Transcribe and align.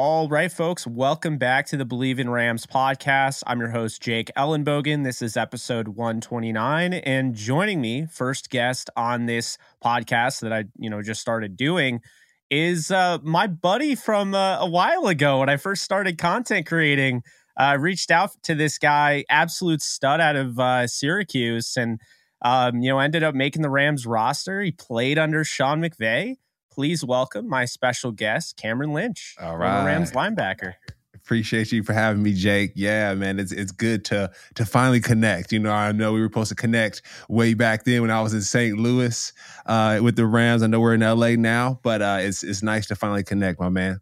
All 0.00 0.28
right, 0.28 0.52
folks, 0.52 0.86
welcome 0.86 1.38
back 1.38 1.66
to 1.66 1.76
the 1.76 1.84
Believe 1.84 2.20
in 2.20 2.30
Rams 2.30 2.66
podcast. 2.66 3.42
I'm 3.48 3.58
your 3.58 3.70
host, 3.70 4.00
Jake 4.00 4.30
Ellenbogen. 4.36 5.02
This 5.02 5.20
is 5.20 5.36
episode 5.36 5.88
129. 5.88 6.94
And 6.94 7.34
joining 7.34 7.80
me, 7.80 8.06
first 8.06 8.48
guest 8.48 8.90
on 8.94 9.26
this 9.26 9.58
podcast 9.84 10.42
that 10.42 10.52
I, 10.52 10.66
you 10.78 10.88
know, 10.88 11.02
just 11.02 11.20
started 11.20 11.56
doing 11.56 12.00
is 12.48 12.92
uh, 12.92 13.18
my 13.24 13.48
buddy 13.48 13.96
from 13.96 14.36
uh, 14.36 14.60
a 14.60 14.70
while 14.70 15.08
ago 15.08 15.40
when 15.40 15.48
I 15.48 15.56
first 15.56 15.82
started 15.82 16.16
content 16.16 16.66
creating. 16.66 17.24
I 17.56 17.74
uh, 17.74 17.78
reached 17.78 18.12
out 18.12 18.30
to 18.44 18.54
this 18.54 18.78
guy, 18.78 19.24
absolute 19.28 19.82
stud 19.82 20.20
out 20.20 20.36
of 20.36 20.60
uh, 20.60 20.86
Syracuse, 20.86 21.76
and 21.76 22.00
um, 22.40 22.82
you 22.82 22.90
know, 22.90 23.00
ended 23.00 23.24
up 23.24 23.34
making 23.34 23.62
the 23.62 23.68
Rams 23.68 24.06
roster. 24.06 24.62
He 24.62 24.70
played 24.70 25.18
under 25.18 25.42
Sean 25.42 25.80
McVay 25.82 26.36
please 26.78 27.04
welcome 27.04 27.48
my 27.48 27.64
special 27.64 28.12
guest, 28.12 28.56
Cameron 28.56 28.92
Lynch, 28.92 29.34
All 29.40 29.56
right. 29.56 29.84
Rams 29.84 30.12
linebacker. 30.12 30.74
Appreciate 31.12 31.72
you 31.72 31.82
for 31.82 31.92
having 31.92 32.22
me, 32.22 32.32
Jake. 32.32 32.70
Yeah, 32.76 33.14
man, 33.14 33.40
it's 33.40 33.50
it's 33.50 33.72
good 33.72 34.04
to 34.04 34.30
to 34.54 34.64
finally 34.64 35.00
connect. 35.00 35.50
You 35.50 35.58
know, 35.58 35.72
I 35.72 35.90
know 35.90 36.12
we 36.12 36.20
were 36.20 36.28
supposed 36.28 36.50
to 36.50 36.54
connect 36.54 37.02
way 37.28 37.54
back 37.54 37.82
then 37.82 38.02
when 38.02 38.12
I 38.12 38.22
was 38.22 38.32
in 38.32 38.42
St. 38.42 38.78
Louis 38.78 39.32
uh, 39.66 39.98
with 40.00 40.14
the 40.14 40.24
Rams. 40.24 40.62
I 40.62 40.68
know 40.68 40.78
we're 40.78 40.94
in 40.94 41.00
LA 41.00 41.30
now, 41.30 41.80
but 41.82 42.00
uh, 42.00 42.18
it's 42.20 42.44
it's 42.44 42.62
nice 42.62 42.86
to 42.86 42.94
finally 42.94 43.24
connect, 43.24 43.58
my 43.58 43.70
man. 43.70 44.00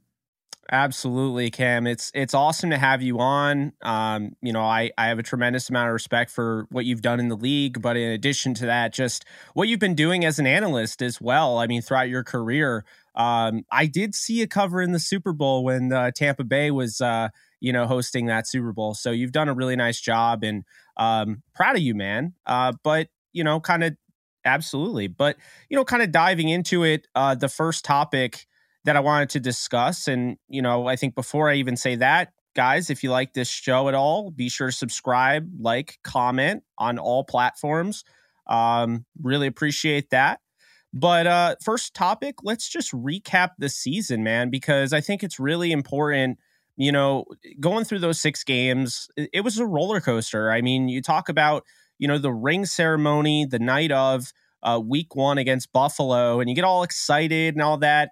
Absolutely, 0.73 1.49
Cam. 1.51 1.87
It's 1.87 2.11
it's 2.13 2.35
awesome 2.35 2.71
to 2.71 2.79
have 2.79 3.01
you 3.01 3.21
on. 3.21 3.73
Um, 3.83 4.35
you 4.43 4.53
know, 4.53 4.63
I 4.63 4.91
I 4.99 5.07
have 5.07 5.19
a 5.21 5.23
tremendous 5.23 5.71
amount 5.71 5.89
of 5.89 5.93
respect 5.93 6.29
for 6.31 6.67
what 6.71 6.85
you've 6.85 7.03
done 7.03 7.21
in 7.21 7.29
the 7.29 7.37
league, 7.37 7.81
but 7.81 7.97
in 7.97 8.11
addition 8.11 8.53
to 8.55 8.67
that, 8.67 8.93
just 8.93 9.25
what 9.55 9.69
you've 9.69 9.79
been 9.79 9.95
doing 9.95 10.25
as 10.25 10.41
an 10.41 10.47
analyst 10.47 11.03
as 11.03 11.21
well. 11.21 11.59
I 11.59 11.69
mean, 11.69 11.83
throughout 11.83 12.09
your 12.09 12.25
career, 12.25 12.85
um, 13.15 13.65
I 13.71 13.87
did 13.87 14.15
see 14.17 14.43
a 14.43 14.49
cover 14.49 14.83
in 14.83 14.91
the 14.91 14.99
Super 14.99 15.33
Bowl 15.33 15.63
when 15.63 15.93
uh, 15.93 16.11
Tampa 16.11 16.43
Bay 16.43 16.73
was, 16.73 17.01
uh, 17.01 17.29
you 17.61 17.73
know, 17.73 17.87
hosting 17.87 18.27
that 18.27 18.49
Super 18.49 18.73
Bowl. 18.73 18.95
So 18.95 19.13
you've 19.13 19.33
done 19.33 19.49
a 19.49 19.55
really 19.55 19.77
nice 19.77 20.01
job, 20.01 20.43
and 20.43 20.65
um, 20.97 21.43
proud 21.55 21.77
of 21.77 21.83
you, 21.83 21.95
man. 21.95 22.35
Uh, 22.45 22.73
but 22.83 23.07
you 23.33 23.45
know, 23.45 23.61
kind 23.61 23.85
of 23.85 23.97
absolutely, 24.45 25.07
but 25.07 25.37
you 25.69 25.77
know, 25.77 25.85
kind 25.85 26.03
of 26.03 26.11
diving 26.11 26.49
into 26.49 26.83
it. 26.83 27.07
Uh, 27.15 27.35
the 27.37 27.49
first 27.49 27.85
topic 27.85 28.47
that 28.87 28.97
I 28.97 29.01
wanted 29.01 29.31
to 29.31 29.41
discuss. 29.41 30.09
And, 30.09 30.39
you 30.49 30.63
know, 30.63 30.87
I 30.87 30.97
think 30.97 31.15
before 31.15 31.51
I 31.51 31.57
even 31.57 31.77
say 31.77 31.97
that, 31.97 32.33
guys, 32.55 32.89
if 32.89 33.03
you 33.03 33.11
like 33.11 33.35
this 33.35 33.49
show 33.49 33.89
at 33.89 33.95
all, 33.95 34.31
be 34.31 34.49
sure 34.49 34.69
to 34.69 34.73
subscribe, 34.73 35.47
like, 35.61 35.99
comment 36.03 36.63
on 36.79 36.99
all 36.99 37.25
platforms. 37.25 38.05
Um, 38.47 39.05
really 39.23 39.49
appreciate 39.49 40.11
that. 40.11 40.41
But 40.95 41.27
uh, 41.27 41.57
first 41.63 41.95
topic, 41.95 42.37
let's 42.43 42.69
just 42.69 42.93
recap 42.93 43.51
the 43.59 43.69
season, 43.69 44.23
man, 44.23 44.51
because 44.51 44.95
I 44.95 45.03
think 45.03 45.23
it's 45.23 45.39
really 45.39 45.73
important. 45.73 46.39
You 46.77 46.93
know, 46.93 47.25
going 47.59 47.85
through 47.85 47.99
those 47.99 48.21
six 48.21 48.45
games, 48.45 49.09
it 49.17 49.43
was 49.43 49.59
a 49.59 49.67
roller 49.67 50.01
coaster. 50.01 50.51
I 50.51 50.63
mean, 50.63 50.89
you 50.89 51.03
talk 51.03 51.29
about, 51.29 51.65
you 51.99 52.07
know, 52.07 52.19
the 52.19 52.33
ring 52.33 52.67
ceremony 52.67 53.47
the 53.47 53.59
night 53.59 53.91
of 53.91 54.33
uh, 54.63 54.81
week 54.83 55.17
one 55.17 55.39
against 55.39 55.73
Buffalo, 55.73 56.41
and 56.41 56.49
you 56.49 56.55
get 56.55 56.65
all 56.65 56.83
excited 56.83 57.55
and 57.55 57.63
all 57.63 57.79
that 57.79 58.11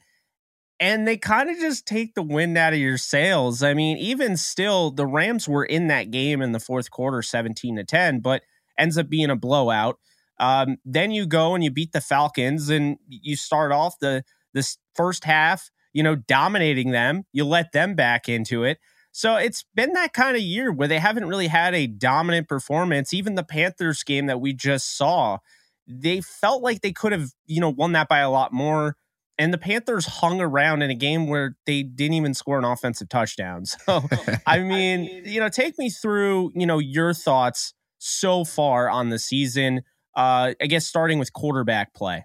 and 0.84 1.08
they 1.08 1.16
kind 1.16 1.48
of 1.48 1.56
just 1.56 1.86
take 1.86 2.14
the 2.14 2.22
wind 2.22 2.58
out 2.58 2.74
of 2.74 2.78
your 2.78 2.98
sails. 2.98 3.62
I 3.62 3.72
mean, 3.72 3.96
even 3.96 4.36
still, 4.36 4.90
the 4.90 5.06
Rams 5.06 5.48
were 5.48 5.64
in 5.64 5.86
that 5.88 6.10
game 6.10 6.42
in 6.42 6.52
the 6.52 6.60
fourth 6.60 6.90
quarter, 6.90 7.22
17 7.22 7.76
to 7.76 7.84
10, 7.84 8.20
but 8.20 8.42
ends 8.78 8.98
up 8.98 9.08
being 9.08 9.30
a 9.30 9.36
blowout. 9.36 9.98
Um, 10.38 10.76
then 10.84 11.10
you 11.10 11.24
go 11.24 11.54
and 11.54 11.64
you 11.64 11.70
beat 11.70 11.92
the 11.92 12.02
Falcons, 12.02 12.68
and 12.68 12.98
you 13.08 13.34
start 13.34 13.72
off 13.72 13.98
the 13.98 14.24
this 14.52 14.76
first 14.94 15.24
half, 15.24 15.70
you 15.94 16.02
know, 16.02 16.16
dominating 16.16 16.90
them. 16.90 17.24
You 17.32 17.46
let 17.46 17.72
them 17.72 17.94
back 17.94 18.28
into 18.28 18.62
it. 18.62 18.76
So 19.10 19.36
it's 19.36 19.64
been 19.74 19.94
that 19.94 20.12
kind 20.12 20.36
of 20.36 20.42
year 20.42 20.70
where 20.70 20.88
they 20.88 20.98
haven't 20.98 21.28
really 21.28 21.46
had 21.46 21.74
a 21.74 21.86
dominant 21.86 22.46
performance. 22.46 23.14
Even 23.14 23.36
the 23.36 23.42
Panthers 23.42 24.02
game 24.02 24.26
that 24.26 24.40
we 24.40 24.52
just 24.52 24.98
saw, 24.98 25.38
they 25.86 26.20
felt 26.20 26.62
like 26.62 26.82
they 26.82 26.92
could 26.92 27.12
have, 27.12 27.30
you 27.46 27.62
know, 27.62 27.70
won 27.70 27.92
that 27.92 28.08
by 28.08 28.18
a 28.18 28.30
lot 28.30 28.52
more 28.52 28.98
and 29.38 29.52
the 29.52 29.58
Panthers 29.58 30.06
hung 30.06 30.40
around 30.40 30.82
in 30.82 30.90
a 30.90 30.94
game 30.94 31.26
where 31.26 31.56
they 31.66 31.82
didn't 31.82 32.14
even 32.14 32.34
score 32.34 32.58
an 32.58 32.64
offensive 32.64 33.08
touchdown. 33.08 33.64
So, 33.86 34.02
I 34.46 34.60
mean, 34.60 35.24
you 35.24 35.40
know, 35.40 35.48
take 35.48 35.78
me 35.78 35.90
through, 35.90 36.52
you 36.54 36.66
know, 36.66 36.78
your 36.78 37.12
thoughts 37.12 37.74
so 37.98 38.44
far 38.44 38.88
on 38.88 39.10
the 39.10 39.18
season. 39.18 39.82
Uh, 40.16 40.54
I 40.60 40.66
guess 40.66 40.86
starting 40.86 41.18
with 41.18 41.32
quarterback 41.32 41.94
play. 41.94 42.24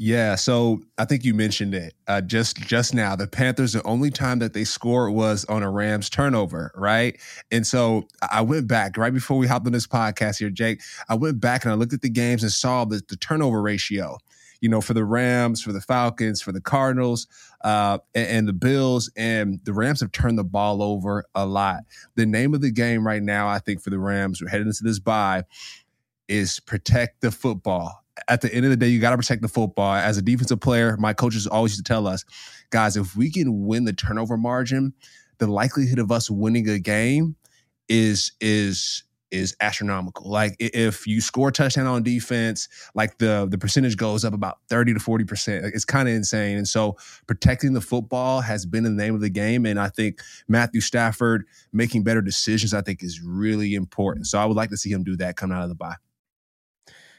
Yeah, 0.00 0.36
so 0.36 0.80
I 0.96 1.04
think 1.04 1.24
you 1.24 1.34
mentioned 1.34 1.74
it 1.74 1.94
uh, 2.06 2.20
just 2.20 2.56
just 2.58 2.94
now. 2.94 3.16
The 3.16 3.26
Panthers, 3.26 3.72
the 3.72 3.82
only 3.82 4.10
time 4.10 4.38
that 4.38 4.54
they 4.54 4.62
scored 4.62 5.12
was 5.12 5.44
on 5.46 5.64
a 5.64 5.70
Rams 5.70 6.08
turnover, 6.08 6.70
right? 6.76 7.18
And 7.50 7.66
so 7.66 8.06
I 8.30 8.42
went 8.42 8.68
back 8.68 8.96
right 8.96 9.12
before 9.12 9.38
we 9.38 9.48
hopped 9.48 9.66
on 9.66 9.72
this 9.72 9.88
podcast 9.88 10.38
here, 10.38 10.50
Jake. 10.50 10.80
I 11.08 11.16
went 11.16 11.40
back 11.40 11.64
and 11.64 11.72
I 11.72 11.74
looked 11.74 11.92
at 11.92 12.02
the 12.02 12.10
games 12.10 12.44
and 12.44 12.52
saw 12.52 12.84
the, 12.84 13.02
the 13.08 13.16
turnover 13.16 13.60
ratio 13.60 14.18
you 14.60 14.68
know, 14.68 14.80
for 14.80 14.94
the 14.94 15.04
Rams, 15.04 15.62
for 15.62 15.72
the 15.72 15.80
Falcons, 15.80 16.42
for 16.42 16.52
the 16.52 16.60
Cardinals, 16.60 17.26
uh, 17.62 17.98
and, 18.14 18.28
and, 18.28 18.48
the 18.48 18.52
Bills. 18.52 19.10
And 19.16 19.60
the 19.64 19.72
Rams 19.72 20.00
have 20.00 20.12
turned 20.12 20.38
the 20.38 20.44
ball 20.44 20.82
over 20.82 21.24
a 21.34 21.46
lot. 21.46 21.84
The 22.16 22.26
name 22.26 22.54
of 22.54 22.60
the 22.60 22.70
game 22.70 23.06
right 23.06 23.22
now, 23.22 23.48
I 23.48 23.58
think, 23.58 23.80
for 23.80 23.90
the 23.90 23.98
Rams, 23.98 24.40
we're 24.40 24.48
heading 24.48 24.66
into 24.66 24.82
this 24.82 24.98
bye, 24.98 25.44
is 26.28 26.60
protect 26.60 27.20
the 27.20 27.30
football. 27.30 28.04
At 28.28 28.40
the 28.40 28.52
end 28.52 28.64
of 28.64 28.70
the 28.70 28.76
day, 28.76 28.88
you 28.88 29.00
got 29.00 29.10
to 29.10 29.16
protect 29.16 29.42
the 29.42 29.48
football. 29.48 29.94
As 29.94 30.18
a 30.18 30.22
defensive 30.22 30.60
player, 30.60 30.96
my 30.98 31.12
coaches 31.12 31.46
always 31.46 31.72
used 31.72 31.86
to 31.86 31.92
tell 31.92 32.06
us, 32.06 32.24
guys, 32.70 32.96
if 32.96 33.16
we 33.16 33.30
can 33.30 33.66
win 33.66 33.84
the 33.84 33.92
turnover 33.92 34.36
margin, 34.36 34.92
the 35.38 35.46
likelihood 35.46 36.00
of 36.00 36.10
us 36.10 36.28
winning 36.28 36.68
a 36.68 36.80
game 36.80 37.36
is 37.88 38.32
is 38.40 39.04
is 39.30 39.56
astronomical. 39.60 40.30
Like 40.30 40.56
if 40.58 41.06
you 41.06 41.20
score 41.20 41.48
a 41.48 41.52
touchdown 41.52 41.86
on 41.86 42.02
defense, 42.02 42.68
like 42.94 43.18
the 43.18 43.46
the 43.50 43.58
percentage 43.58 43.96
goes 43.96 44.24
up 44.24 44.34
about 44.34 44.58
30 44.68 44.94
to 44.94 45.00
40%. 45.00 45.70
It's 45.74 45.84
kind 45.84 46.08
of 46.08 46.14
insane. 46.14 46.56
And 46.56 46.68
so 46.68 46.96
protecting 47.26 47.72
the 47.72 47.80
football 47.80 48.40
has 48.40 48.66
been 48.66 48.84
the 48.84 48.90
name 48.90 49.14
of 49.14 49.20
the 49.20 49.30
game. 49.30 49.66
And 49.66 49.78
I 49.78 49.88
think 49.88 50.20
Matthew 50.48 50.80
Stafford 50.80 51.44
making 51.72 52.02
better 52.02 52.22
decisions, 52.22 52.74
I 52.74 52.82
think, 52.82 53.02
is 53.02 53.20
really 53.22 53.74
important. 53.74 54.26
So 54.26 54.38
I 54.38 54.44
would 54.44 54.56
like 54.56 54.70
to 54.70 54.76
see 54.76 54.90
him 54.90 55.04
do 55.04 55.16
that 55.16 55.36
coming 55.36 55.56
out 55.56 55.62
of 55.62 55.68
the 55.68 55.74
bye. 55.74 55.96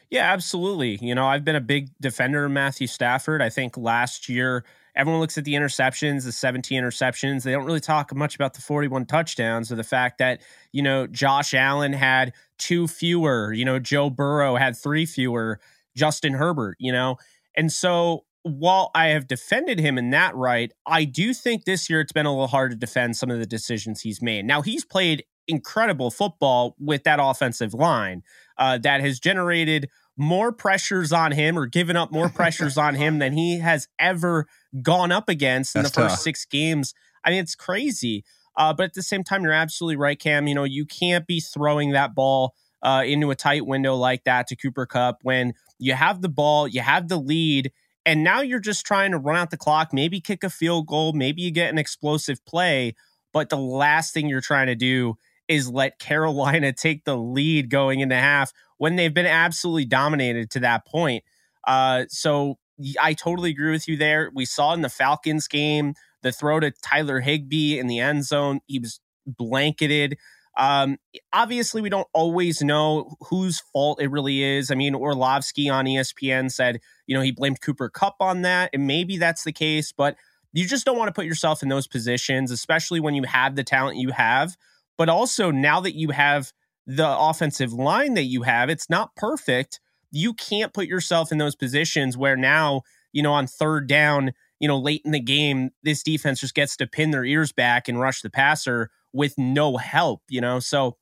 Yeah, 0.09 0.31
absolutely. 0.33 0.97
You 1.01 1.13
know, 1.13 1.27
I've 1.27 1.45
been 1.45 1.55
a 1.55 1.61
big 1.61 1.89
defender 2.01 2.45
of 2.45 2.51
Matthew 2.51 2.87
Stafford. 2.87 3.43
I 3.43 3.49
think 3.49 3.77
last 3.77 4.27
year 4.27 4.65
everyone 4.95 5.21
looks 5.21 5.37
at 5.37 5.45
the 5.45 5.53
interceptions, 5.53 6.23
the 6.23 6.31
17 6.31 6.81
interceptions. 6.81 7.43
They 7.43 7.51
don't 7.51 7.65
really 7.65 7.79
talk 7.79 8.13
much 8.15 8.35
about 8.35 8.53
the 8.53 8.61
41 8.61 9.05
touchdowns 9.05 9.71
or 9.71 9.75
the 9.75 9.83
fact 9.83 10.17
that, 10.19 10.41
you 10.71 10.81
know, 10.81 11.07
Josh 11.07 11.53
Allen 11.53 11.93
had 11.93 12.33
two 12.57 12.87
fewer, 12.87 13.53
you 13.53 13.65
know, 13.65 13.79
Joe 13.79 14.09
Burrow 14.09 14.55
had 14.55 14.77
three 14.77 15.05
fewer, 15.05 15.59
Justin 15.95 16.33
Herbert, 16.33 16.77
you 16.79 16.91
know. 16.91 17.17
And 17.55 17.71
so 17.71 18.25
while 18.43 18.91
I 18.95 19.07
have 19.07 19.27
defended 19.27 19.79
him 19.79 19.97
in 19.97 20.11
that 20.11 20.35
right, 20.35 20.71
I 20.85 21.05
do 21.05 21.33
think 21.33 21.65
this 21.65 21.89
year 21.89 22.01
it's 22.01 22.11
been 22.11 22.25
a 22.25 22.31
little 22.31 22.47
hard 22.47 22.71
to 22.71 22.77
defend 22.77 23.17
some 23.17 23.29
of 23.29 23.39
the 23.39 23.45
decisions 23.45 24.01
he's 24.01 24.21
made. 24.21 24.45
Now, 24.45 24.61
he's 24.61 24.85
played 24.85 25.23
incredible 25.47 26.11
football 26.11 26.75
with 26.79 27.03
that 27.03 27.19
offensive 27.21 27.73
line 27.73 28.23
uh, 28.57 28.77
that 28.79 29.01
has 29.01 29.19
generated 29.19 29.89
more 30.19 30.51
pressures 30.51 31.11
on 31.13 31.31
him 31.31 31.57
or 31.57 31.65
given 31.65 31.95
up 31.95 32.11
more 32.11 32.29
pressures 32.29 32.77
on 32.77 32.95
him 32.95 33.19
than 33.19 33.33
he 33.33 33.59
has 33.59 33.87
ever 33.97 34.45
gone 34.81 35.11
up 35.11 35.29
against 35.29 35.75
in 35.75 35.81
That's 35.81 35.95
the 35.95 36.01
first 36.01 36.15
tough. 36.15 36.21
six 36.21 36.45
games. 36.45 36.93
I 37.23 37.31
mean, 37.31 37.39
it's 37.39 37.55
crazy. 37.55 38.25
Uh, 38.57 38.73
but 38.73 38.83
at 38.83 38.93
the 38.93 39.01
same 39.01 39.23
time, 39.23 39.43
you're 39.43 39.53
absolutely 39.53 39.95
right, 39.95 40.19
Cam. 40.19 40.47
You 40.47 40.55
know, 40.55 40.65
you 40.65 40.85
can't 40.85 41.25
be 41.25 41.39
throwing 41.39 41.91
that 41.91 42.13
ball 42.13 42.53
uh, 42.83 43.03
into 43.05 43.31
a 43.31 43.35
tight 43.35 43.65
window 43.65 43.95
like 43.95 44.25
that 44.25 44.47
to 44.47 44.55
Cooper 44.55 44.85
Kupp 44.85 45.19
when 45.21 45.53
you 45.79 45.93
have 45.93 46.21
the 46.21 46.29
ball, 46.29 46.67
you 46.67 46.81
have 46.81 47.07
the 47.07 47.17
lead, 47.17 47.71
and 48.05 48.23
now 48.23 48.41
you're 48.41 48.59
just 48.59 48.85
trying 48.85 49.11
to 49.11 49.17
run 49.17 49.37
out 49.37 49.51
the 49.51 49.57
clock, 49.57 49.93
maybe 49.93 50.19
kick 50.19 50.43
a 50.43 50.49
field 50.49 50.87
goal, 50.87 51.13
maybe 51.13 51.41
you 51.41 51.51
get 51.51 51.69
an 51.69 51.77
explosive 51.77 52.43
play. 52.45 52.95
But 53.31 53.49
the 53.49 53.57
last 53.57 54.13
thing 54.13 54.27
you're 54.27 54.41
trying 54.41 54.67
to 54.67 54.75
do 54.75 55.15
is 55.47 55.69
let 55.69 55.99
Carolina 55.99 56.73
take 56.77 57.05
the 57.05 57.17
lead 57.17 57.69
going 57.69 58.01
into 58.01 58.15
half 58.15 58.51
when 58.79 58.95
they've 58.95 59.13
been 59.13 59.27
absolutely 59.27 59.85
dominated 59.85 60.49
to 60.49 60.61
that 60.61 60.87
point. 60.87 61.23
Uh, 61.67 62.05
so 62.09 62.57
I 62.99 63.13
totally 63.13 63.51
agree 63.51 63.71
with 63.71 63.87
you 63.87 63.97
there. 63.97 64.31
We 64.33 64.45
saw 64.45 64.73
in 64.73 64.81
the 64.81 64.89
Falcons 64.89 65.47
game 65.47 65.93
the 66.23 66.31
throw 66.31 66.59
to 66.59 66.71
Tyler 66.71 67.19
Higbee 67.19 67.77
in 67.77 67.87
the 67.87 67.99
end 67.99 68.25
zone. 68.25 68.61
He 68.65 68.79
was 68.79 68.99
blanketed. 69.27 70.17
Um, 70.57 70.97
obviously, 71.31 71.81
we 71.81 71.89
don't 71.89 72.07
always 72.13 72.61
know 72.61 73.15
whose 73.29 73.59
fault 73.59 74.01
it 74.01 74.09
really 74.09 74.41
is. 74.43 74.71
I 74.71 74.75
mean, 74.75 74.95
Orlovsky 74.95 75.69
on 75.69 75.85
ESPN 75.85 76.51
said, 76.51 76.79
you 77.05 77.15
know, 77.15 77.21
he 77.21 77.31
blamed 77.31 77.61
Cooper 77.61 77.89
Kupp 77.89 78.15
on 78.19 78.41
that, 78.41 78.69
and 78.73 78.87
maybe 78.87 79.17
that's 79.17 79.43
the 79.43 79.53
case, 79.53 79.91
but 79.91 80.15
you 80.51 80.65
just 80.65 80.85
don't 80.85 80.97
want 80.97 81.09
to 81.09 81.13
put 81.13 81.25
yourself 81.25 81.61
in 81.61 81.69
those 81.69 81.87
positions, 81.87 82.49
especially 82.49 82.99
when 82.99 83.13
you 83.13 83.23
have 83.23 83.55
the 83.55 83.63
talent 83.63 83.97
you 83.97 84.09
have. 84.11 84.57
But 84.97 85.09
also, 85.09 85.51
now 85.51 85.79
that 85.81 85.95
you 85.95 86.09
have 86.09 86.51
the 86.89 87.07
offensive 87.07 87.71
line 87.71 88.15
that 88.15 88.23
you 88.23 88.41
have, 88.41 88.67
it's 88.67 88.89
not 88.89 89.15
perfect. 89.15 89.79
You 90.09 90.33
can't 90.33 90.73
put 90.73 90.87
yourself 90.87 91.31
in 91.31 91.37
those 91.37 91.55
positions 91.55 92.17
where 92.17 92.35
now, 92.35 92.81
you 93.13 93.21
know, 93.21 93.31
on 93.31 93.45
third 93.45 93.87
down, 93.87 94.33
you 94.59 94.67
know, 94.67 94.79
late 94.79 95.03
in 95.05 95.11
the 95.11 95.19
game, 95.19 95.69
this 95.83 96.01
defense 96.01 96.39
just 96.39 96.55
gets 96.55 96.75
to 96.77 96.87
pin 96.87 97.11
their 97.11 97.23
ears 97.23 97.51
back 97.51 97.87
and 97.87 97.99
rush 97.99 98.23
the 98.23 98.29
passer 98.31 98.89
with 99.13 99.37
no 99.37 99.77
help, 99.77 100.23
you 100.29 100.41
know? 100.41 100.59
So 100.59 100.97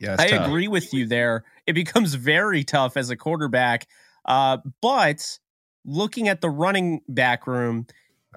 yeah, 0.00 0.16
I 0.18 0.26
tough. 0.26 0.48
agree 0.48 0.66
with 0.66 0.92
you 0.92 1.06
there. 1.06 1.44
It 1.68 1.74
becomes 1.74 2.14
very 2.16 2.64
tough 2.64 2.96
as 2.96 3.08
a 3.08 3.16
quarterback. 3.16 3.86
Uh, 4.24 4.58
but 4.82 5.38
looking 5.84 6.26
at 6.26 6.40
the 6.40 6.50
running 6.50 7.02
back 7.06 7.46
room, 7.46 7.86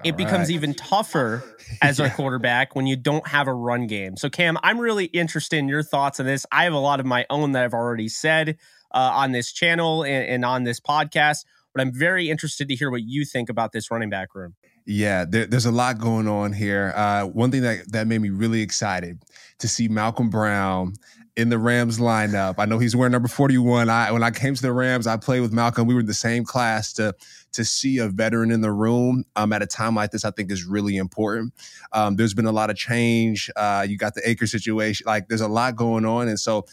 it 0.04 0.16
becomes 0.16 0.48
right. 0.48 0.50
even 0.50 0.74
tougher 0.74 1.42
as 1.80 1.98
yeah. 2.00 2.06
a 2.06 2.10
quarterback 2.10 2.74
when 2.74 2.86
you 2.86 2.96
don't 2.96 3.26
have 3.26 3.46
a 3.46 3.54
run 3.54 3.86
game. 3.86 4.16
So, 4.16 4.28
Cam, 4.28 4.56
I'm 4.62 4.78
really 4.78 5.06
interested 5.06 5.58
in 5.58 5.68
your 5.68 5.82
thoughts 5.82 6.18
on 6.18 6.26
this. 6.26 6.46
I 6.50 6.64
have 6.64 6.72
a 6.72 6.78
lot 6.78 7.00
of 7.00 7.06
my 7.06 7.26
own 7.30 7.52
that 7.52 7.64
I've 7.64 7.74
already 7.74 8.08
said 8.08 8.58
uh, 8.92 9.10
on 9.14 9.32
this 9.32 9.52
channel 9.52 10.02
and, 10.04 10.26
and 10.26 10.44
on 10.44 10.64
this 10.64 10.80
podcast, 10.80 11.44
but 11.72 11.80
I'm 11.80 11.92
very 11.92 12.30
interested 12.30 12.68
to 12.68 12.74
hear 12.74 12.90
what 12.90 13.02
you 13.02 13.24
think 13.24 13.48
about 13.48 13.72
this 13.72 13.90
running 13.90 14.10
back 14.10 14.34
room. 14.34 14.54
Yeah, 14.84 15.24
there, 15.28 15.46
there's 15.46 15.66
a 15.66 15.70
lot 15.70 15.98
going 15.98 16.26
on 16.26 16.52
here. 16.52 16.92
Uh, 16.96 17.24
one 17.26 17.50
thing 17.50 17.62
that, 17.62 17.92
that 17.92 18.06
made 18.06 18.20
me 18.20 18.30
really 18.30 18.62
excited 18.62 19.22
to 19.58 19.68
see 19.68 19.86
Malcolm 19.86 20.28
Brown 20.28 20.94
in 21.36 21.48
the 21.48 21.58
Rams 21.58 21.98
lineup. 21.98 22.56
I 22.58 22.64
know 22.64 22.78
he's 22.78 22.94
wearing 22.94 23.12
number 23.12 23.28
41. 23.28 23.88
I 23.88 24.10
when 24.12 24.22
I 24.22 24.30
came 24.30 24.54
to 24.54 24.62
the 24.62 24.72
Rams, 24.72 25.06
I 25.06 25.16
played 25.16 25.40
with 25.40 25.52
Malcolm. 25.52 25.86
We 25.86 25.94
were 25.94 26.00
in 26.00 26.06
the 26.06 26.14
same 26.14 26.44
class 26.44 26.92
to 26.94 27.14
to 27.52 27.64
see 27.64 27.98
a 27.98 28.08
veteran 28.08 28.50
in 28.50 28.60
the 28.60 28.72
room 28.72 29.24
um, 29.36 29.52
at 29.52 29.62
a 29.62 29.66
time 29.66 29.94
like 29.94 30.10
this, 30.10 30.24
I 30.24 30.30
think 30.30 30.50
is 30.50 30.64
really 30.64 30.96
important. 30.96 31.54
Um, 31.92 32.16
there's 32.16 32.34
been 32.34 32.46
a 32.46 32.52
lot 32.52 32.70
of 32.70 32.76
change. 32.76 33.50
Uh, 33.56 33.86
you 33.88 33.96
got 33.96 34.14
the 34.14 34.28
Akers 34.28 34.50
situation. 34.50 35.04
Like 35.06 35.28
there's 35.28 35.40
a 35.40 35.48
lot 35.48 35.76
going 35.76 36.04
on. 36.04 36.28
And 36.28 36.38
so 36.38 36.66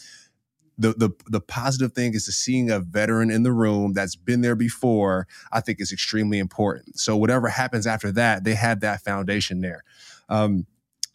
the 0.78 0.94
the 0.94 1.10
the 1.26 1.40
positive 1.40 1.92
thing 1.92 2.14
is 2.14 2.24
to 2.24 2.32
seeing 2.32 2.70
a 2.70 2.80
veteran 2.80 3.30
in 3.30 3.42
the 3.42 3.52
room 3.52 3.92
that's 3.92 4.16
been 4.16 4.40
there 4.40 4.56
before. 4.56 5.26
I 5.52 5.60
think 5.60 5.80
is 5.80 5.92
extremely 5.92 6.38
important. 6.38 6.98
So 6.98 7.16
whatever 7.16 7.48
happens 7.48 7.86
after 7.86 8.10
that, 8.12 8.44
they 8.44 8.54
have 8.54 8.80
that 8.80 9.02
foundation 9.02 9.60
there. 9.60 9.84
Um, 10.28 10.66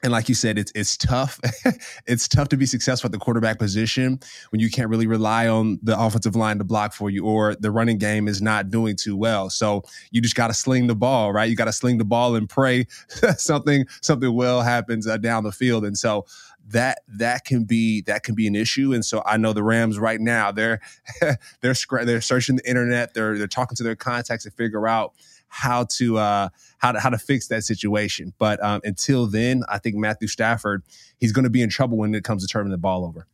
and 0.03 0.12
like 0.12 0.30
you 0.30 0.36
said, 0.36 0.59
it's 0.59 0.71
it's 0.75 0.97
tough. 0.97 1.39
it's 2.06 2.27
tough 2.27 2.50
to 2.50 2.57
be 2.57 2.65
successful 2.65 3.07
at 3.07 3.12
the 3.12 3.18
quarterback 3.18 3.57
position 3.57 4.19
when 4.50 4.59
you 4.59 4.69
can't 4.69 4.89
really 4.89 5.07
rely 5.07 5.47
on 5.47 5.80
the 5.81 6.00
offensive 6.00 6.36
line 6.36 6.57
to 6.57 6.63
block 6.63 6.94
for 6.94 7.09
you, 7.09 7.25
or 7.25 7.56
the 7.56 7.71
running 7.71 7.97
game 7.97 8.27
is 8.27 8.42
not 8.42 8.69
doing 8.69 8.95
too 8.95 9.15
well. 9.15 9.50
So 9.50 9.83
you 10.12 10.21
just 10.21 10.36
got 10.36 10.47
to 10.47 10.53
sling 10.53 10.88
the 10.88 10.95
ball, 10.95 11.31
right? 11.31 11.50
You 11.50 11.56
got 11.56 11.65
to 11.65 11.74
sling 11.74 11.97
the 11.97 12.06
ball 12.06 12.36
and 12.36 12.47
pray 12.47 12.88
something 13.38 13.86
something 14.01 14.33
well 14.33 14.62
happens 14.62 15.07
uh, 15.07 15.18
down 15.18 15.44
the 15.44 15.51
field. 15.51 15.86
And 15.86 15.97
so 15.97 16.25
that 16.68 17.00
that 17.07 17.45
can 17.45 17.63
be 17.63 18.01
that 18.01 18.24
can 18.24 18.36
be 18.36 18.47
an 18.47 18.56
issue. 18.56 18.94
And 18.94 19.06
so 19.06 19.24
I 19.25 19.38
know 19.38 19.53
the 19.53 19.63
Rams 19.63 19.97
right 19.97 20.19
now 20.19 20.51
they're 20.51 20.81
they're 21.62 21.75
they're 22.03 22.21
searching 22.21 22.57
the 22.57 22.69
internet, 22.69 23.13
they're 23.13 23.38
they're 23.38 23.47
talking 23.47 23.75
to 23.77 23.83
their 23.83 23.95
contacts 23.95 24.44
to 24.44 24.51
figure 24.51 24.88
out 24.88 25.13
how 25.56 25.86
to 25.86 26.18
uh, 26.18 26.50
how 26.78 26.92
to 26.92 27.00
how 27.00 27.10
to 27.10 27.18
fix 27.18 27.48
that 27.48 27.63
situation. 27.63 28.34
But 28.38 28.63
um, 28.63 28.81
until 28.84 29.25
then, 29.28 29.63
I 29.69 29.78
think 29.80 29.96
Matthew 29.96 30.28
Stafford 30.28 30.84
he's 31.19 31.31
going 31.31 31.44
to 31.44 31.50
be 31.50 31.62
in 31.62 31.69
trouble 31.69 31.98
when 31.98 32.13
it 32.13 32.24
comes 32.24 32.46
to 32.46 32.52
turning 32.52 32.72
the 32.72 32.78
ball 32.78 33.06
over. 33.06 33.28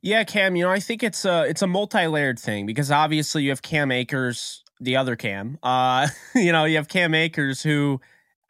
Yeah, 0.00 0.24
Cam. 0.24 0.56
You 0.56 0.64
know, 0.64 0.70
I 0.70 0.80
think 0.80 1.02
it's 1.02 1.24
a 1.24 1.44
it's 1.44 1.62
a 1.62 1.66
multi 1.66 2.06
layered 2.06 2.38
thing 2.38 2.66
because 2.66 2.90
obviously 2.90 3.44
you 3.44 3.50
have 3.50 3.62
Cam 3.62 3.90
Akers, 3.90 4.64
the 4.80 4.96
other 4.96 5.16
Cam. 5.16 5.58
Uh, 5.62 6.08
you 6.34 6.52
know, 6.52 6.64
you 6.64 6.76
have 6.76 6.88
Cam 6.88 7.14
Akers 7.14 7.62
who 7.62 8.00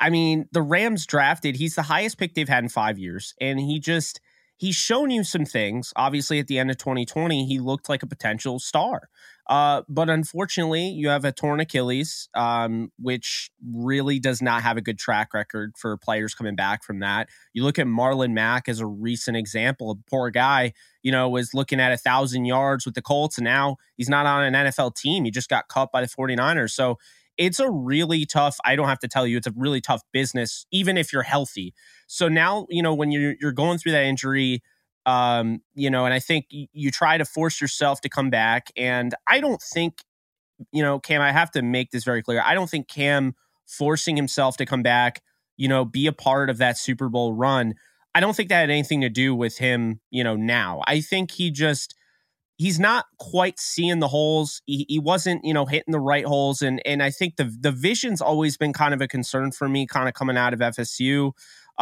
I 0.02 0.10
mean, 0.10 0.48
the 0.50 0.62
Rams 0.62 1.06
drafted, 1.06 1.54
he's 1.54 1.76
the 1.76 1.82
highest 1.82 2.18
pick 2.18 2.34
they've 2.34 2.48
had 2.48 2.64
in 2.64 2.68
five 2.68 2.98
years. 2.98 3.34
And 3.40 3.60
he 3.60 3.78
just, 3.78 4.20
he's 4.56 4.74
shown 4.74 5.12
you 5.12 5.22
some 5.22 5.44
things. 5.44 5.92
Obviously, 5.94 6.40
at 6.40 6.48
the 6.48 6.58
end 6.58 6.72
of 6.72 6.78
2020, 6.78 7.46
he 7.46 7.60
looked 7.60 7.88
like 7.88 8.02
a 8.02 8.08
potential 8.08 8.58
star. 8.58 9.08
Uh, 9.48 9.82
but 9.88 10.08
unfortunately, 10.08 10.86
you 10.88 11.08
have 11.08 11.24
a 11.24 11.32
torn 11.32 11.60
Achilles, 11.60 12.28
um, 12.34 12.92
which 12.98 13.50
really 13.74 14.20
does 14.20 14.40
not 14.40 14.62
have 14.62 14.76
a 14.76 14.80
good 14.80 14.98
track 14.98 15.34
record 15.34 15.72
for 15.76 15.96
players 15.96 16.34
coming 16.34 16.54
back 16.54 16.84
from 16.84 17.00
that. 17.00 17.28
You 17.52 17.64
look 17.64 17.78
at 17.78 17.86
Marlon 17.86 18.32
Mack 18.32 18.68
as 18.68 18.80
a 18.80 18.86
recent 18.86 19.36
example. 19.36 19.90
A 19.90 20.10
poor 20.10 20.30
guy, 20.30 20.72
you 21.02 21.10
know, 21.10 21.28
was 21.28 21.54
looking 21.54 21.80
at 21.80 21.92
a 21.92 21.96
thousand 21.96 22.44
yards 22.44 22.86
with 22.86 22.94
the 22.94 23.02
Colts, 23.02 23.36
and 23.36 23.44
now 23.44 23.76
he's 23.96 24.08
not 24.08 24.26
on 24.26 24.44
an 24.44 24.66
NFL 24.66 24.94
team. 24.94 25.24
He 25.24 25.30
just 25.30 25.50
got 25.50 25.68
cut 25.68 25.90
by 25.92 26.00
the 26.00 26.08
49ers. 26.08 26.70
So 26.70 26.98
it's 27.38 27.58
a 27.58 27.70
really 27.70 28.26
tough 28.26 28.58
i 28.64 28.76
don't 28.76 28.88
have 28.88 28.98
to 28.98 29.08
tell 29.08 29.26
you 29.26 29.38
it's 29.38 29.46
a 29.46 29.52
really 29.56 29.80
tough 29.80 30.02
business 30.12 30.66
even 30.70 30.98
if 30.98 31.12
you're 31.12 31.22
healthy 31.22 31.72
so 32.06 32.28
now 32.28 32.66
you 32.68 32.82
know 32.82 32.94
when 32.94 33.10
you're 33.10 33.34
you're 33.40 33.52
going 33.52 33.78
through 33.78 33.92
that 33.92 34.04
injury 34.04 34.62
um 35.06 35.60
you 35.74 35.90
know 35.90 36.04
and 36.04 36.14
i 36.14 36.18
think 36.18 36.46
you, 36.50 36.90
try 36.90 37.18
to 37.18 37.24
force 37.24 37.60
yourself 37.60 38.00
to 38.00 38.08
come 38.08 38.30
back 38.30 38.68
and 38.76 39.14
i 39.26 39.40
don't 39.40 39.60
think 39.60 40.04
you 40.72 40.82
know 40.82 40.98
cam 40.98 41.20
i 41.20 41.32
have 41.32 41.50
to 41.50 41.62
make 41.62 41.90
this 41.90 42.04
very 42.04 42.22
clear 42.22 42.42
i 42.44 42.54
don't 42.54 42.70
think 42.70 42.88
cam 42.88 43.34
forcing 43.66 44.16
himself 44.16 44.56
to 44.56 44.66
come 44.66 44.82
back 44.82 45.22
you 45.56 45.68
know 45.68 45.84
be 45.84 46.06
a 46.06 46.12
part 46.12 46.50
of 46.50 46.58
that 46.58 46.78
super 46.78 47.08
bowl 47.08 47.32
run 47.32 47.74
i 48.14 48.20
don't 48.20 48.36
think 48.36 48.48
that 48.48 48.60
had 48.60 48.70
anything 48.70 49.00
to 49.00 49.08
do 49.08 49.34
with 49.34 49.58
him 49.58 50.00
you 50.10 50.22
know 50.22 50.36
now 50.36 50.80
i 50.86 51.00
think 51.00 51.32
he 51.32 51.50
just 51.50 51.94
he's 52.62 52.78
not 52.78 53.06
quite 53.18 53.58
seeing 53.58 53.98
the 53.98 54.06
holes. 54.06 54.62
He, 54.66 54.86
he, 54.88 55.00
wasn't, 55.00 55.44
you 55.44 55.52
know, 55.52 55.66
hitting 55.66 55.90
the 55.90 56.00
right 56.00 56.24
holes, 56.24 56.62
and 56.62 56.80
and 56.86 57.02
I 57.02 57.10
think 57.10 57.36
the 57.36 57.52
the 57.60 57.72
vision's 57.72 58.20
always 58.20 58.56
been 58.56 58.72
kind 58.72 58.94
of 58.94 59.00
a 59.00 59.08
concern 59.08 59.50
for 59.50 59.68
me, 59.68 59.86
kind 59.86 60.08
of 60.08 60.14
coming 60.14 60.36
out 60.36 60.54
of 60.54 60.60
FSU. 60.60 61.32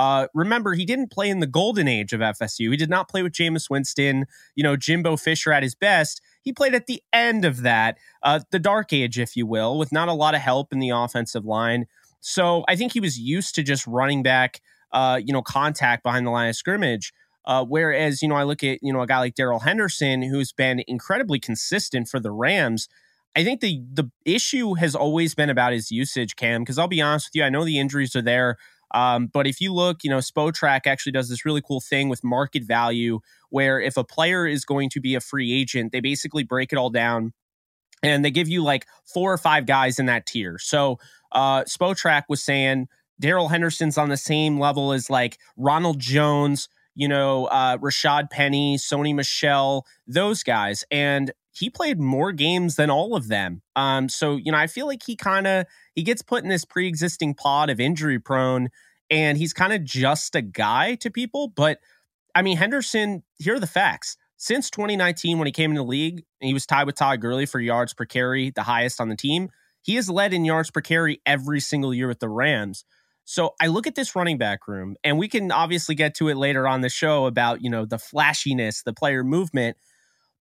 Uh, 0.00 0.28
remember, 0.32 0.72
he 0.72 0.86
didn't 0.86 1.10
play 1.10 1.28
in 1.28 1.40
the 1.40 1.46
golden 1.46 1.86
age 1.86 2.14
of 2.14 2.20
FSU. 2.20 2.70
He 2.70 2.76
did 2.78 2.88
not 2.88 3.06
play 3.06 3.22
with 3.22 3.34
Jameis 3.34 3.68
Winston, 3.68 4.24
you 4.56 4.62
know, 4.62 4.74
Jimbo 4.74 5.18
Fisher 5.18 5.52
at 5.52 5.62
his 5.62 5.74
best. 5.74 6.22
He 6.40 6.54
played 6.54 6.74
at 6.74 6.86
the 6.86 7.02
end 7.12 7.44
of 7.44 7.60
that, 7.64 7.98
uh, 8.22 8.40
the 8.50 8.58
dark 8.58 8.94
age, 8.94 9.18
if 9.18 9.36
you 9.36 9.44
will, 9.44 9.78
with 9.78 9.92
not 9.92 10.08
a 10.08 10.14
lot 10.14 10.34
of 10.34 10.40
help 10.40 10.72
in 10.72 10.78
the 10.78 10.88
offensive 10.88 11.44
line. 11.44 11.84
So 12.20 12.64
I 12.66 12.76
think 12.76 12.94
he 12.94 13.00
was 13.00 13.18
used 13.18 13.54
to 13.56 13.62
just 13.62 13.86
running 13.86 14.22
back, 14.22 14.62
uh, 14.90 15.20
you 15.22 15.34
know, 15.34 15.42
contact 15.42 16.02
behind 16.02 16.26
the 16.26 16.30
line 16.30 16.48
of 16.48 16.56
scrimmage. 16.56 17.12
Uh, 17.44 17.66
whereas, 17.66 18.22
you 18.22 18.28
know, 18.28 18.36
I 18.36 18.44
look 18.44 18.64
at, 18.64 18.78
you 18.82 18.94
know, 18.94 19.02
a 19.02 19.06
guy 19.06 19.18
like 19.18 19.34
Darrell 19.34 19.58
Henderson, 19.58 20.22
who's 20.22 20.50
been 20.50 20.82
incredibly 20.88 21.38
consistent 21.38 22.08
for 22.08 22.20
the 22.20 22.30
Rams. 22.30 22.88
I 23.36 23.44
think 23.44 23.60
the 23.60 23.82
the 23.92 24.10
issue 24.24 24.74
has 24.74 24.94
always 24.94 25.34
been 25.34 25.50
about 25.50 25.74
his 25.74 25.92
usage, 25.92 26.36
Cam, 26.36 26.62
because 26.62 26.78
I'll 26.78 26.88
be 26.88 27.02
honest 27.02 27.28
with 27.28 27.36
you, 27.36 27.44
I 27.44 27.50
know 27.50 27.66
the 27.66 27.78
injuries 27.78 28.16
are 28.16 28.22
there. 28.22 28.56
Um, 28.92 29.28
but 29.28 29.46
if 29.46 29.60
you 29.60 29.72
look, 29.72 30.02
you 30.02 30.10
know, 30.10 30.18
Spotrac 30.18 30.86
actually 30.86 31.12
does 31.12 31.28
this 31.28 31.44
really 31.44 31.62
cool 31.62 31.80
thing 31.80 32.08
with 32.08 32.24
market 32.24 32.64
value 32.64 33.20
where 33.50 33.80
if 33.80 33.96
a 33.96 34.04
player 34.04 34.46
is 34.46 34.64
going 34.64 34.90
to 34.90 35.00
be 35.00 35.14
a 35.14 35.20
free 35.20 35.52
agent, 35.52 35.92
they 35.92 36.00
basically 36.00 36.44
break 36.44 36.72
it 36.72 36.76
all 36.76 36.90
down 36.90 37.32
and 38.02 38.24
they 38.24 38.30
give 38.30 38.48
you 38.48 38.62
like 38.62 38.86
four 39.12 39.32
or 39.32 39.38
five 39.38 39.66
guys 39.66 39.98
in 39.98 40.06
that 40.06 40.26
tier. 40.26 40.58
So 40.58 40.98
uh 41.32 41.64
Spotrac 41.64 42.24
was 42.28 42.42
saying 42.42 42.88
Darrell 43.20 43.48
Henderson's 43.48 43.98
on 43.98 44.08
the 44.08 44.16
same 44.16 44.58
level 44.58 44.92
as 44.92 45.10
like 45.10 45.38
Ronald 45.56 45.98
Jones, 45.98 46.68
you 46.94 47.06
know, 47.06 47.44
uh, 47.46 47.76
Rashaad 47.76 48.30
Penny, 48.30 48.78
Sony 48.78 49.14
Michel, 49.14 49.86
those 50.06 50.42
guys. 50.42 50.84
And 50.90 51.30
he 51.52 51.68
played 51.68 51.98
more 51.98 52.32
games 52.32 52.76
than 52.76 52.90
all 52.90 53.16
of 53.16 53.28
them. 53.28 53.62
Um, 53.76 54.08
so, 54.08 54.36
you 54.36 54.52
know, 54.52 54.58
I 54.58 54.66
feel 54.66 54.86
like 54.86 55.02
he 55.04 55.16
kind 55.16 55.46
of 55.46 55.66
he 55.94 56.02
gets 56.02 56.22
put 56.22 56.42
in 56.42 56.48
this 56.48 56.64
pre-existing 56.64 57.34
pod 57.34 57.70
of 57.70 57.80
injury 57.80 58.18
prone 58.18 58.68
and 59.10 59.36
he's 59.36 59.52
kind 59.52 59.72
of 59.72 59.84
just 59.84 60.34
a 60.34 60.42
guy 60.42 60.94
to 60.96 61.10
people. 61.10 61.48
But 61.48 61.78
I 62.34 62.42
mean, 62.42 62.56
Henderson, 62.56 63.22
here 63.38 63.56
are 63.56 63.60
the 63.60 63.66
facts. 63.66 64.16
Since 64.36 64.70
2019, 64.70 65.38
when 65.38 65.46
he 65.46 65.52
came 65.52 65.72
into 65.72 65.82
the 65.82 65.88
league, 65.88 66.24
he 66.40 66.54
was 66.54 66.64
tied 66.64 66.84
with 66.84 66.94
Todd 66.94 67.20
Gurley 67.20 67.44
for 67.44 67.60
yards 67.60 67.92
per 67.92 68.06
carry, 68.06 68.50
the 68.50 68.62
highest 68.62 69.00
on 69.00 69.10
the 69.10 69.16
team. 69.16 69.50
He 69.82 69.96
has 69.96 70.08
led 70.08 70.32
in 70.32 70.44
yards 70.44 70.70
per 70.70 70.80
carry 70.80 71.20
every 71.26 71.60
single 71.60 71.92
year 71.92 72.08
with 72.08 72.20
the 72.20 72.28
Rams. 72.28 72.84
So 73.24 73.54
I 73.60 73.66
look 73.66 73.86
at 73.86 73.94
this 73.94 74.16
running 74.16 74.38
back 74.38 74.66
room, 74.66 74.96
and 75.04 75.18
we 75.18 75.28
can 75.28 75.52
obviously 75.52 75.94
get 75.94 76.14
to 76.16 76.28
it 76.28 76.36
later 76.36 76.66
on 76.66 76.80
the 76.80 76.88
show 76.88 77.26
about, 77.26 77.62
you 77.62 77.70
know, 77.70 77.84
the 77.84 77.98
flashiness, 77.98 78.82
the 78.82 78.94
player 78.94 79.22
movement. 79.22 79.76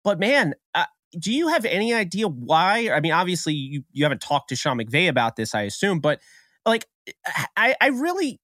But 0.04 0.18
man, 0.18 0.56
uh, 0.74 0.86
do 1.18 1.34
you 1.34 1.48
have 1.48 1.66
any 1.66 1.94
idea 1.94 2.28
why? 2.28 2.90
I 2.90 3.00
mean, 3.00 3.12
obviously 3.12 3.54
you 3.54 3.84
you 3.92 4.04
haven't 4.04 4.22
talked 4.22 4.50
to 4.50 4.56
Sean 4.56 4.78
McVay 4.78 5.10
about 5.10 5.36
this, 5.36 5.56
I 5.56 5.64
assume, 5.64 6.00
but 6.00 6.20
like 6.66 6.86
I 7.58 7.76
I 7.82 7.88
really 7.88 8.40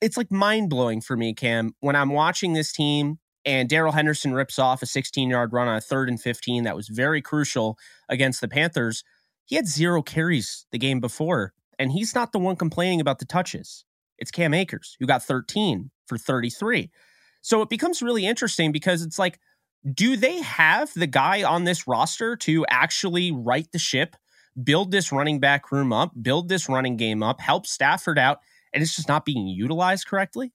it's 0.00 0.16
like 0.16 0.30
mind 0.30 0.70
blowing 0.70 1.00
for 1.00 1.16
me, 1.16 1.34
Cam, 1.34 1.74
when 1.80 1.96
I'm 1.96 2.10
watching 2.10 2.52
this 2.52 2.72
team 2.72 3.18
and 3.44 3.68
Darrell 3.68 3.92
Henderson 3.92 4.34
rips 4.34 4.58
off 4.58 4.82
a 4.82 4.86
16 4.86 5.30
yard 5.30 5.52
run 5.52 5.68
on 5.68 5.76
a 5.76 5.80
third 5.80 6.08
and 6.08 6.20
15 6.20 6.64
that 6.64 6.76
was 6.76 6.88
very 6.88 7.22
crucial 7.22 7.78
against 8.08 8.40
the 8.40 8.48
Panthers. 8.48 9.04
He 9.46 9.56
had 9.56 9.66
zero 9.66 10.02
carries 10.02 10.66
the 10.72 10.78
game 10.78 11.00
before, 11.00 11.54
and 11.78 11.92
he's 11.92 12.14
not 12.14 12.32
the 12.32 12.38
one 12.38 12.56
complaining 12.56 13.00
about 13.00 13.18
the 13.18 13.24
touches. 13.24 13.84
It's 14.18 14.30
Cam 14.30 14.52
Akers, 14.52 14.96
who 14.98 15.06
got 15.06 15.22
13 15.22 15.90
for 16.06 16.18
33. 16.18 16.90
So 17.40 17.62
it 17.62 17.70
becomes 17.70 18.02
really 18.02 18.26
interesting 18.26 18.72
because 18.72 19.02
it's 19.02 19.18
like, 19.18 19.38
do 19.94 20.16
they 20.16 20.40
have 20.42 20.92
the 20.94 21.06
guy 21.06 21.42
on 21.42 21.64
this 21.64 21.86
roster 21.86 22.36
to 22.36 22.66
actually 22.68 23.32
right 23.32 23.70
the 23.72 23.78
ship, 23.78 24.16
build 24.62 24.90
this 24.90 25.12
running 25.12 25.40
back 25.40 25.70
room 25.70 25.92
up, 25.92 26.12
build 26.20 26.48
this 26.48 26.68
running 26.68 26.96
game 26.96 27.22
up, 27.22 27.40
help 27.40 27.66
Stafford 27.66 28.18
out, 28.18 28.40
and 28.72 28.82
it's 28.82 28.96
just 28.96 29.08
not 29.08 29.24
being 29.24 29.46
utilized 29.46 30.06
correctly? 30.06 30.52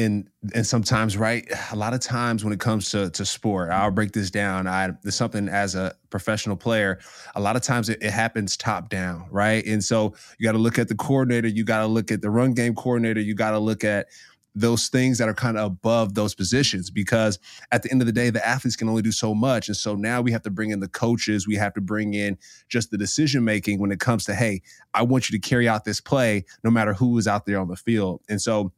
and 0.00 0.28
and 0.54 0.66
sometimes 0.66 1.16
right 1.16 1.46
a 1.72 1.76
lot 1.76 1.92
of 1.92 2.00
times 2.00 2.42
when 2.42 2.52
it 2.52 2.60
comes 2.60 2.90
to 2.90 3.10
to 3.10 3.24
sport 3.24 3.70
i'll 3.70 3.90
break 3.90 4.12
this 4.12 4.30
down 4.30 4.66
i 4.66 4.90
there's 5.02 5.14
something 5.14 5.48
as 5.48 5.74
a 5.74 5.94
professional 6.08 6.56
player 6.56 6.98
a 7.34 7.40
lot 7.40 7.54
of 7.54 7.62
times 7.62 7.88
it, 7.88 8.02
it 8.02 8.10
happens 8.10 8.56
top 8.56 8.88
down 8.88 9.26
right 9.30 9.64
and 9.66 9.84
so 9.84 10.14
you 10.38 10.44
got 10.44 10.52
to 10.52 10.58
look 10.58 10.78
at 10.78 10.88
the 10.88 10.94
coordinator 10.94 11.48
you 11.48 11.64
got 11.64 11.80
to 11.80 11.86
look 11.86 12.10
at 12.10 12.22
the 12.22 12.30
run 12.30 12.52
game 12.52 12.74
coordinator 12.74 13.20
you 13.20 13.34
got 13.34 13.50
to 13.50 13.58
look 13.58 13.84
at 13.84 14.06
those 14.54 14.88
things 14.88 15.18
that 15.18 15.28
are 15.28 15.34
kind 15.34 15.56
of 15.56 15.66
above 15.66 16.14
those 16.14 16.34
positions 16.34 16.90
because 16.90 17.38
at 17.70 17.82
the 17.82 17.90
end 17.90 18.02
of 18.02 18.06
the 18.06 18.12
day 18.12 18.30
the 18.30 18.46
athletes 18.46 18.76
can 18.76 18.88
only 18.88 19.02
do 19.02 19.12
so 19.12 19.34
much. 19.34 19.68
And 19.68 19.76
so 19.76 19.94
now 19.94 20.20
we 20.20 20.32
have 20.32 20.42
to 20.42 20.50
bring 20.50 20.70
in 20.70 20.80
the 20.80 20.88
coaches. 20.88 21.46
We 21.46 21.56
have 21.56 21.74
to 21.74 21.80
bring 21.80 22.14
in 22.14 22.36
just 22.68 22.90
the 22.90 22.98
decision 22.98 23.44
making 23.44 23.78
when 23.78 23.92
it 23.92 24.00
comes 24.00 24.24
to 24.24 24.34
hey 24.34 24.62
i 24.94 25.02
want 25.02 25.30
you 25.30 25.38
to 25.38 25.48
carry 25.48 25.68
out 25.68 25.84
this 25.84 26.00
play 26.00 26.44
no 26.64 26.70
matter 26.70 26.92
who 26.94 27.16
is 27.18 27.26
out 27.26 27.46
there 27.46 27.58
on 27.58 27.68
the 27.68 27.76
field. 27.76 28.20
And 28.28 28.40
so 28.40 28.72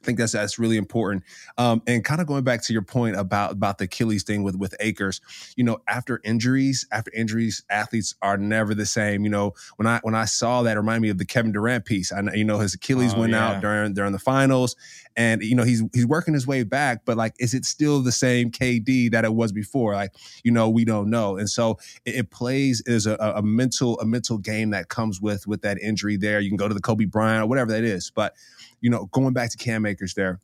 I 0.00 0.04
think 0.04 0.18
that's 0.18 0.32
that's 0.32 0.58
really 0.58 0.76
important. 0.76 1.24
Um, 1.56 1.82
and 1.86 2.04
kind 2.04 2.20
of 2.20 2.26
going 2.26 2.44
back 2.44 2.62
to 2.62 2.72
your 2.72 2.82
point 2.82 3.16
about 3.16 3.52
about 3.52 3.78
the 3.78 3.84
Achilles 3.84 4.22
thing 4.22 4.44
with 4.44 4.56
with 4.56 4.74
Akers, 4.78 5.20
you 5.56 5.64
know, 5.64 5.78
after 5.88 6.20
injuries, 6.22 6.86
after 6.92 7.10
injuries, 7.14 7.64
athletes 7.68 8.14
are 8.22 8.36
never 8.36 8.74
the 8.74 8.86
same. 8.86 9.24
You 9.24 9.30
know, 9.30 9.54
when 9.76 9.86
I 9.88 9.98
when 10.02 10.14
I 10.14 10.26
saw 10.26 10.62
that, 10.62 10.76
it 10.76 10.80
reminded 10.80 11.02
me 11.02 11.08
of 11.10 11.18
the 11.18 11.24
Kevin 11.24 11.50
Durant 11.50 11.84
piece. 11.84 12.12
I 12.12 12.20
you 12.34 12.44
know 12.44 12.58
his 12.58 12.74
Achilles 12.74 13.12
oh, 13.14 13.20
went 13.20 13.32
yeah. 13.32 13.48
out 13.48 13.60
during 13.60 13.92
during 13.92 14.12
the 14.12 14.20
finals, 14.20 14.76
and 15.16 15.42
you 15.42 15.56
know 15.56 15.64
he's 15.64 15.82
he's 15.92 16.06
working 16.06 16.32
his 16.32 16.46
way 16.46 16.62
back. 16.62 17.04
But 17.04 17.16
like, 17.16 17.34
is 17.40 17.52
it 17.52 17.64
still 17.64 18.00
the 18.00 18.12
same 18.12 18.52
KD 18.52 19.10
that 19.10 19.24
it 19.24 19.34
was 19.34 19.50
before? 19.50 19.94
Like, 19.94 20.14
you 20.44 20.52
know, 20.52 20.68
we 20.68 20.84
don't 20.84 21.10
know. 21.10 21.36
And 21.36 21.50
so 21.50 21.78
it, 22.04 22.14
it 22.14 22.30
plays 22.30 22.82
is 22.86 23.06
a, 23.06 23.16
a 23.16 23.42
mental 23.42 23.98
a 23.98 24.06
mental 24.06 24.38
game 24.38 24.70
that 24.70 24.88
comes 24.88 25.20
with 25.20 25.46
with 25.46 25.62
that 25.62 25.78
injury. 25.80 26.16
There, 26.16 26.38
you 26.38 26.50
can 26.50 26.56
go 26.56 26.68
to 26.68 26.74
the 26.74 26.80
Kobe 26.80 27.04
Bryant 27.04 27.44
or 27.44 27.46
whatever 27.48 27.72
that 27.72 27.82
is, 27.82 28.12
but 28.14 28.34
you 28.80 28.90
know, 28.90 29.06
going 29.06 29.32
back 29.32 29.50
to 29.50 29.56
Cam 29.56 29.86
Akers 29.86 30.14
there, 30.14 30.40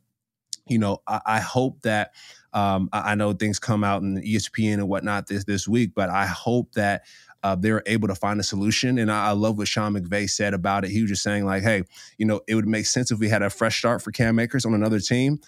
you 0.67 0.79
know, 0.79 1.01
I, 1.07 1.21
I 1.25 1.39
hope 1.39 1.81
that 1.81 2.13
um, 2.53 2.89
I, 2.93 3.15
know 3.15 3.33
things 3.33 3.59
come 3.59 3.83
out 3.83 4.01
in 4.01 4.21
ESPN 4.21 4.75
and 4.75 4.87
whatnot 4.87 5.27
this 5.27 5.43
this 5.43 5.67
week, 5.67 5.91
but 5.93 6.09
I 6.09 6.25
hope 6.25 6.71
that 6.73 7.03
uh, 7.43 7.55
they're 7.55 7.83
able 7.85 8.07
to 8.07 8.15
find 8.15 8.39
a 8.39 8.43
solution. 8.43 8.97
And 8.97 9.11
I, 9.11 9.27
I, 9.27 9.31
love 9.31 9.57
what 9.57 9.67
Sean 9.67 9.93
McVay 9.93 10.29
said 10.29 10.53
about 10.53 10.85
it. 10.85 10.91
He 10.91 11.01
was 11.01 11.11
just 11.11 11.21
saying 11.21 11.45
like, 11.45 11.63
hey, 11.63 11.83
you 12.17 12.25
know, 12.25 12.41
it 12.47 12.55
would 12.55 12.67
make 12.67 12.85
sense 12.85 13.11
if 13.11 13.19
we 13.19 13.29
had 13.29 13.41
a 13.41 13.49
fresh 13.49 13.77
start 13.77 14.01
for 14.01 14.11
Cam 14.11 14.39
Akers 14.39 14.65
on 14.65 14.73
another 14.73 14.99
team. 14.99 15.39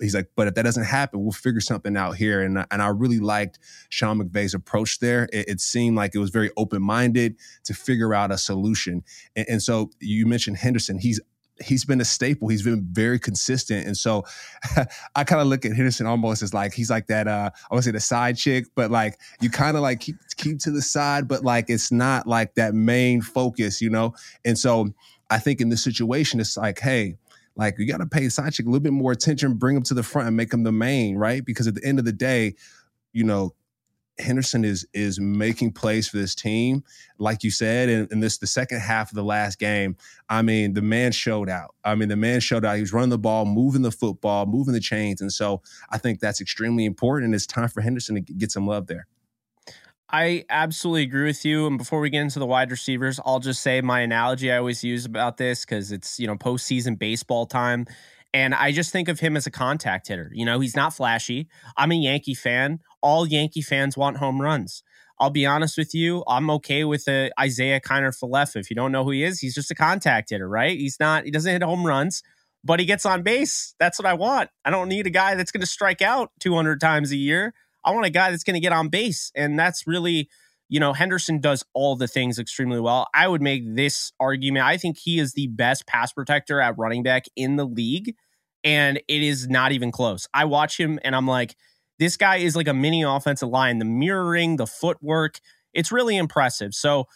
He's 0.00 0.14
like, 0.14 0.28
but 0.36 0.48
if 0.48 0.54
that 0.54 0.64
doesn't 0.64 0.84
happen, 0.84 1.22
we'll 1.22 1.32
figure 1.32 1.60
something 1.60 1.96
out 1.96 2.16
here. 2.16 2.42
And 2.42 2.66
and 2.70 2.82
I 2.82 2.88
really 2.88 3.20
liked 3.20 3.58
Sean 3.88 4.20
McVay's 4.20 4.52
approach 4.52 4.98
there. 4.98 5.28
It, 5.32 5.48
it 5.48 5.60
seemed 5.60 5.96
like 5.96 6.14
it 6.14 6.18
was 6.18 6.28
very 6.28 6.50
open 6.56 6.82
minded 6.82 7.36
to 7.64 7.72
figure 7.72 8.12
out 8.12 8.30
a 8.30 8.36
solution. 8.36 9.04
And, 9.34 9.46
and 9.48 9.62
so 9.62 9.90
you 10.00 10.26
mentioned 10.26 10.58
Henderson. 10.58 10.98
He's 10.98 11.20
he's 11.64 11.84
been 11.84 12.00
a 12.00 12.04
staple. 12.04 12.48
He's 12.48 12.62
been 12.62 12.86
very 12.92 13.18
consistent. 13.18 13.86
And 13.86 13.96
so 13.96 14.24
I 15.16 15.24
kind 15.24 15.40
of 15.40 15.48
look 15.48 15.64
at 15.64 15.72
Henderson 15.72 16.06
almost 16.06 16.42
as 16.42 16.52
like 16.52 16.74
he's 16.74 16.90
like 16.90 17.06
that 17.06 17.26
uh 17.26 17.50
I 17.70 17.74
want 17.74 17.84
to 17.84 17.88
say 17.88 17.92
the 17.92 18.00
side 18.00 18.36
chick, 18.36 18.66
but 18.74 18.90
like 18.90 19.18
you 19.40 19.50
kind 19.50 19.76
of 19.76 19.82
like 19.82 20.00
keep 20.00 20.16
keep 20.36 20.58
to 20.60 20.70
the 20.70 20.82
side, 20.82 21.28
but 21.28 21.44
like 21.44 21.66
it's 21.68 21.90
not 21.90 22.26
like 22.26 22.54
that 22.54 22.74
main 22.74 23.22
focus, 23.22 23.80
you 23.80 23.90
know? 23.90 24.14
And 24.44 24.58
so 24.58 24.88
I 25.30 25.38
think 25.38 25.60
in 25.60 25.68
this 25.70 25.82
situation, 25.82 26.40
it's 26.40 26.56
like, 26.56 26.78
hey, 26.78 27.16
like 27.56 27.78
you 27.78 27.86
got 27.86 27.98
to 27.98 28.06
pay 28.06 28.28
side 28.28 28.52
chick 28.52 28.66
a 28.66 28.68
little 28.68 28.82
bit 28.82 28.92
more 28.92 29.12
attention, 29.12 29.54
bring 29.54 29.76
him 29.76 29.82
to 29.84 29.94
the 29.94 30.02
front 30.02 30.28
and 30.28 30.36
make 30.36 30.52
him 30.52 30.62
the 30.62 30.72
main, 30.72 31.16
right? 31.16 31.44
Because 31.44 31.66
at 31.66 31.74
the 31.74 31.84
end 31.84 31.98
of 31.98 32.04
the 32.04 32.12
day, 32.12 32.54
you 33.12 33.24
know, 33.24 33.54
Henderson 34.18 34.64
is 34.64 34.86
is 34.94 35.20
making 35.20 35.72
plays 35.72 36.08
for 36.08 36.16
this 36.16 36.34
team, 36.34 36.84
like 37.18 37.44
you 37.44 37.50
said, 37.50 37.88
in, 37.88 38.08
in, 38.10 38.20
this 38.20 38.38
the 38.38 38.46
second 38.46 38.80
half 38.80 39.10
of 39.10 39.14
the 39.14 39.24
last 39.24 39.58
game. 39.58 39.96
I 40.28 40.42
mean, 40.42 40.74
the 40.74 40.82
man 40.82 41.12
showed 41.12 41.48
out. 41.48 41.74
I 41.84 41.94
mean, 41.94 42.08
the 42.08 42.16
man 42.16 42.40
showed 42.40 42.64
out. 42.64 42.76
He 42.76 42.80
was 42.80 42.92
running 42.92 43.10
the 43.10 43.18
ball, 43.18 43.44
moving 43.44 43.82
the 43.82 43.92
football, 43.92 44.46
moving 44.46 44.74
the 44.74 44.80
chains, 44.80 45.20
and 45.20 45.32
so 45.32 45.62
I 45.90 45.98
think 45.98 46.20
that's 46.20 46.40
extremely 46.40 46.84
important. 46.84 47.26
And 47.26 47.34
it's 47.34 47.46
time 47.46 47.68
for 47.68 47.80
Henderson 47.80 48.14
to 48.14 48.20
get 48.20 48.50
some 48.50 48.66
love 48.66 48.86
there. 48.86 49.06
I 50.08 50.44
absolutely 50.48 51.02
agree 51.02 51.26
with 51.26 51.44
you. 51.44 51.66
And 51.66 51.78
before 51.78 52.00
we 52.00 52.10
get 52.10 52.22
into 52.22 52.38
the 52.38 52.46
wide 52.46 52.70
receivers, 52.70 53.18
I'll 53.24 53.40
just 53.40 53.60
say 53.60 53.80
my 53.80 54.00
analogy 54.00 54.52
I 54.52 54.58
always 54.58 54.84
use 54.84 55.04
about 55.04 55.36
this 55.36 55.64
because 55.64 55.90
it's 55.90 56.20
you 56.20 56.26
know 56.26 56.36
postseason 56.36 56.98
baseball 56.98 57.46
time. 57.46 57.86
And 58.36 58.54
I 58.54 58.70
just 58.70 58.92
think 58.92 59.08
of 59.08 59.18
him 59.18 59.34
as 59.34 59.46
a 59.46 59.50
contact 59.50 60.08
hitter. 60.08 60.30
You 60.34 60.44
know, 60.44 60.60
he's 60.60 60.76
not 60.76 60.92
flashy. 60.92 61.48
I'm 61.74 61.90
a 61.90 61.94
Yankee 61.94 62.34
fan. 62.34 62.80
All 63.00 63.26
Yankee 63.26 63.62
fans 63.62 63.96
want 63.96 64.18
home 64.18 64.42
runs. 64.42 64.82
I'll 65.18 65.30
be 65.30 65.46
honest 65.46 65.78
with 65.78 65.94
you. 65.94 66.22
I'm 66.28 66.50
okay 66.50 66.84
with 66.84 67.06
the 67.06 67.32
Isiah 67.42 67.80
Kiner 67.80 68.14
Falefa. 68.14 68.56
If 68.56 68.68
you 68.68 68.76
don't 68.76 68.92
know 68.92 69.04
who 69.04 69.12
he 69.12 69.24
is, 69.24 69.40
he's 69.40 69.54
just 69.54 69.70
a 69.70 69.74
contact 69.74 70.28
hitter, 70.28 70.46
right? 70.46 70.78
He's 70.78 71.00
not, 71.00 71.24
he 71.24 71.30
doesn't 71.30 71.50
hit 71.50 71.62
home 71.62 71.86
runs, 71.86 72.22
but 72.62 72.78
he 72.78 72.84
gets 72.84 73.06
on 73.06 73.22
base. 73.22 73.74
That's 73.80 73.98
what 73.98 74.04
I 74.04 74.12
want. 74.12 74.50
I 74.66 74.70
don't 74.70 74.90
need 74.90 75.06
a 75.06 75.10
guy 75.10 75.34
that's 75.34 75.50
going 75.50 75.62
to 75.62 75.66
strike 75.66 76.02
out 76.02 76.30
200 76.40 76.78
times 76.78 77.12
a 77.12 77.16
year. 77.16 77.54
I 77.86 77.92
want 77.92 78.04
a 78.04 78.10
guy 78.10 78.32
that's 78.32 78.44
going 78.44 78.52
to 78.52 78.60
get 78.60 78.72
on 78.72 78.90
base. 78.90 79.32
And 79.34 79.58
that's 79.58 79.86
really, 79.86 80.28
you 80.68 80.78
know, 80.78 80.92
Henderson 80.92 81.40
does 81.40 81.64
all 81.72 81.96
the 81.96 82.06
things 82.06 82.38
extremely 82.38 82.80
well. 82.80 83.06
I 83.14 83.28
would 83.28 83.40
make 83.40 83.62
this 83.64 84.12
argument. 84.20 84.66
I 84.66 84.76
think 84.76 84.98
he 84.98 85.20
is 85.20 85.32
the 85.32 85.46
best 85.46 85.86
pass 85.86 86.12
protector 86.12 86.60
at 86.60 86.76
running 86.76 87.02
back 87.02 87.24
in 87.34 87.56
the 87.56 87.64
league 87.64 88.14
and 88.66 88.98
it 89.06 89.22
is 89.22 89.48
not 89.48 89.70
even 89.70 89.92
close. 89.92 90.28
I 90.34 90.44
watch 90.44 90.78
him 90.78 90.98
and 91.04 91.14
I'm 91.14 91.26
like, 91.26 91.54
this 92.00 92.16
guy 92.16 92.38
is 92.38 92.56
like 92.56 92.66
a 92.66 92.74
mini 92.74 93.04
offensive 93.04 93.48
line. 93.48 93.78
The 93.78 93.84
mirroring, 93.84 94.56
the 94.56 94.66
footwork, 94.66 95.38
it's 95.72 95.92
really 95.92 96.16
impressive. 96.16 96.74
So 96.74 97.06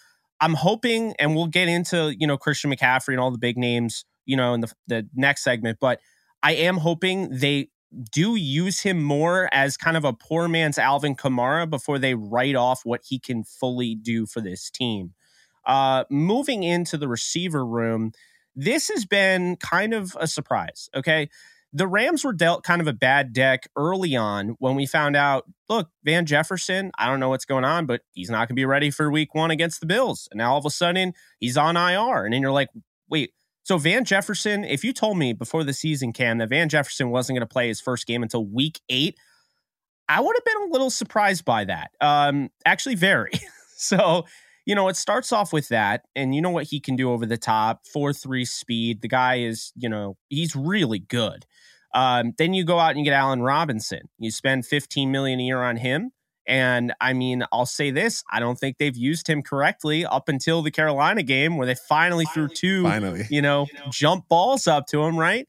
I'm 0.41 0.55
hoping, 0.55 1.15
and 1.19 1.35
we'll 1.35 1.49
get 1.49 1.69
into 1.69 2.15
you 2.17 2.27
know 2.27 2.39
Christian 2.39 2.73
McCaffrey 2.73 3.11
and 3.11 3.21
all 3.21 3.33
the 3.33 3.39
big 3.39 3.59
names, 3.59 4.05
you 4.25 4.37
know, 4.37 4.55
in 4.55 4.61
the 4.61 4.73
the 4.87 5.09
next 5.15 5.43
segment. 5.43 5.79
But 5.81 6.01
I 6.43 6.53
am 6.53 6.79
hoping 6.79 7.29
they 7.31 7.69
do 8.13 8.37
use 8.37 8.81
him 8.81 9.03
more 9.03 9.49
as 9.53 9.77
kind 9.77 9.97
of 9.97 10.05
a 10.05 10.13
poor 10.13 10.47
man's 10.47 10.79
Alvin 10.79 11.17
Kamara 11.17 11.69
before 11.69 11.99
they 11.99 12.15
write 12.15 12.55
off 12.55 12.83
what 12.85 13.01
he 13.09 13.19
can 13.19 13.43
fully 13.43 13.97
do 13.97 14.25
for 14.25 14.41
this 14.41 14.71
team. 14.71 15.15
Uh, 15.67 16.05
moving 16.09 16.63
into 16.63 16.97
the 16.97 17.09
receiver 17.09 17.67
room, 17.67 18.13
this 18.55 18.89
has 18.89 19.05
been 19.05 19.57
kind 19.57 19.95
of 19.95 20.17
a 20.19 20.27
surprise. 20.27 20.89
Okay. 20.95 21.29
The 21.73 21.87
Rams 21.87 22.25
were 22.25 22.33
dealt 22.33 22.65
kind 22.65 22.81
of 22.81 22.89
a 22.89 22.93
bad 22.93 23.33
deck 23.33 23.69
early 23.77 24.17
on 24.17 24.57
when 24.59 24.75
we 24.75 24.87
found 24.87 25.15
out 25.15 25.45
look, 25.69 25.89
Van 26.05 26.27
Jefferson, 26.27 26.91
I 26.99 27.07
don't 27.07 27.21
know 27.21 27.29
what's 27.29 27.45
going 27.45 27.65
on, 27.65 27.87
but 27.87 28.01
he's 28.13 28.29
not 28.29 28.39
going 28.39 28.49
to 28.49 28.55
be 28.55 28.65
ready 28.65 28.91
for 28.91 29.09
week 29.09 29.37
one 29.37 29.53
against 29.53 29.79
the 29.79 29.87
Bills. 29.87 30.27
And 30.33 30.39
now 30.39 30.53
all 30.53 30.59
of 30.59 30.67
a 30.67 30.71
sudden 30.71 31.13
he's 31.39 31.57
on 31.57 31.77
IR. 31.77 32.25
And 32.25 32.35
then 32.35 32.43
you're 32.43 32.51
like, 32.51 32.71
wait, 33.09 33.33
so 33.63 33.79
Van 33.79 34.05
Jefferson, 34.05 34.65
if 34.65 34.83
you 34.83 34.93
told 34.93 35.17
me 35.17 35.33
before 35.33 35.63
the 35.63 35.73
season, 35.73 36.13
Cam, 36.13 36.39
that 36.39 36.49
Van 36.49 36.69
Jefferson 36.69 37.11
wasn't 37.11 37.37
going 37.37 37.47
to 37.47 37.53
play 37.53 37.69
his 37.69 37.81
first 37.81 38.05
game 38.05 38.25
until 38.25 38.45
week 38.45 38.81
eight, 38.89 39.17
I 40.09 40.21
would 40.21 40.35
have 40.37 40.45
been 40.45 40.69
a 40.69 40.73
little 40.73 40.91
surprised 40.91 41.45
by 41.45 41.67
that. 41.67 41.93
Um, 42.01 42.51
actually, 42.67 42.97
very. 42.97 43.31
so 43.77 44.25
you 44.67 44.75
know, 44.75 44.89
it 44.89 44.97
starts 44.97 45.33
off 45.33 45.53
with 45.53 45.69
that, 45.69 46.03
and 46.15 46.35
you 46.35 46.41
know 46.41 46.51
what 46.51 46.67
he 46.67 46.81
can 46.81 46.97
do 46.97 47.11
over 47.11 47.27
the 47.27 47.39
top, 47.39 47.87
four 47.93 48.13
three 48.13 48.45
speed. 48.45 49.03
The 49.03 49.09
guy 49.09 49.37
is, 49.37 49.73
you 49.77 49.89
know, 49.89 50.17
he's 50.29 50.55
really 50.55 50.99
good. 50.99 51.47
Um, 51.95 52.33
then 52.39 52.55
you 52.55 52.65
go 52.65 52.79
out 52.79 52.91
and 52.91 52.99
you 52.99 53.05
get 53.05 53.15
Allen 53.15 53.43
Robinson. 53.43 54.09
You 54.19 54.31
spend 54.31 54.67
15 54.67 55.11
million 55.11 55.41
a 55.41 55.43
year 55.43 55.63
on 55.63 55.77
him. 55.77 56.13
And 56.47 56.93
I 57.01 57.13
mean, 57.13 57.45
I'll 57.53 57.67
say 57.67 57.91
this: 57.91 58.25
I 58.33 58.41
don't 58.41 58.57
think 58.57 58.79
they've 58.79 58.97
used 58.97 59.29
him 59.29 59.43
correctly 59.43 60.05
up 60.05 60.29
until 60.29 60.63
the 60.63 60.71
Carolina 60.71 61.23
game, 61.23 61.57
where 61.57 61.67
they 61.67 61.75
finally, 61.75 62.25
finally 62.25 62.27
threw 62.33 62.49
two, 62.49 62.83
finally. 62.83 63.25
You, 63.31 63.43
know, 63.43 63.67
you 63.73 63.79
know, 63.79 63.91
jump 63.91 64.29
balls 64.29 64.67
up 64.67 64.87
to 64.89 65.03
him. 65.03 65.17
Right? 65.17 65.47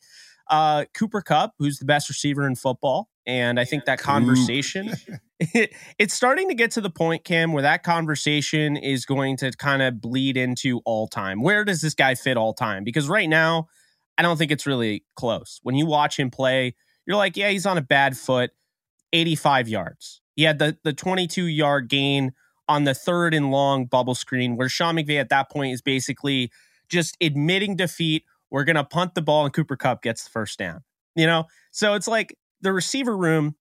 Uh, 0.49 0.85
Cooper 0.93 1.21
Kupp, 1.21 1.53
who's 1.59 1.77
the 1.77 1.85
best 1.85 2.09
receiver 2.09 2.45
in 2.45 2.55
football, 2.55 3.09
and 3.25 3.59
I 3.59 3.65
think 3.65 3.85
that 3.85 3.99
conversation, 3.99 4.93
it's 5.39 6.13
starting 6.13 6.49
to 6.49 6.55
get 6.55 6.71
to 6.71 6.81
the 6.81 6.89
point, 6.89 7.23
Cam, 7.23 7.53
where 7.53 7.63
that 7.63 7.83
conversation 7.83 8.77
is 8.77 9.05
going 9.05 9.37
to 9.37 9.51
kind 9.51 9.81
of 9.81 10.01
bleed 10.01 10.37
into 10.37 10.81
all 10.85 11.07
time. 11.07 11.41
Where 11.41 11.65
does 11.65 11.81
this 11.81 11.93
guy 11.93 12.15
fit 12.15 12.37
all 12.37 12.53
time? 12.53 12.83
Because 12.83 13.07
right 13.07 13.29
now, 13.29 13.67
I 14.17 14.21
don't 14.21 14.37
think 14.37 14.51
it's 14.51 14.67
really 14.67 15.03
close. 15.15 15.59
When 15.63 15.75
you 15.75 15.85
watch 15.85 16.19
him 16.19 16.29
play, 16.29 16.75
you're 17.05 17.17
like, 17.17 17.37
yeah, 17.37 17.49
he's 17.49 17.65
on 17.65 17.77
a 17.77 17.81
bad 17.81 18.17
foot, 18.17 18.51
85 19.13 19.67
yards. 19.67 20.21
He 20.35 20.43
had 20.43 20.59
the 20.59 20.77
the 20.83 20.93
22 20.93 21.45
yard 21.45 21.89
gain 21.89 22.33
on 22.67 22.83
the 22.83 22.93
third 22.93 23.33
and 23.33 23.51
long 23.51 23.85
bubble 23.85 24.15
screen, 24.15 24.55
where 24.55 24.69
Sean 24.69 24.95
McVay 24.95 25.19
at 25.19 25.29
that 25.29 25.49
point 25.49 25.73
is 25.73 25.81
basically 25.81 26.51
just 26.87 27.17
admitting 27.19 27.75
defeat. 27.75 28.23
We're 28.49 28.63
gonna 28.63 28.83
punt 28.83 29.15
the 29.15 29.21
ball, 29.21 29.45
and 29.45 29.53
Cooper 29.53 29.75
Kupp 29.75 30.01
gets 30.01 30.23
the 30.23 30.29
first 30.29 30.57
down. 30.57 30.83
You 31.15 31.27
know, 31.27 31.45
so 31.71 31.95
it's 31.95 32.07
like 32.07 32.37
the 32.61 32.73
receiver 32.73 33.15
room. 33.15 33.55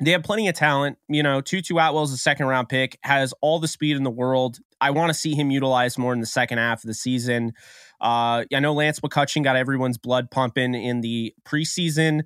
They 0.00 0.10
have 0.10 0.24
plenty 0.24 0.48
of 0.48 0.54
talent. 0.54 0.98
You 1.08 1.22
know, 1.22 1.40
Tutu 1.40 1.74
Atwell's 1.74 2.12
a 2.12 2.16
second 2.16 2.46
round 2.46 2.68
pick, 2.68 2.98
has 3.02 3.32
all 3.40 3.60
the 3.60 3.68
speed 3.68 3.96
in 3.96 4.02
the 4.02 4.10
world. 4.10 4.58
I 4.80 4.90
want 4.90 5.10
to 5.10 5.14
see 5.14 5.34
him 5.34 5.50
utilized 5.50 5.98
more 5.98 6.12
in 6.12 6.20
the 6.20 6.26
second 6.26 6.58
half 6.58 6.82
of 6.82 6.88
the 6.88 6.94
season. 6.94 7.52
Uh, 8.00 8.44
I 8.52 8.60
know 8.60 8.74
Lance 8.74 9.00
McCutcheon 9.00 9.44
got 9.44 9.56
everyone's 9.56 9.96
blood 9.96 10.30
pumping 10.30 10.74
in 10.74 11.00
the 11.00 11.32
preseason. 11.44 12.22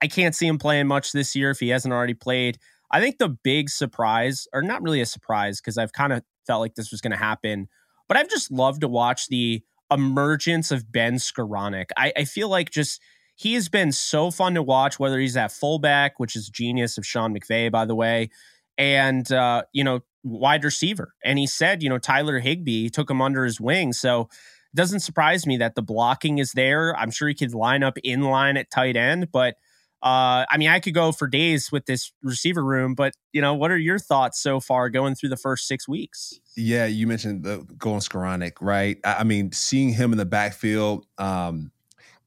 I 0.00 0.08
can't 0.08 0.34
see 0.34 0.46
him 0.46 0.58
playing 0.58 0.88
much 0.88 1.12
this 1.12 1.36
year 1.36 1.50
if 1.50 1.60
he 1.60 1.68
hasn't 1.68 1.92
already 1.92 2.14
played. 2.14 2.58
I 2.90 3.00
think 3.00 3.18
the 3.18 3.28
big 3.28 3.70
surprise, 3.70 4.48
or 4.52 4.62
not 4.62 4.82
really 4.82 5.00
a 5.00 5.06
surprise, 5.06 5.60
because 5.60 5.78
I've 5.78 5.92
kind 5.92 6.12
of 6.12 6.22
felt 6.46 6.60
like 6.60 6.74
this 6.74 6.90
was 6.90 7.00
going 7.00 7.12
to 7.12 7.16
happen, 7.16 7.68
but 8.08 8.16
I've 8.16 8.28
just 8.28 8.50
loved 8.50 8.80
to 8.80 8.88
watch 8.88 9.28
the 9.28 9.62
emergence 9.90 10.70
of 10.70 10.90
Ben 10.90 11.14
Skowronek. 11.14 11.86
I, 11.96 12.12
I 12.16 12.24
feel 12.24 12.48
like 12.48 12.70
just 12.70 13.00
he 13.42 13.54
has 13.54 13.68
been 13.68 13.90
so 13.90 14.30
fun 14.30 14.54
to 14.54 14.62
watch, 14.62 15.00
whether 15.00 15.18
he's 15.18 15.36
at 15.36 15.50
fullback, 15.50 16.20
which 16.20 16.36
is 16.36 16.48
genius 16.48 16.96
of 16.96 17.04
Sean 17.04 17.34
McVay, 17.34 17.72
by 17.72 17.84
the 17.84 17.94
way, 17.94 18.30
and 18.78 19.30
uh, 19.32 19.64
you 19.72 19.82
know, 19.82 20.00
wide 20.22 20.62
receiver. 20.62 21.14
And 21.24 21.40
he 21.40 21.48
said, 21.48 21.82
you 21.82 21.88
know, 21.88 21.98
Tyler 21.98 22.38
Higbee 22.38 22.88
took 22.88 23.10
him 23.10 23.20
under 23.20 23.44
his 23.44 23.60
wing. 23.60 23.92
So 23.92 24.22
it 24.22 24.76
doesn't 24.76 25.00
surprise 25.00 25.44
me 25.44 25.56
that 25.56 25.74
the 25.74 25.82
blocking 25.82 26.38
is 26.38 26.52
there. 26.52 26.96
I'm 26.96 27.10
sure 27.10 27.26
he 27.26 27.34
could 27.34 27.52
line 27.52 27.82
up 27.82 27.98
in 28.04 28.22
line 28.22 28.56
at 28.56 28.70
tight 28.70 28.96
end, 28.96 29.32
but 29.32 29.56
uh, 30.04 30.46
I 30.48 30.56
mean, 30.56 30.68
I 30.68 30.78
could 30.78 30.94
go 30.94 31.10
for 31.10 31.26
days 31.26 31.70
with 31.72 31.86
this 31.86 32.12
receiver 32.22 32.64
room, 32.64 32.94
but 32.94 33.14
you 33.32 33.40
know, 33.40 33.54
what 33.54 33.72
are 33.72 33.76
your 33.76 33.98
thoughts 33.98 34.40
so 34.40 34.60
far 34.60 34.88
going 34.88 35.16
through 35.16 35.30
the 35.30 35.36
first 35.36 35.66
six 35.66 35.88
weeks? 35.88 36.40
Yeah, 36.56 36.86
you 36.86 37.08
mentioned 37.08 37.44
the 37.44 37.58
going 37.78 38.00
Skowronek, 38.00 38.54
right? 38.60 38.98
I 39.04 39.24
mean, 39.24 39.50
seeing 39.52 39.90
him 39.90 40.12
in 40.12 40.18
the 40.18 40.24
backfield, 40.24 41.06
um, 41.18 41.72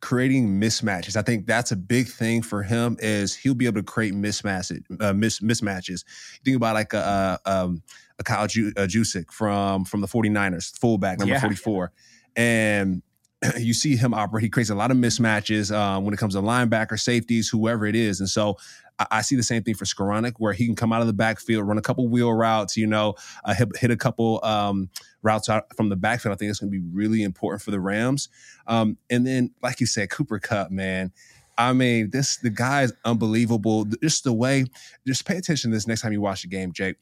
creating 0.06 0.62
mismatches. 0.62 1.16
I 1.16 1.24
think 1.24 1.48
that's 1.48 1.72
a 1.72 1.76
big 1.76 2.08
thing 2.08 2.44
for 2.44 2.62
him 2.62 2.96
is 3.00 3.34
he'll 3.34 3.56
be 3.56 3.66
able 3.66 3.82
to 3.82 3.84
create 3.84 4.14
mismatches. 4.14 4.84
Uh, 5.02 5.14
mis- 5.14 5.40
mismatches. 5.40 6.06
Think 6.44 6.58
about 6.58 6.76
like 6.76 6.94
a, 6.94 7.40
a, 7.44 7.52
um, 7.52 7.82
a 8.20 8.24
Kyle 8.24 8.46
Ju- 8.46 8.72
a 8.78 8.82
Juszczyk 8.82 9.32
from 9.32 9.84
from 9.84 10.02
the 10.02 10.08
49ers, 10.08 10.78
fullback 10.78 11.18
number 11.18 11.34
yeah. 11.34 11.42
44. 11.42 11.92
And 12.36 13.02
you 13.58 13.74
see 13.74 13.96
him 13.96 14.14
operate. 14.14 14.44
He 14.44 14.50
creates 14.50 14.70
a 14.70 14.76
lot 14.76 14.92
of 14.92 14.98
mismatches 14.98 15.76
um, 15.76 16.06
when 16.06 16.14
it 16.14 16.18
comes 16.18 16.36
to 16.36 16.42
linebacker, 16.42 17.00
safeties, 17.00 17.50
whoever 17.50 17.88
it 17.88 17.96
is. 17.96 18.20
And 18.20 18.30
so 18.30 18.58
I, 19.00 19.08
I, 19.12 19.22
see 19.22 19.36
the 19.36 19.44
same 19.44 19.64
thing 19.64 19.76
for 19.76 19.86
Skowronek, 19.86 20.34
where 20.38 20.54
he 20.54 20.66
can 20.66 20.76
come 20.76 20.94
out 20.94 21.02
of 21.02 21.08
the 21.08 21.14
backfield, 21.14 21.68
run 21.68 21.78
a 21.78 21.82
couple 21.82 22.08
wheel 22.08 22.34
routes, 22.34 22.78
you 22.78 22.88
know, 22.88 23.16
uh, 23.44 23.54
hit, 23.54 23.70
hit, 23.78 23.92
a 23.92 23.98
couple 23.98 24.44
um, 24.44 24.90
routes 25.22 25.50
out 25.50 25.66
from 25.76 25.90
the 25.90 25.96
backfield. 25.96 26.34
I 26.34 26.38
think 26.38 26.50
it's 26.50 26.60
going 26.60 26.72
to 26.72 26.80
be 26.80 26.86
really 26.92 27.24
important 27.24 27.62
for 27.62 27.72
the 27.72 27.80
Rams. 27.80 28.30
Um, 28.68 28.98
and 29.10 29.26
then, 29.26 29.52
like 29.62 29.80
you 29.80 29.86
said, 29.86 30.10
Cooper 30.10 30.40
Kupp, 30.40 30.72
man. 30.72 31.12
I 31.58 31.72
mean, 31.72 32.10
this 32.12 32.38
the 32.38 32.50
guy 32.50 32.84
is 32.84 32.94
unbelievable. 33.06 33.86
Just 34.04 34.26
the 34.26 34.34
way, 34.34 34.66
just 35.08 35.26
pay 35.26 35.38
attention 35.38 35.72
to 35.72 35.76
this 35.78 35.88
next 35.88 36.02
time 36.02 36.12
you 36.12 36.20
watch 36.20 36.42
the 36.42 36.50
game, 36.50 36.74
Jake 36.74 36.98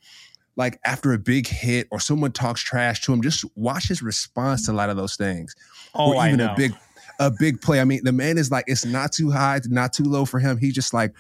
like 0.55 0.79
after 0.85 1.13
a 1.13 1.17
big 1.17 1.47
hit 1.47 1.88
or 1.91 2.00
someone 2.00 2.31
talks 2.31 2.62
trash 2.62 3.01
to 3.01 3.13
him, 3.13 3.21
just 3.21 3.45
watch 3.55 3.88
his 3.88 4.01
response 4.01 4.65
to 4.65 4.71
a 4.71 4.73
lot 4.73 4.89
of 4.89 4.97
those 4.97 5.15
things. 5.15 5.55
Oh, 5.95 6.13
or 6.13 6.27
even 6.27 6.39
a 6.39 6.53
big 6.55 6.73
a 7.19 7.31
big 7.31 7.62
play. 7.62 7.79
I 7.79 7.85
mean, 7.85 8.03
the 8.03 8.12
man 8.12 8.38
is 8.38 8.51
like 8.51 8.65
it's 8.67 8.85
not 8.85 9.12
too 9.12 9.31
high, 9.31 9.59
not 9.65 9.93
too 9.93 10.03
low 10.03 10.25
for 10.25 10.39
him. 10.39 10.57
He's 10.57 10.73
just 10.73 10.93
like 10.93 11.13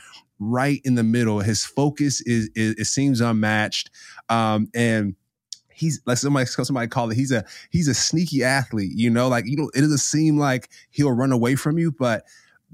right 0.51 0.81
in 0.83 0.95
the 0.95 1.03
middle. 1.03 1.39
His 1.39 1.65
focus 1.65 2.21
is, 2.21 2.49
is 2.55 2.75
it 2.77 2.85
seems 2.85 3.21
unmatched. 3.21 3.89
Um, 4.29 4.69
and 4.73 5.15
he's 5.69 6.01
like 6.05 6.17
somebody 6.17 6.45
somebody 6.45 6.87
called 6.87 7.11
it 7.11 7.15
he's 7.15 7.31
a 7.31 7.43
he's 7.71 7.87
a 7.87 7.95
sneaky 7.95 8.43
athlete 8.43 8.91
you 8.93 9.09
know 9.09 9.27
like 9.27 9.43
you 9.47 9.57
know 9.57 9.71
it 9.73 9.81
doesn't 9.81 9.97
seem 9.97 10.37
like 10.37 10.69
he'll 10.91 11.11
run 11.11 11.31
away 11.31 11.55
from 11.55 11.79
you 11.79 11.91
but 11.91 12.25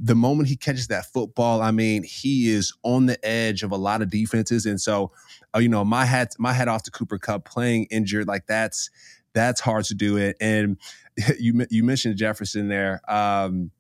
the 0.02 0.16
moment 0.16 0.48
he 0.48 0.56
catches 0.56 0.88
that 0.88 1.06
football, 1.08 1.62
I 1.62 1.72
mean, 1.72 2.04
he 2.04 2.50
is 2.50 2.74
on 2.84 3.06
the 3.06 3.24
edge 3.26 3.64
of 3.64 3.72
a 3.72 3.76
lot 3.76 4.02
of 4.02 4.10
defenses, 4.10 4.66
and 4.66 4.80
so, 4.80 5.12
uh, 5.54 5.60
you 5.60 5.68
know, 5.68 5.84
my 5.84 6.06
hat 6.06 6.36
my 6.40 6.54
hat 6.54 6.70
off 6.70 6.84
to 6.84 6.92
Cooper 6.92 7.20
Kupp 7.20 7.46
playing 7.46 7.88
injured 7.92 8.28
like 8.28 8.48
that's 8.48 8.90
that's 9.34 9.60
hard 9.60 9.84
to 9.86 9.96
do 9.96 10.18
it. 10.18 10.38
And 10.40 10.78
you 11.40 11.66
you 11.70 11.84
mentioned 11.84 12.16
Jefferson 12.16 12.70
there. 12.70 13.02
Um, 13.10 13.72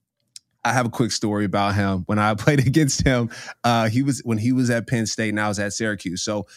I 0.63 0.74
have 0.74 0.86
a 0.86 0.89
quick 0.89 1.12
story 1.12 1.45
about 1.45 1.76
him. 1.76 2.04
When 2.06 2.19
I 2.19 2.34
played 2.36 2.60
against 2.60 3.02
him, 3.02 3.30
uh, 3.63 3.89
he 3.89 4.02
was 4.02 4.22
when 4.24 4.38
he 4.38 4.52
was 4.52 4.69
at 4.69 4.88
Penn 4.88 5.06
State 5.06 5.30
and 5.30 5.39
I 5.39 5.48
was 5.48 5.60
at 5.60 5.74
Syracuse. 5.74 6.22
So 6.22 6.48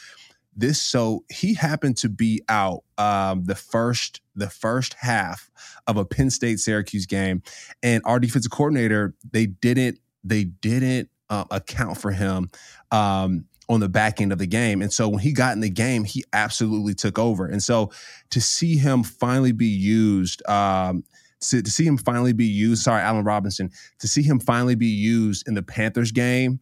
this 0.55 0.81
so 0.81 1.25
he 1.31 1.55
happened 1.55 1.97
to 1.99 2.09
be 2.09 2.43
out 2.49 2.85
um, 2.99 3.45
the 3.45 3.55
first 3.55 4.21
the 4.35 4.51
first 4.51 4.95
half 4.95 5.51
of 5.87 5.97
a 5.97 6.05
Penn 6.05 6.31
State 6.31 6.61
Syracuse 6.61 7.07
game, 7.07 7.43
and 7.83 8.03
our 8.05 8.21
defensive 8.21 8.53
coordinator 8.53 9.15
they 9.31 9.47
didn't 9.47 9.99
they 10.25 10.45
didn't 10.45 11.09
uh, 11.31 11.45
account 11.51 11.99
for 11.99 12.11
him 12.11 12.51
um, 12.91 13.47
on 13.69 13.81
the 13.81 13.89
back 13.89 14.21
end 14.21 14.33
of 14.33 14.39
the 14.39 14.47
game, 14.47 14.83
and 14.83 14.93
so 14.93 15.09
when 15.09 15.21
he 15.21 15.33
got 15.33 15.55
in 15.55 15.61
the 15.61 15.71
game, 15.71 16.05
he 16.05 16.23
absolutely 16.33 16.95
took 16.95 17.19
over, 17.19 17.47
and 17.47 17.63
so 17.63 17.91
to 18.31 18.41
see 18.41 18.77
him 18.77 19.03
finally 19.03 19.53
be 19.53 19.67
used. 19.67 20.47
Um, 20.49 21.05
to, 21.43 21.63
to 21.63 21.71
see 21.71 21.85
him 21.85 21.97
finally 21.97 22.33
be 22.33 22.47
used, 22.47 22.83
sorry, 22.83 23.03
Allen 23.03 23.25
Robinson, 23.25 23.71
to 23.99 24.09
see 24.09 24.23
him 24.23 24.41
finally 24.41 24.75
be 24.75 24.87
used 24.87 25.47
in 25.47 25.55
the 25.55 25.63
Panthers 25.63 26.13
game, 26.13 26.61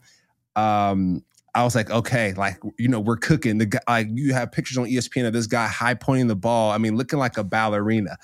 um, 0.57 1.23
I 1.55 1.65
was 1.65 1.75
like, 1.75 1.91
okay, 1.91 2.33
like 2.35 2.59
you 2.79 2.89
know, 2.89 3.01
we're 3.01 3.17
cooking. 3.17 3.59
The 3.59 3.67
guy, 3.67 3.81
like 3.89 4.09
you 4.13 4.33
have 4.35 4.53
pictures 4.53 4.79
on 4.79 4.87
ESPN 4.87 5.27
of 5.27 5.33
this 5.33 5.47
guy 5.47 5.67
high 5.67 5.95
pointing 5.95 6.29
the 6.29 6.37
ball. 6.37 6.71
I 6.71 6.79
mean, 6.79 6.97
looking 6.97 7.19
like 7.19 7.39
a 7.39 7.45
ballerina. 7.45 8.17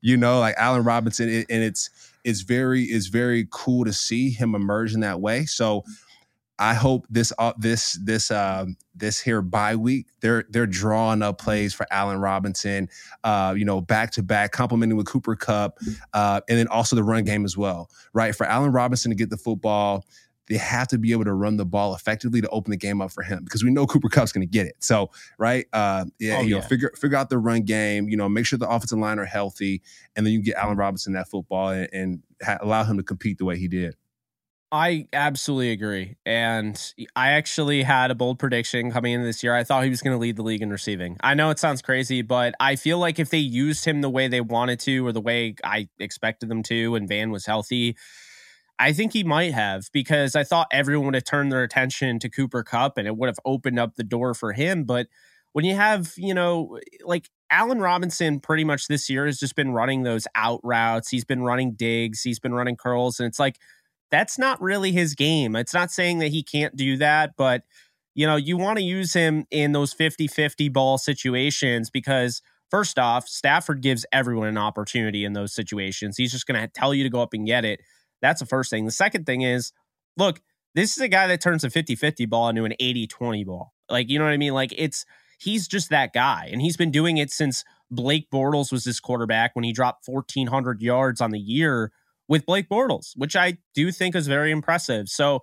You 0.00 0.16
know, 0.16 0.40
like 0.40 0.56
Allen 0.58 0.82
Robinson, 0.82 1.28
and 1.28 1.62
it's 1.62 1.90
it's 2.24 2.40
very 2.40 2.82
it's 2.82 3.06
very 3.06 3.46
cool 3.50 3.84
to 3.84 3.92
see 3.92 4.30
him 4.30 4.56
emerge 4.56 4.94
in 4.94 5.00
that 5.00 5.20
way. 5.20 5.44
So 5.44 5.84
I 6.62 6.74
hope 6.74 7.06
this 7.10 7.32
uh, 7.40 7.54
this 7.58 7.98
this 8.04 8.30
uh, 8.30 8.66
this 8.94 9.18
here 9.18 9.42
bye 9.42 9.74
week 9.74 10.06
they're 10.20 10.44
they're 10.48 10.68
drawing 10.68 11.20
up 11.20 11.38
plays 11.38 11.74
for 11.74 11.88
Allen 11.90 12.18
Robinson, 12.18 12.88
uh, 13.24 13.52
you 13.56 13.64
know, 13.64 13.80
back 13.80 14.12
to 14.12 14.22
back, 14.22 14.52
complementing 14.52 14.96
with 14.96 15.06
Cooper 15.06 15.34
Kupp, 15.34 15.80
uh, 16.12 16.40
and 16.48 16.56
then 16.56 16.68
also 16.68 16.94
the 16.94 17.02
run 17.02 17.24
game 17.24 17.44
as 17.44 17.56
well, 17.56 17.90
right? 18.12 18.32
For 18.32 18.46
Allen 18.46 18.70
Robinson 18.70 19.10
to 19.10 19.16
get 19.16 19.28
the 19.28 19.36
football, 19.36 20.06
they 20.46 20.56
have 20.56 20.86
to 20.88 20.98
be 20.98 21.10
able 21.10 21.24
to 21.24 21.32
run 21.32 21.56
the 21.56 21.66
ball 21.66 21.96
effectively 21.96 22.40
to 22.40 22.48
open 22.50 22.70
the 22.70 22.76
game 22.76 23.02
up 23.02 23.10
for 23.10 23.24
him 23.24 23.42
because 23.42 23.64
we 23.64 23.72
know 23.72 23.84
Cooper 23.84 24.08
Kupp's 24.08 24.30
going 24.30 24.46
to 24.46 24.50
get 24.50 24.66
it. 24.66 24.76
So, 24.78 25.10
right, 25.38 25.66
uh, 25.72 26.04
yeah, 26.20 26.36
oh, 26.36 26.40
you 26.42 26.54
yeah. 26.54 26.60
know, 26.60 26.66
figure 26.68 26.92
figure 26.96 27.18
out 27.18 27.28
the 27.28 27.38
run 27.38 27.62
game. 27.62 28.08
You 28.08 28.16
know, 28.16 28.28
make 28.28 28.46
sure 28.46 28.56
the 28.56 28.68
offensive 28.68 29.00
line 29.00 29.18
are 29.18 29.24
healthy, 29.24 29.82
and 30.14 30.24
then 30.24 30.32
you 30.32 30.40
get 30.40 30.54
Allen 30.54 30.76
Robinson 30.76 31.14
that 31.14 31.28
football 31.28 31.70
and, 31.70 31.88
and 31.92 32.22
ha- 32.40 32.58
allow 32.60 32.84
him 32.84 32.98
to 32.98 33.02
compete 33.02 33.38
the 33.38 33.44
way 33.44 33.58
he 33.58 33.66
did. 33.66 33.96
I 34.74 35.06
absolutely 35.12 35.70
agree. 35.70 36.16
And 36.24 36.80
I 37.14 37.32
actually 37.32 37.82
had 37.82 38.10
a 38.10 38.14
bold 38.14 38.38
prediction 38.38 38.90
coming 38.90 39.12
into 39.12 39.26
this 39.26 39.42
year. 39.42 39.54
I 39.54 39.64
thought 39.64 39.84
he 39.84 39.90
was 39.90 40.00
going 40.00 40.14
to 40.14 40.18
lead 40.20 40.36
the 40.36 40.42
league 40.42 40.62
in 40.62 40.70
receiving. 40.70 41.18
I 41.20 41.34
know 41.34 41.50
it 41.50 41.58
sounds 41.58 41.82
crazy, 41.82 42.22
but 42.22 42.54
I 42.58 42.76
feel 42.76 42.98
like 42.98 43.18
if 43.18 43.28
they 43.28 43.36
used 43.38 43.84
him 43.84 44.00
the 44.00 44.08
way 44.08 44.28
they 44.28 44.40
wanted 44.40 44.80
to 44.80 45.06
or 45.06 45.12
the 45.12 45.20
way 45.20 45.56
I 45.62 45.88
expected 45.98 46.48
them 46.48 46.62
to 46.64 46.94
and 46.94 47.06
Van 47.06 47.30
was 47.30 47.44
healthy, 47.44 47.98
I 48.78 48.92
think 48.94 49.12
he 49.12 49.24
might 49.24 49.52
have 49.52 49.90
because 49.92 50.34
I 50.34 50.44
thought 50.44 50.68
everyone 50.72 51.06
would 51.06 51.14
have 51.16 51.24
turned 51.24 51.52
their 51.52 51.62
attention 51.62 52.18
to 52.20 52.30
Cooper 52.30 52.62
Kupp 52.62 52.98
and 52.98 53.06
it 53.06 53.16
would 53.16 53.28
have 53.28 53.40
opened 53.44 53.78
up 53.78 53.96
the 53.96 54.04
door 54.04 54.34
for 54.34 54.52
him. 54.54 54.84
But 54.84 55.06
when 55.52 55.66
you 55.66 55.76
have, 55.76 56.14
you 56.16 56.34
know, 56.34 56.78
like 57.04 57.28
Allen 57.50 57.80
Robinson 57.80 58.40
pretty 58.40 58.64
much 58.64 58.88
this 58.88 59.10
year 59.10 59.26
has 59.26 59.38
just 59.38 59.54
been 59.54 59.72
running 59.72 60.02
those 60.02 60.26
out 60.34 60.60
routes. 60.64 61.10
He's 61.10 61.24
been 61.26 61.42
running 61.42 61.74
digs, 61.74 62.22
he's 62.22 62.38
been 62.40 62.54
running 62.54 62.76
curls. 62.76 63.20
And 63.20 63.26
it's 63.26 63.38
like, 63.38 63.58
that's 64.12 64.38
not 64.38 64.62
really 64.62 64.92
his 64.92 65.16
game. 65.16 65.56
It's 65.56 65.74
not 65.74 65.90
saying 65.90 66.20
that 66.20 66.28
he 66.28 66.44
can't 66.44 66.76
do 66.76 66.96
that, 66.98 67.32
but, 67.36 67.62
you 68.14 68.26
know, 68.26 68.36
you 68.36 68.56
want 68.56 68.78
to 68.78 68.84
use 68.84 69.14
him 69.14 69.46
in 69.50 69.72
those 69.72 69.92
50 69.92 70.28
50 70.28 70.68
ball 70.68 70.98
situations 70.98 71.90
because. 71.90 72.40
First 72.70 72.98
off, 72.98 73.28
Stafford 73.28 73.82
gives 73.82 74.06
everyone 74.14 74.48
an 74.48 74.56
opportunity 74.56 75.26
in 75.26 75.34
those 75.34 75.52
situations. 75.52 76.16
He's 76.16 76.32
just 76.32 76.46
going 76.46 76.58
to 76.58 76.66
tell 76.66 76.94
you 76.94 77.02
to 77.02 77.10
go 77.10 77.20
up 77.20 77.34
and 77.34 77.46
get 77.46 77.66
it. 77.66 77.82
That's 78.22 78.40
the 78.40 78.46
first 78.46 78.70
thing. 78.70 78.86
The 78.86 78.90
second 78.90 79.26
thing 79.26 79.42
is, 79.42 79.72
look, 80.16 80.40
this 80.74 80.96
is 80.96 81.02
a 81.02 81.08
guy 81.08 81.26
that 81.26 81.42
turns 81.42 81.64
a 81.64 81.70
50 81.70 81.96
50 81.96 82.24
ball 82.26 82.48
into 82.48 82.64
an 82.64 82.72
80 82.80 83.08
20 83.08 83.44
ball. 83.44 83.74
Like, 83.90 84.08
you 84.08 84.18
know 84.18 84.24
what 84.24 84.32
I 84.32 84.38
mean? 84.38 84.54
Like, 84.54 84.72
it's, 84.74 85.04
he's 85.38 85.68
just 85.68 85.90
that 85.90 86.14
guy. 86.14 86.48
And 86.50 86.62
he's 86.62 86.76
been 86.78 86.90
doing 86.90 87.18
it 87.18 87.30
since 87.30 87.64
Blake 87.90 88.30
Bortles 88.30 88.72
was 88.72 88.84
this 88.84 89.00
quarterback 89.00 89.54
when 89.54 89.64
he 89.64 89.72
dropped 89.72 90.08
1,400 90.08 90.80
yards 90.80 91.20
on 91.20 91.30
the 91.30 91.38
year 91.38 91.92
with 92.32 92.46
Blake 92.46 92.66
Bortles, 92.66 93.12
which 93.14 93.36
I 93.36 93.58
do 93.74 93.92
think 93.92 94.16
is 94.16 94.26
very 94.26 94.52
impressive. 94.52 95.10
So, 95.10 95.40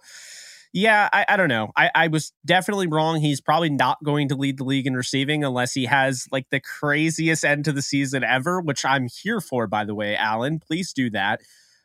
yeah, 0.73 1.07
I, 1.13 1.23
I 1.29 1.37
don't 1.37 1.47
know. 1.47 1.69
I, 1.77 1.91
I 1.93 2.07
was 2.07 2.33
definitely 2.43 2.87
wrong. 2.87 3.21
He's 3.21 3.39
probably 3.39 3.69
not 3.69 4.03
going 4.03 4.27
to 4.29 4.35
lead 4.35 4.57
the 4.57 4.63
league 4.63 4.87
in 4.87 4.95
receiving 4.95 5.43
unless 5.43 5.73
he 5.73 5.85
has 5.85 6.25
like 6.31 6.49
the 6.49 6.59
craziest 6.59 7.45
end 7.45 7.65
to 7.65 7.71
the 7.71 7.83
season 7.83 8.23
ever, 8.23 8.59
which 8.59 8.83
I'm 8.85 9.07
here 9.21 9.39
for, 9.39 9.67
by 9.67 9.85
the 9.85 9.93
way, 9.93 10.15
Allen. 10.15 10.59
Please 10.59 10.91
do 10.91 11.11
that. 11.11 11.41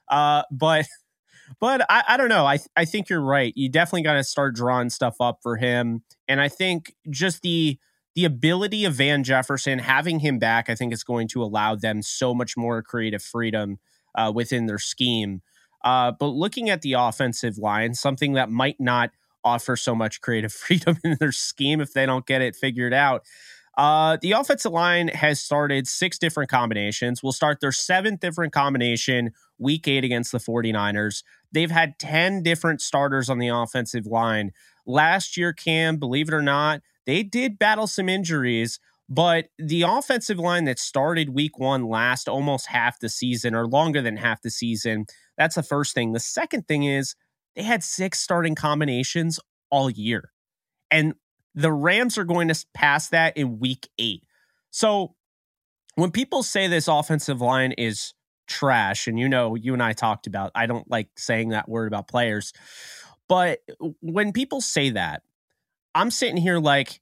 Uh, 0.09 0.45
but 0.51 0.87
but 1.61 1.85
I, 1.91 2.05
I 2.09 2.17
don't 2.17 2.31
know. 2.31 2.47
I 2.47 2.59
I 2.75 2.87
think 2.87 3.11
you're 3.11 3.21
right. 3.21 3.53
You 3.55 3.69
definitely 3.69 4.05
got 4.05 4.15
to 4.15 4.25
start 4.25 4.55
drawing 4.55 4.89
stuff 4.89 5.17
up 5.21 5.41
for 5.43 5.59
him, 5.59 6.03
and 6.29 6.41
I 6.41 6.49
think 6.49 6.95
just 7.11 7.43
the 7.43 7.79
the 8.15 8.25
ability 8.25 8.87
of 8.87 8.95
Van 8.95 9.23
Jefferson 9.23 9.81
having 9.81 10.21
him 10.21 10.39
back, 10.39 10.71
I 10.71 10.75
think 10.75 10.95
is 10.95 11.05
going 11.05 11.29
to 11.29 11.43
allow 11.43 11.75
them 11.75 12.01
so 12.01 12.33
much 12.33 12.57
more 12.57 12.83
creative 12.83 13.23
freedom 13.23 13.81
uh, 14.15 14.33
within 14.35 14.67
their 14.67 14.79
scheme. 14.79 15.43
Uh, 15.85 16.13
but 16.13 16.29
looking 16.29 16.71
at 16.71 16.83
the 16.83 16.95
offensive 16.95 17.59
line, 17.59 17.95
something 17.95 18.33
that 18.33 18.51
might 18.51 18.81
not 18.81 19.11
offer 19.45 19.77
so 19.77 19.95
much 19.95 20.21
creative 20.21 20.53
freedom 20.53 20.99
in 21.05 21.17
their 21.21 21.33
scheme 21.33 21.81
if 21.81 21.93
they 21.93 22.07
don't 22.07 22.27
get 22.27 22.41
it 22.41 22.57
figured 22.57 22.95
out. 22.95 23.25
Uh, 23.77 24.17
the 24.23 24.33
offensive 24.33 24.73
line 24.73 25.09
has 25.09 25.41
started 25.43 25.89
six 25.89 26.17
different 26.17 26.49
combinations. 26.49 27.23
We'll 27.23 27.33
start 27.33 27.61
their 27.61 27.73
seventh 27.73 28.21
different 28.21 28.53
combination 28.53 29.33
week 29.59 29.89
eight 29.89 30.05
against 30.05 30.33
the 30.33 30.39
49ers. 30.39 31.23
They've 31.53 31.71
had 31.71 31.99
10 31.99 32.43
different 32.43 32.81
starters 32.81 33.29
on 33.29 33.39
the 33.39 33.49
offensive 33.49 34.07
line. 34.07 34.53
Last 34.87 35.37
year, 35.37 35.53
Cam, 35.53 35.97
believe 35.97 36.29
it 36.29 36.35
or 36.35 36.43
not, 36.43 36.83
they 37.07 37.23
did 37.23 37.59
battle 37.59 37.87
some 37.87 38.09
injuries, 38.09 38.79
but 39.09 39.47
the 39.59 39.83
offensive 39.83 40.39
line 40.39 40.65
that 40.65 40.79
started 40.79 41.31
week 41.31 41.59
one 41.59 41.85
last 41.85 42.29
almost 42.29 42.67
half 42.67 42.99
the 43.01 43.09
season 43.09 43.55
or 43.55 43.67
longer 43.67 44.01
than 44.01 44.17
half 44.17 44.43
the 44.43 44.51
season. 44.51 45.07
That's 45.37 45.57
the 45.57 45.63
first 45.63 45.95
thing. 45.95 46.13
The 46.13 46.21
second 46.21 46.67
thing 46.67 46.85
is 46.85 47.15
they 47.55 47.63
had 47.63 47.85
six 47.85 48.21
starting 48.21 48.55
combinations 48.55 49.39
all 49.71 49.91
year. 49.91 50.33
And 50.91 51.15
the 51.55 51.73
Rams 51.73 52.19
are 52.19 52.25
going 52.25 52.49
to 52.49 52.67
pass 52.73 53.09
that 53.11 53.37
in 53.37 53.59
week 53.59 53.89
eight. 53.99 54.25
So 54.71 55.15
when 55.97 56.11
people 56.11 56.43
say 56.43 56.67
this 56.67 56.89
offensive 56.89 57.41
line 57.41 57.73
is 57.73 58.15
trash, 58.47 59.07
and 59.07 59.19
you 59.19 59.29
know, 59.29 59.55
you 59.55 59.73
and 59.73 59.83
I 59.83 59.93
talked 59.93 60.27
about, 60.27 60.51
I 60.55 60.67
don't 60.67 60.91
like 60.91 61.09
saying 61.17 61.51
that 61.51 61.69
word 61.69 61.87
about 61.87 62.09
players, 62.09 62.53
but 63.29 63.61
when 64.01 64.33
people 64.33 64.61
say 64.61 64.91
that, 64.91 65.23
I'm 65.95 66.11
sitting 66.11 66.37
here 66.37 66.59
like, 66.59 67.01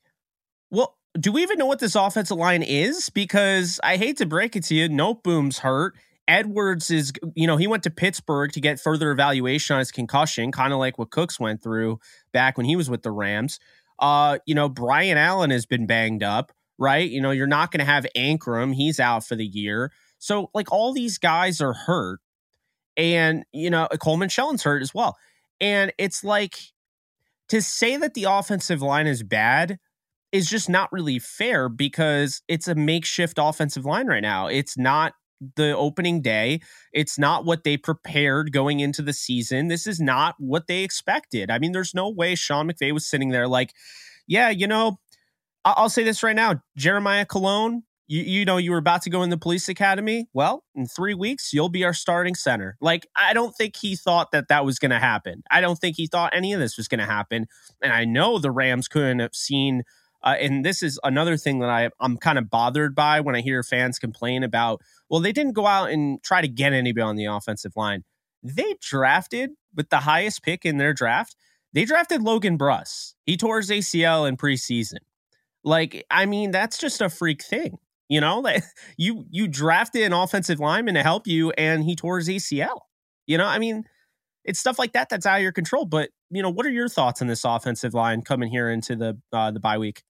well, 0.70 0.96
do 1.18 1.33
we 1.33 1.42
even 1.42 1.59
know 1.59 1.66
what 1.66 1.79
this 1.79 1.94
offensive 1.94 2.37
line 2.37 2.62
is? 2.62 3.11
Because 3.11 3.79
I 3.83 3.96
hate 3.96 4.16
to 4.18 4.27
break 4.27 4.57
it 4.57 4.64
to 4.64 4.75
you, 4.75 4.88
Noteboom's 4.88 5.59
hurt. 5.59 5.94
Edwards 6.29 6.90
is, 6.90 7.12
you 7.35 7.46
know, 7.46 7.57
he 7.57 7.66
went 7.66 7.83
to 7.83 7.90
Pittsburgh 7.90 8.53
to 8.53 8.61
get 8.61 8.81
further 8.81 9.11
evaluation 9.11 9.75
on 9.75 9.81
his 9.81 9.90
concussion, 9.90 10.53
kind 10.53 10.72
of 10.72 10.79
like 10.79 10.96
what 10.96 11.11
Cooks 11.11 11.38
went 11.38 11.62
through 11.62 11.98
back 12.33 12.57
when 12.57 12.64
he 12.64 12.77
was 12.77 12.88
with 12.88 13.03
the 13.03 13.11
Rams. 13.11 13.59
Uh, 13.98 14.38
you 14.46 14.55
know, 14.55 14.68
Brian 14.68 15.18
Allen 15.18 15.51
has 15.51 15.66
been 15.66 15.87
banged 15.87 16.22
up, 16.22 16.53
right? 16.79 17.09
You 17.09 17.20
know, 17.20 17.33
you're 17.33 17.46
not 17.46 17.70
going 17.70 17.81
to 17.81 17.85
have 17.85 18.07
Anchrum, 18.16 18.75
he's 18.75 19.01
out 19.01 19.27
for 19.27 19.35
the 19.37 19.44
year. 19.44 19.92
So, 20.18 20.51
like, 20.55 20.70
all 20.72 20.92
these 20.92 21.18
guys 21.18 21.61
are 21.61 21.75
hurt. 21.75 22.20
And, 22.96 23.44
you 23.53 23.70
know, 23.70 23.88
Coleman 24.01 24.29
Shelton's 24.29 24.62
hurt 24.62 24.83
as 24.83 24.94
well. 24.94 25.16
And 25.61 25.92
it's 25.98 26.22
like 26.22 26.59
to 27.48 27.61
say 27.61 27.96
that 27.96 28.14
the 28.14 28.25
offensive 28.25 28.81
line 28.81 29.07
is 29.07 29.22
bad 29.22 29.79
is 30.32 30.48
just 30.48 30.68
not 30.68 30.90
really 30.92 31.18
fair 31.18 31.68
because 31.68 32.42
it's 32.48 32.66
a 32.66 32.74
makeshift 32.74 33.38
offensive 33.40 33.84
line 33.84 34.06
right 34.06 34.22
now. 34.22 34.46
It's 34.46 34.78
not 34.78 35.12
the 35.56 35.76
opening 35.76 36.22
day. 36.22 36.60
It's 36.92 37.18
not 37.18 37.44
what 37.44 37.64
they 37.64 37.76
prepared 37.76 38.52
going 38.52 38.80
into 38.80 39.02
the 39.02 39.12
season. 39.12 39.68
This 39.68 39.86
is 39.86 40.00
not 40.00 40.36
what 40.38 40.66
they 40.66 40.82
expected. 40.82 41.50
I 41.50 41.58
mean, 41.58 41.72
there's 41.72 41.94
no 41.94 42.08
way 42.08 42.34
Sean 42.34 42.70
McVay 42.70 42.92
was 42.92 43.08
sitting 43.08 43.30
there 43.30 43.48
like, 43.48 43.72
yeah, 44.26 44.50
you 44.50 44.66
know, 44.66 44.98
I'll 45.64 45.88
say 45.88 46.04
this 46.04 46.22
right 46.22 46.36
now 46.36 46.62
Jeremiah 46.76 47.26
Kolone, 47.26 47.82
you, 48.08 48.22
you 48.22 48.44
know, 48.44 48.56
you 48.56 48.72
were 48.72 48.78
about 48.78 49.02
to 49.02 49.10
go 49.10 49.22
in 49.22 49.30
the 49.30 49.38
police 49.38 49.68
academy. 49.68 50.28
Well, 50.32 50.64
in 50.74 50.86
three 50.86 51.14
weeks, 51.14 51.52
you'll 51.52 51.68
be 51.68 51.84
our 51.84 51.94
starting 51.94 52.34
center. 52.34 52.76
Like, 52.80 53.06
I 53.16 53.32
don't 53.32 53.52
think 53.52 53.76
he 53.76 53.96
thought 53.96 54.32
that 54.32 54.48
that 54.48 54.64
was 54.64 54.78
going 54.78 54.90
to 54.90 54.98
happen. 54.98 55.42
I 55.50 55.60
don't 55.60 55.78
think 55.78 55.96
he 55.96 56.06
thought 56.06 56.34
any 56.34 56.52
of 56.52 56.60
this 56.60 56.76
was 56.76 56.88
going 56.88 56.98
to 57.00 57.06
happen. 57.06 57.46
And 57.82 57.92
I 57.92 58.04
know 58.04 58.38
the 58.38 58.50
Rams 58.50 58.88
couldn't 58.88 59.20
have 59.20 59.34
seen. 59.34 59.82
Uh, 60.22 60.37
and 60.40 60.64
this 60.64 60.82
is 60.82 60.98
another 61.02 61.37
thing 61.37 61.58
that 61.61 61.70
I, 61.70 61.90
I'm 62.00 62.16
kind 62.16 62.38
of 62.38 62.48
bothered 62.48 62.94
by 62.94 63.20
when 63.20 63.35
I 63.35 63.40
hear 63.40 63.62
fans 63.62 63.98
complain 63.98 64.42
about 64.42 64.80
well, 65.08 65.20
they 65.20 65.32
didn't 65.32 65.52
go 65.52 65.66
out 65.66 65.90
and 65.90 66.22
try 66.22 66.40
to 66.40 66.48
get 66.48 66.72
anybody 66.72 67.02
on 67.02 67.16
the 67.16 67.26
offensive 67.26 67.72
line. 67.76 68.04
They 68.42 68.76
drafted 68.80 69.50
with 69.74 69.90
the 69.90 69.98
highest 69.98 70.42
pick 70.42 70.64
in 70.64 70.78
their 70.78 70.94
draft. 70.94 71.37
They 71.72 71.85
drafted 71.85 72.22
Logan 72.22 72.56
Bruss. 72.58 73.14
He 73.24 73.37
tore 73.37 73.58
his 73.58 73.70
ACL 73.70 74.28
in 74.28 74.37
preseason. 74.37 74.98
Like, 75.64 76.04
I 76.11 76.26
mean, 76.26 76.50
that's 76.50 76.78
just 76.78 77.00
a 77.00 77.08
freak 77.08 77.42
thing. 77.42 77.78
You 78.08 78.20
know, 78.20 78.42
that 78.46 78.62
you 78.96 79.26
you 79.30 79.48
drafted 79.48 80.02
an 80.02 80.12
offensive 80.12 80.61
lineman 80.61 80.94
to 80.94 81.02
help 81.02 81.26
you, 81.26 81.50
and 81.52 81.85
he 81.85 81.96
tore 81.96 82.18
his 82.18 82.28
ACL. 82.28 82.80
You 83.26 83.38
know, 83.38 83.46
I 83.46 83.58
mean, 83.58 83.85
it's 84.44 84.58
stuff 84.58 84.78
like 84.78 84.92
that 84.92 85.08
that's 85.08 85.26
out 85.26 85.37
of 85.37 85.42
your 85.42 85.52
control. 85.52 85.85
But 85.85 86.11
you 86.30 86.42
know, 86.42 86.50
what 86.50 86.66
are 86.66 86.70
your 86.70 86.88
thoughts 86.88 87.22
on 87.22 87.28
this 87.28 87.44
offensive 87.44 87.94
line 87.94 88.22
coming 88.22 88.50
here 88.50 88.70
into 88.70 88.96
the 88.96 89.18
uh, 89.32 89.50
the 89.50 89.61
bye 89.61 89.78
week? 89.78 90.02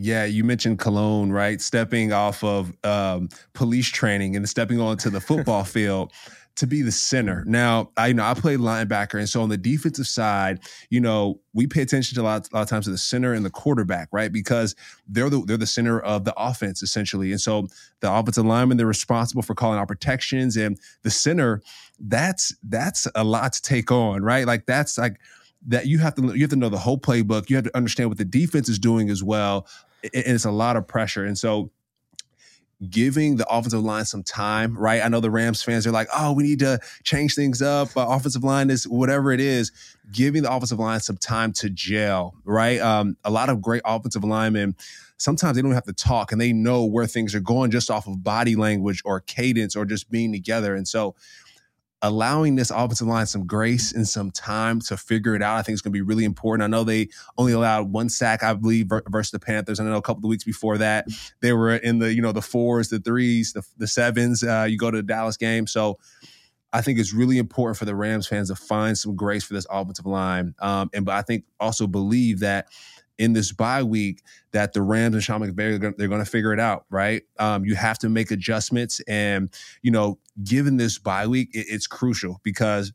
Yeah, 0.00 0.24
you 0.24 0.44
mentioned 0.44 0.78
Kolone, 0.78 1.32
right? 1.32 1.60
Stepping 1.60 2.12
off 2.12 2.44
of 2.44 2.72
um, 2.84 3.28
police 3.52 3.88
training 3.88 4.36
and 4.36 4.48
stepping 4.48 4.80
onto 4.80 5.10
the 5.10 5.20
football 5.20 5.64
field 5.64 6.12
to 6.58 6.66
be 6.66 6.82
the 6.82 6.92
center. 6.92 7.44
Now, 7.46 7.90
I 7.96 8.08
you 8.08 8.14
know 8.14 8.24
I 8.24 8.34
play 8.34 8.56
linebacker, 8.56 9.18
and 9.18 9.28
so 9.28 9.42
on 9.42 9.48
the 9.48 9.56
defensive 9.56 10.06
side, 10.06 10.60
you 10.90 11.00
know, 11.00 11.40
we 11.52 11.66
pay 11.66 11.82
attention 11.82 12.16
to 12.16 12.22
a 12.22 12.24
lot, 12.24 12.48
a 12.52 12.56
lot 12.56 12.62
of 12.62 12.68
times 12.68 12.86
to 12.86 12.90
the 12.90 12.98
center 12.98 13.32
and 13.32 13.44
the 13.44 13.50
quarterback, 13.50 14.08
right? 14.12 14.32
Because 14.32 14.74
they're 15.06 15.30
the 15.30 15.44
they're 15.44 15.56
the 15.56 15.66
center 15.66 16.00
of 16.00 16.24
the 16.24 16.34
offense 16.36 16.82
essentially, 16.82 17.30
and 17.30 17.40
so 17.40 17.66
the 18.00 18.12
offensive 18.12 18.44
lineman 18.44 18.76
they're 18.76 18.86
responsible 18.86 19.42
for 19.42 19.54
calling 19.54 19.78
out 19.78 19.88
protections, 19.88 20.56
and 20.56 20.78
the 21.02 21.10
center 21.10 21.62
that's 22.00 22.54
that's 22.64 23.06
a 23.14 23.24
lot 23.24 23.52
to 23.52 23.62
take 23.62 23.90
on, 23.90 24.22
right? 24.22 24.46
Like 24.46 24.66
that's 24.66 24.98
like 24.98 25.20
that 25.66 25.86
you 25.86 25.98
have 25.98 26.14
to 26.16 26.22
you 26.34 26.40
have 26.40 26.50
to 26.50 26.56
know 26.56 26.68
the 26.68 26.78
whole 26.78 26.98
playbook. 26.98 27.50
You 27.50 27.56
have 27.56 27.66
to 27.66 27.76
understand 27.76 28.10
what 28.10 28.18
the 28.18 28.24
defense 28.24 28.68
is 28.68 28.78
doing 28.78 29.10
as 29.10 29.22
well 29.22 29.66
and 30.02 30.10
it's 30.12 30.44
a 30.44 30.50
lot 30.50 30.76
of 30.76 30.86
pressure. 30.86 31.24
And 31.24 31.36
so 31.38 31.70
giving 32.90 33.36
the 33.36 33.46
offensive 33.48 33.82
line 33.82 34.04
some 34.04 34.22
time, 34.22 34.76
right? 34.78 35.02
I 35.04 35.08
know 35.08 35.20
the 35.20 35.30
Rams 35.30 35.62
fans 35.62 35.86
are 35.86 35.90
like, 35.90 36.08
oh, 36.16 36.32
we 36.32 36.44
need 36.44 36.60
to 36.60 36.78
change 37.02 37.34
things 37.34 37.60
up. 37.60 37.96
Uh, 37.96 38.06
offensive 38.08 38.44
line 38.44 38.70
is 38.70 38.86
whatever 38.86 39.32
it 39.32 39.40
is. 39.40 39.72
Giving 40.12 40.42
the 40.42 40.52
offensive 40.52 40.78
line 40.78 41.00
some 41.00 41.16
time 41.16 41.52
to 41.54 41.70
gel, 41.70 42.34
right? 42.44 42.80
Um, 42.80 43.16
a 43.24 43.30
lot 43.30 43.48
of 43.48 43.60
great 43.60 43.82
offensive 43.84 44.22
linemen, 44.22 44.76
sometimes 45.16 45.56
they 45.56 45.62
don't 45.62 45.72
have 45.72 45.84
to 45.84 45.92
talk 45.92 46.30
and 46.30 46.40
they 46.40 46.52
know 46.52 46.84
where 46.84 47.06
things 47.06 47.34
are 47.34 47.40
going 47.40 47.72
just 47.72 47.90
off 47.90 48.06
of 48.06 48.22
body 48.22 48.54
language 48.54 49.02
or 49.04 49.20
cadence 49.20 49.74
or 49.74 49.84
just 49.84 50.08
being 50.10 50.32
together. 50.32 50.74
And 50.76 50.86
so 50.86 51.16
allowing 52.02 52.54
this 52.54 52.70
offensive 52.70 53.06
line 53.06 53.26
some 53.26 53.46
grace 53.46 53.92
and 53.92 54.06
some 54.06 54.30
time 54.30 54.80
to 54.80 54.96
figure 54.96 55.34
it 55.34 55.42
out, 55.42 55.56
I 55.56 55.62
think 55.62 55.74
is 55.74 55.82
going 55.82 55.92
to 55.92 55.96
be 55.96 56.02
really 56.02 56.24
important. 56.24 56.62
I 56.62 56.68
know 56.68 56.84
they 56.84 57.08
only 57.36 57.52
allowed 57.52 57.92
one 57.92 58.08
sack, 58.08 58.42
I 58.42 58.54
believe, 58.54 58.90
versus 59.08 59.32
the 59.32 59.40
Panthers. 59.40 59.80
I 59.80 59.84
know 59.84 59.96
a 59.96 60.02
couple 60.02 60.24
of 60.24 60.30
weeks 60.30 60.44
before 60.44 60.78
that, 60.78 61.06
they 61.40 61.52
were 61.52 61.74
in 61.74 61.98
the 61.98 62.12
you 62.12 62.22
know 62.22 62.32
the 62.32 62.42
fours, 62.42 62.88
the 62.88 63.00
threes, 63.00 63.52
the, 63.52 63.62
the 63.76 63.86
sevens. 63.86 64.44
Uh, 64.44 64.66
you 64.68 64.78
go 64.78 64.90
to 64.90 64.96
the 64.98 65.02
Dallas 65.02 65.36
game, 65.36 65.66
so. 65.66 65.98
I 66.70 66.82
think 66.82 66.98
it's 66.98 67.14
really 67.14 67.38
important 67.38 67.78
for 67.78 67.86
the 67.86 67.94
Rams 67.94 68.26
fans 68.26 68.50
to 68.50 68.54
find 68.54 68.96
some 68.98 69.16
grace 69.16 69.42
for 69.42 69.54
this 69.54 69.66
offensive 69.70 70.04
line, 70.04 70.54
um, 70.58 70.90
and 70.92 71.06
but 71.06 71.14
I 71.14 71.22
think 71.22 71.44
also 71.58 71.86
believe 71.86 72.40
that 72.40 72.68
in 73.18 73.32
this 73.32 73.52
bye 73.52 73.82
week 73.82 74.22
that 74.52 74.72
the 74.72 74.82
Rams 74.82 75.14
and 75.14 75.22
Sean 75.22 75.40
McVay 75.40 75.96
they're 75.96 76.08
going 76.08 76.24
to 76.24 76.30
figure 76.30 76.52
it 76.52 76.60
out, 76.60 76.86
right? 76.88 77.22
Um, 77.38 77.64
you 77.64 77.74
have 77.74 77.98
to 77.98 78.08
make 78.08 78.30
adjustments, 78.30 79.00
and 79.08 79.50
you 79.82 79.90
know, 79.90 80.18
given 80.42 80.76
this 80.76 80.98
bye 80.98 81.26
week, 81.26 81.50
it, 81.52 81.66
it's 81.68 81.86
crucial 81.86 82.40
because 82.42 82.92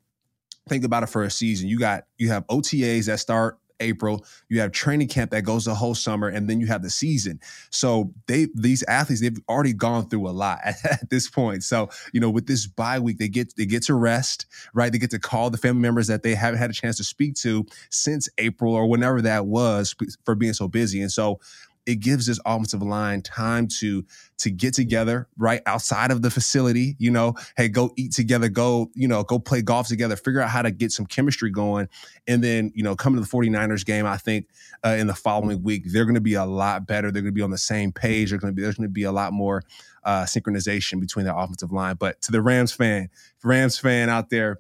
think 0.68 0.84
about 0.84 1.04
it 1.04 1.08
for 1.08 1.24
a 1.24 1.30
season. 1.30 1.68
You 1.68 1.80
got 1.80 2.06
you 2.18 2.30
have 2.30 2.48
OTAs 2.48 3.06
that 3.08 3.20
start 3.20 3.60
April. 3.80 4.26
You 4.50 4.60
have 4.62 4.72
training 4.72 5.08
camp 5.08 5.32
that 5.32 5.44
goes 5.44 5.66
the 5.66 5.76
whole 5.76 5.96
summer, 5.96 6.28
and 6.28 6.50
then 6.50 6.60
you 6.60 6.68
have 6.68 6.82
the 6.82 6.90
season. 6.90 7.40
So 7.70 8.14
they 8.28 8.48
these 8.54 8.84
athletes 8.84 9.22
they've 9.22 9.38
already 9.50 9.74
gone 9.74 10.10
through 10.10 10.28
a 10.28 10.32
lot 10.32 10.60
at, 10.66 11.10
this 11.10 11.30
point. 11.30 11.64
So 11.64 11.90
you 12.12 12.20
know, 12.20 12.30
with 12.30 12.48
this 12.48 12.68
bye 12.68 13.00
week, 13.00 13.18
they 13.18 13.28
get 13.28 13.56
they 13.56 13.66
get 13.66 13.84
to 13.84 13.94
rest, 13.94 14.46
right? 14.74 14.92
They 14.92 14.98
get 14.98 15.12
to 15.12 15.20
call 15.20 15.50
the 15.50 15.58
family 15.58 15.82
members 15.82 16.08
that 16.08 16.24
they 16.24 16.36
haven't 16.36 16.60
had 16.60 16.70
a 16.70 16.74
chance 16.74 16.98
to 16.98 17.04
speak 17.04 17.36
to 17.36 17.66
since 17.90 18.30
April 18.38 18.74
or 18.74 18.88
whenever 18.88 19.22
that 19.22 19.46
was 19.46 19.96
for 20.26 20.36
being 20.36 20.54
so 20.54 20.68
busy. 20.68 21.02
And 21.02 21.12
so 21.12 21.40
it 21.86 22.00
gives 22.00 22.26
this 22.26 22.40
offensive 22.46 22.82
line 22.82 23.22
time 23.22 23.68
to 23.68 24.06
to 24.38 24.50
get 24.50 24.74
together 24.74 25.28
right 25.38 25.62
outside 25.66 26.12
of 26.12 26.22
the 26.22 26.30
facility 26.30 26.96
you 27.00 27.12
know 27.12 27.34
hey 27.58 27.68
go 27.68 27.92
eat 27.98 28.12
together 28.12 28.50
go 28.50 28.90
you 28.94 29.08
know 29.08 29.24
go 29.24 29.40
play 29.40 29.62
golf 29.62 29.88
together 29.88 30.16
figure 30.16 30.42
out 30.42 30.50
how 30.50 30.62
to 30.62 30.72
get 30.72 30.92
some 30.92 31.06
chemistry 31.06 31.50
going. 31.50 31.88
And 32.28 32.44
then 32.44 32.72
you 32.74 32.84
know 32.84 32.96
coming 32.96 33.22
to 33.22 33.30
the 33.30 33.38
49ers 33.38 33.86
game 33.86 34.06
i 34.06 34.18
think 34.18 34.48
uh, 34.86 34.96
in 35.00 35.08
the 35.08 35.14
following 35.14 35.64
week 35.64 35.84
they're 35.88 36.06
going 36.06 36.16
to 36.16 36.22
be 36.22 36.34
a 36.34 36.46
lot 36.46 36.86
better. 36.86 37.12
They're 37.12 37.22
going 37.22 37.34
to 37.34 37.36
be 37.36 37.42
on 37.42 37.52
the 37.52 37.58
same 37.58 37.92
page. 37.92 38.30
They're 38.30 38.40
going 38.40 38.54
to 38.54 38.56
be 38.56 38.62
there's 38.62 38.76
going 38.76 38.90
to 38.90 38.94
be 38.94 39.04
a 39.04 39.12
lot 39.12 39.34
more 39.34 39.64
uh, 40.04 40.24
synchronization 40.24 41.00
between 41.00 41.26
the 41.26 41.36
offensive 41.36 41.72
line. 41.72 41.96
But 41.96 42.22
to 42.22 42.32
the 42.32 42.42
rams 42.42 42.72
fan 42.72 43.10
rams 43.44 43.78
fan 43.78 44.10
out 44.10 44.30
there 44.30 44.60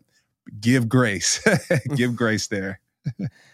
give 0.59 0.89
grace. 0.89 1.41
Give 1.95 2.15
grace 2.15 2.47
there 2.47 2.79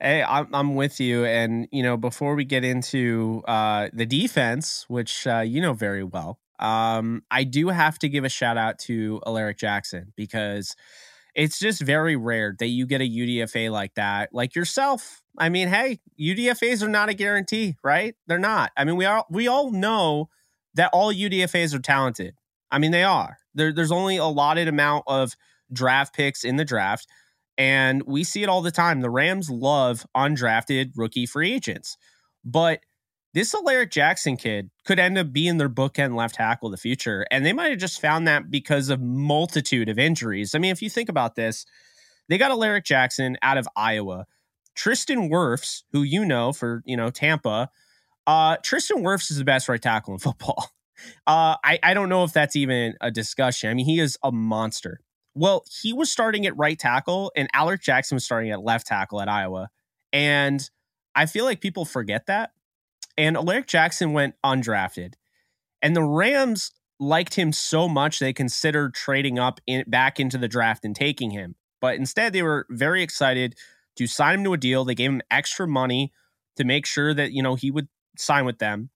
Hey, 0.00 0.22
I'm, 0.22 0.48
I'm 0.52 0.74
with 0.74 1.00
you. 1.00 1.24
And, 1.24 1.68
you 1.70 1.82
know, 1.82 1.96
before 1.96 2.34
we 2.34 2.44
get 2.44 2.64
into 2.64 3.42
uh, 3.46 3.88
the 3.92 4.06
defense, 4.06 4.84
which 4.88 5.26
uh, 5.26 5.40
you 5.40 5.60
know 5.60 5.72
very 5.72 6.04
well, 6.04 6.38
um, 6.58 7.22
I 7.30 7.44
do 7.44 7.68
have 7.68 7.98
to 8.00 8.08
give 8.08 8.24
a 8.24 8.28
shout 8.28 8.56
out 8.56 8.78
to 8.80 9.20
Alaric 9.26 9.58
Jackson 9.58 10.12
because 10.16 10.74
it's 11.34 11.58
just 11.58 11.80
very 11.80 12.16
rare 12.16 12.54
that 12.58 12.68
you 12.68 12.86
get 12.86 13.00
a 13.00 13.08
UDFA 13.08 13.70
like 13.70 13.94
that, 13.94 14.30
like 14.32 14.54
yourself. 14.54 15.22
I 15.36 15.48
mean, 15.48 15.68
hey, 15.68 16.00
UDFAs 16.20 16.82
are 16.82 16.88
not 16.88 17.08
a 17.08 17.14
guarantee, 17.14 17.76
right? 17.82 18.14
They're 18.26 18.38
not. 18.38 18.70
I 18.76 18.84
mean, 18.84 18.96
we 18.96 19.04
all 19.04 19.26
we 19.30 19.48
all 19.48 19.72
know 19.72 20.28
that 20.74 20.90
all 20.92 21.12
UDFAs 21.12 21.74
are 21.74 21.80
talented. 21.80 22.36
I 22.70 22.78
mean, 22.78 22.92
they 22.92 23.04
are. 23.04 23.38
There, 23.54 23.72
there's 23.72 23.92
only 23.92 24.16
a 24.16 24.22
allotted 24.22 24.68
amount 24.68 25.04
of 25.06 25.34
draft 25.72 26.14
picks 26.14 26.44
in 26.44 26.56
the 26.56 26.64
draft, 26.64 27.06
and 27.56 28.02
we 28.04 28.24
see 28.24 28.42
it 28.42 28.48
all 28.48 28.62
the 28.62 28.70
time. 28.70 29.00
The 29.00 29.10
Rams 29.10 29.50
love 29.50 30.06
undrafted 30.16 30.92
rookie 30.96 31.26
free 31.26 31.52
agents, 31.52 31.96
but 32.44 32.80
this 33.34 33.52
Alaric 33.52 33.90
Jackson 33.90 34.36
kid 34.36 34.70
could 34.86 35.00
end 35.00 35.18
up 35.18 35.32
being 35.32 35.58
their 35.58 35.68
bookend 35.68 36.14
left 36.16 36.36
tackle 36.36 36.68
of 36.68 36.72
the 36.72 36.78
future. 36.78 37.26
And 37.32 37.44
they 37.44 37.52
might 37.52 37.70
have 37.70 37.80
just 37.80 38.00
found 38.00 38.28
that 38.28 38.48
because 38.48 38.90
of 38.90 39.00
multitude 39.00 39.88
of 39.88 39.98
injuries. 39.98 40.54
I 40.54 40.60
mean, 40.60 40.70
if 40.70 40.80
you 40.80 40.88
think 40.88 41.08
about 41.08 41.34
this, 41.34 41.66
they 42.28 42.38
got 42.38 42.52
Alaric 42.52 42.84
Jackson 42.84 43.36
out 43.42 43.58
of 43.58 43.68
Iowa. 43.76 44.26
Tristan 44.76 45.28
Wirfs, 45.28 45.82
who 45.92 46.02
you 46.02 46.24
know 46.24 46.52
for, 46.52 46.82
you 46.84 46.96
know, 46.96 47.10
Tampa, 47.10 47.70
uh, 48.26 48.56
Tristan 48.62 49.02
Wirfs 49.02 49.30
is 49.30 49.38
the 49.38 49.44
best 49.44 49.68
right 49.68 49.82
tackle 49.82 50.14
in 50.14 50.18
football. 50.20 50.70
Uh, 51.26 51.56
I, 51.64 51.80
I 51.82 51.94
don't 51.94 52.08
know 52.08 52.22
if 52.22 52.32
that's 52.32 52.54
even 52.54 52.94
a 53.00 53.10
discussion. 53.10 53.68
I 53.68 53.74
mean, 53.74 53.86
he 53.86 53.98
is 53.98 54.16
a 54.22 54.30
monster. 54.30 55.00
Well, 55.34 55.64
he 55.82 55.92
was 55.92 56.10
starting 56.10 56.46
at 56.46 56.56
right 56.56 56.78
tackle, 56.78 57.32
and 57.34 57.48
Alec 57.52 57.82
Jackson 57.82 58.16
was 58.16 58.24
starting 58.24 58.50
at 58.50 58.62
left 58.62 58.86
tackle 58.86 59.20
at 59.20 59.28
Iowa. 59.28 59.70
And 60.12 60.68
I 61.14 61.26
feel 61.26 61.44
like 61.44 61.60
people 61.60 61.84
forget 61.84 62.26
that 62.26 62.52
and 63.16 63.36
Alaric 63.36 63.66
Jackson 63.66 64.12
went 64.12 64.34
undrafted. 64.44 65.14
And 65.82 65.94
the 65.94 66.02
Rams 66.02 66.72
liked 66.98 67.34
him 67.34 67.52
so 67.52 67.88
much 67.88 68.18
they 68.18 68.32
considered 68.32 68.94
trading 68.94 69.38
up 69.38 69.60
in, 69.66 69.84
back 69.86 70.18
into 70.18 70.38
the 70.38 70.48
draft 70.48 70.84
and 70.84 70.94
taking 70.94 71.30
him. 71.30 71.54
But 71.80 71.96
instead, 71.96 72.32
they 72.32 72.42
were 72.42 72.66
very 72.70 73.02
excited 73.02 73.56
to 73.96 74.06
sign 74.06 74.38
him 74.38 74.44
to 74.44 74.52
a 74.54 74.58
deal. 74.58 74.84
They 74.84 74.94
gave 74.94 75.10
him 75.10 75.22
extra 75.30 75.68
money 75.68 76.12
to 76.56 76.64
make 76.64 76.86
sure 76.86 77.12
that, 77.12 77.32
you 77.32 77.42
know, 77.42 77.54
he 77.54 77.70
would 77.70 77.88
sign 78.16 78.44
with 78.44 78.58
them. 78.58 78.90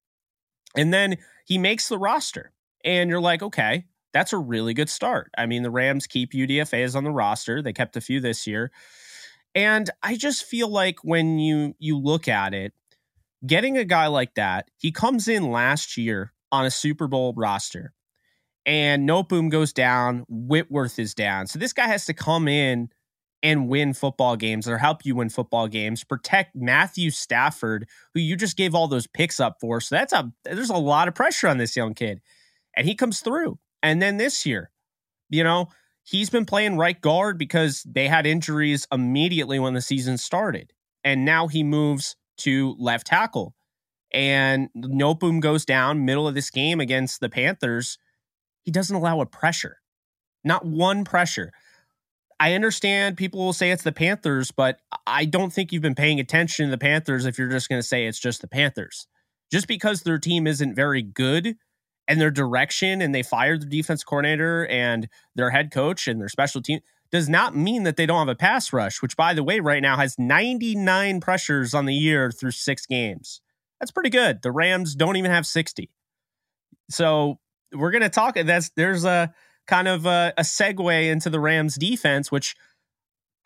And 0.77 0.93
then 0.93 1.19
he 1.47 1.59
makes 1.59 1.89
the 1.89 1.99
roster. 1.99 2.53
And 2.85 3.11
you're 3.11 3.21
like, 3.21 3.43
okay, 3.43 3.85
that's 4.13 4.33
a 4.33 4.39
really 4.39 4.75
good 4.75 4.89
start. 4.89 5.31
I 5.37 5.47
mean, 5.47 5.63
the 5.63 5.71
Rams 5.71 6.07
keep 6.07 6.33
UDFAs 6.33 6.97
on 6.97 7.05
the 7.05 7.11
roster. 7.11 7.63
They 7.63 7.73
kept 7.73 7.97
a 7.97 8.01
few 8.01 8.21
this 8.21 8.47
year. 8.47 8.71
And 9.55 9.91
I 10.03 10.17
just 10.17 10.45
feel 10.45 10.69
like 10.69 10.99
when 11.03 11.39
you 11.39 11.75
you 11.79 11.99
look 11.99 12.29
at 12.29 12.55
it, 12.55 12.73
getting 13.47 13.77
a 13.79 13.85
guy 13.85 14.07
like 14.07 14.35
that, 14.35 14.71
he 14.77 14.93
comes 14.93 15.29
in 15.29 15.51
last 15.51 15.97
year 15.97 16.33
on 16.53 16.65
a 16.65 16.71
Super 16.71 17.09
Bowl 17.09 17.35
roster, 17.37 17.93
and 18.67 19.09
Noteboom 19.09 19.51
goes 19.51 19.73
down, 19.73 20.25
Whitworth 20.29 20.99
is 20.99 21.15
down. 21.15 21.47
So 21.47 21.59
this 21.59 21.73
guy 21.73 21.87
has 21.87 22.05
to 22.07 22.15
come 22.15 22.49
in 22.49 22.91
and 23.43 23.69
win 23.69 23.95
football 23.95 24.37
games 24.37 24.69
or 24.69 24.79
help 24.79 25.05
you 25.05 25.15
win 25.15 25.29
football 25.29 25.69
games, 25.69 26.05
protect 26.05 26.57
Matthew 26.57 27.11
Stafford, 27.11 27.89
who 28.13 28.21
you 28.21 28.37
just 28.37 28.57
gave 28.57 28.75
all 28.75 28.89
those 28.89 29.07
picks 29.07 29.41
up 29.41 29.57
for. 29.61 29.81
So 29.81 29.95
that's 29.95 30.13
a 30.13 30.33
there's 30.45 30.71
a 30.71 30.77
lot 30.77 31.09
of 31.09 31.15
pressure 31.15 31.49
on 31.49 31.59
this 31.59 31.77
young 31.77 31.95
kid. 31.95 32.21
And 32.77 32.87
he 32.87 32.95
comes 32.95 33.21
through. 33.21 33.59
And 33.83 34.03
then 34.03 34.17
this 34.17 34.45
year, 34.45 34.71
you 35.29 35.45
know, 35.45 35.69
he's 36.03 36.31
been 36.31 36.47
playing 36.47 36.77
right 36.77 37.01
guard 37.01 37.39
because 37.39 37.83
they 37.85 38.09
had 38.09 38.27
injuries 38.27 38.87
immediately 38.91 39.59
when 39.59 39.75
the 39.75 39.81
season 39.81 40.19
started. 40.19 40.73
And 41.05 41.25
now 41.25 41.47
he 41.47 41.63
moves 41.63 42.17
to 42.39 42.75
left 42.79 43.07
tackle. 43.07 43.55
And 44.13 44.71
Noteboom 44.77 45.41
goes 45.41 45.65
down 45.65 46.05
middle 46.05 46.27
of 46.27 46.35
this 46.35 46.51
game 46.51 46.81
against 46.81 47.21
the 47.21 47.29
Panthers. 47.29 47.99
He 48.65 48.71
doesn't 48.71 48.97
allow 48.97 49.21
a 49.21 49.27
pressure, 49.27 49.79
not 50.45 50.65
one 50.65 51.05
pressure. 51.05 51.53
I 52.41 52.55
understand 52.55 53.17
people 53.17 53.41
will 53.41 53.53
say 53.53 53.71
it's 53.71 53.83
the 53.83 53.93
Panthers, 53.93 54.51
but 54.51 54.81
I 55.07 55.25
don't 55.25 55.53
think 55.53 55.73
you've 55.73 55.83
been 55.83 55.95
paying 55.95 56.21
attention 56.21 56.67
to 56.67 56.71
the 56.71 56.79
Panthers 56.79 57.27
if 57.27 57.37
you're 57.37 57.49
just 57.49 57.69
going 57.69 57.83
to 57.83 57.87
say 57.87 58.07
it's 58.07 58.19
just 58.19 58.41
the 58.41 58.49
Panthers. 58.49 59.07
Just 59.51 59.67
because 59.67 60.03
their 60.03 60.19
team 60.19 60.47
isn't 60.47 60.75
very 60.75 61.03
good 61.03 61.57
and 62.09 62.21
their 62.21 62.31
direction 62.31 63.03
and 63.03 63.15
they 63.15 63.23
fired 63.23 63.63
their 63.63 63.69
defense 63.69 64.03
coordinator 64.03 64.67
and 64.67 65.09
their 65.35 65.51
head 65.51 65.71
coach 65.71 66.09
and 66.09 66.21
their 66.21 66.29
special 66.29 66.63
team 66.63 66.81
does 67.11 67.29
not 67.29 67.55
mean 67.55 67.85
that 67.85 67.97
they 67.97 68.07
don't 68.07 68.19
have 68.19 68.29
a 68.29 68.35
pass 68.35 68.73
rush, 68.73 69.01
which, 69.01 69.17
by 69.17 69.35
the 69.35 69.45
way, 69.45 69.61
right 69.61 69.83
now 69.83 69.97
has 69.97 70.19
99 70.19 71.21
pressures 71.21 71.75
on 71.75 71.87
the 71.87 71.95
year 71.95 72.31
through 72.31 72.51
six 72.51 72.87
games. 72.87 73.41
That's 73.79 73.91
pretty 73.91 74.11
good. 74.11 74.43
The 74.43 74.51
Rams 74.51 74.95
don't 74.95 75.17
even 75.17 75.31
have 75.31 75.47
60. 75.47 75.91
So 76.91 77.39
we're 77.73 77.93
to 77.93 78.09
talk. 78.09 78.35
That's 78.35 78.71
there's 78.71 79.05
a 79.05 79.33
kind 79.67 79.89
of 79.89 80.07
a, 80.07 80.33
a 80.37 80.43
segue 80.43 81.11
into 81.11 81.31
the 81.31 81.41
Rams 81.41 81.77
defense, 81.77 82.33
which 82.33 82.57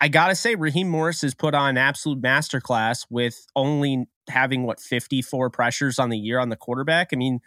I 0.01 0.07
got 0.07 0.27
to 0.27 0.35
say, 0.35 0.55
Raheem 0.55 0.89
Morris 0.89 1.21
has 1.21 1.33
put 1.33 1.53
on 1.53 1.71
an 1.71 1.77
absolute 1.77 2.21
masterclass 2.21 3.05
with 3.09 3.45
only 3.55 4.07
having 4.29 4.63
what 4.63 4.79
54 4.79 5.49
pressures 5.49 5.99
on 5.99 6.09
the 6.09 6.17
year 6.17 6.39
on 6.39 6.49
the 6.49 6.55
quarterback. 6.55 7.09
I 7.13 7.15
mean, 7.15 7.39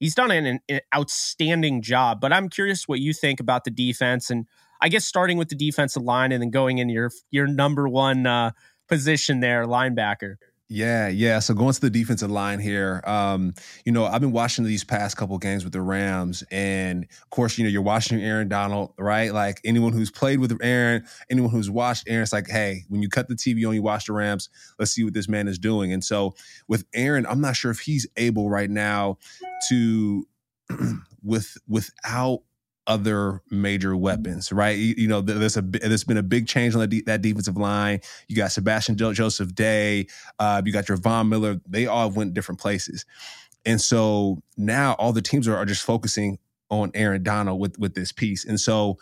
he's 0.00 0.14
done 0.14 0.32
an, 0.32 0.58
an 0.68 0.80
outstanding 0.94 1.82
job, 1.82 2.20
but 2.20 2.32
I'm 2.32 2.48
curious 2.48 2.88
what 2.88 2.98
you 2.98 3.12
think 3.12 3.38
about 3.38 3.64
the 3.64 3.70
defense 3.70 4.30
and 4.30 4.46
I 4.80 4.88
guess 4.88 5.04
starting 5.04 5.36
with 5.36 5.50
the 5.50 5.54
defensive 5.54 6.02
line 6.02 6.32
and 6.32 6.42
then 6.42 6.50
going 6.50 6.78
into 6.78 6.94
your 6.94 7.10
your 7.30 7.46
number 7.46 7.88
one 7.88 8.26
uh, 8.26 8.52
position 8.88 9.40
there, 9.40 9.66
linebacker. 9.66 10.36
Yeah, 10.72 11.08
yeah. 11.08 11.40
So 11.40 11.52
going 11.52 11.74
to 11.74 11.80
the 11.80 11.90
defensive 11.90 12.30
line 12.30 12.60
here, 12.60 13.02
um, 13.04 13.54
you 13.84 13.90
know, 13.90 14.06
I've 14.06 14.20
been 14.20 14.30
watching 14.30 14.64
these 14.64 14.84
past 14.84 15.16
couple 15.16 15.36
games 15.36 15.64
with 15.64 15.72
the 15.72 15.82
Rams, 15.82 16.44
and 16.52 17.08
of 17.22 17.30
course, 17.30 17.58
you 17.58 17.64
know, 17.64 17.70
you're 17.70 17.82
watching 17.82 18.22
Aaron 18.22 18.48
Donald, 18.48 18.92
right? 18.96 19.34
Like 19.34 19.60
anyone 19.64 19.92
who's 19.92 20.12
played 20.12 20.38
with 20.38 20.56
Aaron, 20.62 21.04
anyone 21.28 21.50
who's 21.50 21.68
watched 21.68 22.04
Aaron, 22.06 22.22
it's 22.22 22.32
like, 22.32 22.48
hey, 22.48 22.84
when 22.88 23.02
you 23.02 23.08
cut 23.08 23.26
the 23.26 23.34
TV 23.34 23.66
on, 23.66 23.74
you 23.74 23.82
watch 23.82 24.06
the 24.06 24.12
Rams. 24.12 24.48
Let's 24.78 24.92
see 24.92 25.02
what 25.02 25.12
this 25.12 25.28
man 25.28 25.48
is 25.48 25.58
doing. 25.58 25.92
And 25.92 26.04
so 26.04 26.36
with 26.68 26.84
Aaron, 26.94 27.26
I'm 27.26 27.40
not 27.40 27.56
sure 27.56 27.72
if 27.72 27.80
he's 27.80 28.06
able 28.16 28.48
right 28.48 28.70
now 28.70 29.18
to, 29.70 30.24
with 31.24 31.58
without 31.66 32.42
other 32.90 33.40
major 33.50 33.96
weapons, 33.96 34.50
right? 34.50 34.76
You, 34.76 34.94
you, 34.98 35.06
know, 35.06 35.20
there's 35.20 35.56
a 35.56 35.62
there's 35.62 36.02
been 36.02 36.16
a 36.16 36.24
big 36.24 36.48
change 36.48 36.74
on 36.74 36.88
the, 36.88 37.02
that 37.06 37.22
defensive 37.22 37.56
line. 37.56 38.00
You 38.26 38.34
got 38.34 38.50
Sebastian 38.50 38.96
Joseph 38.96 39.54
Day, 39.54 40.08
uh, 40.40 40.60
you 40.64 40.72
got 40.72 40.88
your 40.88 40.98
Von 40.98 41.28
Miller. 41.28 41.60
They 41.68 41.86
all 41.86 42.10
went 42.10 42.34
different 42.34 42.60
places, 42.60 43.06
and 43.64 43.80
so 43.80 44.42
now 44.56 44.94
all 44.94 45.12
the 45.12 45.22
teams 45.22 45.46
are, 45.46 45.56
are 45.56 45.64
just 45.64 45.84
focusing 45.84 46.38
on 46.68 46.90
Aaron 46.94 47.22
Donald 47.22 47.60
with 47.60 47.78
with 47.78 47.94
this 47.94 48.10
piece. 48.10 48.44
And 48.44 48.58
so, 48.58 48.98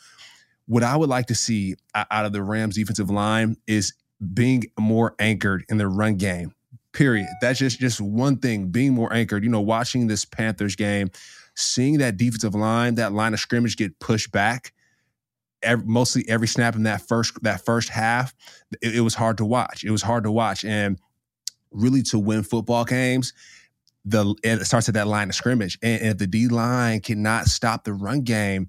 what 0.67 0.83
I 0.83 0.95
would 0.95 1.09
like 1.09 1.27
to 1.29 1.35
see 1.35 1.75
out 1.95 2.27
of 2.27 2.33
the 2.33 2.43
Rams 2.43 2.75
defensive 2.75 3.09
line 3.09 3.57
is 3.67 3.95
being 4.35 4.65
more 4.79 5.15
anchored 5.19 5.65
in 5.71 5.79
the 5.79 5.89
run 5.89 6.17
game. 6.17 6.53
Period. 6.93 7.29
That's 7.41 7.59
just 7.59 7.81
just 7.81 8.03
one 8.03 8.37
thing. 8.37 8.69
Being 8.69 8.93
more 8.93 9.11
anchored. 9.15 9.45
You 9.45 9.51
know, 9.51 9.63
watching 9.63 10.09
this 10.09 10.27
Panthers 10.27 10.77
game 10.77 11.09
seeing 11.59 11.99
that 11.99 12.17
defensive 12.17 12.55
line, 12.55 12.95
that 12.95 13.13
line 13.13 13.35
of 13.35 13.41
scrimmage 13.41 13.77
get 13.77 13.99
pushed 13.99 14.31
back, 14.31 14.73
every, 15.63 15.85
mostly 15.85 16.25
every 16.29 16.47
snap 16.47 16.77
in 16.77 16.85
that 16.85 17.03
first 17.03 17.43
that 17.43 17.65
first 17.65 17.89
half, 17.89 18.35
it, 18.81 18.97
it 18.97 19.01
was 19.01 19.15
hard 19.15 19.37
to 19.39 19.45
watch. 19.45 19.85
It 19.85 19.91
was 19.91 20.03
hard 20.03 20.25
to 20.25 20.31
watch, 20.31 20.65
and 20.65 20.99
really 21.71 22.03
to 22.03 22.19
win 22.19 22.43
football 22.43 22.85
games, 22.85 23.33
the 24.05 24.35
it 24.43 24.65
starts 24.65 24.89
at 24.89 24.95
that 24.95 25.09
line 25.09 25.29
of 25.29 25.35
scrimmage, 25.35 25.79
and, 25.83 26.01
and 26.01 26.11
if 26.13 26.19
the 26.19 26.27
D 26.27 26.49
line 26.49 27.01
cannot 27.01 27.47
stop 27.47 27.85
the 27.85 27.93
run 27.93 28.23
game, 28.23 28.69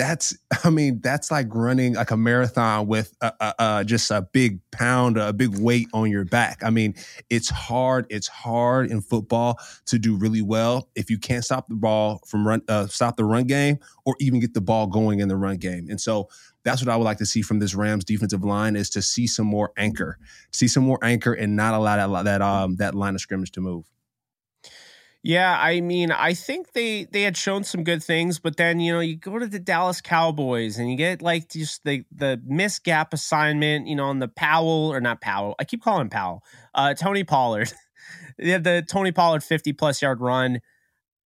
that's 0.00 0.36
i 0.64 0.70
mean 0.70 1.00
that's 1.02 1.30
like 1.30 1.46
running 1.50 1.94
like 1.94 2.10
a 2.10 2.16
marathon 2.16 2.86
with 2.86 3.14
a, 3.20 3.32
a, 3.40 3.54
a, 3.58 3.84
just 3.84 4.10
a 4.10 4.22
big 4.22 4.58
pound 4.70 5.18
a 5.18 5.32
big 5.32 5.58
weight 5.58 5.88
on 5.92 6.10
your 6.10 6.24
back. 6.24 6.62
I 6.64 6.70
mean 6.70 6.94
it's 7.28 7.50
hard 7.50 8.06
it's 8.08 8.28
hard 8.28 8.90
in 8.90 9.02
football 9.02 9.58
to 9.86 9.98
do 9.98 10.16
really 10.16 10.42
well 10.42 10.88
if 10.94 11.10
you 11.10 11.18
can't 11.18 11.44
stop 11.44 11.68
the 11.68 11.74
ball 11.74 12.20
from 12.26 12.46
run 12.46 12.62
uh, 12.68 12.86
stop 12.86 13.16
the 13.16 13.24
run 13.24 13.44
game 13.44 13.78
or 14.06 14.16
even 14.20 14.40
get 14.40 14.54
the 14.54 14.60
ball 14.60 14.86
going 14.86 15.20
in 15.20 15.28
the 15.28 15.36
run 15.36 15.58
game. 15.58 15.88
And 15.90 16.00
so 16.00 16.28
that's 16.62 16.82
what 16.82 16.92
i 16.92 16.96
would 16.96 17.04
like 17.04 17.18
to 17.18 17.26
see 17.26 17.42
from 17.42 17.58
this 17.58 17.74
rams 17.74 18.04
defensive 18.04 18.44
line 18.44 18.76
is 18.76 18.90
to 18.90 19.00
see 19.00 19.26
some 19.26 19.46
more 19.46 19.72
anchor 19.78 20.18
see 20.52 20.68
some 20.68 20.84
more 20.84 20.98
anchor 21.02 21.32
and 21.32 21.56
not 21.56 21.72
allow 21.74 21.96
that 21.96 22.24
that 22.24 22.42
um 22.42 22.76
that 22.76 22.94
line 22.94 23.14
of 23.14 23.20
scrimmage 23.20 23.50
to 23.50 23.60
move 23.60 23.86
yeah, 25.22 25.58
I 25.60 25.82
mean, 25.82 26.10
I 26.10 26.32
think 26.32 26.72
they 26.72 27.04
they 27.04 27.22
had 27.22 27.36
shown 27.36 27.62
some 27.62 27.84
good 27.84 28.02
things, 28.02 28.38
but 28.38 28.56
then 28.56 28.80
you 28.80 28.92
know 28.92 29.00
you 29.00 29.16
go 29.16 29.38
to 29.38 29.46
the 29.46 29.58
Dallas 29.58 30.00
Cowboys 30.00 30.78
and 30.78 30.90
you 30.90 30.96
get 30.96 31.20
like 31.20 31.50
just 31.50 31.84
the 31.84 32.04
the 32.10 32.40
miss 32.46 32.78
gap 32.78 33.12
assignment, 33.12 33.86
you 33.86 33.94
know, 33.94 34.06
on 34.06 34.18
the 34.18 34.28
Powell 34.28 34.90
or 34.90 35.00
not 35.00 35.20
Powell. 35.20 35.56
I 35.58 35.64
keep 35.64 35.82
calling 35.82 36.08
Powell. 36.08 36.42
Uh, 36.74 36.94
Tony 36.94 37.22
Pollard. 37.22 37.70
they 38.38 38.48
had 38.48 38.64
the 38.64 38.82
Tony 38.88 39.12
Pollard 39.12 39.44
fifty 39.44 39.74
plus 39.74 40.00
yard 40.00 40.22
run, 40.22 40.60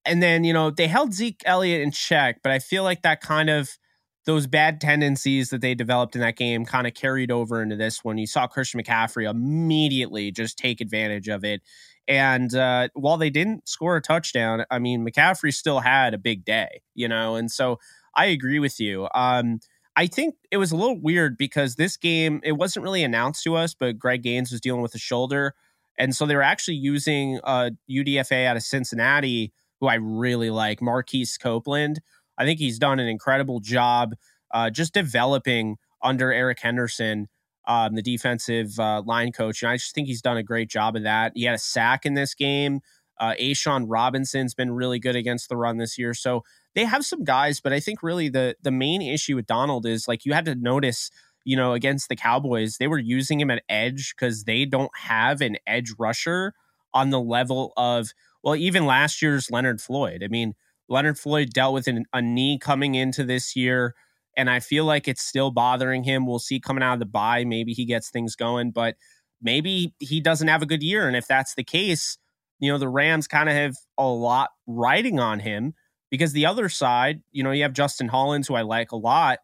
and 0.05 0.23
then 0.23 0.45
you 0.45 0.53
know 0.53 0.71
they 0.71 0.87
held 0.87 1.13
Zeke 1.13 1.43
Elliott 1.45 1.83
in 1.83 1.91
check, 1.91 2.43
but 2.45 2.53
I 2.53 2.61
feel 2.61 2.85
like 2.85 3.03
that 3.03 3.21
kind 3.21 3.51
of 3.51 3.77
those 4.25 4.47
bad 4.47 4.81
tendencies 4.81 5.51
that 5.51 5.63
they 5.63 5.75
developed 5.75 6.15
in 6.15 6.21
that 6.21 6.37
game 6.37 6.65
kind 6.65 6.87
of 6.87 6.95
carried 6.95 7.33
over 7.33 7.61
into 7.61 7.75
this 7.75 8.05
one. 8.05 8.19
You 8.19 8.27
saw 8.27 8.47
Christian 8.47 8.81
McCaffrey 8.81 9.29
immediately 9.29 10.31
just 10.31 10.59
take 10.59 10.81
advantage 10.81 11.29
of 11.29 11.43
it 11.43 11.63
and 12.09 12.55
uh, 12.55 12.89
while 12.95 13.17
they 13.17 13.31
didn't 13.31 13.69
score 13.69 13.97
a 13.97 14.03
touchdown, 14.03 14.65
I 14.71 14.79
mean, 14.79 15.07
McCaffrey 15.07 15.53
still 15.53 15.81
had 15.81 16.15
a 16.15 16.19
big 16.19 16.45
day, 16.45 16.83
you 16.95 17.09
know, 17.09 17.37
and 17.37 17.51
so 17.51 17.79
I 18.15 18.27
agree 18.27 18.59
with 18.59 18.81
you. 18.81 19.09
Um, 19.15 19.61
I 19.97 20.07
think 20.07 20.37
it 20.51 20.57
was 20.57 20.73
a 20.73 20.77
little 20.77 21.01
weird 21.01 21.37
because 21.37 21.77
this 21.77 21.97
game, 21.97 22.41
it 22.45 22.53
wasn't 22.53 22.85
really 22.85 23.05
announced 23.05 23.45
to 23.45 23.57
us, 23.57 23.75
but 23.75 23.99
Greg 23.99 24.23
Gaines 24.23 24.51
was 24.51 24.61
dealing 24.61 24.83
with 24.83 24.95
a 24.95 24.99
shoulder. 24.99 25.55
And 25.99 26.15
so 26.15 26.27
they 26.27 26.35
were 26.35 26.43
actually 26.43 26.77
using 26.77 27.39
a 27.45 27.73
UDFA 27.91 28.47
out 28.47 28.57
of 28.57 28.63
Cincinnati, 28.63 29.53
who 29.81 29.89
I 29.89 29.95
really 29.95 30.51
like, 30.51 30.81
Marquise 30.81 31.37
Copeland. 31.37 32.01
I 32.39 32.45
think 32.45 32.59
he's 32.59 32.79
done 32.79 32.99
an 32.99 33.09
incredible 33.09 33.61
job 33.61 34.15
uh, 34.53 34.71
just 34.71 34.95
developing 34.95 35.77
under 36.03 36.33
Eric 36.33 36.61
Henderson, 36.61 37.29
um, 37.67 37.95
the 37.95 38.03
defensive 38.03 38.79
uh, 38.79 39.03
line 39.05 39.33
coach. 39.33 39.63
And 39.63 39.71
I 39.71 39.77
just 39.77 39.95
think 39.95 40.07
he's 40.09 40.23
done 40.23 40.37
a 40.37 40.43
great 40.43 40.69
job 40.69 40.97
of 40.97 41.03
that. 41.03 41.33
He 41.35 41.45
had 41.45 41.55
a 41.55 41.59
sack 41.59 42.07
in 42.07 42.15
this 42.15 42.35
game. 42.35 42.81
Uh, 43.19 43.35
A'Shawn 43.39 43.85
Robinson's 43.87 44.55
been 44.55 44.71
really 44.71 44.99
good 44.99 45.15
against 45.15 45.49
the 45.49 45.57
run 45.57 45.77
this 45.77 45.99
year. 45.99 46.15
So 46.15 46.43
they 46.75 46.85
have 46.85 47.05
some 47.05 47.25
guys, 47.25 47.61
but 47.61 47.73
I 47.73 47.81
think 47.81 48.03
really 48.03 48.29
the 48.29 48.57
the 48.63 48.71
main 48.71 49.03
issue 49.03 49.37
with 49.37 49.47
Donald 49.47 49.87
is 49.87 50.09
like 50.09 50.25
you 50.25 50.33
had 50.33 50.47
to 50.47 50.55
notice, 50.55 51.11
you 51.45 51.57
know, 51.57 51.75
against 51.75 52.09
the 52.09 52.17
Cowboys, 52.17 52.79
they 52.79 52.89
were 52.89 52.99
using 52.99 53.41
him 53.41 53.51
at 53.51 53.63
edge 53.69 54.15
because 54.15 54.45
they 54.45 54.65
don't 54.65 54.91
have 54.97 55.41
an 55.43 55.57
edge 55.67 55.93
rusher 55.99 56.55
on 56.95 57.11
the 57.11 57.21
level 57.21 57.73
of 57.77 58.13
well, 58.43 58.57
even 58.57 58.87
last 58.87 59.21
year's 59.21 59.51
Leonard 59.51 59.83
Floyd. 59.83 60.23
I 60.25 60.29
mean, 60.29 60.55
Leonard 60.89 61.19
Floyd 61.19 61.51
dealt 61.53 61.75
with 61.75 61.87
an, 61.89 62.07
a 62.13 62.23
knee 62.23 62.59
coming 62.59 62.95
into 62.95 63.23
this 63.23 63.55
year, 63.55 63.95
and 64.37 64.49
I 64.49 64.61
feel 64.61 64.85
like 64.85 65.09
it's 65.09 65.23
still 65.23 65.51
bothering 65.51 66.05
him. 66.05 66.27
We'll 66.27 66.39
see 66.39 66.61
coming 66.61 66.83
out 66.83 66.95
of 66.95 66.99
the 67.01 67.07
bye, 67.07 67.45
maybe 67.45 67.73
he 67.73 67.85
gets 67.85 68.11
things 68.11 68.37
going, 68.37 68.71
but 68.71 68.97
maybe 69.43 69.95
he 69.99 70.21
doesn't 70.21 70.49
have 70.49 70.63
a 70.63 70.67
good 70.67 70.83
year. 70.83 71.07
And 71.07 71.17
if 71.17 71.27
that's 71.27 71.55
the 71.55 71.65
case, 71.65 72.19
you 72.59 72.71
know, 72.71 72.79
the 72.79 72.89
Rams 72.89 73.27
kind 73.27 73.49
of 73.49 73.55
have 73.55 73.77
a 73.99 74.07
lot 74.07 74.51
riding 74.67 75.19
on 75.19 75.41
him 75.41 75.75
because 76.11 76.33
the 76.33 76.47
other 76.47 76.69
side, 76.69 77.23
you 77.33 77.43
know, 77.43 77.51
you 77.51 77.63
have 77.63 77.73
Justin 77.73 78.09
Hollins, 78.09 78.49
who 78.49 78.55
I 78.55 78.63
like 78.63 78.93
a 78.93 78.97
lot, 78.97 79.39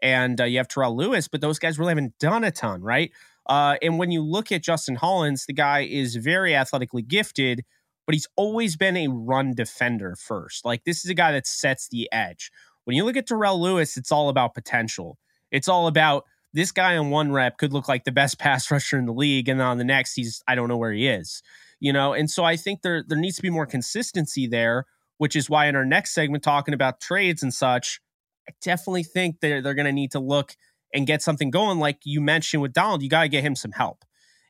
and 0.00 0.40
uh, 0.40 0.44
you 0.44 0.58
have 0.58 0.68
Terrell 0.68 0.96
Lewis, 0.96 1.28
but 1.28 1.40
those 1.40 1.58
guys 1.58 1.78
really 1.78 1.90
haven't 1.90 2.18
done 2.18 2.44
a 2.44 2.50
ton, 2.50 2.80
right? 2.80 3.12
Uh, 3.46 3.76
and 3.82 3.98
when 3.98 4.10
you 4.10 4.22
look 4.22 4.52
at 4.52 4.62
Justin 4.62 4.96
Hollins, 4.96 5.46
the 5.46 5.52
guy 5.52 5.80
is 5.80 6.16
very 6.16 6.54
athletically 6.54 7.02
gifted, 7.02 7.64
but 8.06 8.14
he's 8.14 8.28
always 8.36 8.76
been 8.76 8.96
a 8.96 9.08
run 9.08 9.54
defender 9.54 10.16
first. 10.16 10.64
Like 10.64 10.84
this 10.84 11.04
is 11.04 11.10
a 11.10 11.14
guy 11.14 11.32
that 11.32 11.46
sets 11.46 11.88
the 11.88 12.08
edge. 12.12 12.50
When 12.84 12.96
you 12.96 13.04
look 13.04 13.16
at 13.16 13.26
Terrell 13.26 13.60
Lewis, 13.60 13.96
it's 13.96 14.12
all 14.12 14.28
about 14.28 14.54
potential. 14.54 15.18
It's 15.50 15.68
all 15.68 15.86
about 15.86 16.24
this 16.52 16.72
guy 16.72 16.96
on 16.96 17.10
one 17.10 17.32
rep 17.32 17.58
could 17.58 17.72
look 17.72 17.88
like 17.88 18.04
the 18.04 18.12
best 18.12 18.38
pass 18.40 18.70
rusher 18.70 18.98
in 18.98 19.06
the 19.06 19.12
league, 19.12 19.48
and 19.48 19.60
on 19.60 19.78
the 19.78 19.84
next, 19.84 20.14
he's 20.14 20.42
I 20.46 20.54
don't 20.54 20.68
know 20.68 20.76
where 20.76 20.92
he 20.92 21.08
is. 21.08 21.42
You 21.80 21.92
know, 21.92 22.12
and 22.12 22.30
so 22.30 22.44
I 22.44 22.56
think 22.56 22.82
there 22.82 23.02
there 23.06 23.18
needs 23.18 23.36
to 23.36 23.42
be 23.42 23.50
more 23.50 23.66
consistency 23.66 24.46
there 24.46 24.86
which 25.22 25.36
is 25.36 25.48
why 25.48 25.66
in 25.66 25.76
our 25.76 25.84
next 25.84 26.14
segment, 26.14 26.42
talking 26.42 26.74
about 26.74 27.00
trades 27.00 27.44
and 27.44 27.54
such, 27.54 28.00
I 28.48 28.52
definitely 28.60 29.04
think 29.04 29.38
they're, 29.38 29.62
they're 29.62 29.72
going 29.72 29.86
to 29.86 29.92
need 29.92 30.10
to 30.10 30.18
look 30.18 30.56
and 30.92 31.06
get 31.06 31.22
something 31.22 31.48
going. 31.48 31.78
Like 31.78 32.00
you 32.02 32.20
mentioned 32.20 32.60
with 32.60 32.72
Donald, 32.72 33.04
you 33.04 33.08
got 33.08 33.22
to 33.22 33.28
get 33.28 33.44
him 33.44 33.54
some 33.54 33.70
help. 33.70 34.04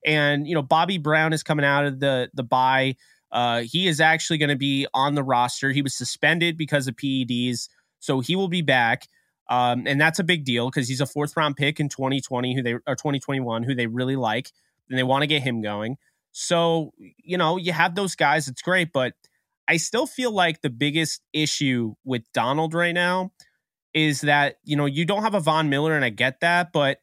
And, 0.07 0.49
you 0.49 0.55
know, 0.55 0.63
Bobby 0.63 0.97
Brown 0.97 1.35
is 1.35 1.43
coming 1.43 1.67
out 1.67 1.85
of 1.85 2.01
the, 2.01 2.31
the 2.33 2.43
bye. 2.43 2.97
Uh, 3.31 3.65
he 3.71 3.87
is 3.87 4.01
actually 4.01 4.39
going 4.39 4.49
to 4.49 4.57
be 4.57 4.87
on 4.95 5.15
the 5.15 5.23
roster. 5.23 5.73
He 5.73 5.83
was 5.83 5.95
suspended 5.95 6.57
because 6.57 6.89
of 6.89 6.97
PEDs, 6.97 7.69
so 8.03 8.21
he 8.21 8.35
will 8.37 8.49
be 8.49 8.63
back. 8.63 9.07
Um, 9.49 9.87
and 9.87 10.01
that's 10.01 10.19
a 10.19 10.25
big 10.25 10.45
deal 10.45 10.69
because 10.71 10.89
he's 10.89 11.01
a 11.01 11.07
fourth 11.07 11.37
round 11.37 11.57
pick 11.57 11.79
in 11.79 11.89
2020 11.89 12.55
who 12.55 12.63
they 12.63 12.73
or 12.73 12.97
2021 12.97 13.63
who 13.63 13.75
they 13.75 13.87
really 13.87 14.17
like 14.17 14.51
and 14.89 14.99
they 14.99 15.03
want 15.03 15.23
to 15.23 15.27
get 15.27 15.43
him 15.43 15.63
going. 15.63 15.97
So, 16.33 16.93
you 16.99 17.37
know, 17.37 17.59
you 17.59 17.73
have 17.73 17.95
those 17.95 18.15
guys, 18.15 18.49
it's 18.49 18.63
great, 18.63 18.93
but 18.93 19.15
I 19.69 19.77
still 19.77 20.07
feel 20.07 20.33
like 20.33 20.63
the 20.63 20.71
biggest 20.71 21.23
issue 21.33 21.95
with 22.05 22.23
Donald 22.33 22.75
right 22.75 22.95
now 22.95 23.33
is 23.95 24.23
that, 24.23 24.57
you 24.65 24.77
know, 24.77 24.87
you 24.87 25.05
don't 25.05 25.23
have 25.23 25.35
a 25.35 25.41
Von 25.41 25.69
Miller, 25.69 25.95
and 25.95 26.05
I 26.05 26.09
get 26.09 26.41
that, 26.41 26.73
but 26.73 26.99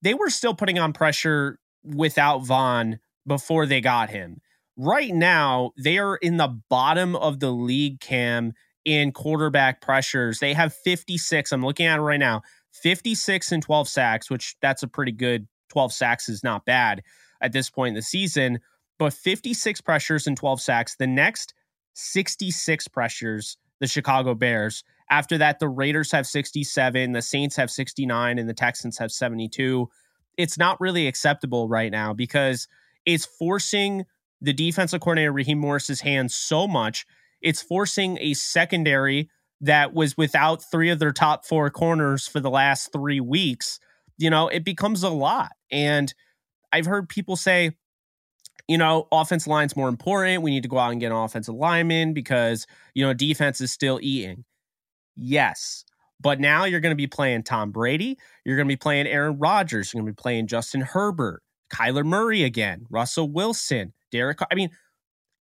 they 0.00 0.14
were 0.14 0.30
still 0.30 0.54
putting 0.54 0.78
on 0.78 0.92
pressure 0.92 1.58
without 1.84 2.46
Von 2.46 3.00
before 3.26 3.66
they 3.66 3.80
got 3.80 4.10
him. 4.10 4.40
Right 4.76 5.12
now, 5.12 5.72
they 5.76 5.98
are 5.98 6.16
in 6.16 6.36
the 6.36 6.48
bottom 6.68 7.14
of 7.16 7.40
the 7.40 7.50
league 7.50 8.00
cam 8.00 8.52
in 8.84 9.12
quarterback 9.12 9.80
pressures. 9.80 10.38
They 10.38 10.54
have 10.54 10.74
56. 10.74 11.52
I'm 11.52 11.64
looking 11.64 11.86
at 11.86 11.98
it 11.98 12.02
right 12.02 12.20
now 12.20 12.42
56 12.72 13.52
and 13.52 13.62
12 13.62 13.88
sacks, 13.88 14.30
which 14.30 14.56
that's 14.60 14.82
a 14.82 14.88
pretty 14.88 15.12
good 15.12 15.46
12 15.70 15.92
sacks 15.92 16.28
is 16.28 16.42
not 16.42 16.64
bad 16.64 17.02
at 17.40 17.52
this 17.52 17.70
point 17.70 17.90
in 17.90 17.94
the 17.94 18.02
season, 18.02 18.60
but 18.98 19.12
56 19.12 19.80
pressures 19.80 20.26
and 20.26 20.36
12 20.36 20.60
sacks. 20.60 20.96
The 20.96 21.06
next 21.06 21.54
66 21.94 22.88
pressures, 22.88 23.56
the 23.80 23.86
Chicago 23.86 24.34
Bears. 24.34 24.84
After 25.10 25.38
that, 25.38 25.58
the 25.58 25.68
Raiders 25.68 26.12
have 26.12 26.26
67, 26.26 27.12
the 27.12 27.22
Saints 27.22 27.56
have 27.56 27.70
69, 27.70 28.38
and 28.38 28.48
the 28.48 28.54
Texans 28.54 28.96
have 28.98 29.12
72. 29.12 29.88
It's 30.38 30.56
not 30.56 30.80
really 30.80 31.06
acceptable 31.06 31.68
right 31.68 31.92
now 31.92 32.14
because 32.14 32.68
it's 33.04 33.26
forcing 33.26 34.06
the 34.40 34.52
defensive 34.52 35.00
coordinator, 35.00 35.32
Raheem 35.32 35.58
Morris's 35.58 36.00
hands 36.00 36.34
so 36.34 36.66
much. 36.66 37.06
It's 37.42 37.62
forcing 37.62 38.18
a 38.20 38.34
secondary 38.34 39.28
that 39.60 39.94
was 39.94 40.16
without 40.16 40.62
three 40.62 40.90
of 40.90 40.98
their 40.98 41.12
top 41.12 41.46
four 41.46 41.70
corners 41.70 42.26
for 42.26 42.40
the 42.40 42.50
last 42.50 42.92
three 42.92 43.20
weeks. 43.20 43.78
You 44.18 44.30
know, 44.30 44.48
it 44.48 44.64
becomes 44.64 45.02
a 45.02 45.08
lot. 45.08 45.52
And 45.70 46.12
I've 46.72 46.86
heard 46.86 47.08
people 47.08 47.36
say, 47.36 47.72
you 48.68 48.78
know, 48.78 49.08
offensive 49.12 49.48
line's 49.48 49.76
more 49.76 49.88
important. 49.88 50.42
We 50.42 50.50
need 50.50 50.62
to 50.62 50.68
go 50.68 50.78
out 50.78 50.92
and 50.92 51.00
get 51.00 51.12
an 51.12 51.18
offensive 51.18 51.54
lineman 51.54 52.12
because, 52.12 52.66
you 52.94 53.04
know, 53.04 53.12
defense 53.14 53.60
is 53.60 53.72
still 53.72 53.98
eating. 54.02 54.44
Yes. 55.16 55.84
But 56.20 56.40
now 56.40 56.64
you're 56.64 56.80
going 56.80 56.92
to 56.92 56.96
be 56.96 57.08
playing 57.08 57.42
Tom 57.42 57.72
Brady. 57.72 58.18
You're 58.44 58.56
going 58.56 58.68
to 58.68 58.72
be 58.72 58.76
playing 58.76 59.06
Aaron 59.06 59.38
Rodgers. 59.38 59.92
You're 59.92 60.00
going 60.00 60.12
to 60.12 60.12
be 60.12 60.22
playing 60.22 60.46
Justin 60.46 60.80
Herbert, 60.80 61.42
Kyler 61.72 62.04
Murray 62.04 62.44
again, 62.44 62.86
Russell 62.90 63.28
Wilson, 63.28 63.92
Derek. 64.12 64.38
I 64.50 64.54
mean, 64.54 64.70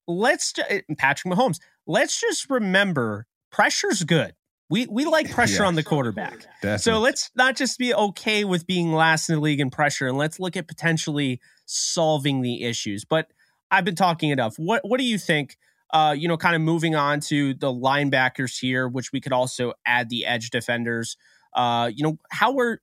let's 0.07 0.53
eh, 0.69 0.83
Patrick 0.99 1.33
Mahomes. 1.33 1.59
Let's 1.87 2.21
just 2.21 2.51
remember 2.51 3.27
pressure's 3.51 4.03
good. 4.05 4.35
We 4.69 4.87
we 4.87 5.05
like 5.05 5.31
pressure 5.31 5.65
on 5.65 5.77
the 5.77 5.85
quarterback. 5.85 6.41
Definitely. 6.61 6.79
So 6.79 6.99
let's 6.99 7.31
not 7.37 7.57
just 7.57 7.79
be 7.79 7.95
okay 7.95 8.45
with 8.45 8.67
being 8.67 8.93
last 8.93 9.29
in 9.29 9.37
the 9.37 9.41
league 9.41 9.61
in 9.61 9.71
pressure, 9.71 10.09
and 10.09 10.19
let's 10.19 10.41
look 10.41 10.57
at 10.57 10.67
potentially 10.67 11.41
solving 11.67 12.43
the 12.43 12.65
issues. 12.65 13.05
But 13.05 13.29
I've 13.71 13.85
been 13.85 13.95
talking 13.95 14.31
enough. 14.31 14.57
What 14.57 14.83
what 14.85 14.99
do 14.99 15.05
you 15.05 15.19
think? 15.19 15.57
Uh, 15.93 16.15
you 16.19 16.27
know, 16.27 16.37
kind 16.37 16.57
of 16.57 16.63
moving 16.63 16.97
on 16.97 17.21
to 17.21 17.55
the 17.55 17.73
linebackers 17.73 18.59
here, 18.59 18.89
which 18.89 19.13
we 19.13 19.21
could 19.21 19.33
also 19.33 19.73
add 19.87 20.09
the 20.09 20.27
edge 20.27 20.51
defenders. 20.51 21.17
Uh, 21.55 21.89
you 21.95 22.03
know, 22.03 22.19
how 22.31 22.53
were 22.53 22.81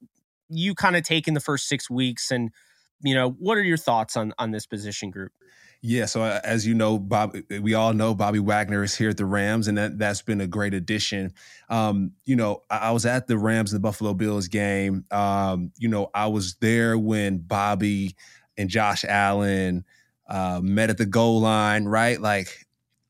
you 0.47 0.73
kind 0.73 0.95
of 0.95 1.03
taking 1.03 1.33
the 1.33 1.41
first 1.41 1.67
six 1.67 1.89
weeks, 1.89 2.31
and 2.31 2.49
you 3.01 3.13
know, 3.13 3.31
what 3.31 3.57
are 3.57 3.63
your 3.63 3.77
thoughts 3.77 4.15
on 4.15 4.33
on 4.39 4.51
this 4.51 4.65
position 4.65 5.11
group? 5.11 5.33
Yeah, 5.85 6.05
so 6.05 6.21
uh, 6.21 6.39
as 6.45 6.65
you 6.65 6.75
know, 6.75 6.97
Bob, 6.97 7.35
uh, 7.35 7.61
we 7.61 7.73
all 7.73 7.93
know 7.93 8.15
Bobby 8.15 8.39
Wagner 8.39 8.83
is 8.83 8.95
here 8.95 9.09
at 9.09 9.17
the 9.17 9.25
Rams, 9.25 9.67
and 9.67 9.77
that 9.77 9.99
that's 9.99 10.21
been 10.21 10.39
a 10.39 10.47
great 10.47 10.73
addition. 10.73 11.33
Um, 11.69 12.13
you 12.23 12.37
know, 12.37 12.63
I, 12.69 12.77
I, 12.77 12.91
was 12.91 13.05
at 13.05 13.27
the 13.27 13.37
Rams 13.37 13.73
and 13.73 13.83
the 13.83 13.85
Buffalo 13.85 14.13
Bills 14.13 14.47
game. 14.47 15.03
Um, 15.11 15.73
you 15.77 15.89
know, 15.89 16.09
I 16.15 16.27
was 16.27 16.55
there 16.61 16.97
when 16.97 17.39
Bobby 17.39 18.15
and 18.57 18.69
Josh 18.69 19.03
Allen 19.03 19.83
uh, 20.29 20.61
met 20.63 20.89
at 20.89 20.97
the 20.97 21.05
goal 21.05 21.41
line, 21.41 21.83
right? 21.83 22.19
Like, 22.19 22.65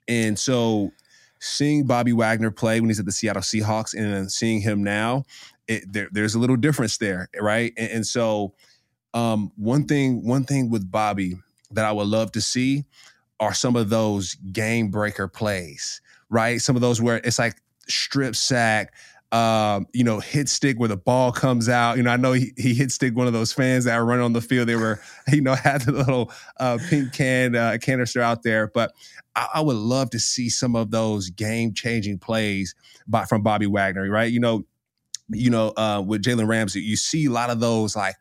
and 0.08 0.38
so 0.38 0.92
seeing 1.40 1.86
Bobby 1.86 2.12
Wagner 2.12 2.50
play 2.50 2.82
when 2.82 2.90
he's 2.90 3.00
at 3.00 3.06
the 3.06 3.12
Seattle 3.12 3.44
Seahawks, 3.44 3.94
and 3.94 4.12
then 4.12 4.30
seeing 4.30 4.62
him 4.62 4.84
now, 4.84 5.26
it, 5.68 5.84
there, 5.94 6.10
there's 6.12 6.34
a 6.34 6.40
little 6.40 6.58
difference 6.58 6.98
there, 6.98 7.30
right? 7.40 7.72
And, 7.78 7.92
and 7.92 8.08
so, 8.08 8.56
um, 9.14 9.52
one 9.58 9.86
thing, 9.86 10.26
one 10.26 10.44
thing 10.44 10.72
with 10.72 10.90
Bobby 10.90 11.36
that 11.74 11.86
I 11.86 11.92
would 11.92 12.08
love 12.08 12.32
to 12.34 12.42
see 12.42 12.86
are 13.40 13.54
some 13.54 13.76
of 13.76 13.90
those 13.90 14.36
game 14.52 14.90
breaker 14.90 15.28
plays, 15.28 16.02
right? 16.30 16.62
Some 16.62 16.76
of 16.76 16.82
those 16.82 17.02
where 17.02 17.18
it's 17.18 17.40
like 17.40 17.62
strip 17.88 18.36
sack, 18.36 18.94
um, 19.34 19.88
you 19.94 20.04
know, 20.04 20.20
hit 20.20 20.48
stick 20.48 20.80
where 20.80 20.88
the 20.88 20.98
ball 20.98 21.32
comes 21.32 21.68
out. 21.68 21.98
You 21.98 22.04
know, 22.04 22.12
I 22.12 22.18
know 22.18 22.34
he, 22.34 22.54
he 22.56 22.76
hit 22.76 22.92
stick 22.92 23.16
one 23.16 23.26
of 23.26 23.34
those 23.34 23.52
fans 23.52 23.86
that 23.86 23.96
are 23.96 24.06
running 24.06 24.24
on 24.24 24.34
the 24.34 24.42
field. 24.42 24.70
They 24.70 24.76
were, 24.76 25.02
you 25.32 25.42
know, 25.42 25.56
had 25.56 25.82
the 25.82 25.92
little 25.92 26.32
uh, 26.60 26.78
pink 26.90 27.14
can 27.14 27.56
uh, 27.56 27.78
canister 27.82 28.22
out 28.22 28.44
there. 28.44 28.68
But 28.68 28.94
I, 29.36 29.48
I, 29.56 29.62
would 29.62 29.76
love 29.76 30.12
to 30.12 30.20
see 30.20 30.50
some 30.50 30.76
of 30.76 30.92
those 30.92 31.32
game 31.32 31.74
changing 31.74 32.20
plays 32.20 32.76
by, 33.08 33.26
from 33.26 33.42
Bobby 33.42 33.66
Wagner, 33.66 34.08
right? 34.10 34.32
You 34.32 34.40
know, 34.40 34.66
you 35.30 35.50
know, 35.50 35.74
uh, 35.78 36.04
with 36.06 36.24
Jalen 36.24 36.48
Ramsey, 36.48 36.82
you 36.82 36.96
see 36.96 37.26
a 37.26 37.32
lot 37.32 37.50
of 37.50 37.60
those 37.60 37.96
like 37.96 38.16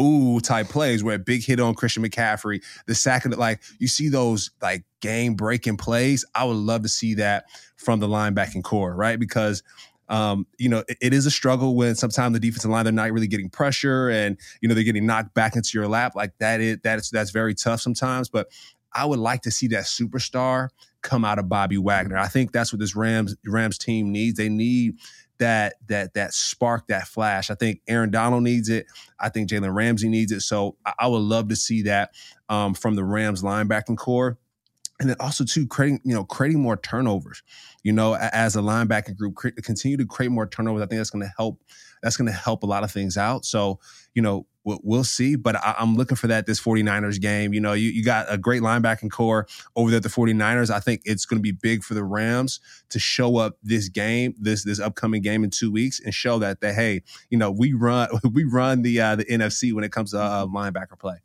ooh 0.00 0.40
type 0.40 0.68
plays 0.68 1.02
where 1.04 1.16
a 1.16 1.18
big 1.18 1.44
hit 1.44 1.60
on 1.60 1.74
Christian 1.74 2.02
McCaffrey, 2.02 2.62
the 2.86 2.94
sack 2.94 3.22
second 3.22 3.38
like 3.38 3.62
you 3.78 3.88
see 3.88 4.08
those 4.08 4.50
like 4.62 4.84
game 5.00 5.34
breaking 5.34 5.76
plays. 5.76 6.24
I 6.34 6.44
would 6.44 6.56
love 6.56 6.82
to 6.82 6.88
see 6.88 7.14
that 7.14 7.46
from 7.76 8.00
the 8.00 8.08
linebacking 8.08 8.64
corps, 8.64 8.94
right? 8.94 9.18
Because 9.18 9.62
um, 10.08 10.46
you 10.56 10.70
know, 10.70 10.84
it, 10.88 10.96
it 11.02 11.12
is 11.12 11.26
a 11.26 11.30
struggle 11.30 11.76
when 11.76 11.94
sometimes 11.94 12.32
the 12.32 12.40
defensive 12.40 12.70
line 12.70 12.84
they're 12.84 12.92
not 12.92 13.12
really 13.12 13.26
getting 13.26 13.50
pressure 13.50 14.08
and 14.08 14.38
you 14.60 14.68
know 14.68 14.74
they're 14.74 14.84
getting 14.84 15.06
knocked 15.06 15.34
back 15.34 15.54
into 15.54 15.70
your 15.74 15.86
lap 15.86 16.14
like 16.14 16.32
that. 16.38 16.60
Is 16.60 16.78
that's 16.82 17.10
that's 17.10 17.30
very 17.30 17.54
tough 17.54 17.80
sometimes. 17.80 18.28
But 18.28 18.48
I 18.94 19.04
would 19.04 19.18
like 19.18 19.42
to 19.42 19.50
see 19.50 19.68
that 19.68 19.84
superstar 19.84 20.68
come 21.02 21.24
out 21.24 21.38
of 21.38 21.48
Bobby 21.48 21.76
Wagner. 21.76 22.16
I 22.16 22.26
think 22.26 22.52
that's 22.52 22.72
what 22.72 22.80
this 22.80 22.96
Rams 22.96 23.36
Rams 23.46 23.78
team 23.78 24.10
needs. 24.10 24.38
They 24.38 24.48
need 24.48 24.94
that 25.38 25.74
that 25.88 26.14
that 26.14 26.34
spark, 26.34 26.88
that 26.88 27.06
flash. 27.06 27.50
I 27.50 27.54
think 27.54 27.80
Aaron 27.88 28.10
Donald 28.10 28.42
needs 28.42 28.68
it. 28.68 28.86
I 29.18 29.28
think 29.28 29.48
Jalen 29.48 29.74
Ramsey 29.74 30.08
needs 30.08 30.32
it. 30.32 30.40
So 30.40 30.76
I, 30.84 30.92
I 31.00 31.06
would 31.08 31.22
love 31.22 31.48
to 31.48 31.56
see 31.56 31.82
that 31.82 32.10
um, 32.48 32.74
from 32.74 32.94
the 32.94 33.04
Rams 33.04 33.42
linebacking 33.42 33.96
corps 33.96 34.38
and 35.00 35.08
then 35.08 35.16
also 35.20 35.44
too 35.44 35.66
creating 35.66 36.00
you 36.04 36.14
know 36.14 36.24
creating 36.24 36.60
more 36.60 36.76
turnovers 36.76 37.42
you 37.82 37.92
know 37.92 38.14
as 38.14 38.56
a 38.56 38.60
linebacking 38.60 39.16
group 39.16 39.34
cre- 39.34 39.48
continue 39.62 39.96
to 39.96 40.06
create 40.06 40.30
more 40.30 40.46
turnovers 40.46 40.82
i 40.82 40.86
think 40.86 40.98
that's 40.98 41.10
going 41.10 41.24
to 41.24 41.32
help 41.36 41.60
that's 42.02 42.16
going 42.16 42.26
to 42.26 42.32
help 42.32 42.62
a 42.62 42.66
lot 42.66 42.84
of 42.84 42.90
things 42.90 43.16
out 43.16 43.44
so 43.44 43.78
you 44.14 44.22
know 44.22 44.46
we'll, 44.82 45.04
see 45.04 45.36
but 45.36 45.56
I, 45.56 45.76
am 45.78 45.96
looking 45.96 46.16
for 46.16 46.26
that 46.26 46.46
this 46.46 46.60
49ers 46.60 47.20
game 47.20 47.54
you 47.54 47.60
know 47.60 47.72
you, 47.72 47.90
you 47.90 48.04
got 48.04 48.26
a 48.28 48.36
great 48.36 48.62
linebacking 48.62 49.10
corps 49.10 49.46
over 49.76 49.90
there 49.90 49.98
at 49.98 50.02
the 50.02 50.08
49ers 50.08 50.70
i 50.70 50.80
think 50.80 51.00
it's 51.04 51.24
going 51.24 51.38
to 51.38 51.42
be 51.42 51.52
big 51.52 51.82
for 51.82 51.94
the 51.94 52.04
rams 52.04 52.60
to 52.90 52.98
show 52.98 53.36
up 53.36 53.56
this 53.62 53.88
game 53.88 54.34
this 54.38 54.64
this 54.64 54.80
upcoming 54.80 55.22
game 55.22 55.44
in 55.44 55.50
two 55.50 55.70
weeks 55.70 56.00
and 56.00 56.14
show 56.14 56.38
that 56.38 56.60
that 56.60 56.74
hey 56.74 57.02
you 57.30 57.38
know 57.38 57.50
we 57.50 57.72
run 57.72 58.08
we 58.32 58.44
run 58.44 58.82
the 58.82 59.00
uh, 59.00 59.16
the 59.16 59.24
nfc 59.24 59.72
when 59.72 59.84
it 59.84 59.92
comes 59.92 60.10
to 60.10 60.20
uh, 60.20 60.46
linebacker 60.46 60.98
play 60.98 61.18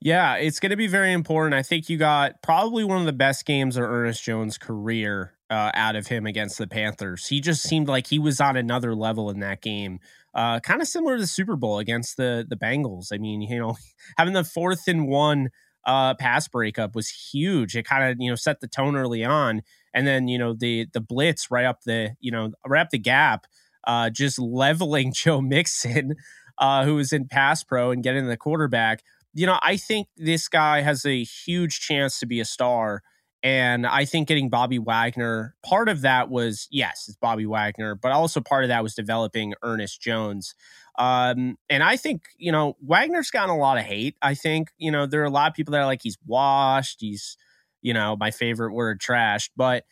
yeah, 0.00 0.34
it's 0.36 0.60
going 0.60 0.70
to 0.70 0.76
be 0.76 0.86
very 0.86 1.12
important. 1.12 1.54
I 1.54 1.62
think 1.62 1.88
you 1.88 1.96
got 1.96 2.42
probably 2.42 2.84
one 2.84 3.00
of 3.00 3.06
the 3.06 3.12
best 3.12 3.46
games 3.46 3.76
of 3.76 3.84
Ernest 3.84 4.22
Jones' 4.22 4.58
career 4.58 5.32
uh, 5.48 5.70
out 5.74 5.96
of 5.96 6.06
him 6.06 6.26
against 6.26 6.58
the 6.58 6.66
Panthers. 6.66 7.26
He 7.26 7.40
just 7.40 7.62
seemed 7.62 7.88
like 7.88 8.08
he 8.08 8.18
was 8.18 8.40
on 8.40 8.56
another 8.56 8.94
level 8.94 9.30
in 9.30 9.40
that 9.40 9.62
game. 9.62 10.00
Uh, 10.36 10.60
kind 10.60 10.82
of 10.82 10.86
similar 10.86 11.16
to 11.16 11.22
the 11.22 11.26
Super 11.26 11.56
Bowl 11.56 11.78
against 11.78 12.16
the 12.16 12.46
the 12.48 12.56
Bengals. 12.56 13.06
I 13.12 13.18
mean, 13.18 13.40
you 13.40 13.58
know, 13.58 13.76
having 14.18 14.34
the 14.34 14.44
fourth 14.44 14.86
and 14.86 15.08
one 15.08 15.48
uh, 15.86 16.14
pass 16.14 16.46
breakup 16.46 16.94
was 16.94 17.08
huge. 17.08 17.74
It 17.74 17.86
kind 17.86 18.10
of 18.10 18.16
you 18.20 18.30
know 18.30 18.36
set 18.36 18.60
the 18.60 18.68
tone 18.68 18.96
early 18.96 19.24
on, 19.24 19.62
and 19.94 20.06
then 20.06 20.28
you 20.28 20.38
know 20.38 20.54
the 20.54 20.86
the 20.92 21.00
blitz 21.00 21.50
right 21.50 21.64
up 21.64 21.80
the 21.84 22.10
you 22.20 22.30
know 22.30 22.52
right 22.66 22.82
up 22.82 22.90
the 22.90 22.98
gap, 22.98 23.46
uh, 23.86 24.10
just 24.10 24.38
leveling 24.38 25.12
Joe 25.14 25.40
Mixon, 25.40 26.14
uh, 26.58 26.84
who 26.84 26.96
was 26.96 27.12
in 27.12 27.28
pass 27.28 27.64
pro 27.64 27.90
and 27.90 28.02
getting 28.02 28.26
the 28.26 28.36
quarterback 28.36 29.02
you 29.36 29.44
know, 29.44 29.58
I 29.60 29.76
think 29.76 30.08
this 30.16 30.48
guy 30.48 30.80
has 30.80 31.04
a 31.04 31.22
huge 31.22 31.80
chance 31.80 32.18
to 32.20 32.26
be 32.26 32.40
a 32.40 32.44
star. 32.44 33.02
And 33.46 33.86
I 33.86 34.06
think 34.06 34.26
getting 34.26 34.48
Bobby 34.48 34.80
Wagner, 34.80 35.54
part 35.64 35.88
of 35.88 36.00
that 36.00 36.28
was, 36.28 36.66
yes, 36.68 37.04
it's 37.06 37.16
Bobby 37.16 37.46
Wagner, 37.46 37.94
but 37.94 38.10
also 38.10 38.40
part 38.40 38.64
of 38.64 38.70
that 38.70 38.82
was 38.82 38.96
developing 38.96 39.54
Ernest 39.62 40.00
Jones. 40.00 40.56
Um, 40.98 41.56
and 41.70 41.84
I 41.84 41.96
think, 41.96 42.22
you 42.38 42.50
know, 42.50 42.76
Wagner's 42.80 43.30
gotten 43.30 43.50
a 43.50 43.56
lot 43.56 43.78
of 43.78 43.84
hate. 43.84 44.16
I 44.20 44.34
think, 44.34 44.70
you 44.78 44.90
know, 44.90 45.06
there 45.06 45.22
are 45.22 45.26
a 45.26 45.30
lot 45.30 45.48
of 45.48 45.54
people 45.54 45.70
that 45.70 45.78
are 45.78 45.86
like, 45.86 46.02
he's 46.02 46.18
washed. 46.26 46.96
He's, 47.00 47.36
you 47.82 47.94
know, 47.94 48.16
my 48.16 48.32
favorite 48.32 48.72
word, 48.72 49.00
trashed. 49.00 49.50
But 49.56 49.84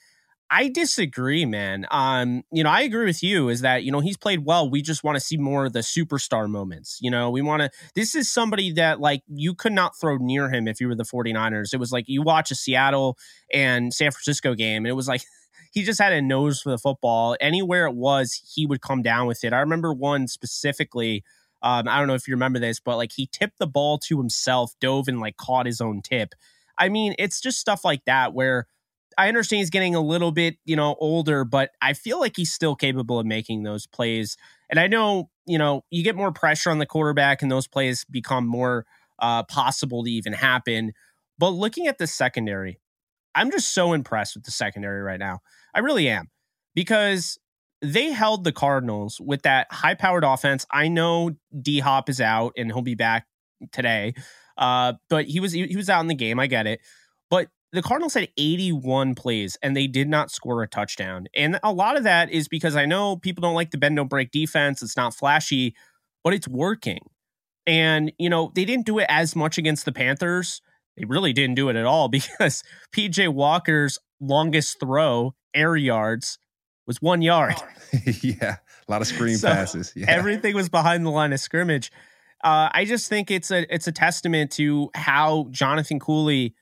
I 0.51 0.69
disagree, 0.69 1.47
man. 1.47 1.87
Um, 1.91 2.43
you 2.53 2.63
know, 2.63 2.71
I 2.71 2.83
agree 2.83 3.07
with 3.07 3.23
you 3.23 3.49
is 3.49 3.63
that, 3.63 3.83
you 3.83 3.91
know, 3.91 4.01
he's 4.01 4.17
played 4.17 4.45
well. 4.45 4.71
We 4.71 4.83
just 4.83 5.03
want 5.03 5.17
to 5.17 5.21
see 5.21 5.37
more 5.37 5.67
of 5.67 5.73
the 5.73 5.81
superstar 5.81 6.49
moments. 6.49 6.99
You 7.01 7.11
know, 7.11 7.31
we 7.31 7.43
want 7.43 7.63
to 7.63 7.71
this 7.95 8.15
is 8.15 8.31
somebody 8.31 8.73
that 8.73 9.01
like 9.01 9.23
you 9.27 9.55
could 9.55 9.73
not 9.73 9.99
throw 9.99 10.17
near 10.19 10.51
him 10.51 10.69
if 10.69 10.81
you 10.81 10.89
were 10.89 10.95
the 10.95 11.05
49ers. 11.05 11.73
It 11.73 11.81
was 11.81 11.93
like 11.93 12.05
you 12.09 12.23
watch 12.23 12.51
a 12.51 12.55
Seattle 12.55 13.17
and 13.53 13.93
San 13.93 14.11
Francisco 14.11 14.55
game 14.55 14.85
and 14.85 14.89
it 14.91 14.95
was 14.95 15.09
like 15.09 15.23
he 15.73 15.83
just 15.83 16.01
had 16.01 16.13
a 16.13 16.23
nose 16.23 16.61
for 16.61 16.71
the 16.71 16.79
football. 16.79 17.37
Anywhere 17.41 17.87
it 17.87 17.95
was, 17.95 18.41
he 18.55 18.67
would 18.67 18.83
come 18.83 19.03
down 19.03 19.27
with 19.27 19.45
it. 19.45 19.53
I 19.53 19.61
remember 19.61 19.93
one 19.93 20.29
specifically 20.29 21.25
um, 21.63 21.89
I 21.89 21.99
don't 21.99 22.09
know 22.09 22.15
if 22.15 22.29
you 22.29 22.35
remember 22.35 22.59
this, 22.59 22.79
but 22.79 22.99
like 22.99 23.13
he 23.13 23.27
tipped 23.33 23.59
the 23.59 23.67
ball 23.67 23.97
to 24.01 24.19
himself, 24.19 24.75
dove 24.81 25.09
and 25.09 25.19
like 25.19 25.39
caught 25.39 25.65
his 25.65 25.81
own 25.81 26.03
tip. 26.03 26.35
I 26.77 26.91
mean, 26.91 27.15
it's 27.19 27.41
just 27.41 27.59
stuff 27.59 27.87
like 27.87 28.05
that 28.05 28.35
where 28.35 28.67
I 29.19 29.29
understand 29.29 29.61
he's 29.61 29.71
getting 29.71 29.95
a 29.95 30.01
little 30.01 30.33
bit, 30.33 30.57
you 30.65 30.77
know, 30.77 30.97
older, 30.99 31.45
but 31.45 31.71
I 31.81 31.93
feel 31.93 32.21
like 32.21 32.35
he's 32.37 32.53
still 32.53 32.75
capable 32.75 33.19
of 33.19 33.27
making 33.27 33.62
those 33.62 33.87
plays. 33.87 34.37
And 34.71 34.79
I 34.79 34.87
know, 34.87 35.31
you 35.47 35.59
know, 35.59 35.85
you 35.91 36.03
get 36.03 36.17
more 36.17 36.33
pressure 36.33 36.71
on 36.71 36.79
the 36.79 36.87
quarterback 36.87 37.43
and 37.43 37.51
those 37.51 37.67
plays 37.67 38.05
become 38.05 38.47
more 38.47 38.87
uh, 39.19 39.43
possible 39.45 40.05
to 40.05 40.11
even 40.11 40.33
happen. 40.33 40.93
But 41.39 41.51
looking 41.51 41.87
at 41.87 41.99
the 41.99 42.07
secondary, 42.07 42.79
I'm 43.35 43.51
just 43.51 43.75
so 43.75 43.93
impressed 43.93 44.37
with 44.37 44.45
the 44.45 44.51
secondary 44.51 45.03
right 45.03 45.19
now. 45.19 45.41
I 45.75 45.81
really 45.81 46.09
am 46.09 46.31
because 46.75 47.39
they 47.83 48.12
held 48.12 48.45
the 48.45 48.53
Cardinals 48.53 49.21
with 49.21 49.43
that 49.43 49.67
high 49.71 49.95
powered 49.95 50.25
offense. 50.25 50.65
I 50.71 50.89
know 50.89 51.33
D 51.61 51.81
Hop 51.81 52.09
is 52.09 52.21
out 52.21 52.53
and 52.57 52.73
he'll 52.73 52.83
be 52.83 52.95
back 52.95 53.27
today. 53.73 54.15
Uh, 54.57 54.95
but 55.11 55.27
he 55.27 55.41
was 55.41 55.53
he 55.53 55.77
was 55.77 55.91
out 55.91 56.01
in 56.01 56.07
the 56.07 56.15
game. 56.15 56.39
I 56.39 56.47
get 56.47 56.67
it. 56.67 56.81
But 57.29 57.49
the 57.75 57.83
Cardinals 57.83 58.14
had 58.14 58.29
81 58.37 59.16
plays 59.16 59.59
and 59.61 59.77
they 59.77 59.89
did 59.89 60.09
not 60.09 60.31
score 60.31 60.62
a 60.62 60.68
touchdown. 60.68 61.27
And 61.35 61.59
a 61.62 61.72
lot 61.72 61.97
of 61.97 62.05
that 62.05 62.31
is 62.31 62.47
because 62.47 62.77
I 62.77 62.87
know 62.87 63.16
people 63.16 63.43
don't 63.43 63.55
like 63.55 63.72
the 63.72 63.79
bend 63.79 63.97
don't 63.97 64.09
break 64.09 64.31
defense. 64.31 64.81
It's 64.83 64.97
not 64.97 65.12
flashy, 65.12 65.75
but 66.22 66.33
it's 66.33 66.47
working. 66.47 67.01
And, 67.66 68.12
you 68.18 68.31
know, 68.31 68.53
they 68.55 68.64
didn't 68.64 68.87
do 68.87 68.99
it 69.01 69.07
as 69.09 69.35
much 69.35 69.59
against 69.59 69.87
the 69.87 69.93
Panthers. 69.93 70.62
They 70.97 71.05
really 71.05 71.33
didn't 71.33 71.57
do 71.57 71.68
it 71.68 71.77
at 71.77 71.85
all 71.85 72.09
because 72.11 72.62
PJ 72.95 73.29
Walker's 73.35 73.99
longest 74.20 74.79
throw, 74.79 75.35
air 75.53 75.75
yards, 75.75 76.39
was 76.87 77.03
one 77.03 77.22
yard. 77.22 77.57
yeah, 78.22 78.57
a 78.87 78.91
lot 78.93 79.01
of 79.01 79.09
screen 79.09 79.37
so 79.37 79.49
passes. 79.49 79.93
Yeah. 79.97 80.07
Everything 80.09 80.55
was 80.55 80.68
behind 80.68 81.05
the 81.05 81.11
line 81.11 81.33
of 81.33 81.41
scrimmage. 81.41 81.91
Uh, 82.45 82.68
I 82.72 82.85
just 82.85 83.09
think 83.09 83.31
it's 83.31 83.51
a 83.51 83.75
it's 83.75 83.87
a 83.87 83.93
testament 83.93 84.53
to 84.53 84.91
how 84.95 85.49
Jonathan 85.51 85.99
Cooley 85.99 86.55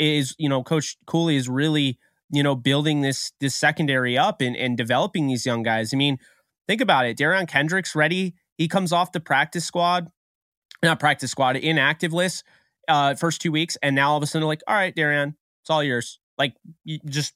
is 0.00 0.34
you 0.38 0.48
know 0.48 0.62
coach 0.62 0.96
cooley 1.06 1.36
is 1.36 1.48
really 1.48 1.98
you 2.30 2.42
know 2.42 2.54
building 2.54 3.02
this 3.02 3.32
this 3.40 3.54
secondary 3.54 4.16
up 4.16 4.40
and, 4.40 4.56
and 4.56 4.76
developing 4.76 5.26
these 5.26 5.46
young 5.46 5.62
guys. 5.62 5.92
I 5.92 5.96
mean 5.96 6.18
think 6.66 6.80
about 6.80 7.06
it. 7.06 7.18
Derion 7.18 7.46
kendricks 7.46 7.94
ready? 7.94 8.34
He 8.56 8.66
comes 8.66 8.92
off 8.92 9.12
the 9.12 9.20
practice 9.20 9.64
squad 9.64 10.10
not 10.82 10.98
practice 10.98 11.30
squad 11.30 11.56
inactive 11.56 12.12
list 12.12 12.42
uh 12.88 13.14
first 13.14 13.42
two 13.42 13.52
weeks 13.52 13.76
and 13.82 13.94
now 13.94 14.12
all 14.12 14.16
of 14.16 14.22
a 14.22 14.26
sudden 14.26 14.48
like 14.48 14.62
all 14.66 14.74
right 14.74 14.96
Derion 14.96 15.34
it's 15.62 15.70
all 15.70 15.84
yours. 15.84 16.18
Like 16.38 16.54
you 16.84 16.98
just 17.04 17.34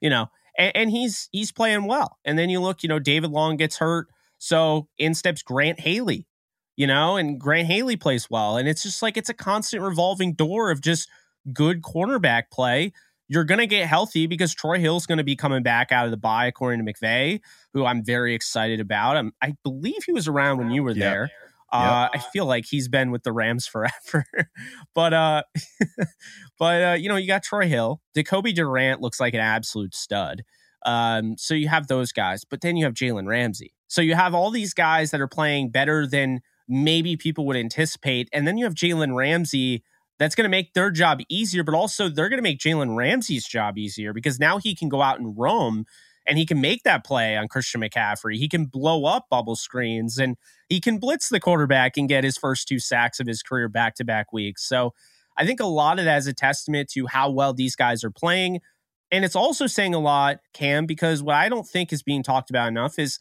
you 0.00 0.08
know 0.08 0.28
and, 0.56 0.74
and 0.74 0.90
he's 0.90 1.28
he's 1.32 1.52
playing 1.52 1.84
well. 1.86 2.18
And 2.24 2.38
then 2.38 2.48
you 2.48 2.60
look 2.60 2.82
you 2.82 2.88
know 2.88 2.98
david 2.98 3.30
long 3.30 3.56
gets 3.56 3.76
hurt. 3.76 4.08
So 4.38 4.88
in 4.98 5.14
steps 5.14 5.42
grant 5.42 5.80
haley 5.80 6.26
you 6.74 6.86
know 6.86 7.16
and 7.16 7.38
grant 7.38 7.66
haley 7.66 7.96
plays 7.96 8.30
well. 8.30 8.56
And 8.56 8.66
it's 8.66 8.82
just 8.82 9.02
like 9.02 9.18
it's 9.18 9.28
a 9.28 9.34
constant 9.34 9.82
revolving 9.82 10.32
door 10.32 10.70
of 10.70 10.80
just 10.80 11.08
good 11.52 11.82
cornerback 11.82 12.44
play, 12.52 12.92
you're 13.28 13.44
going 13.44 13.60
to 13.60 13.66
get 13.66 13.86
healthy 13.86 14.26
because 14.26 14.54
Troy 14.54 14.78
Hill's 14.78 15.06
going 15.06 15.18
to 15.18 15.24
be 15.24 15.36
coming 15.36 15.62
back 15.62 15.90
out 15.90 16.04
of 16.04 16.10
the 16.10 16.16
bye, 16.16 16.46
according 16.46 16.84
to 16.84 16.92
McVay, 16.92 17.40
who 17.72 17.86
I'm 17.86 18.04
very 18.04 18.34
excited 18.34 18.80
about. 18.80 19.16
I'm, 19.16 19.32
i 19.40 19.54
believe 19.62 20.04
he 20.04 20.12
was 20.12 20.28
around 20.28 20.58
when 20.58 20.70
you 20.70 20.82
were 20.82 20.94
there. 20.94 21.30
Uh, 21.72 22.08
I 22.12 22.18
feel 22.18 22.44
like 22.44 22.66
he's 22.66 22.86
been 22.88 23.10
with 23.10 23.22
the 23.22 23.32
Rams 23.32 23.66
forever, 23.66 24.26
but 24.94 25.14
uh, 25.14 25.42
but 26.58 26.82
uh, 26.82 26.92
you 26.92 27.08
know, 27.08 27.16
you 27.16 27.26
got 27.26 27.42
Troy 27.42 27.66
Hill, 27.66 28.02
Jacoby 28.14 28.52
Durant 28.52 29.00
looks 29.00 29.18
like 29.18 29.32
an 29.32 29.40
absolute 29.40 29.94
stud. 29.94 30.42
Um, 30.84 31.38
so 31.38 31.54
you 31.54 31.68
have 31.68 31.86
those 31.86 32.12
guys, 32.12 32.44
but 32.44 32.60
then 32.60 32.76
you 32.76 32.84
have 32.84 32.92
Jalen 32.92 33.26
Ramsey. 33.26 33.72
So 33.88 34.02
you 34.02 34.14
have 34.14 34.34
all 34.34 34.50
these 34.50 34.74
guys 34.74 35.12
that 35.12 35.20
are 35.20 35.28
playing 35.28 35.70
better 35.70 36.06
than 36.06 36.42
maybe 36.68 37.16
people 37.16 37.46
would 37.46 37.56
anticipate, 37.56 38.28
and 38.34 38.46
then 38.46 38.58
you 38.58 38.64
have 38.64 38.74
Jalen 38.74 39.16
Ramsey 39.16 39.82
that's 40.22 40.34
going 40.34 40.44
to 40.44 40.50
make 40.50 40.74
their 40.74 40.90
job 40.90 41.20
easier, 41.28 41.64
but 41.64 41.74
also 41.74 42.08
they're 42.08 42.28
going 42.28 42.38
to 42.38 42.42
make 42.42 42.58
Jalen 42.58 42.96
Ramsey's 42.96 43.46
job 43.46 43.78
easier 43.78 44.12
because 44.12 44.38
now 44.38 44.58
he 44.58 44.74
can 44.74 44.88
go 44.88 45.02
out 45.02 45.18
and 45.18 45.36
roam 45.36 45.84
and 46.26 46.38
he 46.38 46.46
can 46.46 46.60
make 46.60 46.84
that 46.84 47.04
play 47.04 47.36
on 47.36 47.48
Christian 47.48 47.80
McCaffrey. 47.80 48.36
He 48.36 48.48
can 48.48 48.66
blow 48.66 49.04
up 49.04 49.26
bubble 49.30 49.56
screens 49.56 50.18
and 50.18 50.36
he 50.68 50.80
can 50.80 50.98
blitz 50.98 51.28
the 51.28 51.40
quarterback 51.40 51.96
and 51.96 52.08
get 52.08 52.24
his 52.24 52.36
first 52.36 52.68
two 52.68 52.78
sacks 52.78 53.20
of 53.20 53.26
his 53.26 53.42
career 53.42 53.68
back 53.68 53.96
to 53.96 54.04
back 54.04 54.32
weeks. 54.32 54.66
So 54.66 54.94
I 55.36 55.46
think 55.46 55.60
a 55.60 55.66
lot 55.66 55.98
of 55.98 56.04
that 56.04 56.18
is 56.18 56.26
a 56.26 56.32
testament 56.32 56.90
to 56.90 57.06
how 57.06 57.30
well 57.30 57.52
these 57.52 57.74
guys 57.74 58.04
are 58.04 58.10
playing. 58.10 58.60
And 59.10 59.24
it's 59.24 59.36
also 59.36 59.66
saying 59.66 59.94
a 59.94 59.98
lot, 59.98 60.38
Cam, 60.54 60.86
because 60.86 61.22
what 61.22 61.34
I 61.34 61.48
don't 61.48 61.66
think 61.66 61.92
is 61.92 62.02
being 62.02 62.22
talked 62.22 62.50
about 62.50 62.68
enough 62.68 62.98
is 62.98 63.18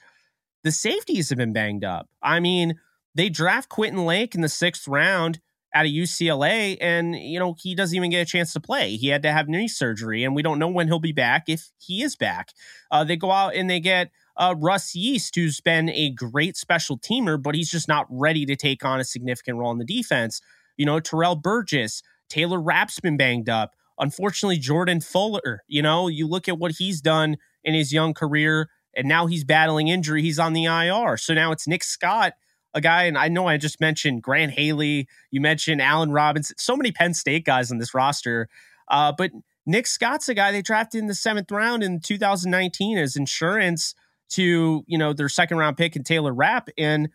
the 0.63 0.71
safeties 0.71 1.29
have 1.29 1.37
been 1.37 1.53
banged 1.53 1.83
up. 1.83 2.07
I 2.21 2.39
mean, 2.39 2.79
they 3.15 3.29
draft 3.29 3.69
Quentin 3.69 4.05
Lake 4.05 4.35
in 4.35 4.41
the 4.41 4.49
sixth 4.49 4.87
round 4.87 5.39
out 5.73 5.85
of 5.85 5.91
UCLA, 5.91 6.77
and 6.81 7.15
you 7.15 7.39
know 7.39 7.55
he 7.57 7.75
doesn't 7.75 7.95
even 7.95 8.09
get 8.09 8.21
a 8.21 8.25
chance 8.25 8.53
to 8.53 8.59
play. 8.59 8.95
He 8.95 9.07
had 9.07 9.21
to 9.23 9.31
have 9.31 9.47
knee 9.47 9.67
surgery, 9.67 10.23
and 10.23 10.35
we 10.35 10.41
don't 10.41 10.59
know 10.59 10.67
when 10.67 10.87
he'll 10.87 10.99
be 10.99 11.11
back 11.11 11.43
if 11.47 11.71
he 11.77 12.01
is 12.01 12.15
back. 12.15 12.49
Uh, 12.89 13.03
they 13.03 13.15
go 13.15 13.31
out 13.31 13.55
and 13.55 13.69
they 13.69 13.79
get 13.79 14.11
uh, 14.37 14.55
Russ 14.57 14.95
Yeast, 14.95 15.35
who's 15.35 15.61
been 15.61 15.89
a 15.89 16.09
great 16.11 16.57
special 16.57 16.97
teamer, 16.97 17.41
but 17.41 17.55
he's 17.55 17.69
just 17.69 17.87
not 17.87 18.07
ready 18.09 18.45
to 18.45 18.55
take 18.55 18.83
on 18.83 18.99
a 18.99 19.03
significant 19.03 19.57
role 19.57 19.71
in 19.71 19.77
the 19.77 19.85
defense. 19.85 20.41
You 20.77 20.85
know, 20.85 20.99
Terrell 20.99 21.35
Burgess, 21.35 22.01
Taylor 22.29 22.61
Rapp's 22.61 22.99
been 22.99 23.17
banged 23.17 23.49
up. 23.49 23.75
Unfortunately, 23.99 24.57
Jordan 24.57 24.99
Fuller. 24.99 25.63
You 25.67 25.81
know, 25.81 26.07
you 26.07 26.27
look 26.27 26.49
at 26.49 26.57
what 26.57 26.73
he's 26.79 27.01
done 27.01 27.37
in 27.63 27.73
his 27.73 27.93
young 27.93 28.13
career, 28.13 28.69
and 28.95 29.07
now 29.07 29.27
he's 29.27 29.43
battling 29.43 29.89
injury. 29.89 30.21
He's 30.21 30.39
on 30.39 30.53
the 30.53 30.65
IR. 30.65 31.17
So 31.17 31.33
now 31.33 31.51
it's 31.51 31.67
Nick 31.67 31.83
Scott 31.83 32.33
a 32.73 32.81
guy, 32.81 33.03
and 33.03 33.17
I 33.17 33.27
know 33.27 33.47
I 33.47 33.57
just 33.57 33.79
mentioned 33.81 34.23
Grant 34.23 34.51
Haley, 34.51 35.07
you 35.29 35.41
mentioned 35.41 35.81
Allen 35.81 36.11
Robinson, 36.11 36.55
so 36.57 36.75
many 36.75 36.91
Penn 36.91 37.13
State 37.13 37.45
guys 37.45 37.71
on 37.71 37.77
this 37.77 37.93
roster. 37.93 38.47
Uh, 38.89 39.11
but 39.17 39.31
Nick 39.65 39.87
Scott's 39.87 40.29
a 40.29 40.33
guy 40.33 40.51
they 40.51 40.61
drafted 40.61 40.99
in 40.99 41.07
the 41.07 41.13
seventh 41.13 41.51
round 41.51 41.83
in 41.83 41.99
2019 41.99 42.97
as 42.97 43.15
insurance 43.15 43.93
to, 44.31 44.83
you 44.87 44.97
know, 44.97 45.13
their 45.13 45.29
second 45.29 45.57
round 45.57 45.77
pick 45.77 45.95
and 45.95 46.05
Taylor 46.05 46.33
Rapp. 46.33 46.69
And 46.77 47.09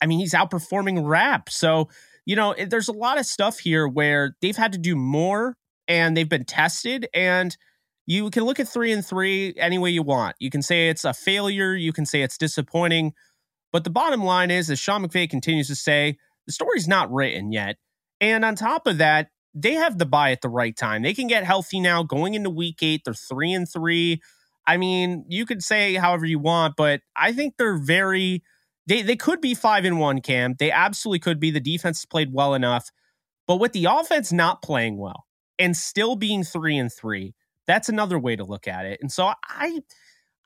I 0.00 0.06
mean, 0.06 0.18
he's 0.18 0.32
outperforming 0.32 1.06
Rapp. 1.06 1.50
So, 1.50 1.88
you 2.24 2.36
know, 2.36 2.54
there's 2.54 2.88
a 2.88 2.92
lot 2.92 3.18
of 3.18 3.26
stuff 3.26 3.58
here 3.58 3.86
where 3.86 4.36
they've 4.40 4.56
had 4.56 4.72
to 4.72 4.78
do 4.78 4.96
more 4.96 5.56
and 5.88 6.16
they've 6.16 6.28
been 6.28 6.44
tested. 6.44 7.08
And 7.12 7.56
you 8.06 8.30
can 8.30 8.44
look 8.44 8.60
at 8.60 8.68
three 8.68 8.92
and 8.92 9.04
three 9.04 9.54
any 9.56 9.78
way 9.78 9.90
you 9.90 10.02
want. 10.02 10.36
You 10.38 10.50
can 10.50 10.62
say 10.62 10.88
it's 10.88 11.04
a 11.04 11.12
failure, 11.12 11.74
you 11.74 11.92
can 11.92 12.06
say 12.06 12.22
it's 12.22 12.38
disappointing. 12.38 13.12
But 13.72 13.84
the 13.84 13.90
bottom 13.90 14.24
line 14.24 14.50
is, 14.50 14.70
as 14.70 14.78
Sean 14.78 15.06
McVay 15.06 15.28
continues 15.28 15.68
to 15.68 15.76
say, 15.76 16.16
the 16.46 16.52
story's 16.52 16.88
not 16.88 17.12
written 17.12 17.52
yet. 17.52 17.76
And 18.20 18.44
on 18.44 18.54
top 18.56 18.86
of 18.86 18.98
that, 18.98 19.28
they 19.54 19.74
have 19.74 19.98
the 19.98 20.06
bye 20.06 20.32
at 20.32 20.40
the 20.40 20.48
right 20.48 20.76
time. 20.76 21.02
They 21.02 21.14
can 21.14 21.26
get 21.26 21.44
healthy 21.44 21.80
now 21.80 22.02
going 22.02 22.34
into 22.34 22.50
week 22.50 22.82
eight. 22.82 23.02
They're 23.04 23.14
three 23.14 23.52
and 23.52 23.68
three. 23.68 24.20
I 24.66 24.76
mean, 24.76 25.24
you 25.28 25.46
could 25.46 25.62
say 25.62 25.94
however 25.94 26.26
you 26.26 26.38
want, 26.38 26.74
but 26.76 27.00
I 27.16 27.32
think 27.32 27.54
they're 27.56 27.78
very 27.78 28.42
they 28.86 29.02
they 29.02 29.16
could 29.16 29.40
be 29.40 29.54
five 29.54 29.84
and 29.84 29.98
one, 29.98 30.20
Cam. 30.20 30.54
They 30.58 30.70
absolutely 30.70 31.20
could 31.20 31.40
be. 31.40 31.50
The 31.50 31.60
defense 31.60 32.04
played 32.04 32.32
well 32.32 32.54
enough. 32.54 32.90
But 33.46 33.56
with 33.56 33.72
the 33.72 33.86
offense 33.86 34.32
not 34.32 34.62
playing 34.62 34.96
well 34.96 35.26
and 35.58 35.76
still 35.76 36.14
being 36.14 36.44
three 36.44 36.76
and 36.76 36.92
three, 36.92 37.34
that's 37.66 37.88
another 37.88 38.18
way 38.18 38.36
to 38.36 38.44
look 38.44 38.68
at 38.68 38.86
it. 38.86 39.00
And 39.00 39.10
so 39.10 39.32
I 39.44 39.80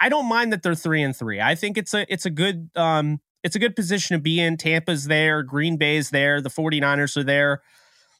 I 0.05 0.11
don't 0.11 0.29
mind 0.29 0.53
that 0.53 0.63
they're 0.63 0.75
three 0.75 1.03
and 1.03 1.17
three. 1.17 1.41
I 1.41 1.55
think 1.55 1.79
it's 1.79 1.95
a 1.95 2.05
it's 2.13 2.27
a 2.27 2.31
good 2.31 2.69
um 2.77 3.21
it's 3.43 3.57
a 3.57 3.59
good 3.59 3.75
position 3.75 4.15
to 4.15 4.21
be 4.21 4.39
in. 4.39 4.59
Tampa's 4.59 5.07
there, 5.07 5.43
Green 5.43 5.79
Bay's 5.79 6.11
there, 6.11 6.43
the 6.43 6.51
49ers 6.51 7.17
are 7.17 7.25
there. 7.25 7.63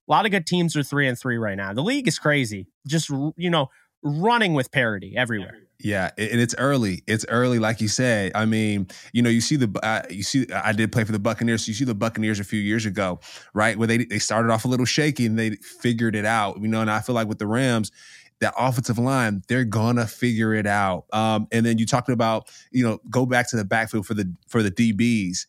A 0.09 0.11
lot 0.11 0.25
of 0.25 0.31
good 0.31 0.47
teams 0.47 0.77
are 0.77 0.83
three 0.83 1.07
and 1.07 1.19
three 1.19 1.37
right 1.37 1.59
now. 1.59 1.75
The 1.75 1.83
league 1.83 2.09
is 2.09 2.19
crazy. 2.19 2.69
Just 2.87 3.11
you 3.11 3.51
know, 3.51 3.69
running 4.03 4.55
with 4.55 4.73
parity 4.73 5.15
everywhere. 5.15 5.59
Yeah, 5.79 6.11
and 6.17 6.41
it's 6.41 6.55
early. 6.57 7.03
It's 7.07 7.27
early, 7.29 7.59
like 7.59 7.83
you 7.83 7.89
said. 7.89 8.33
I 8.35 8.47
mean, 8.47 8.87
you 9.13 9.21
know, 9.21 9.29
you 9.29 9.43
see 9.43 9.57
the 9.57 9.79
uh, 9.83 10.03
you 10.09 10.23
see. 10.23 10.47
I 10.55 10.73
did 10.73 10.91
play 10.91 11.05
for 11.05 11.13
the 11.13 11.19
Buccaneers. 11.19 11.67
So 11.67 11.69
you 11.69 11.75
see 11.75 11.85
the 11.85 11.95
Buccaneers 11.95 12.41
a 12.41 12.45
few 12.45 12.61
years 12.61 12.87
ago, 12.87 13.21
right? 13.53 13.77
Where 13.77 13.87
they 13.87 13.99
they 13.99 14.19
started 14.19 14.51
off 14.51 14.65
a 14.65 14.69
little 14.69 14.87
shaky 14.87 15.27
and 15.27 15.39
they 15.39 15.57
figured 15.57 16.17
it 16.17 16.25
out. 16.25 16.63
You 16.63 16.69
know, 16.69 16.81
and 16.81 16.91
I 16.91 17.01
feel 17.01 17.15
like 17.15 17.29
with 17.29 17.39
the 17.39 17.47
Rams, 17.47 17.93
that 18.41 18.55
offensive 18.59 18.99
line, 18.99 19.43
they're 19.49 19.65
gonna 19.65 20.07
figure 20.07 20.55
it 20.55 20.67
out. 20.67 21.07
Um, 21.13 21.47
and 21.53 21.65
then 21.65 21.79
you 21.79 21.87
talked 21.87 22.09
about, 22.09 22.51
you 22.71 22.85
know, 22.85 23.01
go 23.11 23.27
back 23.27 23.49
to 23.51 23.57
the 23.57 23.65
backfield 23.65 24.07
for 24.07 24.15
the 24.15 24.33
for 24.49 24.63
the 24.63 24.71
DBs. 24.71 25.47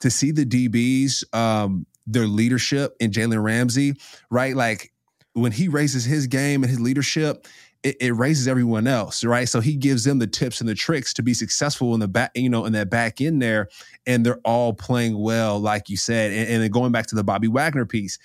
To 0.00 0.10
see 0.10 0.32
the 0.32 0.44
DBs, 0.44 1.22
um, 1.34 1.86
their 2.06 2.26
leadership 2.26 2.96
in 2.98 3.12
Jalen 3.12 3.42
Ramsey, 3.42 3.94
right? 4.30 4.56
Like 4.56 4.92
when 5.34 5.52
he 5.52 5.68
raises 5.68 6.04
his 6.04 6.26
game 6.26 6.62
and 6.62 6.70
his 6.70 6.80
leadership, 6.80 7.46
it, 7.82 7.96
it, 8.00 8.12
raises 8.12 8.46
everyone 8.46 8.86
else, 8.86 9.24
right? 9.24 9.48
So 9.48 9.60
he 9.60 9.74
gives 9.74 10.04
them 10.04 10.18
the 10.18 10.26
tips 10.26 10.60
and 10.60 10.68
the 10.68 10.74
tricks 10.74 11.12
to 11.14 11.22
be 11.22 11.34
successful 11.34 11.94
in 11.94 12.00
the 12.00 12.08
back, 12.08 12.30
you 12.34 12.48
know, 12.48 12.64
in 12.64 12.72
that 12.74 12.90
back 12.90 13.20
end 13.20 13.42
there, 13.42 13.68
and 14.06 14.24
they're 14.24 14.40
all 14.44 14.72
playing 14.72 15.18
well, 15.18 15.58
like 15.58 15.88
you 15.88 15.96
said. 15.96 16.32
And, 16.32 16.48
and 16.48 16.62
then 16.62 16.70
going 16.70 16.92
back 16.92 17.06
to 17.08 17.16
the 17.16 17.24
Bobby 17.24 17.48
Wagner 17.48 17.84
piece, 17.84 18.18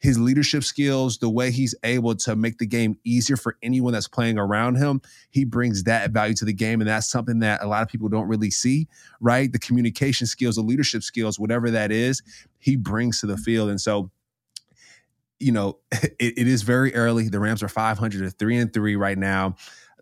his 0.00 0.18
leadership 0.18 0.62
skills, 0.62 1.18
the 1.18 1.28
way 1.28 1.50
he's 1.50 1.74
able 1.82 2.14
to 2.14 2.36
make 2.36 2.58
the 2.58 2.66
game 2.66 2.96
easier 3.04 3.36
for 3.36 3.56
anyone 3.62 3.92
that's 3.92 4.06
playing 4.06 4.38
around 4.38 4.76
him, 4.76 5.00
he 5.30 5.44
brings 5.44 5.82
that 5.84 6.10
value 6.12 6.34
to 6.34 6.44
the 6.44 6.52
game. 6.52 6.80
And 6.80 6.88
that's 6.88 7.08
something 7.08 7.40
that 7.40 7.62
a 7.62 7.66
lot 7.66 7.82
of 7.82 7.88
people 7.88 8.08
don't 8.08 8.28
really 8.28 8.50
see, 8.50 8.86
right? 9.20 9.52
The 9.52 9.58
communication 9.58 10.26
skills, 10.26 10.54
the 10.54 10.62
leadership 10.62 11.02
skills, 11.02 11.38
whatever 11.38 11.70
that 11.70 11.90
is, 11.90 12.22
he 12.58 12.76
brings 12.76 13.20
to 13.20 13.26
the 13.26 13.36
field. 13.36 13.70
And 13.70 13.80
so, 13.80 14.10
you 15.40 15.50
know, 15.50 15.78
it, 15.92 16.14
it 16.38 16.46
is 16.46 16.62
very 16.62 16.94
early. 16.94 17.28
The 17.28 17.40
Rams 17.40 17.62
are 17.62 17.68
500 17.68 18.22
to 18.22 18.30
3 18.30 18.56
and 18.56 18.72
3 18.72 18.96
right 18.96 19.18
now. 19.18 19.56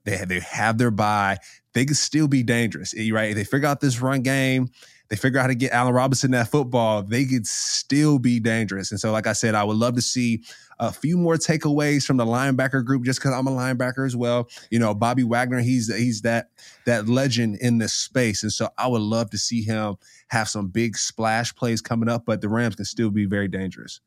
They 0.04 0.16
have, 0.18 0.28
they 0.28 0.40
have 0.40 0.78
their 0.78 0.90
bye. 0.90 1.38
They 1.72 1.84
could 1.84 1.96
still 1.96 2.28
be 2.28 2.42
dangerous, 2.42 2.94
eh, 2.96 3.10
right? 3.12 3.30
If 3.30 3.36
they 3.36 3.44
figure 3.44 3.68
out 3.68 3.80
this 3.80 4.00
run 4.00 4.22
game, 4.22 4.70
they 5.08 5.16
figure 5.16 5.38
out 5.38 5.42
how 5.42 5.48
to 5.48 5.54
get 5.54 5.72
Allen 5.72 5.94
Robinson 5.94 6.32
that 6.32 6.48
football, 6.48 7.02
they 7.02 7.24
could 7.24 7.46
still 7.46 8.18
be 8.18 8.40
dangerous. 8.40 8.90
And 8.90 9.00
so, 9.00 9.12
like 9.12 9.26
I 9.26 9.32
said, 9.32 9.54
I 9.54 9.64
would 9.64 9.76
love 9.76 9.94
to 9.94 10.02
see 10.02 10.42
a 10.78 10.92
few 10.92 11.16
more 11.16 11.36
takeaways 11.36 12.04
from 12.04 12.16
the 12.16 12.26
linebacker 12.26 12.84
group, 12.84 13.04
just 13.04 13.20
because 13.20 13.32
I'm 13.32 13.46
a 13.46 13.50
linebacker 13.50 14.04
as 14.04 14.16
well. 14.16 14.48
You 14.70 14.78
know, 14.78 14.94
Bobby 14.94 15.24
Wagner, 15.24 15.60
he's 15.60 15.94
he's 15.94 16.22
that 16.22 16.50
that 16.84 17.08
legend 17.08 17.58
in 17.60 17.78
this 17.78 17.92
space, 17.92 18.42
and 18.42 18.52
so 18.52 18.68
I 18.78 18.86
would 18.86 19.02
love 19.02 19.30
to 19.30 19.38
see 19.38 19.62
him 19.62 19.96
have 20.28 20.48
some 20.48 20.68
big 20.68 20.96
splash 20.96 21.54
plays 21.54 21.80
coming 21.80 22.08
up. 22.08 22.24
But 22.26 22.40
the 22.40 22.48
Rams 22.48 22.76
can 22.76 22.84
still 22.84 23.10
be 23.10 23.26
very 23.26 23.48
dangerous. 23.48 24.00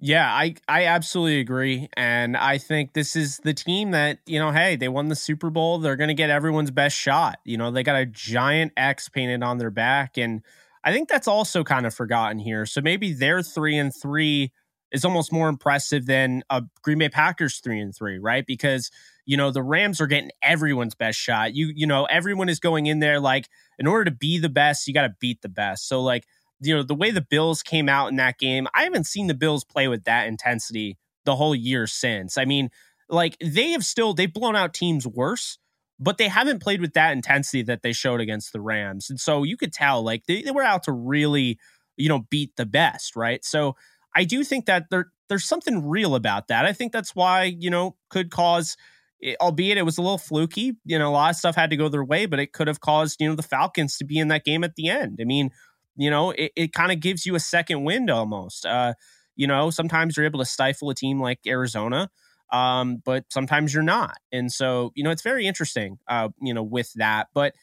Yeah, 0.00 0.28
I 0.28 0.54
I 0.68 0.86
absolutely 0.86 1.40
agree 1.40 1.88
and 1.96 2.36
I 2.36 2.58
think 2.58 2.92
this 2.92 3.14
is 3.16 3.38
the 3.38 3.54
team 3.54 3.92
that, 3.92 4.18
you 4.26 4.38
know, 4.38 4.50
hey, 4.50 4.76
they 4.76 4.88
won 4.88 5.08
the 5.08 5.14
Super 5.16 5.50
Bowl, 5.50 5.78
they're 5.78 5.96
going 5.96 6.08
to 6.08 6.14
get 6.14 6.30
everyone's 6.30 6.70
best 6.72 6.96
shot. 6.96 7.38
You 7.44 7.56
know, 7.56 7.70
they 7.70 7.82
got 7.82 7.96
a 7.96 8.04
giant 8.06 8.72
X 8.76 9.08
painted 9.08 9.42
on 9.42 9.58
their 9.58 9.70
back 9.70 10.18
and 10.18 10.42
I 10.86 10.92
think 10.92 11.08
that's 11.08 11.28
also 11.28 11.64
kind 11.64 11.86
of 11.86 11.94
forgotten 11.94 12.38
here. 12.38 12.66
So 12.66 12.80
maybe 12.82 13.12
their 13.14 13.40
3 13.42 13.78
and 13.78 13.92
3 13.94 14.52
is 14.92 15.04
almost 15.04 15.32
more 15.32 15.48
impressive 15.48 16.04
than 16.06 16.42
a 16.50 16.62
Green 16.82 16.98
Bay 16.98 17.08
Packers 17.08 17.58
3 17.60 17.80
and 17.80 17.94
3, 17.94 18.18
right? 18.18 18.44
Because 18.46 18.90
you 19.26 19.36
know 19.38 19.50
the 19.50 19.62
Rams 19.62 20.00
are 20.02 20.06
getting 20.06 20.30
everyone's 20.42 20.94
best 20.94 21.18
shot. 21.18 21.54
You 21.54 21.72
you 21.74 21.86
know 21.86 22.04
everyone 22.06 22.48
is 22.50 22.58
going 22.60 22.86
in 22.86 22.98
there 22.98 23.20
like 23.20 23.48
in 23.78 23.86
order 23.86 24.04
to 24.06 24.10
be 24.10 24.38
the 24.38 24.50
best, 24.50 24.86
you 24.86 24.92
got 24.92 25.02
to 25.06 25.14
beat 25.20 25.40
the 25.40 25.48
best. 25.48 25.88
So 25.88 26.02
like 26.02 26.24
you 26.64 26.74
know, 26.74 26.82
the 26.82 26.94
way 26.94 27.10
the 27.10 27.20
Bills 27.20 27.62
came 27.62 27.88
out 27.88 28.08
in 28.08 28.16
that 28.16 28.38
game, 28.38 28.66
I 28.74 28.84
haven't 28.84 29.06
seen 29.06 29.26
the 29.26 29.34
Bills 29.34 29.64
play 29.64 29.88
with 29.88 30.04
that 30.04 30.26
intensity 30.26 30.98
the 31.24 31.36
whole 31.36 31.54
year 31.54 31.86
since. 31.86 32.38
I 32.38 32.44
mean, 32.44 32.70
like 33.08 33.36
they 33.40 33.70
have 33.70 33.84
still 33.84 34.14
they've 34.14 34.32
blown 34.32 34.56
out 34.56 34.74
teams 34.74 35.06
worse, 35.06 35.58
but 35.98 36.18
they 36.18 36.28
haven't 36.28 36.62
played 36.62 36.80
with 36.80 36.94
that 36.94 37.12
intensity 37.12 37.62
that 37.62 37.82
they 37.82 37.92
showed 37.92 38.20
against 38.20 38.52
the 38.52 38.60
Rams. 38.60 39.10
And 39.10 39.20
so 39.20 39.42
you 39.42 39.56
could 39.56 39.72
tell 39.72 40.02
like 40.02 40.26
they, 40.26 40.42
they 40.42 40.50
were 40.50 40.62
out 40.62 40.84
to 40.84 40.92
really, 40.92 41.58
you 41.96 42.08
know, 42.08 42.26
beat 42.30 42.56
the 42.56 42.66
best, 42.66 43.16
right? 43.16 43.44
So 43.44 43.76
I 44.14 44.24
do 44.24 44.44
think 44.44 44.66
that 44.66 44.90
there 44.90 45.10
there's 45.28 45.44
something 45.44 45.86
real 45.86 46.14
about 46.14 46.48
that. 46.48 46.64
I 46.64 46.72
think 46.72 46.92
that's 46.92 47.14
why, 47.14 47.44
you 47.44 47.70
know, 47.70 47.96
could 48.10 48.30
cause 48.30 48.76
eh, 49.22 49.34
albeit 49.40 49.78
it 49.78 49.82
was 49.82 49.98
a 49.98 50.02
little 50.02 50.18
fluky, 50.18 50.76
you 50.84 50.98
know, 50.98 51.10
a 51.10 51.12
lot 51.12 51.30
of 51.30 51.36
stuff 51.36 51.56
had 51.56 51.70
to 51.70 51.76
go 51.76 51.88
their 51.88 52.04
way, 52.04 52.26
but 52.26 52.38
it 52.38 52.52
could 52.52 52.68
have 52.68 52.80
caused, 52.80 53.20
you 53.20 53.28
know, 53.28 53.34
the 53.34 53.42
Falcons 53.42 53.96
to 53.98 54.04
be 54.04 54.18
in 54.18 54.28
that 54.28 54.44
game 54.44 54.64
at 54.64 54.76
the 54.76 54.88
end. 54.88 55.18
I 55.20 55.24
mean, 55.24 55.50
you 55.96 56.10
know, 56.10 56.30
it, 56.32 56.52
it 56.56 56.72
kind 56.72 56.92
of 56.92 57.00
gives 57.00 57.26
you 57.26 57.34
a 57.34 57.40
second 57.40 57.84
wind 57.84 58.10
almost. 58.10 58.66
Uh, 58.66 58.94
you 59.36 59.46
know, 59.46 59.70
sometimes 59.70 60.16
you're 60.16 60.26
able 60.26 60.38
to 60.40 60.44
stifle 60.44 60.90
a 60.90 60.94
team 60.94 61.20
like 61.20 61.40
Arizona, 61.46 62.10
um, 62.52 63.02
but 63.04 63.24
sometimes 63.30 63.74
you're 63.74 63.82
not. 63.82 64.16
And 64.32 64.52
so, 64.52 64.92
you 64.94 65.02
know, 65.02 65.10
it's 65.10 65.22
very 65.22 65.46
interesting, 65.46 65.98
uh, 66.08 66.28
you 66.40 66.54
know, 66.54 66.62
with 66.62 66.92
that. 66.94 67.28
But 67.34 67.54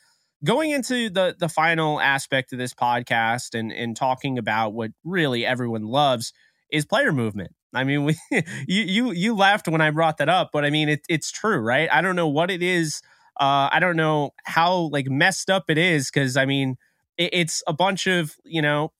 going 0.44 0.72
into 0.72 1.10
the 1.10 1.36
the 1.38 1.50
final 1.50 2.00
aspect 2.00 2.52
of 2.54 2.60
this 2.60 2.74
podcast 2.74 3.58
and 3.58 3.72
and 3.72 3.96
talking 3.96 4.38
about 4.38 4.74
what 4.74 4.92
really 5.04 5.46
everyone 5.46 5.84
loves 5.84 6.34
is 6.72 6.86
player 6.86 7.12
movement. 7.12 7.54
I 7.74 7.84
mean, 7.84 8.04
we, 8.06 8.18
you 8.68 8.84
you 8.84 9.12
you 9.12 9.36
laughed 9.36 9.68
when 9.68 9.82
I 9.82 9.92
brought 9.92 10.18
that 10.18 10.30
up, 10.30 10.50
but 10.52 10.66
I 10.66 10.70
mean, 10.70 10.90
it, 10.90 11.02
it's 11.10 11.32
true, 11.32 11.58
right? 11.58 11.90
I 11.92 12.02
don't 12.02 12.16
know 12.16 12.28
what 12.28 12.52
it 12.52 12.62
is. 12.62 13.02
Uh, 13.40 13.70
I 13.72 13.80
don't 13.80 13.96
know 13.96 14.32
how 14.46 14.90
like 14.92 15.08
messed 15.08 15.50
up 15.50 15.66
it 15.70 15.78
is 15.78 16.12
because 16.12 16.38
I 16.38 16.46
mean, 16.46 16.78
it's 17.32 17.64
a 17.68 17.74
bunch 17.74 18.08
of 18.08 18.36
you 18.44 18.62
know 18.62 18.92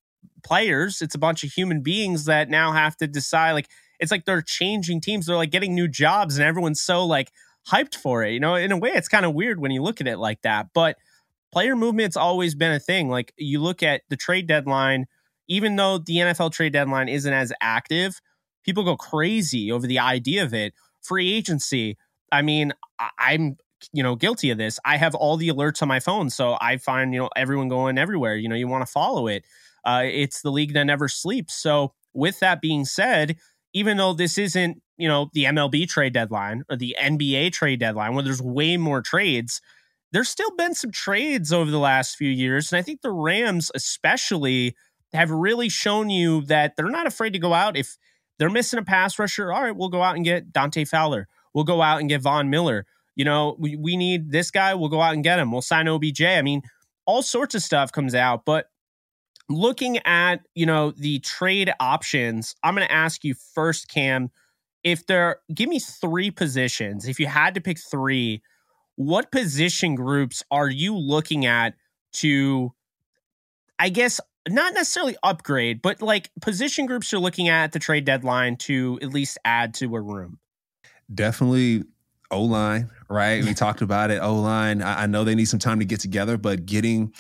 players. 0.44 1.02
It's 1.02 1.16
a 1.16 1.20
bunch 1.20 1.44
of 1.44 1.52
human 1.52 1.82
beings 1.82 2.26
that 2.26 2.50
now 2.50 2.72
have 2.72 2.98
to 2.98 3.08
decide 3.08 3.54
like 3.54 3.70
it's 4.00 4.12
like 4.12 4.26
they're 4.26 4.42
changing 4.42 5.02
teams. 5.02 5.26
They're 5.26 5.36
like 5.36 5.52
getting 5.52 5.76
new 5.76 5.88
jobs 5.88 6.38
and 6.38 6.46
everyone's 6.46 6.82
so 6.82 7.06
like 7.06 7.32
hyped 7.68 7.96
for 7.96 8.24
it 8.24 8.34
you 8.34 8.40
know? 8.40 8.56
In 8.56 8.72
a 8.72 8.78
way 8.78 8.90
it's 8.90 9.08
kind 9.08 9.26
of 9.26 9.34
weird 9.34 9.60
when 9.60 9.72
you 9.72 9.84
look 9.84 10.02
at 10.02 10.08
it 10.08 10.18
like 10.18 10.42
that 10.42 10.70
but 10.74 10.98
player 11.52 11.76
movement's 11.76 12.18
always 12.18 12.56
been 12.56 12.72
a 12.72 12.80
thing. 12.80 13.10
Like 13.10 13.34
you 13.38 13.60
look 13.60 13.84
at 13.84 14.02
the 14.10 14.18
trade 14.18 14.48
deadline 14.48 15.06
even 15.48 15.76
though 15.76 15.98
the 15.98 16.18
NFL 16.18 16.52
trade 16.54 16.74
deadline 16.74 17.10
isn't 17.10 17.34
as 17.34 17.54
active 17.62 18.20
people 18.64 18.84
go 18.84 18.96
crazy 18.98 19.72
over 19.72 19.86
the 19.86 20.00
idea 20.00 20.44
of 20.44 20.54
it. 20.54 20.74
Free 21.02 21.34
agency 21.34 21.98
I 22.32 22.42
mean, 22.42 22.74
I'm 23.20 23.58
you 23.94 24.04
know 24.04 24.16
guilty 24.16 24.50
of 24.50 24.58
this 24.58 24.80
i 24.86 24.98
have 24.98 25.16
all 25.16 25.38
the 25.38 25.50
alerts 25.50 25.82
on 25.82 25.88
my 25.88 26.00
phone 26.00 26.30
so 26.30 26.58
i 26.62 26.78
find 26.78 27.14
you 27.14 27.20
know 27.20 27.30
everyone 27.36 27.68
going 27.68 27.98
everywhere 27.98 28.36
you 28.36 28.48
know 28.48 28.56
you 28.56 28.68
want 28.68 28.86
to 28.86 28.92
follow 28.92 29.28
it. 29.28 29.46
Uh, 29.84 30.04
it's 30.06 30.42
the 30.42 30.52
league 30.52 30.74
that 30.74 30.84
never 30.84 31.08
sleeps. 31.08 31.56
So 31.56 31.94
with 32.14 32.40
that 32.40 32.62
being 32.62 32.86
said 32.86 33.38
even 33.74 33.98
though 33.98 34.14
this 34.14 34.38
isn't 34.38 34.82
you 34.98 35.08
know 35.08 35.30
the 35.34 35.46
mlb 35.46 35.88
trade 35.88 36.14
deadline 36.14 36.64
or 36.70 36.76
the 36.76 36.96
nba 37.00 37.52
trade 37.52 37.80
deadline 37.80 38.14
where 38.14 38.24
there's 38.24 38.42
way 38.42 38.78
more 38.78 39.02
trades 39.02 39.62
there's 40.12 40.30
still 40.30 40.52
been 40.58 40.76
some 40.76 40.92
trades 40.92 41.54
over 41.54 41.72
the 41.72 41.80
last 41.80 42.16
few 42.16 42.30
years 42.30 42.72
and 42.72 42.80
i 42.80 42.82
think 42.82 43.02
the 43.02 43.12
rams 43.12 43.72
especially 43.74 44.76
have 45.14 45.32
really 45.32 45.70
shown 45.70 46.10
you 46.10 46.42
that 46.42 46.76
they're 46.76 46.90
not 46.90 47.08
afraid 47.08 47.34
to 47.34 47.40
go 47.40 47.54
out 47.54 47.78
if 47.78 47.98
they're 48.38 48.50
missing 48.50 48.80
a 48.80 48.84
pass 48.84 49.18
rusher 49.18 49.52
all 49.52 49.64
right 49.64 49.76
we'll 49.76 49.90
go 49.90 50.04
out 50.04 50.16
and 50.16 50.26
get 50.26 50.52
dante 50.52 50.86
fowler. 50.86 51.28
We'll 51.54 51.66
go 51.66 51.82
out 51.82 52.00
and 52.00 52.08
get 52.08 52.22
von 52.22 52.50
miller 52.50 52.86
you 53.16 53.26
know, 53.26 53.56
we, 53.60 53.76
we 53.76 53.98
need 53.98 54.32
this 54.32 54.52
guy, 54.52 54.74
we'll 54.74 54.90
go 54.90 55.02
out 55.02 55.14
and 55.14 55.24
get 55.24 55.40
him. 55.40 55.52
We'll 55.52 55.62
sign 55.62 55.88
OBJ. 55.88 56.22
I 56.22 56.42
mean, 56.42 56.62
all 57.06 57.22
sorts 57.22 57.56
of 57.56 57.62
stuff 57.62 57.92
comes 57.92 58.16
out. 58.16 58.46
But 58.46 58.68
looking 59.50 60.00
at, 60.06 60.46
you 60.56 60.66
know, 60.66 60.92
the 60.92 61.20
trade 61.20 61.72
options, 61.80 62.56
I'm 62.64 62.76
going 62.76 62.88
to 62.88 62.94
ask 62.94 63.24
you 63.24 63.36
first, 63.54 63.90
Cam, 63.90 64.30
if 64.84 65.06
there, 65.06 65.42
give 65.54 65.70
me 65.70 65.80
three 65.80 66.32
positions. 66.32 67.08
If 67.08 67.20
you 67.20 67.28
had 67.28 67.56
to 67.56 67.62
pick 67.62 67.80
three, 67.80 68.42
what 68.96 69.32
position 69.32 69.96
groups 69.96 70.44
are 70.50 70.70
you 70.70 70.98
looking 70.98 71.46
at 71.46 71.76
to, 72.14 72.74
I 73.78 73.90
guess, 73.90 74.20
not 74.48 74.74
necessarily 74.74 75.16
upgrade, 75.22 75.82
but 75.82 76.02
like 76.02 76.32
position 76.42 76.86
groups 76.86 77.12
you're 77.12 77.22
looking 77.22 77.50
at, 77.50 77.66
at 77.66 77.72
the 77.74 77.80
trade 77.80 78.06
deadline 78.06 78.58
to 78.58 79.00
at 79.02 79.10
least 79.10 79.38
add 79.46 79.74
to 79.76 79.96
a 79.96 80.02
room? 80.02 80.40
Definitely 81.14 81.84
O 82.32 82.44
line, 82.44 82.90
right? 83.10 83.44
We 83.44 83.54
talked 83.54 83.82
about 83.82 84.10
it. 84.10 84.22
O 84.22 84.36
line. 84.36 84.82
I, 84.82 85.04
I, 85.04 85.06
know 85.06 85.24
they 85.24 85.36
need 85.36 85.46
some 85.46 85.60
time 85.60 85.80
to 85.80 85.86
get 85.86 86.00
together, 86.00 86.38
but 86.38 86.66
getting 86.66 87.14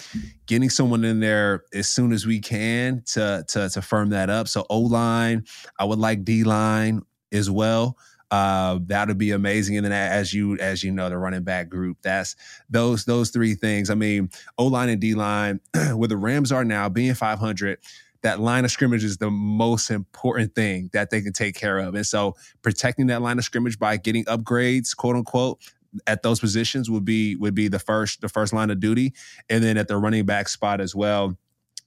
getting 0.46 0.70
someone 0.70 1.04
in 1.04 1.20
there 1.20 1.66
as 1.74 1.90
soon 1.90 2.14
as 2.14 2.26
we 2.26 2.40
can 2.40 3.04
to 3.08 3.44
to 3.50 3.70
to 3.70 3.82
firm 3.82 4.10
that 4.10 4.30
up. 4.30 4.48
So 4.48 4.66
O 4.70 4.80
line. 4.80 5.46
I 5.78 5.86
would 5.86 6.00
like 6.00 6.24
D 6.24 6.44
line 6.44 7.02
as 7.32 7.50
well. 7.50 7.98
Uh, 8.32 8.80
that 8.86 9.10
would 9.10 9.18
be 9.18 9.32
amazing. 9.32 9.76
And 9.76 9.86
then 9.86 9.92
as 9.92 10.34
you 10.34 10.58
as 10.58 10.84
you 10.84 10.92
know, 10.92 11.10
the 11.10 11.18
running 11.18 11.44
back 11.44 11.68
group. 11.68 11.98
That's 12.02 12.38
those 12.70 13.04
those 13.04 13.30
three 13.30 13.56
things. 13.56 13.90
I 13.90 13.96
mean, 13.96 14.30
O 14.58 14.68
line 14.68 14.88
and 14.88 15.02
D 15.02 15.14
line, 15.14 15.60
where 15.94 16.08
the 16.08 16.18
Rams 16.18 16.52
are 16.54 16.64
now, 16.64 16.88
being 16.88 17.14
500 17.14 17.80
that 18.24 18.40
line 18.40 18.66
of 18.66 18.72
scrimmage 18.72 19.04
is 19.04 19.18
the 19.18 19.32
most 19.32 19.90
important 19.90 20.54
thing 20.56 20.90
that 20.94 21.10
they 21.10 21.22
can 21.22 21.34
take 21.34 21.56
care 21.56 21.80
of. 21.80 21.96
And 21.96 22.06
so 22.06 22.36
protecting 22.62 23.08
that 23.08 23.22
line 23.22 23.38
of 23.38 23.44
scrimmage 23.44 23.80
by 23.80 23.98
getting 23.98 24.26
upgrades, 24.26 24.96
quote 24.96 25.16
unquote, 25.16 25.60
at 26.08 26.24
those 26.24 26.40
positions 26.40 26.90
would 26.90 27.04
be 27.04 27.36
would 27.36 27.54
be 27.54 27.68
the 27.68 27.80
first 27.80 28.22
the 28.22 28.30
first 28.30 28.54
line 28.54 28.70
of 28.70 28.80
duty. 28.80 29.14
And 29.50 29.64
then 29.64 29.78
at 29.78 29.88
the 29.88 29.98
running 29.98 30.26
back 30.26 30.48
spot 30.50 30.82
as 30.82 30.96
well. 30.96 31.38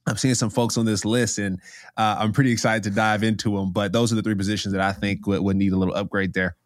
I'm 0.06 0.18
seeing 0.18 0.34
some 0.34 0.50
folks 0.50 0.76
on 0.76 0.84
this 0.84 1.06
list, 1.06 1.38
and 1.38 1.58
uh, 1.96 2.16
I'm 2.18 2.32
pretty 2.32 2.52
excited 2.52 2.82
to 2.82 2.90
dive 2.90 3.22
into 3.22 3.56
them. 3.56 3.72
But 3.72 3.92
those 3.92 4.12
are 4.12 4.16
the 4.16 4.22
three 4.22 4.34
positions 4.34 4.72
that 4.74 4.82
I 4.82 4.92
think 4.92 5.26
would, 5.26 5.40
would 5.40 5.56
need 5.56 5.72
a 5.72 5.78
little 5.78 5.94
upgrade 5.94 6.34
there. 6.34 6.56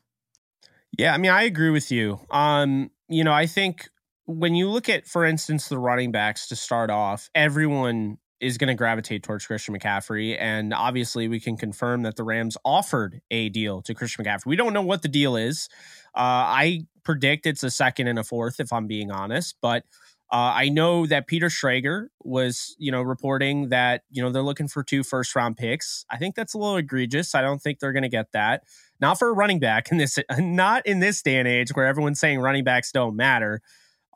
Yeah, 0.97 1.15
I 1.15 1.19
mean, 1.19 1.31
I 1.31 1.45
agree 1.45 1.71
with 1.71 1.93
you. 1.93 2.19
Um, 2.31 2.91
you 3.09 3.23
know, 3.23 3.33
I 3.33 3.47
think 3.47 3.89
when 4.27 4.57
you 4.57 4.69
look 4.69 4.89
at, 4.89 5.07
for 5.07 5.25
instance, 5.25 5.69
the 5.69 5.79
running 5.79 6.11
backs 6.11 6.49
to 6.49 6.57
start 6.57 6.91
off, 6.91 7.31
everyone 7.35 8.19
is 8.41 8.59
going 8.59 8.69
to 8.69 8.75
gravitate 8.75 9.23
towards 9.23 9.47
Christian 9.47 9.79
McCaffrey. 9.79 10.37
And 10.39 10.73
obviously, 10.73 11.29
we 11.29 11.41
can 11.41 11.57
confirm 11.57 12.03
that 12.03 12.17
the 12.17 12.25
Rams 12.25 12.57
offered 12.65 13.21
a 13.31 13.49
deal 13.49 13.83
to 13.83 13.95
Christian 13.95 14.25
McCaffrey. 14.25 14.47
We 14.47 14.57
don't 14.57 14.73
know 14.73 14.83
what 14.83 15.03
the 15.03 15.09
deal 15.09 15.37
is. 15.37 15.69
Uh, 16.15 16.21
I 16.21 16.87
predict 17.05 17.47
it's 17.47 17.63
a 17.63 17.71
second 17.71 18.09
and 18.09 18.19
a 18.19 18.25
fourth, 18.25 18.61
if 18.61 18.73
I'm 18.73 18.87
being 18.87 19.11
honest. 19.11 19.57
But 19.61 19.85
uh, 20.31 20.53
I 20.55 20.69
know 20.69 21.07
that 21.07 21.27
Peter 21.27 21.47
Schrager 21.47 22.09
was, 22.23 22.77
you 22.79 22.93
know, 22.93 23.01
reporting 23.01 23.71
that 23.71 24.03
you 24.11 24.23
know 24.23 24.31
they're 24.31 24.43
looking 24.43 24.69
for 24.69 24.85
two 24.85 25.03
first 25.03 25.35
round 25.35 25.57
picks. 25.57 26.05
I 26.11 26.19
think 26.19 26.35
that's 26.35 26.53
a 26.53 26.59
little 26.59 26.77
egregious. 26.77 27.35
I 27.35 27.41
don't 27.41 27.63
think 27.63 27.79
they're 27.79 27.95
going 27.95 28.03
to 28.03 28.11
get 28.11 28.33
that. 28.33 28.65
Not 29.01 29.19
for 29.19 29.29
a 29.29 29.33
running 29.33 29.59
back 29.59 29.91
in 29.91 29.97
this, 29.97 30.19
not 30.39 30.87
in 30.87 31.01
this 31.01 31.23
day 31.23 31.37
and 31.37 31.49
age 31.49 31.71
where 31.71 31.87
everyone's 31.87 32.21
saying 32.21 32.41
running 32.41 32.65
backs 32.65 32.93
don't 32.93 33.17
matter. 33.17 33.63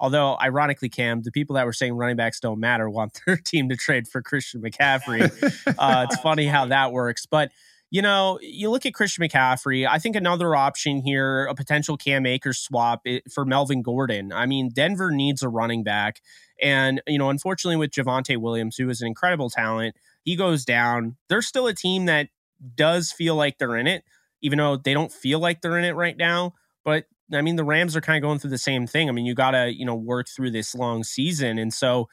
Although, 0.02 0.36
ironically, 0.42 0.88
Cam, 0.88 1.22
the 1.22 1.30
people 1.30 1.54
that 1.54 1.64
were 1.64 1.72
saying 1.72 1.94
running 1.94 2.16
backs 2.16 2.40
don't 2.40 2.58
matter 2.58 2.90
want 2.90 3.20
their 3.26 3.36
team 3.36 3.68
to 3.68 3.76
trade 3.76 4.08
for 4.08 4.20
Christian 4.20 4.60
McCaffrey. 4.60 5.22
uh, 5.78 6.06
it's 6.10 6.20
funny 6.20 6.46
how 6.46 6.66
that 6.66 6.90
works. 6.90 7.24
But, 7.24 7.52
you 7.88 8.02
know, 8.02 8.40
you 8.42 8.68
look 8.68 8.84
at 8.84 8.94
Christian 8.94 9.24
McCaffrey, 9.24 9.86
I 9.88 10.00
think 10.00 10.16
another 10.16 10.56
option 10.56 11.02
here, 11.02 11.46
a 11.46 11.54
potential 11.54 11.96
Cam 11.96 12.26
Akers 12.26 12.58
swap 12.58 13.06
for 13.32 13.44
Melvin 13.44 13.80
Gordon. 13.80 14.32
I 14.32 14.46
mean, 14.46 14.70
Denver 14.70 15.12
needs 15.12 15.40
a 15.40 15.48
running 15.48 15.84
back. 15.84 16.20
And, 16.60 17.00
you 17.06 17.18
know, 17.18 17.30
unfortunately, 17.30 17.76
with 17.76 17.92
Javonte 17.92 18.36
Williams, 18.38 18.76
who 18.76 18.90
is 18.90 19.02
an 19.02 19.06
incredible 19.06 19.50
talent, 19.50 19.94
he 20.24 20.34
goes 20.34 20.64
down. 20.64 21.16
They're 21.28 21.42
still 21.42 21.68
a 21.68 21.74
team 21.74 22.06
that 22.06 22.28
does 22.74 23.12
feel 23.12 23.36
like 23.36 23.58
they're 23.58 23.76
in 23.76 23.86
it, 23.86 24.02
even 24.40 24.58
though 24.58 24.76
they 24.76 24.94
don't 24.94 25.12
feel 25.12 25.38
like 25.38 25.60
they're 25.60 25.78
in 25.78 25.84
it 25.84 25.94
right 25.94 26.16
now. 26.16 26.54
But 26.84 27.04
I 27.34 27.42
mean, 27.42 27.56
the 27.56 27.64
Rams 27.64 27.96
are 27.96 28.00
kind 28.00 28.22
of 28.22 28.26
going 28.26 28.38
through 28.38 28.50
the 28.50 28.58
same 28.58 28.86
thing. 28.86 29.08
I 29.08 29.12
mean, 29.12 29.26
you 29.26 29.34
got 29.34 29.52
to, 29.52 29.72
you 29.72 29.84
know, 29.84 29.94
work 29.94 30.28
through 30.28 30.50
this 30.50 30.74
long 30.74 31.04
season. 31.04 31.58
And 31.58 31.72
so, 31.72 32.08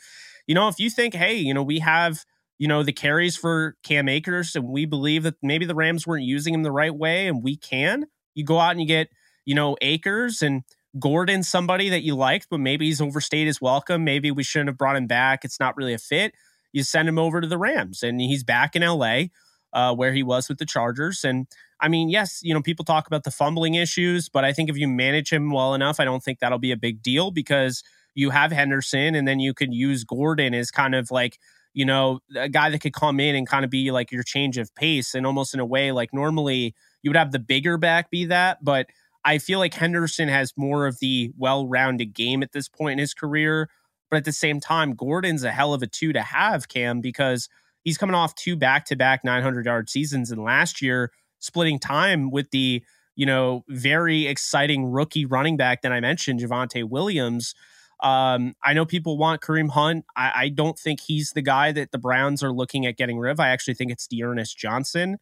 you 0.47 0.55
know, 0.55 0.67
if 0.67 0.79
you 0.79 0.89
think, 0.89 1.13
hey, 1.13 1.35
you 1.35 1.53
know, 1.53 1.63
we 1.63 1.79
have, 1.79 2.25
you 2.57 2.67
know, 2.67 2.83
the 2.83 2.91
carries 2.91 3.37
for 3.37 3.75
Cam 3.83 4.09
Akers 4.09 4.55
and 4.55 4.67
we 4.67 4.85
believe 4.85 5.23
that 5.23 5.35
maybe 5.41 5.65
the 5.65 5.75
Rams 5.75 6.05
weren't 6.05 6.25
using 6.25 6.53
him 6.53 6.63
the 6.63 6.71
right 6.71 6.93
way 6.93 7.27
and 7.27 7.43
we 7.43 7.55
can, 7.55 8.05
you 8.35 8.43
go 8.43 8.59
out 8.59 8.71
and 8.71 8.81
you 8.81 8.87
get, 8.87 9.09
you 9.45 9.55
know, 9.55 9.77
Akers 9.81 10.41
and 10.41 10.63
Gordon, 10.99 11.43
somebody 11.43 11.89
that 11.89 12.03
you 12.03 12.15
liked, 12.15 12.47
but 12.49 12.59
maybe 12.59 12.87
he's 12.87 13.01
overstayed 13.01 13.47
his 13.47 13.61
welcome. 13.61 14.03
Maybe 14.03 14.31
we 14.31 14.43
shouldn't 14.43 14.69
have 14.69 14.77
brought 14.77 14.95
him 14.95 15.07
back. 15.07 15.45
It's 15.45 15.59
not 15.59 15.77
really 15.77 15.93
a 15.93 15.99
fit. 15.99 16.33
You 16.71 16.83
send 16.83 17.07
him 17.07 17.19
over 17.19 17.41
to 17.41 17.47
the 17.47 17.57
Rams 17.57 18.03
and 18.03 18.19
he's 18.19 18.43
back 18.43 18.75
in 18.75 18.81
LA 18.81 19.25
uh, 19.73 19.93
where 19.93 20.13
he 20.13 20.23
was 20.23 20.49
with 20.49 20.57
the 20.57 20.65
Chargers. 20.65 21.23
And 21.23 21.47
I 21.79 21.87
mean, 21.87 22.09
yes, 22.09 22.39
you 22.41 22.53
know, 22.53 22.61
people 22.61 22.85
talk 22.85 23.07
about 23.07 23.23
the 23.23 23.31
fumbling 23.31 23.75
issues, 23.75 24.29
but 24.29 24.43
I 24.43 24.53
think 24.53 24.69
if 24.69 24.77
you 24.77 24.87
manage 24.87 25.31
him 25.31 25.51
well 25.51 25.73
enough, 25.73 25.99
I 25.99 26.05
don't 26.05 26.23
think 26.23 26.39
that'll 26.39 26.59
be 26.59 26.71
a 26.71 26.77
big 26.77 27.01
deal 27.01 27.31
because 27.31 27.83
you 28.15 28.31
have 28.31 28.51
Henderson 28.51 29.15
and 29.15 29.27
then 29.27 29.39
you 29.39 29.53
can 29.53 29.71
use 29.71 30.03
Gordon 30.03 30.53
as 30.53 30.71
kind 30.71 30.95
of 30.95 31.11
like, 31.11 31.39
you 31.73 31.85
know, 31.85 32.19
a 32.35 32.49
guy 32.49 32.69
that 32.69 32.79
could 32.79 32.93
come 32.93 33.19
in 33.19 33.35
and 33.35 33.47
kind 33.47 33.63
of 33.63 33.71
be 33.71 33.91
like 33.91 34.11
your 34.11 34.23
change 34.23 34.57
of 34.57 34.73
pace 34.75 35.13
and 35.15 35.25
almost 35.25 35.53
in 35.53 35.59
a 35.59 35.65
way 35.65 35.91
like 35.91 36.13
normally 36.13 36.75
you 37.01 37.09
would 37.09 37.17
have 37.17 37.31
the 37.31 37.39
bigger 37.39 37.77
back 37.77 38.09
be 38.09 38.25
that, 38.25 38.63
but 38.63 38.87
I 39.23 39.37
feel 39.37 39.59
like 39.59 39.73
Henderson 39.73 40.27
has 40.29 40.53
more 40.57 40.87
of 40.87 40.99
the 40.99 41.31
well-rounded 41.37 42.13
game 42.13 42.41
at 42.41 42.51
this 42.51 42.67
point 42.67 42.93
in 42.93 42.99
his 42.99 43.13
career, 43.13 43.69
but 44.09 44.17
at 44.17 44.25
the 44.25 44.31
same 44.33 44.59
time 44.59 44.95
Gordon's 44.95 45.43
a 45.43 45.51
hell 45.51 45.73
of 45.73 45.83
a 45.83 45.87
two 45.87 46.11
to 46.13 46.21
have 46.21 46.67
Cam 46.67 46.99
because 46.99 47.47
he's 47.83 47.97
coming 47.97 48.15
off 48.15 48.35
two 48.35 48.55
back-to-back 48.55 49.23
900-yard 49.23 49.89
seasons 49.89 50.31
and 50.31 50.43
last 50.43 50.81
year 50.81 51.11
splitting 51.39 51.79
time 51.79 52.31
with 52.31 52.51
the 52.51 52.83
you 53.15 53.25
know 53.25 53.63
very 53.67 54.27
exciting 54.27 54.85
rookie 54.85 55.25
running 55.25 55.57
back 55.57 55.81
that 55.81 55.91
I 55.91 55.99
mentioned, 55.99 56.39
Javonte 56.39 56.87
Williams. 56.87 57.55
Um, 58.01 58.55
I 58.63 58.73
know 58.73 58.85
people 58.85 59.17
want 59.17 59.41
Kareem 59.41 59.69
Hunt. 59.69 60.05
I, 60.15 60.31
I, 60.33 60.49
don't 60.49 60.79
think 60.79 61.01
he's 61.01 61.33
the 61.33 61.41
guy 61.41 61.73
that 61.73 61.91
the 61.91 61.97
Browns 61.97 62.41
are 62.41 62.51
looking 62.53 62.85
at 62.85 62.95
getting 62.95 63.19
rid 63.19 63.29
of. 63.29 63.41
I 63.41 63.49
actually 63.49 63.73
think 63.73 63.91
it's 63.91 64.07
D'Ernest 64.07 64.57
Johnson. 64.57 65.17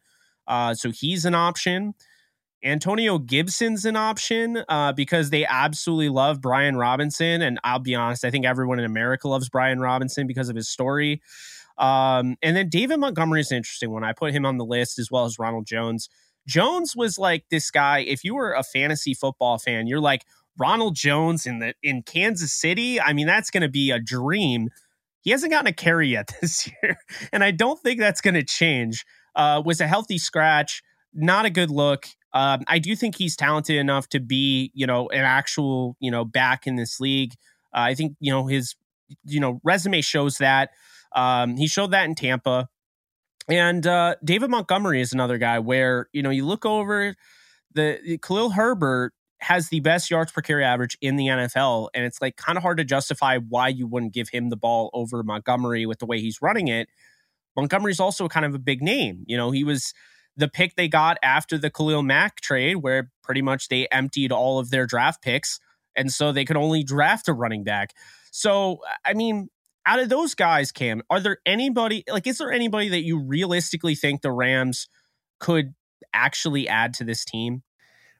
Uh, 0.46 0.74
so 0.74 0.92
he's 0.92 1.24
an 1.24 1.34
option. 1.34 1.94
Antonio 2.64 3.18
Gibson's 3.18 3.84
an 3.84 3.96
option 3.96 4.62
uh, 4.68 4.92
because 4.92 5.30
they 5.30 5.44
absolutely 5.46 6.08
love 6.08 6.40
Brian 6.40 6.76
Robinson. 6.76 7.42
And 7.42 7.58
I'll 7.64 7.78
be 7.78 7.94
honest, 7.94 8.24
I 8.24 8.30
think 8.30 8.44
everyone 8.44 8.78
in 8.78 8.84
America 8.84 9.28
loves 9.28 9.48
Brian 9.48 9.80
Robinson 9.80 10.28
because 10.28 10.48
of 10.48 10.56
his 10.56 10.68
story. 10.68 11.20
Um, 11.78 12.36
and 12.42 12.56
then 12.56 12.68
David 12.68 12.98
Montgomery 12.98 13.40
is 13.40 13.50
an 13.50 13.58
interesting 13.58 13.90
one. 13.90 14.04
I 14.04 14.12
put 14.12 14.32
him 14.32 14.44
on 14.44 14.58
the 14.58 14.64
list 14.64 14.98
as 14.98 15.10
well 15.10 15.24
as 15.24 15.38
Ronald 15.38 15.66
Jones. 15.66 16.08
Jones 16.46 16.94
was 16.96 17.18
like 17.18 17.44
this 17.50 17.70
guy. 17.70 18.00
If 18.00 18.24
you 18.24 18.34
were 18.34 18.52
a 18.52 18.62
fantasy 18.62 19.14
football 19.14 19.58
fan, 19.58 19.86
you're 19.86 20.00
like 20.00 20.24
Ronald 20.58 20.96
Jones 20.96 21.46
in 21.46 21.60
the 21.60 21.74
in 21.82 22.02
Kansas 22.02 22.52
City. 22.52 23.00
I 23.00 23.12
mean, 23.12 23.26
that's 23.26 23.50
going 23.50 23.62
to 23.62 23.68
be 23.68 23.90
a 23.90 24.00
dream. 24.00 24.70
He 25.20 25.30
hasn't 25.30 25.52
gotten 25.52 25.68
a 25.68 25.72
carry 25.72 26.08
yet 26.08 26.30
this 26.40 26.68
year, 26.82 26.96
and 27.32 27.44
I 27.44 27.52
don't 27.52 27.80
think 27.80 28.00
that's 28.00 28.20
going 28.20 28.34
to 28.34 28.44
change. 28.44 29.04
Uh, 29.36 29.62
was 29.64 29.80
a 29.80 29.86
healthy 29.86 30.18
scratch, 30.18 30.82
not 31.14 31.44
a 31.44 31.50
good 31.50 31.70
look. 31.70 32.06
Um, 32.32 32.62
I 32.66 32.78
do 32.78 32.96
think 32.96 33.16
he's 33.16 33.36
talented 33.36 33.76
enough 33.76 34.08
to 34.10 34.20
be, 34.20 34.70
you 34.74 34.86
know, 34.86 35.08
an 35.08 35.24
actual, 35.24 35.96
you 36.00 36.10
know, 36.10 36.24
back 36.24 36.66
in 36.66 36.76
this 36.76 36.98
league. 37.00 37.34
Uh, 37.74 37.80
I 37.80 37.94
think, 37.94 38.16
you 38.20 38.32
know, 38.32 38.46
his, 38.46 38.74
you 39.24 39.40
know, 39.40 39.60
resume 39.64 40.00
shows 40.00 40.38
that. 40.38 40.70
Um, 41.12 41.56
he 41.56 41.66
showed 41.66 41.92
that 41.92 42.04
in 42.04 42.14
Tampa. 42.14 42.68
And 43.48 43.86
uh, 43.86 44.16
David 44.22 44.50
Montgomery 44.50 45.00
is 45.00 45.12
another 45.12 45.38
guy 45.38 45.58
where, 45.58 46.08
you 46.12 46.22
know, 46.22 46.30
you 46.30 46.44
look 46.44 46.66
over 46.66 47.14
the 47.74 48.18
Khalil 48.22 48.50
Herbert 48.50 49.12
has 49.40 49.68
the 49.68 49.80
best 49.80 50.10
yards 50.10 50.32
per 50.32 50.42
carry 50.42 50.64
average 50.64 50.98
in 51.00 51.16
the 51.16 51.26
NFL. 51.26 51.88
And 51.94 52.04
it's 52.04 52.20
like 52.20 52.36
kind 52.36 52.58
of 52.58 52.62
hard 52.62 52.78
to 52.78 52.84
justify 52.84 53.38
why 53.38 53.68
you 53.68 53.86
wouldn't 53.86 54.12
give 54.12 54.28
him 54.28 54.50
the 54.50 54.56
ball 54.56 54.90
over 54.92 55.22
Montgomery 55.22 55.86
with 55.86 55.98
the 55.98 56.06
way 56.06 56.20
he's 56.20 56.42
running 56.42 56.68
it. 56.68 56.88
Montgomery's 57.56 58.00
also 58.00 58.28
kind 58.28 58.44
of 58.44 58.54
a 58.54 58.58
big 58.58 58.82
name. 58.82 59.24
You 59.26 59.36
know, 59.36 59.50
he 59.50 59.64
was 59.64 59.94
the 60.36 60.48
pick 60.48 60.76
they 60.76 60.88
got 60.88 61.18
after 61.22 61.56
the 61.56 61.70
Khalil 61.70 62.02
Mack 62.02 62.40
trade, 62.40 62.76
where 62.76 63.10
pretty 63.22 63.42
much 63.42 63.68
they 63.68 63.86
emptied 63.88 64.32
all 64.32 64.58
of 64.58 64.70
their 64.70 64.86
draft 64.86 65.22
picks. 65.22 65.58
And 65.96 66.12
so 66.12 66.32
they 66.32 66.44
could 66.44 66.56
only 66.56 66.84
draft 66.84 67.28
a 67.28 67.32
running 67.32 67.64
back. 67.64 67.94
So, 68.30 68.78
I 69.04 69.14
mean, 69.14 69.48
out 69.88 70.00
of 70.00 70.10
those 70.10 70.34
guys, 70.34 70.70
Cam, 70.70 71.02
are 71.08 71.18
there 71.18 71.38
anybody 71.46 72.04
like 72.08 72.26
is 72.26 72.38
there 72.38 72.52
anybody 72.52 72.90
that 72.90 73.04
you 73.04 73.18
realistically 73.18 73.94
think 73.94 74.20
the 74.20 74.30
Rams 74.30 74.88
could 75.40 75.74
actually 76.12 76.68
add 76.68 76.92
to 76.94 77.04
this 77.04 77.24
team? 77.24 77.62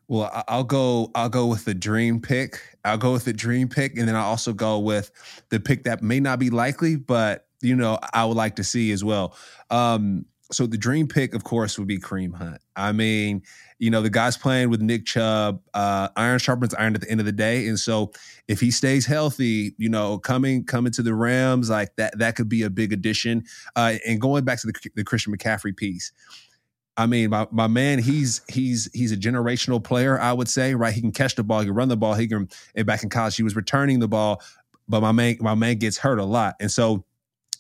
Well, 0.09 0.43
I'll 0.49 0.65
go. 0.65 1.11
I'll 1.15 1.29
go 1.29 1.47
with 1.47 1.67
the 1.67 1.75
dream 1.75 2.21
pick. 2.23 2.59
I'll 2.83 2.97
go 2.97 3.13
with 3.13 3.27
the 3.27 3.35
dream 3.35 3.69
pick, 3.69 3.99
and 3.99 4.09
then 4.09 4.17
I'll 4.17 4.31
also 4.31 4.55
go 4.55 4.79
with 4.79 5.11
the 5.51 5.61
pick 5.61 5.85
that 5.85 6.03
may 6.03 6.19
not 6.19 6.39
be 6.39 6.49
likely, 6.49 6.97
but 6.97 7.47
you 7.61 7.77
know 7.77 7.99
I 8.15 8.25
would 8.25 8.37
like 8.37 8.57
to 8.57 8.65
see 8.65 8.91
as 8.91 9.05
well. 9.05 9.37
Um, 9.69 10.25
so 10.51 10.67
the 10.67 10.79
dream 10.79 11.09
pick, 11.09 11.35
of 11.35 11.45
course, 11.45 11.79
would 11.79 11.89
be 11.89 11.99
Kareem 11.99 12.35
Hunt. 12.35 12.63
I 12.75 12.93
mean, 12.93 13.43
you 13.79 13.91
know, 13.91 14.03
the 14.03 14.11
guy's 14.11 14.37
playing 14.37 14.71
with 14.71 14.81
Nick 14.81 15.07
Chubb. 15.07 15.61
Uh, 15.73 16.09
iron 16.17 16.39
sharpens 16.39 16.75
iron 16.75 16.95
at 16.95 17.01
the 17.01 17.11
end 17.11 17.21
of 17.21 17.27
the 17.27 17.33
day, 17.33 17.69
and 17.69 17.79
so 17.79 18.13
if 18.49 18.61
he 18.61 18.71
stays 18.71 19.07
healthy, 19.07 19.75
you 19.79 19.89
know, 19.89 20.19
coming 20.19 20.65
coming 20.65 20.93
to 20.93 21.03
the 21.03 21.15
Rams 21.15 21.71
like 21.71 21.95
that, 21.97 22.19
that 22.19 22.37
could 22.37 22.49
be 22.49 22.63
a 22.63 22.71
big 22.71 22.93
addition. 22.93 23.45
Uh, 23.77 23.95
and 24.07 24.21
going 24.21 24.45
back 24.45 24.61
to 24.61 24.67
the, 24.67 24.91
the 24.97 25.05
Christian 25.05 25.37
McCaffrey 25.37 25.77
piece, 25.77 26.13
I 26.97 27.07
mean, 27.07 27.31
my, 27.31 27.47
my 27.53 27.69
man, 27.69 28.01
he's 28.01 28.41
he's 28.49 28.91
he's 28.93 29.13
a 29.13 29.17
generational 29.17 29.83
player, 29.83 30.21
I 30.21 30.33
would 30.33 30.49
say, 30.49 30.75
right? 30.75 30.93
He 30.93 31.01
can 31.01 31.13
catch 31.13 31.37
the 31.37 31.45
ball, 31.45 31.61
he 31.61 31.67
can 31.67 31.75
run 31.75 31.89
the 31.89 31.97
ball, 31.97 32.15
he 32.15 32.27
can 32.27 32.49
and 32.75 32.87
back 32.87 33.05
in 33.05 33.11
college, 33.11 33.37
he 33.37 33.45
was 33.45 33.55
returning 33.55 34.01
the 34.01 34.09
ball, 34.09 34.43
but 34.89 35.01
my 35.01 35.13
man, 35.13 35.37
my 35.41 35.55
man 35.55 35.77
gets 35.77 35.97
hurt 35.97 36.19
a 36.19 36.25
lot. 36.25 36.57
And 36.59 36.71
so 36.71 37.05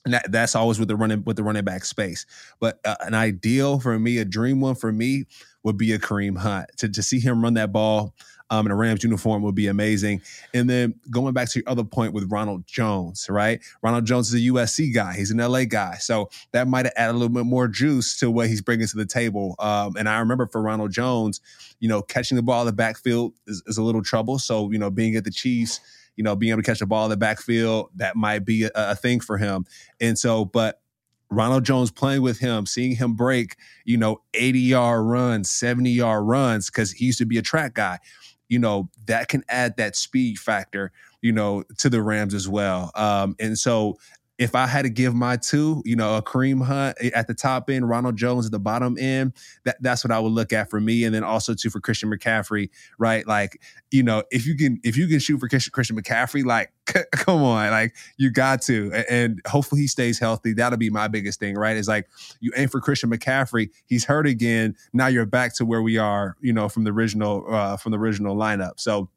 that, 0.06 0.30
that's 0.32 0.56
always 0.56 0.78
with 0.78 0.88
the 0.88 0.96
running 0.96 1.22
with 1.24 1.36
the 1.36 1.44
running 1.44 1.64
back 1.64 1.84
space. 1.84 2.26
But 2.58 2.80
uh, 2.84 2.96
an 3.00 3.14
ideal 3.14 3.78
for 3.78 3.96
me, 3.98 4.18
a 4.18 4.24
dream 4.24 4.60
one 4.60 4.74
for 4.74 4.92
me 4.92 5.26
would 5.62 5.76
be 5.76 5.92
a 5.92 5.98
Kareem 5.98 6.38
Hunt 6.38 6.68
to 6.78 6.88
to 6.88 7.02
see 7.02 7.20
him 7.20 7.42
run 7.42 7.54
that 7.54 7.72
ball 7.72 8.14
um, 8.50 8.66
in 8.66 8.72
a 8.72 8.76
Rams 8.76 9.02
uniform 9.02 9.42
would 9.42 9.54
be 9.54 9.66
amazing. 9.66 10.22
And 10.54 10.68
then 10.68 10.94
going 11.10 11.34
back 11.34 11.50
to 11.50 11.58
your 11.58 11.68
other 11.68 11.84
point 11.84 12.12
with 12.12 12.30
Ronald 12.30 12.66
Jones, 12.66 13.26
right? 13.28 13.60
Ronald 13.82 14.06
Jones 14.06 14.32
is 14.32 14.34
a 14.34 14.52
USC 14.52 14.94
guy. 14.94 15.14
He's 15.14 15.30
an 15.30 15.38
LA 15.38 15.64
guy. 15.64 15.96
So 15.96 16.30
that 16.52 16.66
might 16.66 16.86
have 16.86 16.94
added 16.96 17.12
a 17.12 17.18
little 17.18 17.34
bit 17.34 17.44
more 17.44 17.68
juice 17.68 18.18
to 18.20 18.30
what 18.30 18.48
he's 18.48 18.62
bringing 18.62 18.86
to 18.86 18.96
the 18.96 19.06
table. 19.06 19.54
Um, 19.58 19.96
and 19.96 20.08
I 20.08 20.18
remember 20.18 20.46
for 20.46 20.62
Ronald 20.62 20.92
Jones, 20.92 21.40
you 21.80 21.88
know, 21.88 22.02
catching 22.02 22.36
the 22.36 22.42
ball 22.42 22.62
in 22.62 22.66
the 22.66 22.72
backfield 22.72 23.34
is, 23.46 23.62
is 23.66 23.78
a 23.78 23.82
little 23.82 24.02
trouble. 24.02 24.38
So, 24.38 24.70
you 24.70 24.78
know, 24.78 24.90
being 24.90 25.16
at 25.16 25.24
the 25.24 25.30
Chiefs, 25.30 25.80
you 26.16 26.24
know, 26.24 26.34
being 26.34 26.50
able 26.50 26.62
to 26.62 26.66
catch 26.66 26.80
the 26.80 26.86
ball 26.86 27.04
in 27.04 27.10
the 27.10 27.16
backfield, 27.16 27.90
that 27.96 28.16
might 28.16 28.40
be 28.40 28.64
a, 28.64 28.70
a 28.74 28.96
thing 28.96 29.20
for 29.20 29.36
him. 29.36 29.66
And 30.00 30.18
so, 30.18 30.44
but 30.44 30.80
Ronald 31.30 31.64
Jones 31.64 31.90
playing 31.90 32.22
with 32.22 32.38
him, 32.38 32.66
seeing 32.66 32.96
him 32.96 33.14
break, 33.14 33.56
you 33.84 33.96
know, 33.96 34.22
80 34.34 34.60
yard 34.60 35.04
runs, 35.04 35.50
70 35.50 35.90
yard 35.90 36.24
runs, 36.24 36.70
because 36.70 36.92
he 36.92 37.06
used 37.06 37.18
to 37.18 37.26
be 37.26 37.38
a 37.38 37.42
track 37.42 37.74
guy 37.74 37.98
you 38.48 38.58
know, 38.58 38.88
that 39.06 39.28
can 39.28 39.44
add 39.48 39.76
that 39.76 39.94
speed 39.94 40.38
factor, 40.38 40.90
you 41.20 41.32
know, 41.32 41.62
to 41.78 41.88
the 41.88 42.02
Rams 42.02 42.34
as 42.34 42.48
well. 42.48 42.90
Um, 42.94 43.36
and 43.38 43.58
so 43.58 43.96
if 44.38 44.54
I 44.54 44.68
had 44.68 44.82
to 44.82 44.88
give 44.88 45.14
my 45.16 45.36
two, 45.36 45.82
you 45.84 45.96
know, 45.96 46.16
a 46.16 46.22
Kareem 46.22 46.62
Hunt 46.62 46.96
at 47.12 47.26
the 47.26 47.34
top 47.34 47.68
end, 47.68 47.88
Ronald 47.88 48.16
Jones 48.16 48.46
at 48.46 48.52
the 48.52 48.60
bottom 48.60 48.96
end, 48.96 49.32
that, 49.64 49.76
that's 49.80 50.04
what 50.04 50.12
I 50.12 50.20
would 50.20 50.32
look 50.32 50.52
at 50.52 50.70
for 50.70 50.80
me. 50.80 51.02
And 51.02 51.12
then 51.12 51.24
also 51.24 51.54
too 51.54 51.70
for 51.70 51.80
Christian 51.80 52.08
McCaffrey, 52.08 52.70
right? 52.98 53.26
Like, 53.26 53.60
you 53.90 54.04
know, 54.04 54.22
if 54.30 54.46
you 54.46 54.56
can 54.56 54.78
if 54.84 54.96
you 54.96 55.08
can 55.08 55.18
shoot 55.18 55.38
for 55.38 55.48
Christian, 55.48 55.96
McCaffrey, 55.96 56.44
like, 56.44 56.72
come 57.12 57.42
on, 57.42 57.70
like 57.70 57.96
you 58.16 58.30
got 58.30 58.62
to. 58.62 58.92
And 59.10 59.40
hopefully 59.48 59.80
he 59.80 59.86
stays 59.88 60.20
healthy. 60.20 60.52
That'll 60.52 60.78
be 60.78 60.90
my 60.90 61.08
biggest 61.08 61.40
thing, 61.40 61.56
right? 61.56 61.76
Is 61.76 61.88
like 61.88 62.08
you 62.38 62.52
aim 62.56 62.68
for 62.68 62.80
Christian 62.80 63.10
McCaffrey, 63.10 63.70
he's 63.86 64.04
hurt 64.04 64.26
again. 64.26 64.76
Now 64.92 65.08
you're 65.08 65.26
back 65.26 65.54
to 65.56 65.64
where 65.64 65.82
we 65.82 65.98
are, 65.98 66.36
you 66.40 66.52
know, 66.52 66.68
from 66.68 66.84
the 66.84 66.92
original 66.92 67.44
uh 67.52 67.76
from 67.76 67.90
the 67.90 67.98
original 67.98 68.36
lineup. 68.36 68.78
So 68.78 69.08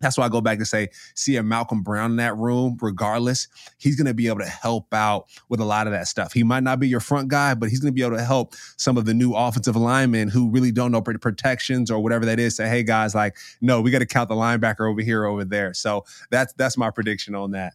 that's 0.00 0.18
why 0.18 0.26
I 0.26 0.28
go 0.28 0.40
back 0.40 0.58
to 0.58 0.64
say, 0.66 0.88
see 1.14 1.36
a 1.36 1.42
Malcolm 1.42 1.82
Brown 1.82 2.12
in 2.12 2.16
that 2.16 2.36
room, 2.36 2.76
regardless, 2.80 3.48
he's 3.78 3.96
going 3.96 4.06
to 4.06 4.14
be 4.14 4.26
able 4.28 4.40
to 4.40 4.46
help 4.46 4.92
out 4.92 5.26
with 5.48 5.60
a 5.60 5.64
lot 5.64 5.86
of 5.86 5.92
that 5.92 6.08
stuff. 6.08 6.32
He 6.32 6.42
might 6.42 6.62
not 6.62 6.80
be 6.80 6.88
your 6.88 7.00
front 7.00 7.28
guy, 7.28 7.54
but 7.54 7.68
he's 7.68 7.80
going 7.80 7.92
to 7.92 7.94
be 7.94 8.04
able 8.04 8.16
to 8.16 8.24
help 8.24 8.54
some 8.76 8.98
of 8.98 9.04
the 9.04 9.14
new 9.14 9.32
offensive 9.32 9.76
linemen 9.76 10.28
who 10.28 10.50
really 10.50 10.72
don't 10.72 10.92
know 10.92 11.00
protections 11.00 11.90
or 11.90 12.00
whatever 12.00 12.26
that 12.26 12.38
is. 12.38 12.56
Say, 12.56 12.68
hey 12.68 12.82
guys, 12.82 13.14
like, 13.14 13.36
no, 13.60 13.80
we 13.80 13.90
got 13.90 14.00
to 14.00 14.06
count 14.06 14.28
the 14.28 14.34
linebacker 14.34 14.90
over 14.90 15.00
here, 15.00 15.24
over 15.24 15.44
there. 15.44 15.74
So 15.74 16.04
that's 16.30 16.52
that's 16.54 16.76
my 16.76 16.90
prediction 16.90 17.34
on 17.34 17.52
that. 17.52 17.74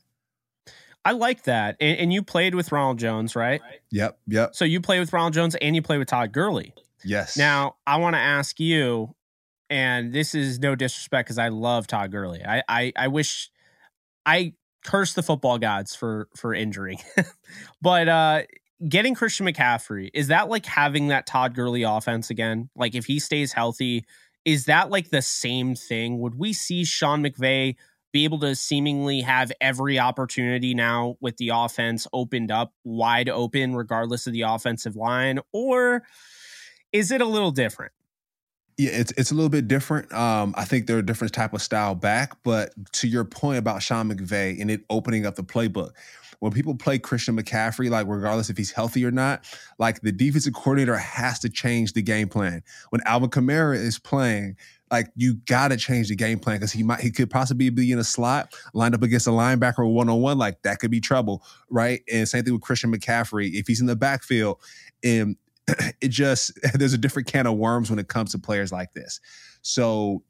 I 1.06 1.14
like 1.14 1.44
that. 1.44 1.78
And, 1.80 1.98
and 1.98 2.14
you 2.14 2.22
played 2.22 2.56
with 2.56 2.72
Ronald 2.72 3.00
Jones, 3.00 3.36
right? 3.36 3.62
Yep, 3.92 4.20
yep. 4.28 4.56
So 4.56 4.66
you 4.66 4.82
play 4.82 5.00
with 5.00 5.14
Ronald 5.14 5.34
Jones 5.34 5.56
and 5.56 5.76
you 5.76 5.82
play 5.82 5.98
with 5.98 6.10
Todd 6.10 6.34
Gurley. 6.34 6.74
Yes. 7.04 7.38
Now 7.38 7.78
I 7.88 7.98
want 7.98 8.16
to 8.16 8.20
ask 8.20 8.60
you 8.60 9.16
and 9.70 10.14
this 10.14 10.34
is 10.36 10.60
no 10.60 10.76
disrespect 10.76 11.28
because 11.28 11.38
I 11.38 11.50
love 11.50 11.88
Todd 11.88 12.12
Gurley. 12.12 12.44
I, 12.44 12.64
I 12.68 12.94
I 12.96 13.08
wish 13.08 13.50
I 14.26 14.54
curse 14.86 15.14
the 15.14 15.24
football 15.24 15.58
gods 15.58 15.96
for 15.96 16.28
for 16.36 16.54
injuring, 16.54 17.00
but 17.82 18.08
uh 18.08 18.42
getting 18.88 19.14
Christian 19.14 19.46
McCaffrey 19.46 20.10
is 20.14 20.28
that 20.28 20.50
like 20.50 20.66
having 20.66 21.10
that 21.10 21.26
Todd 21.28 21.54
Gurley 21.54 21.84
offense 21.84 22.30
again? 22.30 22.70
Like 22.76 22.96
if 22.96 23.06
he 23.06 23.20
stays 23.20 23.54
healthy, 23.54 24.06
is 24.46 24.66
that 24.66 24.90
like 24.90 25.10
the 25.10 25.22
same 25.22 25.76
thing? 25.76 26.20
Would 26.20 26.36
we 26.36 26.54
see 26.54 26.86
Sean 26.86 27.24
McVay 27.24 27.76
be 28.12 28.24
able 28.24 28.40
to 28.40 28.56
seemingly 28.56 29.22
have 29.22 29.52
every 29.62 30.00
opportunity 30.00 30.74
now 30.74 31.16
with 31.20 31.38
the 31.38 31.50
offense 31.50 32.08
opened 32.12 32.52
up 32.52 32.74
wide 32.84 33.30
open, 33.30 33.76
regardless 33.76 34.26
of 34.26 34.34
the 34.34 34.42
offensive 34.42 34.96
line, 34.96 35.40
or 35.54 36.04
is 36.92 37.12
it 37.12 37.22
a 37.22 37.26
little 37.26 37.52
different? 37.52 37.92
Yeah, 38.80 38.92
it's 38.92 39.12
it's 39.18 39.30
a 39.30 39.36
little 39.36 39.50
bit 39.50 39.68
different. 39.68 40.10
Um, 40.14 40.54
I 40.58 40.64
think 40.64 40.88
they're 40.88 41.00
a 41.00 41.06
different 41.06 41.34
type 41.34 41.54
of 41.54 41.62
style 41.62 41.96
back. 41.96 42.42
But 42.44 42.72
to 42.94 43.10
your 43.10 43.26
point 43.26 43.58
about 43.58 43.84
Sean 43.84 44.10
McVay 44.10 44.62
and 44.62 44.72
it 44.72 44.86
opening 44.90 45.26
up 45.26 45.36
the 45.36 45.44
playbook, 45.44 45.92
when 46.40 46.54
people 46.54 46.74
play 46.76 46.98
Christian 46.98 47.38
McCaffrey, 47.38 47.90
like 47.90 48.08
regardless 48.08 48.50
if 48.50 48.56
he's 48.56 48.72
healthy 48.72 49.04
or 49.04 49.12
not, 49.12 49.44
like 49.80 50.00
the 50.00 50.14
defensive 50.14 50.54
coordinator 50.54 50.96
has 50.96 51.40
to 51.40 51.50
change 51.50 51.92
the 51.92 52.02
game 52.02 52.30
plan. 52.30 52.64
When 52.90 53.02
Alvin 53.06 53.30
Kamara 53.30 53.76
is 53.76 54.00
playing, 54.00 54.56
like 54.90 55.08
you 55.14 55.34
got 55.46 55.68
to 55.68 55.78
change 55.78 56.08
the 56.08 56.16
game 56.16 56.40
plan 56.40 56.56
because 56.56 56.72
he 56.72 56.82
might 56.82 57.02
he 57.02 57.12
could 57.12 57.30
possibly 57.30 57.70
be 57.70 57.92
in 57.92 58.00
a 58.00 58.04
slot 58.06 58.56
lined 58.74 58.96
up 58.96 59.04
against 59.04 59.28
a 59.28 59.32
linebacker 59.32 59.92
one 59.92 60.08
on 60.08 60.22
one 60.22 60.38
like 60.38 60.62
that 60.62 60.80
could 60.80 60.90
be 60.90 61.02
trouble 61.02 61.44
right 61.70 62.02
and 62.12 62.28
same 62.28 62.46
thing 62.46 62.54
with 62.54 62.62
Christian 62.64 62.92
McCaffrey 62.92 63.52
if 63.54 63.68
he's 63.68 63.82
in 63.82 63.88
the 63.88 63.96
backfield 63.96 64.58
and 65.04 65.36
it 66.02 66.10
just 66.10 66.58
there's 66.74 66.94
a 66.94 66.98
different 66.98 67.28
can 67.28 67.48
of 67.48 67.56
worms 67.58 67.90
when 67.90 68.00
it 68.00 68.08
comes 68.08 68.32
to 68.32 68.40
players 68.40 68.72
like 68.72 68.94
this. 68.94 69.20
So 69.62 70.24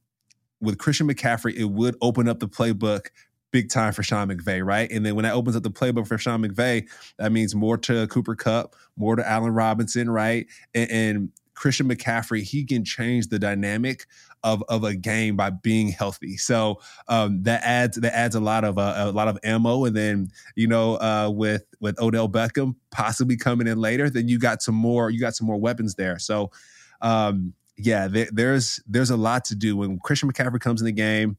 with 0.61 0.77
Christian 0.77 1.07
McCaffrey, 1.07 1.55
it 1.55 1.65
would 1.65 1.95
open 2.01 2.27
up 2.27 2.39
the 2.39 2.47
playbook 2.47 3.07
big 3.51 3.69
time 3.69 3.93
for 3.93 4.03
Sean 4.03 4.27
McVay, 4.29 4.63
right? 4.63 4.91
And 4.91 5.05
then 5.05 5.15
when 5.15 5.23
that 5.23 5.33
opens 5.33 5.55
up 5.55 5.63
the 5.63 5.71
playbook 5.71 6.07
for 6.07 6.17
Sean 6.17 6.43
McVay, 6.43 6.87
that 7.17 7.31
means 7.31 7.55
more 7.55 7.77
to 7.77 8.07
Cooper 8.07 8.35
Kupp, 8.35 8.75
more 8.95 9.15
to 9.15 9.27
Allen 9.27 9.53
Robinson, 9.53 10.09
right? 10.09 10.45
And, 10.75 10.91
and 10.91 11.31
Christian 11.59 11.89
McCaffrey, 11.89 12.41
he 12.41 12.63
can 12.63 12.85
change 12.85 13.27
the 13.27 13.37
dynamic 13.37 14.05
of 14.43 14.63
of 14.69 14.85
a 14.85 14.95
game 14.95 15.35
by 15.35 15.49
being 15.49 15.89
healthy. 15.89 16.37
So 16.37 16.79
um, 17.09 17.43
that 17.43 17.61
adds 17.65 17.97
that 17.97 18.15
adds 18.15 18.33
a 18.33 18.39
lot 18.39 18.63
of 18.63 18.77
uh, 18.77 18.93
a 18.97 19.11
lot 19.11 19.27
of 19.27 19.37
ammo. 19.43 19.83
And 19.83 19.93
then 19.93 20.29
you 20.55 20.67
know 20.67 20.95
uh, 20.95 21.29
with 21.29 21.65
with 21.81 21.99
Odell 21.99 22.29
Beckham 22.29 22.75
possibly 22.91 23.35
coming 23.35 23.67
in 23.67 23.77
later, 23.77 24.09
then 24.09 24.29
you 24.29 24.39
got 24.39 24.61
some 24.61 24.75
more 24.75 25.09
you 25.09 25.19
got 25.19 25.35
some 25.35 25.47
more 25.47 25.57
weapons 25.57 25.95
there. 25.95 26.17
So 26.17 26.49
um, 27.01 27.53
yeah, 27.77 28.07
there, 28.07 28.29
there's 28.31 28.79
there's 28.87 29.09
a 29.09 29.17
lot 29.17 29.43
to 29.45 29.55
do 29.55 29.75
when 29.75 29.99
Christian 29.99 30.31
McCaffrey 30.31 30.61
comes 30.61 30.79
in 30.79 30.85
the 30.85 30.93
game. 30.93 31.37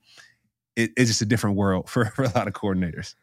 It, 0.76 0.90
it's 0.98 1.08
just 1.08 1.22
a 1.22 1.26
different 1.26 1.56
world 1.56 1.88
for, 1.88 2.04
for 2.04 2.24
a 2.24 2.30
lot 2.34 2.46
of 2.46 2.52
coordinators. 2.52 3.14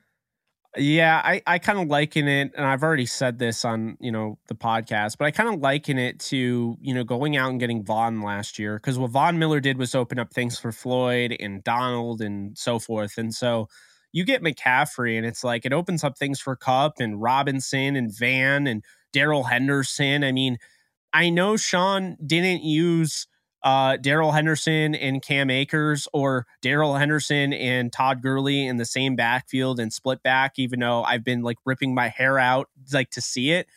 Yeah, 0.77 1.21
I, 1.23 1.41
I 1.47 1.57
kind 1.57 1.79
of 1.79 1.87
liken 1.87 2.27
it, 2.27 2.51
and 2.55 2.65
I've 2.65 2.83
already 2.83 3.07
said 3.07 3.39
this 3.39 3.65
on 3.65 3.97
you 3.99 4.11
know 4.11 4.37
the 4.47 4.53
podcast, 4.55 5.17
but 5.17 5.25
I 5.25 5.31
kind 5.31 5.53
of 5.53 5.59
liken 5.59 5.97
it 5.97 6.19
to 6.21 6.77
you 6.79 6.93
know 6.93 7.03
going 7.03 7.35
out 7.35 7.49
and 7.49 7.59
getting 7.59 7.83
Von 7.83 8.21
last 8.21 8.59
year 8.59 8.75
because 8.77 8.99
what 8.99 9.11
Von 9.11 9.39
Miller 9.39 9.59
did 9.59 9.77
was 9.77 9.95
open 9.95 10.19
up 10.19 10.31
things 10.31 10.59
for 10.59 10.71
Floyd 10.71 11.35
and 11.39 11.63
Donald 11.63 12.21
and 12.21 12.55
so 12.57 12.77
forth, 12.77 13.17
and 13.17 13.33
so 13.33 13.67
you 14.11 14.23
get 14.23 14.43
McCaffrey, 14.43 15.17
and 15.17 15.25
it's 15.25 15.43
like 15.43 15.65
it 15.65 15.73
opens 15.73 16.03
up 16.03 16.17
things 16.17 16.39
for 16.39 16.55
Kupp 16.55 16.99
and 16.99 17.21
Robinson 17.21 17.95
and 17.95 18.15
Van 18.15 18.67
and 18.67 18.83
Darrell 19.13 19.45
Henderson. 19.45 20.23
I 20.23 20.31
mean, 20.31 20.57
I 21.11 21.29
know 21.29 21.57
Sean 21.57 22.17
didn't 22.23 22.63
use 22.63 23.27
uh, 23.63 23.97
Darrell 23.97 24.31
Henderson 24.31 24.95
and 24.95 25.21
Cam 25.21 25.49
Akers 25.49 26.07
or 26.13 26.45
Darrell 26.61 26.95
Henderson 26.95 27.53
and 27.53 27.91
Todd 27.91 28.21
Gurley 28.21 28.65
in 28.65 28.77
the 28.77 28.85
same 28.85 29.15
backfield 29.15 29.79
and 29.79 29.91
split 29.91 30.21
back, 30.23 30.53
even 30.57 30.79
though 30.79 31.03
I've 31.03 31.23
been 31.23 31.41
like 31.41 31.57
ripping 31.65 31.93
my 31.93 32.07
hair 32.07 32.37
out 32.37 32.69
like 32.93 33.09
to 33.11 33.21
see 33.21 33.51
it. 33.51 33.67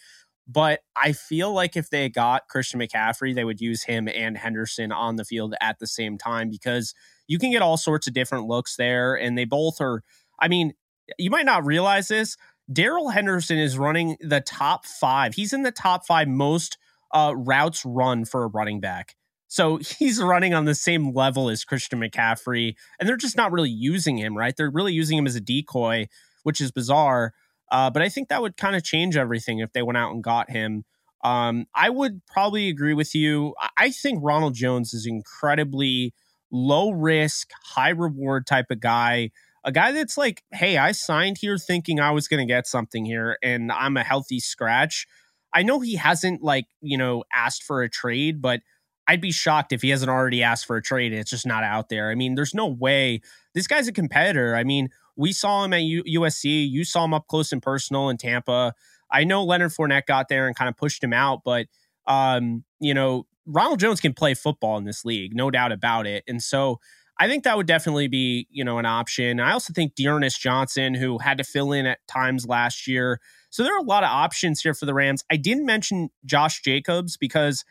But 0.46 0.80
I 0.96 1.12
feel 1.12 1.52
like 1.52 1.76
if 1.76 1.90
they 1.90 2.08
got 2.08 2.48
Christian 2.48 2.80
McCaffrey, 2.80 3.34
they 3.34 3.44
would 3.44 3.60
use 3.60 3.84
him 3.84 4.08
and 4.08 4.36
Henderson 4.36 4.90
on 4.90 5.16
the 5.16 5.24
field 5.24 5.54
at 5.60 5.78
the 5.78 5.86
same 5.86 6.18
time 6.18 6.50
because 6.50 6.92
you 7.28 7.38
can 7.38 7.52
get 7.52 7.62
all 7.62 7.76
sorts 7.76 8.08
of 8.08 8.14
different 8.14 8.46
looks 8.46 8.76
there. 8.76 9.14
And 9.14 9.38
they 9.38 9.44
both 9.44 9.80
are, 9.80 10.02
I 10.40 10.48
mean, 10.48 10.74
you 11.18 11.30
might 11.30 11.46
not 11.46 11.64
realize 11.64 12.08
this. 12.08 12.36
Darrell 12.72 13.10
Henderson 13.10 13.58
is 13.58 13.78
running 13.78 14.16
the 14.20 14.40
top 14.40 14.86
five. 14.86 15.34
He's 15.34 15.52
in 15.52 15.62
the 15.62 15.72
top 15.72 16.06
five 16.06 16.28
most 16.28 16.78
uh, 17.12 17.32
routes 17.36 17.84
run 17.84 18.24
for 18.24 18.44
a 18.44 18.48
running 18.48 18.80
back. 18.80 19.16
So 19.51 19.78
he's 19.98 20.22
running 20.22 20.55
on 20.55 20.64
the 20.64 20.76
same 20.76 21.12
level 21.12 21.51
as 21.51 21.64
Christian 21.64 22.01
McCaffrey, 22.01 22.76
and 22.98 23.09
they're 23.09 23.16
just 23.16 23.36
not 23.36 23.51
really 23.51 23.68
using 23.68 24.16
him, 24.16 24.38
right? 24.38 24.57
They're 24.57 24.70
really 24.70 24.92
using 24.92 25.18
him 25.18 25.26
as 25.26 25.34
a 25.34 25.40
decoy, 25.40 26.07
which 26.44 26.61
is 26.61 26.70
bizarre. 26.70 27.34
Uh, 27.70 27.90
but 27.90 28.01
I 28.01 28.09
think 28.09 28.28
that 28.28 28.42
would 28.42 28.57
kind 28.57 28.76
of 28.76 28.84
change 28.84 29.16
everything 29.16 29.59
if 29.59 29.72
they 29.72 29.82
went 29.82 29.98
out 29.98 30.12
and 30.12 30.22
got 30.22 30.51
him. 30.51 30.84
Um, 31.24 31.66
I 31.74 31.90
would 31.90 32.24
probably 32.26 32.68
agree 32.68 32.94
with 32.94 33.12
you. 33.12 33.55
I 33.76 33.90
think 33.90 34.20
Ronald 34.22 34.55
Jones 34.55 34.94
is 34.94 35.05
incredibly 35.05 36.14
low 36.53 36.92
risk, 36.92 37.51
high 37.64 37.90
reward 37.90 38.46
type 38.46 38.66
of 38.70 38.80
guy. 38.80 39.30
A 39.64 39.72
guy 39.72 39.90
that's 39.90 40.16
like, 40.16 40.44
hey, 40.53 40.78
I 40.78 40.92
signed 40.92 41.38
here 41.38 41.59
thinking 41.59 41.98
I 41.98 42.12
was 42.12 42.28
going 42.28 42.40
to 42.46 42.51
get 42.51 42.68
something 42.68 43.05
here, 43.05 43.36
and 43.42 43.72
I'm 43.72 43.96
a 43.96 44.05
healthy 44.05 44.38
scratch. 44.38 45.09
I 45.53 45.64
know 45.64 45.80
he 45.80 45.96
hasn't 45.96 46.40
like 46.40 46.66
you 46.80 46.96
know 46.96 47.24
asked 47.34 47.64
for 47.64 47.82
a 47.82 47.90
trade, 47.90 48.40
but 48.40 48.61
I'd 49.09 49.20
be 49.20 49.32
shocked 49.32 49.72
if 49.72 49.82
he 49.82 49.90
hasn't 49.90 50.11
already 50.11 50.42
asked 50.42 50.66
for 50.66 50.76
a 50.76 50.82
trade. 50.82 51.12
It's 51.12 51.30
just 51.30 51.46
not 51.46 51.64
out 51.64 51.88
there. 51.88 52.11
I 52.11 52.14
mean, 52.14 52.34
there's 52.34 52.55
no 52.55 52.66
way 52.66 53.20
this 53.55 53.66
guy's 53.66 53.88
a 53.88 53.92
competitor. 53.92 54.55
I 54.55 54.64
mean, 54.64 54.88
we 55.16 55.32
saw 55.32 55.64
him 55.64 55.72
at 55.72 55.82
U- 55.82 56.05
USC. 56.05 56.68
You 56.68 56.84
saw 56.84 57.05
him 57.05 57.14
up 57.14 57.26
close 57.26 57.53
and 57.53 57.62
personal 57.62 58.09
in 58.09 58.16
Tampa. 58.16 58.74
I 59.11 59.24
know 59.24 59.44
Leonard 59.44 59.72
Fournette 59.72 60.07
got 60.07 60.28
there 60.28 60.46
and 60.46 60.55
kind 60.55 60.68
of 60.68 60.76
pushed 60.76 61.03
him 61.03 61.12
out, 61.12 61.40
but 61.44 61.66
um, 62.07 62.64
you 62.80 62.94
know, 62.94 63.26
Ronald 63.46 63.80
Jones 63.80 64.01
can 64.01 64.12
play 64.12 64.34
football 64.34 64.78
in 64.78 64.84
this 64.84 65.05
league, 65.05 65.34
no 65.34 65.51
doubt 65.51 65.72
about 65.72 66.07
it. 66.07 66.24
And 66.28 66.42
so 66.42 66.80
I 67.18 67.28
think 67.28 67.44
that 67.44 67.57
would 67.57 67.66
definitely 67.66 68.09
be, 68.09 68.46
you 68.51 68.64
know, 68.64 68.78
an 68.78 68.86
option. 68.86 69.40
I 69.40 69.53
also 69.53 69.72
think 69.72 69.94
D'Ernest 69.94 70.40
Johnson, 70.40 70.94
who 70.94 71.18
had 71.18 71.36
to 71.38 71.44
fill 71.44 71.72
in 71.72 71.84
at 71.84 71.98
times 72.09 72.46
last 72.46 72.86
year. 72.86 73.20
So 73.51 73.62
there 73.62 73.74
are 73.74 73.80
a 73.80 73.84
lot 73.84 74.05
of 74.05 74.11
options 74.11 74.62
here 74.62 74.72
for 74.72 74.86
the 74.86 74.94
Rams. 74.94 75.22
I 75.30 75.36
didn't 75.36 75.66
mention 75.66 76.09
Josh 76.24 76.62
Jacobs 76.62 77.16
because 77.16 77.64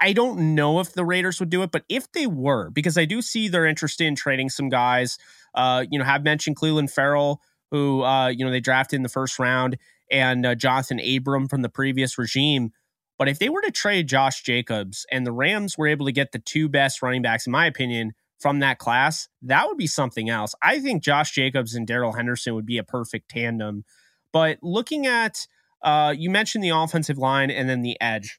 I 0.00 0.12
don't 0.12 0.54
know 0.54 0.80
if 0.80 0.92
the 0.92 1.04
Raiders 1.04 1.40
would 1.40 1.50
do 1.50 1.62
it, 1.62 1.72
but 1.72 1.84
if 1.88 2.10
they 2.12 2.26
were, 2.26 2.70
because 2.70 2.96
I 2.96 3.04
do 3.04 3.20
see 3.20 3.48
they're 3.48 3.66
interested 3.66 4.06
in 4.06 4.14
trading 4.14 4.48
some 4.48 4.68
guys. 4.68 5.18
Uh, 5.54 5.84
you 5.90 5.98
know, 5.98 6.04
have 6.04 6.22
mentioned 6.22 6.56
Clelin 6.56 6.90
Ferrell, 6.90 7.42
who 7.70 8.02
uh, 8.02 8.28
you 8.28 8.44
know 8.44 8.50
they 8.50 8.60
drafted 8.60 8.96
in 8.96 9.02
the 9.02 9.08
first 9.08 9.38
round, 9.38 9.76
and 10.10 10.46
uh, 10.46 10.54
Jonathan 10.54 11.00
Abram 11.00 11.48
from 11.48 11.62
the 11.62 11.68
previous 11.68 12.18
regime. 12.18 12.72
But 13.18 13.28
if 13.28 13.40
they 13.40 13.48
were 13.48 13.62
to 13.62 13.72
trade 13.72 14.08
Josh 14.08 14.42
Jacobs 14.42 15.04
and 15.10 15.26
the 15.26 15.32
Rams 15.32 15.76
were 15.76 15.88
able 15.88 16.06
to 16.06 16.12
get 16.12 16.30
the 16.30 16.38
two 16.38 16.68
best 16.68 17.02
running 17.02 17.22
backs, 17.22 17.46
in 17.46 17.50
my 17.50 17.66
opinion, 17.66 18.12
from 18.38 18.60
that 18.60 18.78
class, 18.78 19.28
that 19.42 19.66
would 19.66 19.76
be 19.76 19.88
something 19.88 20.30
else. 20.30 20.54
I 20.62 20.78
think 20.78 21.02
Josh 21.02 21.32
Jacobs 21.32 21.74
and 21.74 21.86
Darrell 21.86 22.12
Henderson 22.12 22.54
would 22.54 22.66
be 22.66 22.78
a 22.78 22.84
perfect 22.84 23.28
tandem. 23.28 23.84
But 24.32 24.58
looking 24.62 25.06
at, 25.06 25.48
uh, 25.82 26.14
you 26.16 26.30
mentioned 26.30 26.62
the 26.62 26.70
offensive 26.70 27.18
line 27.18 27.50
and 27.50 27.68
then 27.68 27.82
the 27.82 28.00
edge. 28.00 28.38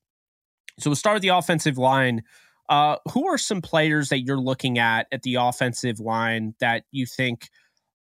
So 0.80 0.90
we'll 0.90 0.96
start 0.96 1.16
with 1.16 1.24
the 1.24 1.30
offensive 1.30 1.78
line. 1.78 2.24
Uh, 2.70 2.98
who 3.14 3.28
are 3.28 3.38
some 3.38 3.62
players 3.62 4.10
that 4.10 4.20
you're 4.20 4.40
looking 4.40 4.78
at 4.78 5.08
at 5.12 5.24
the 5.24 5.36
offensive 5.36 6.00
line 6.00 6.54
that 6.60 6.84
you 6.92 7.08
think 7.08 7.50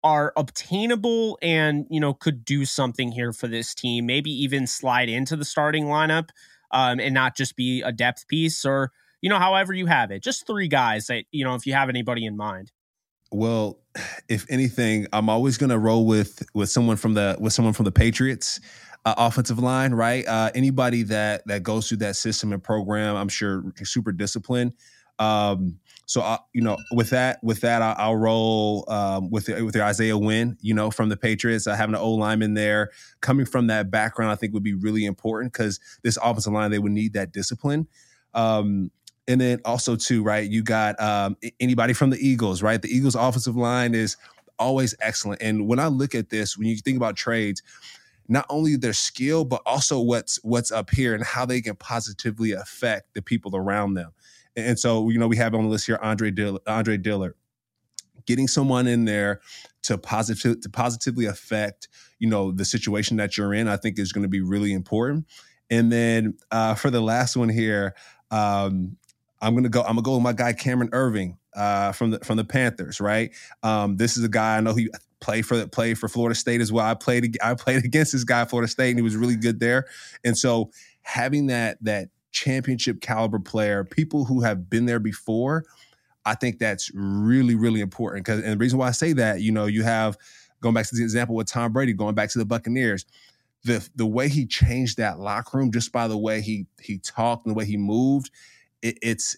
are 0.03 0.33
obtainable 0.37 1.39
and 1.43 1.87
you 1.91 2.01
know 2.01 2.15
could 2.15 2.45
do 2.45 2.65
something 2.65 3.13
here 3.13 3.33
for 3.33 3.47
this 3.47 3.75
team? 3.75 4.07
Maybe 4.07 4.31
even 4.31 4.67
slide 4.67 5.09
into 5.09 5.37
the 5.37 5.45
starting 5.45 5.85
lineup 5.85 6.31
um, 6.71 6.99
and 6.99 7.15
not 7.15 7.37
just 7.37 7.57
be 7.57 7.83
a 7.83 7.93
depth 7.93 8.27
piece, 8.27 8.65
or 8.65 8.91
you 9.25 9.31
know, 9.31 9.39
however 9.39 9.73
you 9.73 9.87
have 9.87 10.11
it. 10.11 10.23
Just 10.23 10.47
three 10.47 10.69
guys 10.69 11.07
that, 11.07 11.25
you 11.31 11.45
know, 11.45 11.55
if 11.55 11.67
you 11.67 11.73
have 11.73 11.89
anybody 11.89 12.27
in 12.27 12.37
mind. 12.37 12.71
Well, 13.33 13.79
if 14.29 14.45
anything, 14.51 15.07
I'm 15.13 15.31
always 15.31 15.57
going 15.57 15.71
to 15.71 15.79
roll 15.79 16.07
with 16.07 16.43
with 16.53 16.69
someone 16.69 16.97
from 16.97 17.15
the 17.15 17.37
with 17.41 17.53
someone 17.53 17.73
from 17.73 17.85
the 17.85 17.93
Patriots 17.93 18.61
uh, 19.05 19.15
offensive 19.17 19.59
line, 19.59 19.93
right? 19.93 20.27
Uh, 20.27 20.51
anybody 20.55 21.03
that 21.05 21.47
that 21.47 21.63
goes 21.63 21.89
through 21.89 21.99
that 21.99 22.17
system 22.17 22.53
and 22.53 22.63
program, 22.63 23.17
I'm 23.17 23.29
sure 23.29 23.65
super 23.83 24.13
disciplined. 24.13 24.75
Um, 25.19 25.79
so 26.07 26.23
I, 26.23 26.39
you 26.53 26.61
know, 26.61 26.77
with 26.93 27.11
that, 27.11 27.43
with 27.43 27.61
that, 27.61 27.81
I, 27.81 27.95
I'll, 27.97 28.17
roll 28.17 28.85
um, 28.89 29.31
with 29.31 29.47
the, 29.47 29.63
with 29.65 29.75
the 29.75 29.83
Isaiah 29.83 30.19
Wynn, 30.19 30.59
you 30.61 30.75
know, 30.75 30.91
from 30.91 31.09
the 31.09 31.17
Patriots. 31.17 31.67
Uh, 31.67 31.75
having 31.75 31.95
an 31.95 32.01
O 32.01 32.11
lineman 32.11 32.55
there, 32.55 32.91
coming 33.21 33.47
from 33.47 33.69
that 33.69 33.91
background, 33.91 34.33
I 34.33 34.35
think 34.35 34.53
would 34.53 34.63
be 34.63 34.75
really 34.75 35.05
important 35.05 35.53
because 35.53 35.81
this 36.03 36.19
offensive 36.23 36.53
line 36.53 36.71
they 36.71 36.79
would 36.79 36.93
need 36.93 37.15
that 37.15 37.33
discipline. 37.33 37.87
Um, 38.35 38.91
and 39.27 39.41
then 39.41 39.61
also 39.65 39.97
too, 39.97 40.23
right? 40.23 40.49
You 40.49 40.63
got 40.63 41.01
um, 41.01 41.37
anybody 41.61 41.95
from 41.95 42.11
the 42.11 42.19
Eagles, 42.19 42.63
right? 42.63 42.83
The 42.83 42.95
Eagles' 42.95 43.15
offensive 43.15 43.57
line 43.57 43.95
is 43.95 44.17
always 44.59 44.95
excellent. 45.01 45.41
And 45.41 45.67
when 45.67 45.79
I 45.79 45.87
look 45.87 46.15
at 46.15 46.29
this, 46.29 46.59
when 46.59 46.69
you 46.69 46.77
think 46.77 46.97
about 46.97 47.17
trades, 47.17 47.63
not 48.29 48.47
only 48.49 48.77
their 48.77 48.93
skill, 48.93 49.45
but 49.45 49.63
also 49.67 50.01
what's 50.01 50.43
what's 50.43 50.71
up 50.71 50.91
here 50.91 51.15
and 51.15 51.25
how 51.25 51.45
they 51.45 51.61
can 51.61 51.77
positively 51.77 52.53
affect 52.53 53.15
the 53.15 53.23
people 53.23 53.55
around 53.57 53.95
them. 53.95 54.13
And 54.57 54.79
so, 54.79 55.11
you 55.11 55.19
know, 55.19 55.27
we 55.27 55.37
have 55.37 55.55
on 55.55 55.65
the 55.65 55.69
list 55.69 55.87
here 55.87 55.99
Andre 56.01 56.31
Dill- 56.31 56.61
Andre 56.67 56.97
Dillard. 56.97 57.35
Getting 58.27 58.49
someone 58.49 58.87
in 58.87 59.05
there 59.05 59.41
to 59.83 59.99
positive 59.99 60.61
to 60.61 60.69
positively 60.71 61.27
affect, 61.27 61.89
you 62.19 62.29
know, 62.29 62.53
the 62.53 62.65
situation 62.65 63.19
that 63.19 63.37
you're 63.37 63.53
in, 63.53 63.69
I 63.69 63.77
think 63.77 63.99
is 63.99 64.13
going 64.13 64.23
to 64.23 64.29
be 64.29 64.41
really 64.41 64.73
important. 64.73 65.27
And 65.71 65.93
then 65.93 66.39
uh, 66.51 66.75
for 66.75 66.91
the 66.91 67.01
last 67.01 67.37
one 67.37 67.49
here, 67.49 67.95
um, 68.31 68.97
I'm 69.41 69.55
gonna 69.55 69.69
go. 69.69 69.81
I'm 69.83 69.89
gonna 69.89 70.03
go 70.03 70.15
with 70.15 70.23
my 70.23 70.33
guy 70.33 70.55
Cameron 70.55 70.91
Erving 70.91 71.37
uh, 71.55 71.93
from 71.93 72.13
the 72.13 72.21
from 72.21 72.39
the 72.39 72.45
Panthers. 72.45 73.01
Right. 73.01 73.33
Um, 73.63 73.97
this 73.97 74.17
is 74.17 74.25
a 74.25 74.29
guy 74.29 74.57
I 74.57 74.61
know 74.61 74.75
he 74.75 74.89
played 75.21 75.47
for 75.47 75.67
played 75.67 75.99
for 75.99 76.09
Florida 76.09 76.35
State 76.35 76.61
as 76.61 76.73
well. 76.73 76.87
I 76.87 76.95
played 76.95 77.37
I 77.43 77.55
played 77.55 77.85
against 77.85 78.13
this 78.13 78.25
guy 78.25 78.45
Florida 78.45 78.71
State, 78.71 78.91
and 78.91 78.99
he 78.99 79.03
was 79.03 79.17
really 79.17 79.37
good 79.37 79.61
there. 79.61 79.87
And 80.25 80.37
so 80.37 80.71
having 81.03 81.47
that 81.47 81.79
that 81.83 82.09
championship 82.33 83.01
caliber 83.01 83.39
player, 83.39 83.85
people 83.85 84.25
who 84.25 84.43
have 84.43 84.69
been 84.69 84.87
there 84.87 85.01
before, 85.01 85.65
I 86.25 86.35
think 86.35 86.59
that's 86.59 86.91
really 86.95 87.55
really 87.55 87.81
important. 87.81 88.25
Because 88.25 88.41
and 88.41 88.53
the 88.53 88.57
reason 88.59 88.79
why 88.79 88.89
I 88.89 88.93
say 88.93 89.13
that, 89.15 89.41
you 89.41 89.53
know, 89.53 89.67
you 89.67 89.83
have 89.83 90.17
going 90.61 90.75
back 90.75 90.87
to 90.89 90.95
the 90.95 91.03
example 91.03 91.35
with 91.35 91.47
Tom 91.47 91.73
Brady, 91.73 91.93
going 91.93 92.15
back 92.15 92.31
to 92.31 92.39
the 92.39 92.47
Buccaneers 92.47 93.07
the 93.65 93.87
the 93.97 94.07
way 94.07 94.29
he 94.29 94.47
changed 94.47 94.99
that 94.99 95.19
locker 95.19 95.59
room 95.59 95.73
just 95.73 95.91
by 95.91 96.07
the 96.07 96.19
way 96.19 96.41
he 96.41 96.67
he 96.81 96.99
talked 96.99 97.47
and 97.47 97.55
the 97.55 97.59
way 97.59 97.65
he 97.65 97.77
moved 97.77 98.31
it, 98.83 98.99
it's 99.03 99.37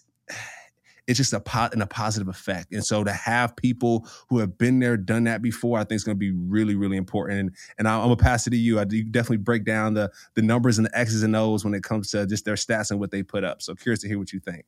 it's 1.07 1.17
just 1.17 1.33
a 1.33 1.39
pot 1.39 1.73
and 1.73 1.81
a 1.81 1.87
positive 1.87 2.27
effect. 2.27 2.73
And 2.73 2.85
so 2.85 3.03
to 3.03 3.11
have 3.13 3.55
people 3.55 4.07
who 4.29 4.39
have 4.39 4.57
been 4.57 4.79
there, 4.79 4.97
done 4.97 5.23
that 5.23 5.41
before, 5.41 5.79
I 5.79 5.83
think 5.83 5.93
is 5.93 6.03
going 6.03 6.17
to 6.17 6.19
be 6.19 6.31
really, 6.31 6.75
really 6.75 6.97
important. 6.97 7.39
And, 7.39 7.55
and 7.77 7.87
I'm 7.87 8.01
gonna 8.01 8.17
pass 8.17 8.45
it 8.45 8.51
to 8.51 8.57
you. 8.57 8.79
I 8.79 8.83
do 8.83 9.03
definitely 9.03 9.37
break 9.37 9.63
down 9.63 9.93
the 9.93 10.11
the 10.35 10.41
numbers 10.41 10.77
and 10.77 10.85
the 10.85 10.97
X's 10.97 11.23
and 11.23 11.35
O's 11.35 11.63
when 11.63 11.73
it 11.73 11.83
comes 11.83 12.11
to 12.11 12.25
just 12.27 12.45
their 12.45 12.55
stats 12.55 12.91
and 12.91 12.99
what 12.99 13.11
they 13.11 13.23
put 13.23 13.43
up. 13.43 13.61
So 13.61 13.73
curious 13.75 14.01
to 14.01 14.07
hear 14.07 14.19
what 14.19 14.33
you 14.33 14.39
think. 14.39 14.65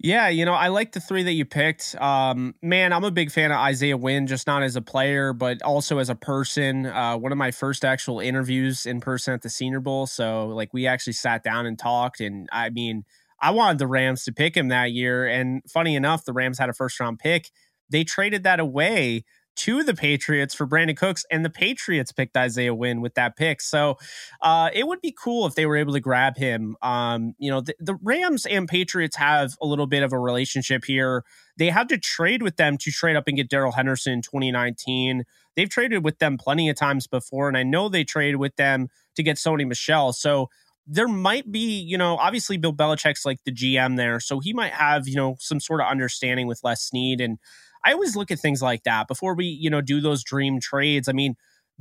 Yeah, 0.00 0.28
you 0.28 0.44
know, 0.44 0.54
I 0.54 0.68
like 0.68 0.92
the 0.92 1.00
three 1.00 1.24
that 1.24 1.32
you 1.32 1.44
picked. 1.44 1.96
Um, 2.00 2.54
man, 2.62 2.92
I'm 2.92 3.02
a 3.02 3.10
big 3.10 3.32
fan 3.32 3.50
of 3.50 3.58
Isaiah 3.58 3.96
Wynn, 3.96 4.28
just 4.28 4.46
not 4.46 4.62
as 4.62 4.76
a 4.76 4.80
player, 4.80 5.32
but 5.32 5.60
also 5.62 5.98
as 5.98 6.08
a 6.08 6.14
person. 6.14 6.86
Uh, 6.86 7.16
one 7.16 7.32
of 7.32 7.38
my 7.38 7.50
first 7.50 7.84
actual 7.84 8.20
interviews 8.20 8.86
in 8.86 9.00
person 9.00 9.34
at 9.34 9.42
the 9.42 9.50
Senior 9.50 9.80
Bowl. 9.80 10.06
So, 10.06 10.48
like, 10.48 10.72
we 10.72 10.86
actually 10.86 11.14
sat 11.14 11.42
down 11.42 11.66
and 11.66 11.76
talked. 11.76 12.20
And 12.20 12.48
I 12.52 12.70
mean, 12.70 13.04
I 13.40 13.50
wanted 13.50 13.78
the 13.78 13.86
Rams 13.86 14.24
to 14.24 14.32
pick 14.32 14.56
him 14.56 14.68
that 14.68 14.92
year. 14.92 15.26
And 15.26 15.62
funny 15.68 15.94
enough, 15.94 16.24
the 16.24 16.32
Rams 16.32 16.58
had 16.58 16.68
a 16.68 16.74
first 16.74 16.98
round 16.98 17.18
pick. 17.18 17.50
They 17.90 18.04
traded 18.04 18.42
that 18.42 18.60
away 18.60 19.24
to 19.58 19.82
the 19.82 19.94
Patriots 19.94 20.54
for 20.54 20.68
Brandin 20.68 20.96
Cooks, 20.96 21.24
and 21.32 21.44
the 21.44 21.50
Patriots 21.50 22.12
picked 22.12 22.36
Isaiah 22.36 22.74
Wynn 22.74 23.00
with 23.00 23.14
that 23.14 23.36
pick. 23.36 23.60
So 23.60 23.98
uh, 24.40 24.70
it 24.72 24.86
would 24.86 25.00
be 25.00 25.12
cool 25.12 25.46
if 25.46 25.56
they 25.56 25.66
were 25.66 25.76
able 25.76 25.94
to 25.94 26.00
grab 26.00 26.36
him. 26.36 26.76
Um, 26.80 27.34
you 27.38 27.50
know, 27.50 27.60
the, 27.60 27.74
the, 27.80 27.96
Rams 28.00 28.46
and 28.46 28.68
Patriots 28.68 29.16
have 29.16 29.56
a 29.60 29.66
little 29.66 29.88
bit 29.88 30.04
of 30.04 30.12
a 30.12 30.18
relationship 30.18 30.84
here. 30.84 31.24
They 31.56 31.70
had 31.70 31.88
to 31.88 31.98
trade 31.98 32.40
with 32.40 32.56
them 32.56 32.78
to 32.78 32.92
trade 32.92 33.16
up 33.16 33.24
and 33.26 33.36
get 33.36 33.50
Darrell 33.50 33.72
Henderson 33.72 34.12
in 34.12 34.22
2019. 34.22 35.24
They've 35.56 35.68
traded 35.68 36.04
with 36.04 36.20
them 36.20 36.38
plenty 36.38 36.68
of 36.68 36.76
times 36.76 37.08
before, 37.08 37.48
and 37.48 37.56
I 37.56 37.64
know 37.64 37.88
they 37.88 38.04
traded 38.04 38.36
with 38.36 38.54
them 38.54 38.86
to 39.16 39.24
get 39.24 39.38
Sony 39.38 39.66
Michel. 39.66 40.12
So 40.12 40.50
there 40.90 41.08
might 41.08 41.52
be, 41.52 41.80
you 41.80 41.98
know, 41.98 42.16
obviously 42.16 42.56
Bill 42.56 42.72
Belichick's 42.72 43.26
like 43.26 43.38
the 43.44 43.52
GM 43.52 43.96
there, 43.96 44.18
so 44.20 44.40
he 44.40 44.54
might 44.54 44.72
have, 44.72 45.06
you 45.06 45.16
know, 45.16 45.36
some 45.38 45.60
sort 45.60 45.82
of 45.82 45.86
understanding 45.86 46.46
with 46.46 46.60
Les 46.64 46.82
Snead. 46.82 47.20
And 47.20 47.38
I 47.84 47.92
always 47.92 48.16
look 48.16 48.30
at 48.30 48.40
things 48.40 48.62
like 48.62 48.84
that 48.84 49.06
before 49.06 49.34
we, 49.34 49.44
you 49.44 49.68
know, 49.68 49.82
do 49.82 50.00
those 50.00 50.24
dream 50.24 50.60
trades. 50.60 51.06
I 51.06 51.12
mean, 51.12 51.36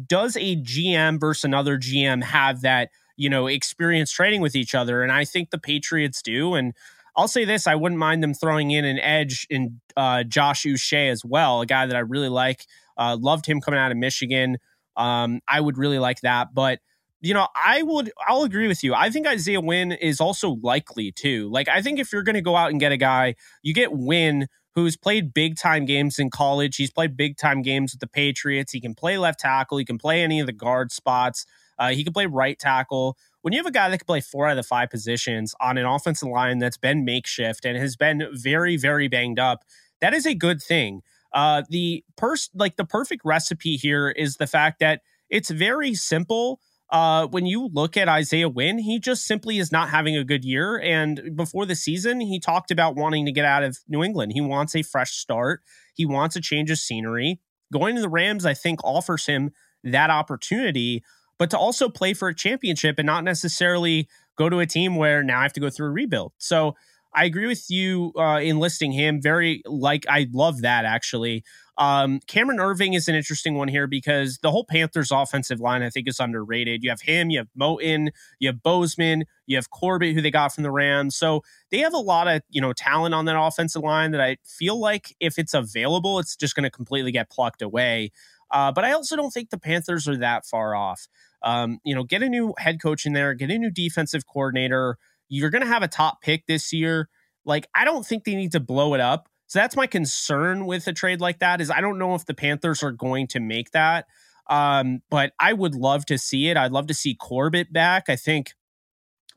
does 0.06 0.36
a 0.36 0.58
GM 0.58 1.22
versus 1.22 1.46
another 1.46 1.78
GM 1.78 2.22
have 2.22 2.62
that, 2.62 2.90
you 3.16 3.30
know, 3.30 3.48
experience 3.48 4.12
trading 4.12 4.42
with 4.42 4.56
each 4.56 4.76
other? 4.76 5.02
And 5.02 5.12
I 5.12 5.24
think 5.24 5.52
the 5.52 5.58
Patriots 5.58 6.22
do. 6.22 6.54
And 6.54 6.74
I'll 7.16 7.30
say 7.30 7.46
this: 7.46 7.66
I 7.66 7.76
wouldn't 7.76 8.00
mind 8.00 8.22
them 8.22 8.34
throwing 8.34 8.72
in 8.72 8.84
an 8.84 9.00
edge 9.00 9.48
in 9.50 9.80
uh, 9.96 10.24
Josh 10.24 10.64
Uche 10.64 11.10
as 11.10 11.24
well, 11.24 11.62
a 11.62 11.66
guy 11.66 11.86
that 11.86 11.96
I 11.96 12.00
really 12.00 12.30
like. 12.30 12.66
Uh, 12.98 13.18
loved 13.20 13.46
him 13.46 13.62
coming 13.62 13.80
out 13.80 13.92
of 13.92 13.98
Michigan. 13.98 14.58
Um, 14.98 15.40
I 15.48 15.62
would 15.62 15.78
really 15.78 16.00
like 16.00 16.22
that, 16.22 16.54
but 16.54 16.80
you 17.22 17.34
know, 17.34 17.48
I 17.56 17.82
would, 17.84 18.12
I'll 18.28 18.44
agree 18.44 18.68
with 18.68 18.84
you. 18.84 18.94
I 18.94 19.10
think 19.10 19.28
Isaiah 19.28 19.62
Wynn 19.62 19.92
is 19.92 20.22
also 20.22 20.58
likely 20.62 21.12
too. 21.12 21.50
Like, 21.50 21.68
I 21.68 21.82
think 21.82 22.00
if 22.00 22.14
you're 22.14 22.24
going 22.24 22.36
to 22.36 22.42
go 22.42 22.56
out 22.56 22.72
and 22.72 22.80
get 22.80 22.92
a 22.92 22.98
guy, 22.98 23.36
you 23.64 23.74
get 23.74 23.92
Wynn, 23.92 24.48
who's 24.76 24.96
played 24.96 25.34
big 25.34 25.58
time 25.58 25.86
games 25.86 26.20
in 26.20 26.30
college. 26.30 26.76
He's 26.76 26.92
played 26.92 27.18
big 27.18 27.38
time 27.38 27.64
games 27.64 27.94
with 27.94 28.00
the 28.00 28.08
Patriots. 28.08 28.72
He 28.72 28.80
can 28.80 28.94
play 28.94 29.18
left 29.18 29.40
tackle. 29.40 29.80
He 29.80 29.86
can 29.86 29.98
play 29.98 30.22
any 30.22 30.40
of 30.40 30.46
the 30.46 30.54
guard 30.54 30.92
spots. 30.92 31.46
Uh, 31.80 31.90
he 31.90 32.04
can 32.04 32.14
play 32.14 32.28
right 32.28 32.58
tackle. 32.60 33.18
When 33.42 33.54
you 33.54 33.60
have 33.60 33.66
a 33.66 33.72
guy 33.72 33.90
that 33.90 33.98
can 33.98 34.06
play 34.06 34.22
four 34.22 34.48
out 34.48 34.52
of 34.52 34.58
the 34.58 34.64
five 34.64 34.90
positions 34.90 35.56
on 35.60 35.78
an 35.78 35.86
offensive 35.86 36.30
line 36.30 36.60
that's 36.60 36.78
been 36.78 37.06
makeshift 37.06 37.66
and 37.66 37.78
has 37.78 37.96
been 37.96 38.28
very, 38.34 38.78
very 38.78 39.08
banged 39.08 39.40
up, 39.40 39.64
that 40.02 40.14
is 40.14 40.26
a 40.28 40.36
good 40.36 40.62
thing. 40.62 41.02
Uh, 41.34 41.64
the 41.70 42.04
pers- 42.16 42.50
like 42.54 42.76
the 42.76 42.86
perfect 42.86 43.24
recipe 43.26 43.78
here 43.78 44.10
is 44.10 44.36
the 44.36 44.48
fact 44.48 44.80
that 44.80 45.02
it's 45.30 45.50
very 45.50 45.94
simple 45.94 46.60
uh, 46.90 47.28
when 47.28 47.46
you 47.46 47.70
look 47.74 47.98
at 47.98 48.08
Isaiah 48.08 48.50
Wynn, 48.50 48.80
he 48.80 49.00
just 49.00 49.26
simply 49.26 49.58
is 49.58 49.72
not 49.72 49.90
having 49.90 50.16
a 50.16 50.24
good 50.24 50.46
year. 50.46 50.80
And 50.80 51.36
before 51.36 51.66
the 51.66 51.76
season, 51.76 52.22
he 52.22 52.40
talked 52.40 52.72
about 52.72 52.96
wanting 52.96 53.26
to 53.26 53.32
get 53.32 53.46
out 53.46 53.64
of 53.64 53.78
New 53.88 54.04
England. 54.04 54.32
He 54.34 54.42
wants 54.42 54.76
a 54.76 54.84
fresh 54.84 55.12
start, 55.12 55.62
he 55.96 56.06
wants 56.06 56.36
a 56.36 56.42
change 56.42 56.72
of 56.72 56.78
scenery. 56.78 57.40
Going 57.74 57.96
to 57.96 58.02
the 58.02 58.10
Rams, 58.10 58.46
I 58.46 58.54
think, 58.54 58.82
offers 58.84 59.26
him 59.26 59.52
that 59.84 60.10
opportunity, 60.10 61.04
but 61.38 61.50
to 61.50 61.58
also 61.58 61.90
play 61.90 62.14
for 62.14 62.30
a 62.30 62.36
championship 62.36 62.98
and 62.98 63.06
not 63.06 63.26
necessarily 63.26 64.08
go 64.38 64.50
to 64.50 64.60
a 64.60 64.66
team 64.66 64.96
where 64.96 65.22
now 65.24 65.40
I 65.40 65.44
have 65.44 65.54
to 65.54 65.60
go 65.60 65.70
through 65.70 65.88
a 65.88 65.92
rebuild. 65.92 66.32
So 66.38 66.76
I 67.18 67.26
agree 67.26 67.48
with 67.48 67.66
you 67.70 68.14
uh, 68.16 68.40
in 68.44 68.60
listing 68.60 68.92
him. 68.92 69.20
Very 69.22 69.64
like 69.66 70.06
I 70.08 70.28
love 70.32 70.62
that 70.62 70.86
actually. 70.86 71.44
Um, 71.80 72.20
Cameron 72.28 72.60
Erving 72.60 72.96
is 72.96 73.08
an 73.08 73.16
interesting 73.16 73.56
one 73.56 73.68
here 73.68 73.88
because 73.88 74.38
the 74.44 74.52
whole 74.52 74.66
Panthers 74.66 75.12
offensive 75.12 75.60
line, 75.60 75.82
I 75.82 75.90
think, 75.90 76.08
is 76.08 76.20
underrated. 76.20 76.84
You 76.84 76.90
have 76.92 77.02
him, 77.02 77.30
you 77.32 77.40
have 77.40 77.48
Moton, 77.60 78.10
you 78.40 78.50
have 78.50 78.62
Bozeman, 78.64 79.26
you 79.48 79.58
have 79.58 79.70
Corbett, 79.72 80.14
who 80.16 80.22
they 80.22 80.32
got 80.32 80.54
from 80.54 80.64
the 80.64 80.72
Rams. 80.72 81.16
So 81.16 81.42
they 81.72 81.80
have 81.80 81.94
a 81.94 82.00
lot 82.00 82.28
of, 82.28 82.42
you 82.50 82.62
know, 82.62 82.74
talent 82.74 83.16
on 83.16 83.26
that 83.26 83.40
offensive 83.40 83.84
line 83.84 84.12
that 84.12 84.22
I 84.22 84.38
feel 84.44 84.80
like 84.80 85.16
if 85.20 85.40
it's 85.40 85.54
available, 85.56 86.20
it's 86.20 86.36
just 86.36 86.56
going 86.56 86.64
to 86.64 86.72
completely 86.72 87.12
get 87.12 87.32
plucked 87.32 87.62
away. 87.64 88.12
Uh, 88.52 88.72
but 88.72 88.86
I 88.86 88.92
also 88.94 89.16
don't 89.16 89.32
think 89.32 89.50
the 89.50 89.60
Panthers 89.60 90.08
are 90.08 90.18
that 90.18 90.46
far 90.46 90.76
off. 90.76 91.08
Um, 91.44 91.80
you 91.84 91.94
know, 91.94 92.04
get 92.04 92.24
a 92.24 92.30
new 92.30 92.54
head 92.58 92.82
coach 92.82 93.06
in 93.06 93.14
there, 93.14 93.34
get 93.34 93.52
a 93.52 93.58
new 93.58 93.72
defensive 93.72 94.26
coordinator. 94.26 94.98
You're 95.30 95.50
going 95.50 95.64
to 95.64 95.68
have 95.68 95.84
a 95.84 95.88
top 95.88 96.22
pick 96.22 96.46
this 96.48 96.72
year. 96.74 97.10
Like, 97.46 97.68
I 97.74 97.86
don't 97.86 98.06
think 98.06 98.24
they 98.24 98.36
need 98.36 98.52
to 98.54 98.60
blow 98.60 98.94
it 98.94 99.00
up. 99.00 99.30
So 99.48 99.60
that's 99.60 99.76
my 99.78 99.88
concern 99.88 100.66
with 100.66 100.88
a 100.88 100.94
trade 100.94 101.22
like 101.22 101.40
that 101.40 101.62
is 101.62 101.72
I 101.72 101.80
don't 101.82 101.98
know 101.98 102.16
if 102.16 102.26
the 102.26 102.34
Panthers 102.34 102.84
are 102.84 102.92
going 102.92 103.28
to 103.28 103.40
make 103.40 103.72
that. 103.72 104.06
Um, 104.50 105.02
but 105.10 105.34
I 105.40 105.54
would 105.54 105.76
love 105.76 106.06
to 106.08 106.18
see 106.18 106.50
it. 106.50 106.58
I'd 106.58 106.72
love 106.72 106.88
to 106.88 106.94
see 106.94 107.16
Corbett 107.16 107.72
back. 107.72 108.10
I 108.10 108.16
think, 108.16 108.54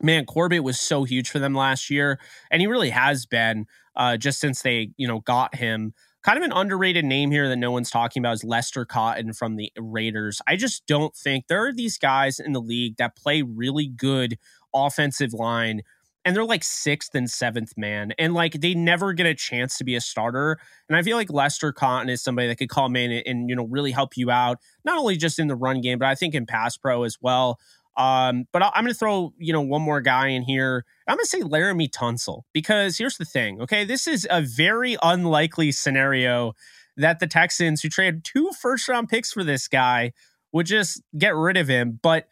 man, 0.01 0.25
Corbett 0.25 0.63
was 0.63 0.79
so 0.79 1.03
huge 1.03 1.29
for 1.29 1.39
them 1.39 1.53
last 1.53 1.89
year, 1.89 2.19
and 2.49 2.61
he 2.61 2.67
really 2.67 2.91
has 2.91 3.25
been 3.25 3.65
uh, 3.95 4.17
just 4.17 4.39
since 4.39 4.61
they, 4.61 4.91
you 4.97 5.07
know, 5.07 5.19
got 5.19 5.55
him. 5.55 5.93
Kind 6.23 6.37
of 6.37 6.43
an 6.43 6.53
underrated 6.53 7.03
name 7.03 7.31
here 7.31 7.49
that 7.49 7.55
no 7.55 7.71
one's 7.71 7.89
talking 7.89 8.21
about 8.21 8.35
is 8.35 8.43
Lester 8.43 8.85
Cotton 8.85 9.33
from 9.33 9.55
the 9.55 9.71
Raiders. 9.77 10.39
I 10.47 10.55
just 10.55 10.85
don't 10.85 11.15
think 11.15 11.47
there 11.47 11.65
are 11.65 11.73
these 11.73 11.97
guys 11.97 12.39
in 12.39 12.53
the 12.53 12.61
league 12.61 12.97
that 12.97 13.15
play 13.15 13.41
really 13.41 13.87
good 13.87 14.37
offensive 14.73 15.33
line 15.33 15.81
and 16.23 16.35
they're 16.35 16.45
like 16.45 16.63
sixth 16.63 17.15
and 17.15 17.29
seventh 17.29 17.73
man, 17.77 18.13
and 18.19 18.33
like 18.33 18.53
they 18.53 18.73
never 18.73 19.13
get 19.13 19.25
a 19.25 19.33
chance 19.33 19.77
to 19.77 19.83
be 19.83 19.95
a 19.95 20.01
starter. 20.01 20.59
And 20.87 20.97
I 20.97 21.01
feel 21.01 21.17
like 21.17 21.31
Lester 21.31 21.71
Cotton 21.71 22.09
is 22.09 22.21
somebody 22.21 22.47
that 22.47 22.57
could 22.57 22.69
come 22.69 22.95
in 22.95 23.11
and, 23.11 23.23
and 23.25 23.49
you 23.49 23.55
know 23.55 23.65
really 23.65 23.91
help 23.91 24.17
you 24.17 24.29
out, 24.29 24.59
not 24.85 24.97
only 24.97 25.17
just 25.17 25.39
in 25.39 25.47
the 25.47 25.55
run 25.55 25.81
game, 25.81 25.99
but 25.99 26.07
I 26.07 26.15
think 26.15 26.35
in 26.35 26.45
pass 26.45 26.77
pro 26.77 27.03
as 27.03 27.17
well. 27.21 27.59
Um, 27.97 28.45
but 28.53 28.63
I'm 28.63 28.83
going 28.83 28.93
to 28.93 28.93
throw 28.93 29.33
you 29.37 29.51
know 29.51 29.61
one 29.61 29.81
more 29.81 30.01
guy 30.01 30.27
in 30.27 30.43
here. 30.43 30.85
I'm 31.07 31.17
going 31.17 31.23
to 31.23 31.29
say 31.29 31.41
Laremy 31.41 31.89
Tunsil 31.89 32.43
because 32.53 32.97
here's 32.97 33.17
the 33.17 33.25
thing. 33.25 33.61
Okay, 33.61 33.83
this 33.83 34.07
is 34.07 34.27
a 34.29 34.41
very 34.41 34.97
unlikely 35.01 35.71
scenario 35.71 36.53
that 36.97 37.19
the 37.19 37.27
Texans, 37.27 37.81
who 37.81 37.89
traded 37.89 38.23
two 38.23 38.51
first 38.61 38.87
round 38.87 39.09
picks 39.09 39.31
for 39.31 39.43
this 39.43 39.67
guy, 39.67 40.13
would 40.51 40.67
just 40.67 41.01
get 41.17 41.35
rid 41.35 41.57
of 41.57 41.67
him. 41.67 41.99
But 42.01 42.27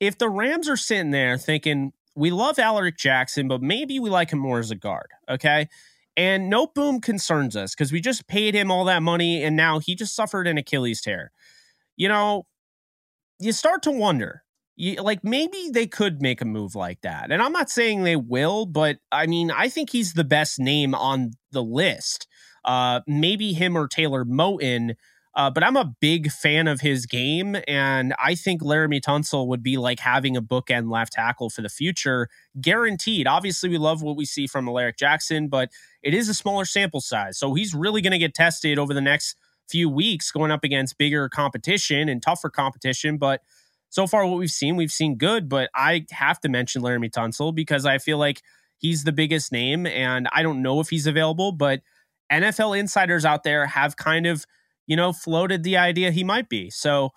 if 0.00 0.18
the 0.18 0.28
Rams 0.28 0.68
are 0.68 0.76
sitting 0.76 1.10
there 1.10 1.38
thinking, 1.38 1.92
we 2.14 2.30
love 2.30 2.58
Alaric 2.58 2.96
Jackson, 2.96 3.48
but 3.48 3.62
maybe 3.62 3.98
we 3.98 4.10
like 4.10 4.30
him 4.30 4.38
more 4.38 4.58
as 4.58 4.70
a 4.70 4.76
guard. 4.76 5.08
Okay. 5.28 5.68
And 6.16 6.52
Noteboom 6.52 7.02
concerns 7.02 7.56
us 7.56 7.74
because 7.74 7.92
we 7.92 8.00
just 8.00 8.28
paid 8.28 8.54
him 8.54 8.70
all 8.70 8.84
that 8.84 9.02
money 9.02 9.42
and 9.42 9.56
now 9.56 9.80
he 9.80 9.94
just 9.94 10.14
suffered 10.14 10.46
an 10.46 10.58
Achilles 10.58 11.00
tear. 11.00 11.32
You 11.96 12.08
know, 12.08 12.46
you 13.40 13.52
start 13.52 13.82
to 13.84 13.90
wonder. 13.90 14.42
You, 14.76 14.96
like 15.02 15.22
maybe 15.22 15.70
they 15.72 15.86
could 15.86 16.20
make 16.20 16.40
a 16.40 16.44
move 16.44 16.74
like 16.74 17.00
that. 17.02 17.30
And 17.30 17.42
I'm 17.42 17.52
not 17.52 17.70
saying 17.70 18.02
they 18.02 18.16
will, 18.16 18.66
but 18.66 18.98
I 19.10 19.26
mean, 19.26 19.50
I 19.50 19.68
think 19.68 19.90
he's 19.90 20.14
the 20.14 20.24
best 20.24 20.58
name 20.58 20.94
on 20.94 21.32
the 21.52 21.62
list. 21.62 22.26
Uh, 22.64 23.00
maybe 23.06 23.52
him 23.52 23.76
or 23.76 23.86
Taylor 23.86 24.24
Moton 24.24 24.94
uh, 25.36 25.50
but 25.50 25.64
I'm 25.64 25.76
a 25.76 25.94
big 26.00 26.30
fan 26.30 26.68
of 26.68 26.80
his 26.80 27.06
game, 27.06 27.56
and 27.66 28.14
I 28.18 28.34
think 28.34 28.62
Laremy 28.62 29.00
Tunsil 29.00 29.46
would 29.48 29.62
be 29.62 29.76
like 29.76 29.98
having 29.98 30.36
a 30.36 30.42
bookend 30.42 30.90
left 30.90 31.14
tackle 31.14 31.50
for 31.50 31.60
the 31.60 31.68
future, 31.68 32.28
guaranteed. 32.60 33.26
Obviously, 33.26 33.68
we 33.68 33.78
love 33.78 34.02
what 34.02 34.16
we 34.16 34.24
see 34.24 34.46
from 34.46 34.68
Alaric 34.68 34.96
Jackson, 34.96 35.48
but 35.48 35.70
it 36.02 36.14
is 36.14 36.28
a 36.28 36.34
smaller 36.34 36.64
sample 36.64 37.00
size, 37.00 37.38
so 37.38 37.54
he's 37.54 37.74
really 37.74 38.00
going 38.00 38.12
to 38.12 38.18
get 38.18 38.34
tested 38.34 38.78
over 38.78 38.94
the 38.94 39.00
next 39.00 39.36
few 39.68 39.88
weeks, 39.88 40.30
going 40.30 40.50
up 40.50 40.62
against 40.62 40.98
bigger 40.98 41.28
competition 41.28 42.08
and 42.08 42.22
tougher 42.22 42.50
competition. 42.50 43.16
But 43.16 43.40
so 43.90 44.06
far, 44.06 44.26
what 44.26 44.38
we've 44.38 44.50
seen, 44.50 44.76
we've 44.76 44.92
seen 44.92 45.16
good. 45.16 45.48
But 45.48 45.70
I 45.74 46.06
have 46.10 46.40
to 46.40 46.48
mention 46.48 46.82
Laremy 46.82 47.10
Tunsil 47.10 47.54
because 47.54 47.86
I 47.86 47.98
feel 47.98 48.18
like 48.18 48.42
he's 48.78 49.04
the 49.04 49.12
biggest 49.12 49.52
name, 49.52 49.86
and 49.86 50.28
I 50.32 50.42
don't 50.42 50.62
know 50.62 50.80
if 50.80 50.90
he's 50.90 51.06
available, 51.06 51.52
but 51.52 51.80
NFL 52.30 52.78
insiders 52.78 53.24
out 53.24 53.42
there 53.42 53.66
have 53.66 53.96
kind 53.96 54.26
of 54.26 54.46
you 54.86 54.96
know, 54.96 55.12
floated 55.12 55.62
the 55.62 55.76
idea 55.76 56.10
he 56.10 56.24
might 56.24 56.48
be. 56.48 56.70
So, 56.70 57.10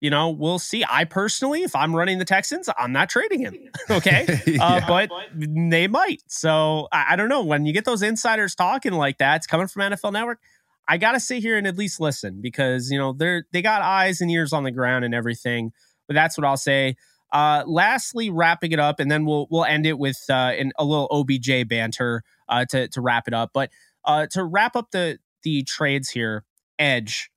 you 0.00 0.10
know, 0.10 0.30
we'll 0.30 0.58
see. 0.58 0.84
I 0.88 1.04
personally, 1.04 1.62
if 1.62 1.76
I'm 1.76 1.94
running 1.94 2.18
the 2.18 2.24
Texans, 2.24 2.68
I'm 2.78 2.92
not 2.92 3.08
trading 3.08 3.40
him. 3.40 3.54
Okay. 3.90 4.26
Uh, 4.60 4.80
yeah. 4.80 4.86
but 4.86 5.10
they 5.34 5.88
might. 5.88 6.22
So 6.28 6.88
I, 6.92 7.06
I, 7.10 7.16
don't 7.16 7.28
know. 7.28 7.44
When 7.44 7.66
you 7.66 7.72
get 7.72 7.84
those 7.84 8.02
insiders 8.02 8.54
talking 8.54 8.92
like 8.92 9.18
that, 9.18 9.36
it's 9.36 9.46
coming 9.46 9.66
from 9.66 9.82
NFL 9.82 10.12
Network. 10.12 10.38
I 10.86 10.98
gotta 10.98 11.20
sit 11.20 11.40
here 11.40 11.56
and 11.56 11.66
at 11.66 11.76
least 11.76 12.00
listen 12.00 12.40
because 12.40 12.90
you 12.90 12.98
know 12.98 13.12
they're 13.12 13.44
they 13.52 13.62
got 13.62 13.80
eyes 13.80 14.20
and 14.20 14.30
ears 14.30 14.52
on 14.52 14.64
the 14.64 14.70
ground 14.70 15.04
and 15.04 15.14
everything. 15.14 15.72
But 16.08 16.14
that's 16.14 16.36
what 16.36 16.44
I'll 16.44 16.56
say. 16.56 16.96
Uh, 17.32 17.62
lastly, 17.66 18.28
wrapping 18.28 18.72
it 18.72 18.80
up, 18.80 18.98
and 18.98 19.10
then 19.10 19.24
we'll 19.24 19.46
we'll 19.50 19.64
end 19.64 19.86
it 19.86 19.98
with 19.98 20.18
uh, 20.28 20.52
in 20.58 20.72
a 20.78 20.84
little 20.84 21.06
OBJ 21.10 21.68
banter 21.68 22.22
uh, 22.48 22.64
to 22.70 22.88
to 22.88 23.00
wrap 23.00 23.28
it 23.28 23.34
up. 23.34 23.50
But 23.54 23.70
uh, 24.04 24.26
to 24.32 24.44
wrap 24.44 24.74
up 24.74 24.90
the 24.90 25.18
the 25.42 25.62
trades 25.62 26.10
here, 26.10 26.44
edge, 26.80 27.30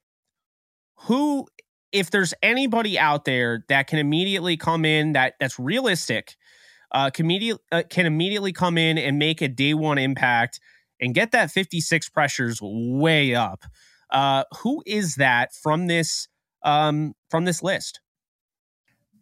who, 1.01 1.47
if 1.91 2.09
there's 2.09 2.33
anybody 2.41 2.97
out 2.97 3.25
there 3.25 3.63
that 3.69 3.87
can 3.87 3.99
immediately 3.99 4.57
come 4.57 4.85
in 4.85 5.13
that 5.13 5.35
that's 5.39 5.59
realistic, 5.59 6.35
uh, 6.91 7.09
can, 7.09 7.25
immediate, 7.25 7.59
uh, 7.71 7.83
can 7.89 8.05
immediately 8.05 8.53
come 8.53 8.77
in 8.77 8.97
and 8.97 9.19
make 9.19 9.41
a 9.41 9.47
day 9.47 9.73
one 9.73 9.97
impact 9.97 10.59
and 10.99 11.13
get 11.13 11.31
that 11.31 11.51
56 11.51 12.09
pressures 12.09 12.59
way 12.61 13.35
up. 13.35 13.63
Uh, 14.09 14.43
who 14.61 14.81
is 14.85 15.15
that 15.15 15.53
from 15.53 15.87
this 15.87 16.27
um, 16.63 17.13
from 17.29 17.45
this 17.45 17.61
list? 17.61 17.99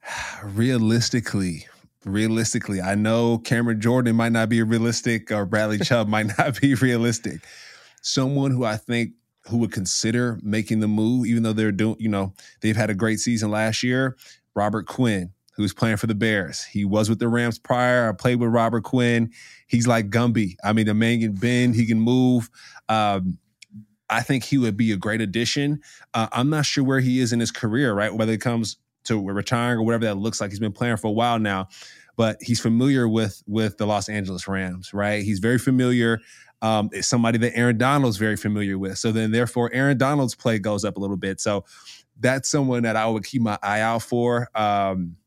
Realistically, 0.43 1.67
realistically, 2.05 2.81
I 2.81 2.95
know 2.95 3.37
Cameron 3.37 3.81
Jordan 3.81 4.15
might 4.15 4.31
not 4.31 4.49
be 4.49 4.61
realistic 4.63 5.31
or 5.31 5.45
Bradley 5.45 5.79
Chubb 5.79 6.07
might 6.07 6.27
not 6.37 6.59
be 6.59 6.75
realistic. 6.75 7.41
Someone 8.01 8.51
who 8.51 8.65
I 8.65 8.77
think 8.77 9.13
who 9.47 9.57
would 9.57 9.71
consider 9.71 10.39
making 10.43 10.79
the 10.79 10.87
move, 10.87 11.25
even 11.25 11.43
though 11.43 11.53
they're 11.53 11.71
doing, 11.71 11.95
you 11.99 12.09
know, 12.09 12.33
they've 12.61 12.75
had 12.75 12.89
a 12.89 12.95
great 12.95 13.19
season 13.19 13.51
last 13.51 13.83
year. 13.83 14.17
Robert 14.55 14.85
Quinn, 14.87 15.31
who's 15.53 15.73
playing 15.73 15.97
for 15.97 16.07
the 16.07 16.15
Bears. 16.15 16.63
He 16.63 16.85
was 16.85 17.09
with 17.09 17.19
the 17.19 17.27
Rams 17.27 17.57
prior. 17.57 18.09
I 18.09 18.11
played 18.13 18.39
with 18.39 18.49
Robert 18.49 18.83
Quinn. 18.83 19.31
He's 19.67 19.87
like 19.87 20.09
Gumby. 20.09 20.55
I 20.63 20.73
mean, 20.73 20.85
the 20.85 20.93
man 20.93 21.21
can 21.21 21.33
bend, 21.33 21.75
he 21.75 21.85
can 21.85 21.99
move. 21.99 22.49
Um, 22.89 23.37
I 24.09 24.21
think 24.21 24.43
he 24.43 24.57
would 24.57 24.75
be 24.75 24.91
a 24.91 24.97
great 24.97 25.21
addition. 25.21 25.81
Uh, 26.13 26.27
I'm 26.33 26.49
not 26.49 26.65
sure 26.65 26.83
where 26.83 26.99
he 26.99 27.19
is 27.19 27.31
in 27.31 27.39
his 27.39 27.51
career, 27.51 27.93
right? 27.93 28.13
Whether 28.13 28.33
it 28.33 28.41
comes 28.41 28.77
to 29.05 29.19
retiring 29.19 29.79
or 29.79 29.83
whatever 29.83 30.05
that 30.05 30.17
looks 30.17 30.41
like. 30.41 30.51
He's 30.51 30.59
been 30.59 30.73
playing 30.73 30.97
for 30.97 31.07
a 31.07 31.11
while 31.11 31.39
now, 31.39 31.69
but 32.17 32.37
he's 32.41 32.59
familiar 32.59 33.07
with 33.07 33.41
with 33.47 33.77
the 33.77 33.87
Los 33.87 34.09
Angeles 34.09 34.47
Rams, 34.47 34.93
right? 34.93 35.23
He's 35.23 35.39
very 35.39 35.57
familiar 35.57 36.19
um, 36.61 36.89
is 36.93 37.07
somebody 37.07 37.37
that 37.39 37.57
Aaron 37.57 37.77
Donald's 37.77 38.17
very 38.17 38.37
familiar 38.37 38.77
with. 38.77 38.97
So 38.97 39.11
then, 39.11 39.31
therefore, 39.31 39.69
Aaron 39.73 39.97
Donald's 39.97 40.35
play 40.35 40.59
goes 40.59 40.85
up 40.85 40.97
a 40.97 40.99
little 40.99 41.17
bit. 41.17 41.41
So 41.41 41.65
that's 42.19 42.49
someone 42.49 42.83
that 42.83 42.95
I 42.95 43.07
would 43.07 43.25
keep 43.25 43.41
my 43.41 43.57
eye 43.61 43.81
out 43.81 44.03
for. 44.03 44.49
Um, 44.55 45.17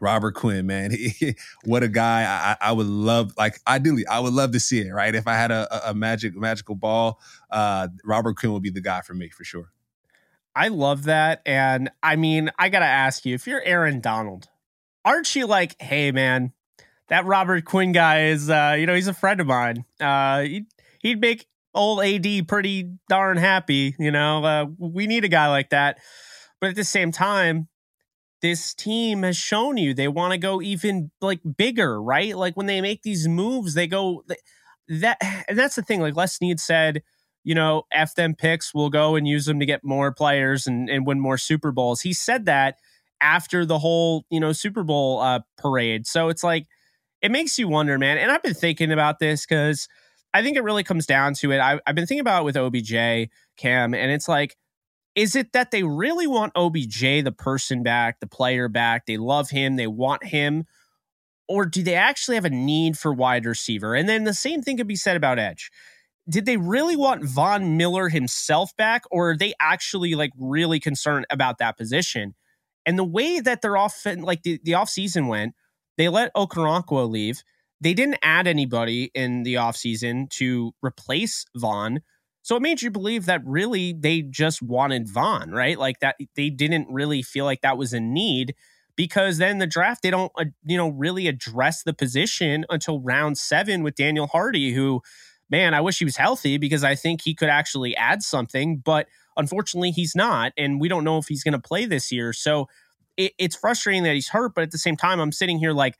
Robert 0.00 0.32
Quinn, 0.32 0.66
man, 0.66 0.92
what 1.64 1.82
a 1.82 1.88
guy! 1.88 2.24
I, 2.24 2.68
I, 2.68 2.72
would 2.72 2.86
love, 2.86 3.32
like, 3.38 3.60
ideally, 3.66 4.06
I 4.06 4.18
would 4.18 4.32
love 4.32 4.50
to 4.52 4.60
see 4.60 4.80
it. 4.80 4.90
Right, 4.90 5.14
if 5.14 5.26
I 5.26 5.34
had 5.34 5.50
a, 5.50 5.90
a 5.90 5.94
magic 5.94 6.34
magical 6.34 6.74
ball, 6.74 7.20
uh, 7.50 7.88
Robert 8.04 8.36
Quinn 8.36 8.52
would 8.52 8.62
be 8.62 8.70
the 8.70 8.80
guy 8.80 9.00
for 9.02 9.14
me 9.14 9.28
for 9.28 9.44
sure. 9.44 9.70
I 10.54 10.68
love 10.68 11.04
that, 11.04 11.42
and 11.46 11.90
I 12.02 12.16
mean, 12.16 12.50
I 12.58 12.68
gotta 12.68 12.84
ask 12.84 13.24
you, 13.24 13.34
if 13.34 13.46
you're 13.46 13.62
Aaron 13.62 14.00
Donald, 14.00 14.48
aren't 15.04 15.34
you 15.34 15.46
like, 15.46 15.80
hey, 15.80 16.10
man, 16.10 16.52
that 17.08 17.26
Robert 17.26 17.64
Quinn 17.64 17.92
guy 17.92 18.26
is, 18.26 18.48
uh, 18.48 18.76
you 18.78 18.86
know, 18.86 18.94
he's 18.94 19.08
a 19.08 19.14
friend 19.14 19.40
of 19.40 19.46
mine. 19.46 19.84
Uh, 20.00 20.42
he'd, 20.42 20.66
he'd 21.00 21.20
make 21.20 21.46
old 21.74 22.02
AD 22.02 22.48
pretty 22.48 22.90
darn 23.08 23.36
happy. 23.36 23.94
You 23.98 24.10
know, 24.10 24.44
uh, 24.44 24.66
we 24.78 25.06
need 25.06 25.24
a 25.24 25.28
guy 25.28 25.48
like 25.48 25.70
that. 25.70 25.98
But 26.60 26.70
at 26.70 26.76
the 26.76 26.84
same 26.84 27.12
time, 27.12 27.68
this 28.40 28.74
team 28.74 29.22
has 29.22 29.36
shown 29.36 29.76
you 29.76 29.94
they 29.94 30.08
want 30.08 30.32
to 30.32 30.38
go 30.38 30.60
even 30.60 31.10
like 31.20 31.40
bigger, 31.56 32.00
right? 32.02 32.36
Like 32.36 32.56
when 32.56 32.66
they 32.66 32.80
make 32.80 33.02
these 33.02 33.26
moves, 33.26 33.74
they 33.74 33.86
go 33.86 34.22
that, 34.88 35.18
and 35.48 35.58
that's 35.58 35.76
the 35.76 35.82
thing. 35.82 36.00
Like 36.00 36.16
Les 36.16 36.36
Snead 36.36 36.60
said, 36.60 37.02
you 37.42 37.54
know, 37.54 37.82
F 37.92 38.14
them 38.14 38.34
picks, 38.34 38.74
we'll 38.74 38.90
go 38.90 39.16
and 39.16 39.28
use 39.28 39.44
them 39.46 39.60
to 39.60 39.66
get 39.66 39.84
more 39.84 40.12
players 40.12 40.66
and, 40.66 40.88
and 40.88 41.06
win 41.06 41.20
more 41.20 41.36
Super 41.36 41.72
Bowls. 41.72 42.00
He 42.00 42.12
said 42.12 42.46
that 42.46 42.76
after 43.20 43.66
the 43.66 43.78
whole, 43.78 44.24
you 44.30 44.40
know, 44.40 44.52
Super 44.52 44.82
Bowl 44.82 45.20
uh, 45.20 45.40
parade. 45.58 46.06
So 46.06 46.28
it's 46.28 46.42
like, 46.44 46.66
it 47.24 47.30
makes 47.30 47.58
you 47.58 47.68
wonder, 47.68 47.98
man. 47.98 48.18
And 48.18 48.30
I've 48.30 48.42
been 48.42 48.52
thinking 48.52 48.92
about 48.92 49.18
this 49.18 49.46
because 49.46 49.88
I 50.34 50.42
think 50.42 50.58
it 50.58 50.62
really 50.62 50.84
comes 50.84 51.06
down 51.06 51.32
to 51.36 51.52
it. 51.52 51.58
I, 51.58 51.80
have 51.86 51.96
been 51.96 52.06
thinking 52.06 52.20
about 52.20 52.42
it 52.42 52.44
with 52.44 52.56
OBJ, 52.58 53.30
Cam, 53.56 53.94
and 53.94 54.12
it's 54.12 54.28
like, 54.28 54.58
is 55.14 55.34
it 55.34 55.54
that 55.54 55.70
they 55.70 55.84
really 55.84 56.26
want 56.26 56.52
OBJ, 56.54 57.24
the 57.24 57.32
person 57.32 57.82
back, 57.82 58.20
the 58.20 58.26
player 58.26 58.68
back? 58.68 59.06
They 59.06 59.16
love 59.16 59.48
him, 59.48 59.76
they 59.76 59.86
want 59.86 60.22
him. 60.22 60.64
Or 61.48 61.64
do 61.64 61.82
they 61.82 61.94
actually 61.94 62.34
have 62.34 62.44
a 62.44 62.50
need 62.50 62.98
for 62.98 63.14
wide 63.14 63.46
receiver? 63.46 63.94
And 63.94 64.06
then 64.06 64.24
the 64.24 64.34
same 64.34 64.60
thing 64.60 64.76
could 64.76 64.86
be 64.86 64.94
said 64.94 65.16
about 65.16 65.38
edge. 65.38 65.70
Did 66.28 66.44
they 66.44 66.58
really 66.58 66.96
want 66.96 67.24
Von 67.24 67.78
Miller 67.78 68.10
himself 68.10 68.76
back, 68.76 69.04
or 69.10 69.30
are 69.30 69.36
they 69.36 69.54
actually 69.58 70.14
like 70.14 70.32
really 70.38 70.78
concerned 70.78 71.24
about 71.30 71.56
that 71.56 71.78
position? 71.78 72.34
And 72.84 72.98
the 72.98 73.04
way 73.04 73.40
that 73.40 73.62
they're 73.62 73.78
off, 73.78 74.04
like 74.04 74.42
the, 74.42 74.60
the 74.62 74.72
offseason 74.72 75.26
went, 75.26 75.54
they 75.96 76.08
let 76.08 76.34
Okoronkwo 76.34 77.08
leave. 77.08 77.42
They 77.80 77.94
didn't 77.94 78.18
add 78.22 78.46
anybody 78.46 79.10
in 79.14 79.42
the 79.42 79.54
offseason 79.54 80.30
to 80.30 80.72
replace 80.82 81.44
Von. 81.56 82.00
So 82.42 82.56
it 82.56 82.62
made 82.62 82.82
you 82.82 82.90
believe 82.90 83.26
that 83.26 83.42
really 83.44 83.92
they 83.92 84.22
just 84.22 84.62
wanted 84.62 85.08
Von, 85.08 85.50
right? 85.50 85.78
Like 85.78 86.00
that 86.00 86.16
they 86.36 86.50
didn't 86.50 86.88
really 86.90 87.22
feel 87.22 87.44
like 87.44 87.62
that 87.62 87.78
was 87.78 87.92
a 87.92 88.00
need 88.00 88.54
because 88.96 89.38
then 89.38 89.58
the 89.58 89.66
draft 89.66 90.02
they 90.02 90.10
don't 90.10 90.32
uh, 90.38 90.44
you 90.64 90.76
know 90.76 90.88
really 90.88 91.26
address 91.26 91.82
the 91.82 91.92
position 91.92 92.64
until 92.70 93.00
round 93.00 93.38
7 93.38 93.82
with 93.82 93.96
Daniel 93.96 94.26
Hardy 94.26 94.72
who 94.72 95.02
man, 95.50 95.74
I 95.74 95.80
wish 95.82 95.98
he 95.98 96.04
was 96.04 96.16
healthy 96.16 96.58
because 96.58 96.84
I 96.84 96.94
think 96.94 97.20
he 97.22 97.34
could 97.34 97.50
actually 97.50 97.94
add 97.96 98.22
something, 98.22 98.78
but 98.78 99.06
unfortunately 99.36 99.90
he's 99.90 100.14
not 100.14 100.52
and 100.56 100.80
we 100.80 100.88
don't 100.88 101.04
know 101.04 101.18
if 101.18 101.28
he's 101.28 101.44
going 101.44 101.52
to 101.52 101.58
play 101.58 101.84
this 101.86 102.10
year. 102.10 102.32
So 102.32 102.68
it, 103.16 103.32
it's 103.38 103.56
frustrating 103.56 104.02
that 104.04 104.14
he's 104.14 104.28
hurt, 104.28 104.54
but 104.54 104.62
at 104.62 104.70
the 104.70 104.78
same 104.78 104.96
time 104.96 105.20
I'm 105.20 105.32
sitting 105.32 105.58
here 105.58 105.72
like 105.72 105.96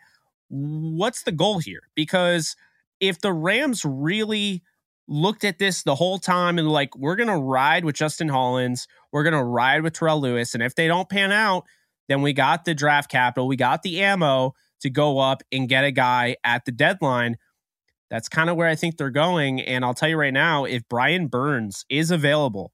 what's 0.48 1.22
the 1.22 1.32
goal 1.32 1.58
here? 1.58 1.82
Because 1.94 2.56
if 3.00 3.20
the 3.20 3.32
Rams 3.32 3.84
really 3.84 4.62
looked 5.06 5.44
at 5.44 5.58
this 5.58 5.82
the 5.82 5.94
whole 5.94 6.18
time 6.18 6.58
and 6.58 6.70
like, 6.70 6.96
we're 6.96 7.16
going 7.16 7.28
to 7.28 7.36
ride 7.36 7.84
with 7.84 7.96
Justin 7.96 8.28
Hollins, 8.28 8.86
we're 9.12 9.24
going 9.24 9.34
to 9.34 9.44
ride 9.44 9.82
with 9.82 9.94
Terrell 9.94 10.20
Lewis. 10.20 10.54
And 10.54 10.62
if 10.62 10.74
they 10.74 10.86
don't 10.86 11.08
pan 11.08 11.32
out, 11.32 11.64
then 12.08 12.22
we 12.22 12.32
got 12.32 12.64
the 12.64 12.74
draft 12.74 13.10
capital, 13.10 13.48
we 13.48 13.56
got 13.56 13.82
the 13.82 14.02
ammo 14.02 14.54
to 14.80 14.90
go 14.90 15.18
up 15.18 15.42
and 15.50 15.68
get 15.68 15.84
a 15.84 15.90
guy 15.90 16.36
at 16.44 16.64
the 16.64 16.72
deadline. 16.72 17.36
That's 18.10 18.28
kind 18.28 18.50
of 18.50 18.56
where 18.56 18.68
I 18.68 18.74
think 18.74 18.96
they're 18.96 19.10
going. 19.10 19.60
And 19.60 19.84
I'll 19.84 19.94
tell 19.94 20.08
you 20.08 20.18
right 20.18 20.32
now, 20.32 20.64
if 20.64 20.82
Brian 20.88 21.26
Burns 21.26 21.84
is 21.88 22.10
available 22.10 22.72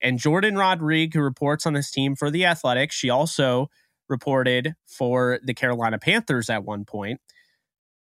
and 0.00 0.18
Jordan 0.18 0.56
Rodrigue, 0.56 1.14
who 1.14 1.20
reports 1.20 1.66
on 1.66 1.72
this 1.72 1.90
team 1.90 2.14
for 2.14 2.30
the 2.30 2.44
Athletics, 2.44 2.94
she 2.94 3.10
also 3.10 3.68
reported 4.08 4.74
for 4.86 5.38
the 5.42 5.54
Carolina 5.54 5.98
Panthers 5.98 6.48
at 6.50 6.64
one 6.64 6.84
point. 6.84 7.20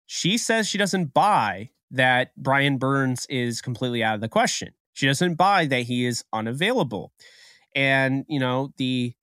She 0.05 0.37
says 0.37 0.67
she 0.67 0.77
doesn't 0.77 1.13
buy 1.13 1.69
that 1.91 2.31
Brian 2.37 2.77
Burns 2.77 3.25
is 3.27 3.61
completely 3.61 4.03
out 4.03 4.15
of 4.15 4.21
the 4.21 4.29
question. 4.29 4.73
She 4.93 5.07
doesn't 5.07 5.35
buy 5.35 5.65
that 5.65 5.83
he 5.83 6.05
is 6.05 6.23
unavailable. 6.31 7.11
And, 7.75 8.25
you 8.27 8.39
know, 8.39 8.71
the 8.77 9.13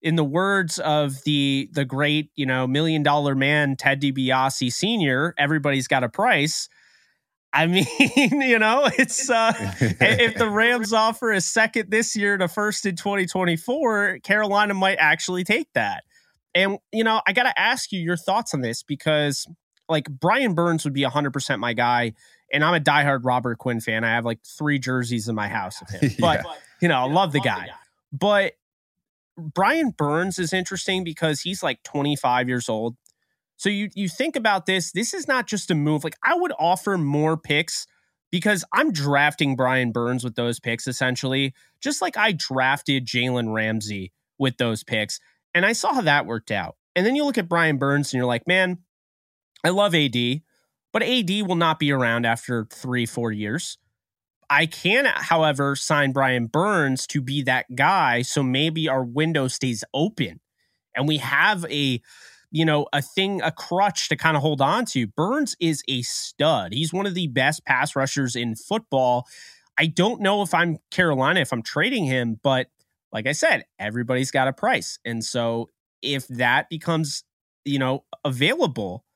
in 0.00 0.16
the 0.16 0.24
words 0.24 0.78
of 0.80 1.22
the 1.24 1.68
the 1.72 1.84
great, 1.84 2.30
you 2.34 2.46
know, 2.46 2.66
million 2.66 3.02
dollar 3.02 3.34
man 3.34 3.76
Ted 3.76 4.00
DiBiase 4.00 4.72
senior, 4.72 5.34
everybody's 5.38 5.86
got 5.86 6.02
a 6.02 6.08
price. 6.08 6.68
I 7.52 7.66
mean, 7.66 7.86
you 7.98 8.58
know, 8.58 8.88
it's 8.98 9.28
uh 9.28 9.52
if 9.80 10.36
the 10.36 10.48
Rams 10.48 10.92
offer 10.92 11.32
a 11.32 11.40
second 11.40 11.90
this 11.90 12.16
year 12.16 12.36
to 12.38 12.48
first 12.48 12.86
in 12.86 12.96
2024, 12.96 14.20
Carolina 14.22 14.74
might 14.74 14.96
actually 14.98 15.44
take 15.44 15.68
that. 15.74 16.04
And, 16.54 16.78
you 16.92 17.04
know, 17.04 17.20
I 17.26 17.32
got 17.32 17.44
to 17.44 17.58
ask 17.58 17.92
you 17.92 18.00
your 18.00 18.16
thoughts 18.16 18.52
on 18.54 18.60
this 18.60 18.82
because, 18.82 19.46
like, 19.88 20.08
Brian 20.08 20.54
Burns 20.54 20.84
would 20.84 20.92
be 20.92 21.02
100% 21.02 21.58
my 21.58 21.72
guy. 21.72 22.12
And 22.52 22.62
I'm 22.62 22.74
a 22.74 22.80
diehard 22.80 23.20
Robert 23.22 23.58
Quinn 23.58 23.80
fan. 23.80 24.04
I 24.04 24.10
have 24.10 24.26
like 24.26 24.40
three 24.44 24.78
jerseys 24.78 25.28
in 25.28 25.34
my 25.34 25.48
house 25.48 25.80
of 25.80 25.88
him. 25.88 26.10
But, 26.20 26.42
yeah. 26.44 26.52
you 26.82 26.88
know, 26.88 26.96
I 26.96 27.04
love 27.04 27.32
the 27.32 27.40
guy. 27.40 27.70
But 28.12 28.52
Brian 29.38 29.90
Burns 29.90 30.38
is 30.38 30.52
interesting 30.52 31.04
because 31.04 31.40
he's 31.40 31.62
like 31.62 31.82
25 31.84 32.48
years 32.48 32.68
old. 32.68 32.96
So 33.62 33.68
you 33.68 33.90
you 33.94 34.08
think 34.08 34.34
about 34.34 34.66
this, 34.66 34.90
this 34.90 35.14
is 35.14 35.28
not 35.28 35.46
just 35.46 35.70
a 35.70 35.76
move. 35.76 36.02
Like 36.02 36.16
I 36.24 36.34
would 36.34 36.52
offer 36.58 36.98
more 36.98 37.36
picks 37.36 37.86
because 38.32 38.64
I'm 38.72 38.90
drafting 38.90 39.54
Brian 39.54 39.92
Burns 39.92 40.24
with 40.24 40.34
those 40.34 40.58
picks 40.58 40.88
essentially, 40.88 41.54
just 41.80 42.02
like 42.02 42.16
I 42.16 42.32
drafted 42.32 43.06
Jalen 43.06 43.54
Ramsey 43.54 44.10
with 44.36 44.56
those 44.56 44.82
picks. 44.82 45.20
And 45.54 45.64
I 45.64 45.74
saw 45.74 45.94
how 45.94 46.00
that 46.00 46.26
worked 46.26 46.50
out. 46.50 46.74
And 46.96 47.06
then 47.06 47.14
you 47.14 47.24
look 47.24 47.38
at 47.38 47.48
Brian 47.48 47.78
Burns 47.78 48.12
and 48.12 48.18
you're 48.18 48.26
like, 48.26 48.48
man, 48.48 48.78
I 49.62 49.68
love 49.68 49.94
AD, 49.94 50.40
but 50.92 51.04
AD 51.04 51.30
will 51.46 51.54
not 51.54 51.78
be 51.78 51.92
around 51.92 52.26
after 52.26 52.66
three, 52.68 53.06
four 53.06 53.30
years. 53.30 53.78
I 54.50 54.66
can, 54.66 55.04
however, 55.04 55.76
sign 55.76 56.10
Brian 56.10 56.46
Burns 56.46 57.06
to 57.06 57.20
be 57.20 57.42
that 57.42 57.66
guy. 57.76 58.22
So 58.22 58.42
maybe 58.42 58.88
our 58.88 59.04
window 59.04 59.46
stays 59.46 59.84
open 59.94 60.40
and 60.96 61.06
we 61.06 61.18
have 61.18 61.64
a, 61.66 62.02
you 62.52 62.66
know, 62.66 62.86
a 62.92 63.00
thing, 63.00 63.40
a 63.40 63.50
crutch 63.50 64.10
to 64.10 64.16
kind 64.16 64.36
of 64.36 64.42
hold 64.42 64.60
on 64.60 64.84
to. 64.84 65.06
Burns 65.06 65.56
is 65.58 65.82
a 65.88 66.02
stud. 66.02 66.74
He's 66.74 66.92
one 66.92 67.06
of 67.06 67.14
the 67.14 67.26
best 67.26 67.64
pass 67.64 67.96
rushers 67.96 68.36
in 68.36 68.54
football. 68.54 69.26
I 69.78 69.86
don't 69.86 70.20
know 70.20 70.42
if 70.42 70.52
I'm 70.52 70.76
Carolina, 70.90 71.40
if 71.40 71.52
I'm 71.52 71.62
trading 71.62 72.04
him, 72.04 72.38
but 72.42 72.68
like 73.10 73.26
I 73.26 73.32
said, 73.32 73.64
everybody's 73.78 74.30
got 74.30 74.48
a 74.48 74.52
price. 74.52 74.98
And 75.02 75.24
so 75.24 75.70
if 76.02 76.28
that 76.28 76.68
becomes, 76.68 77.24
you 77.64 77.78
know, 77.78 78.04
available, 78.22 79.06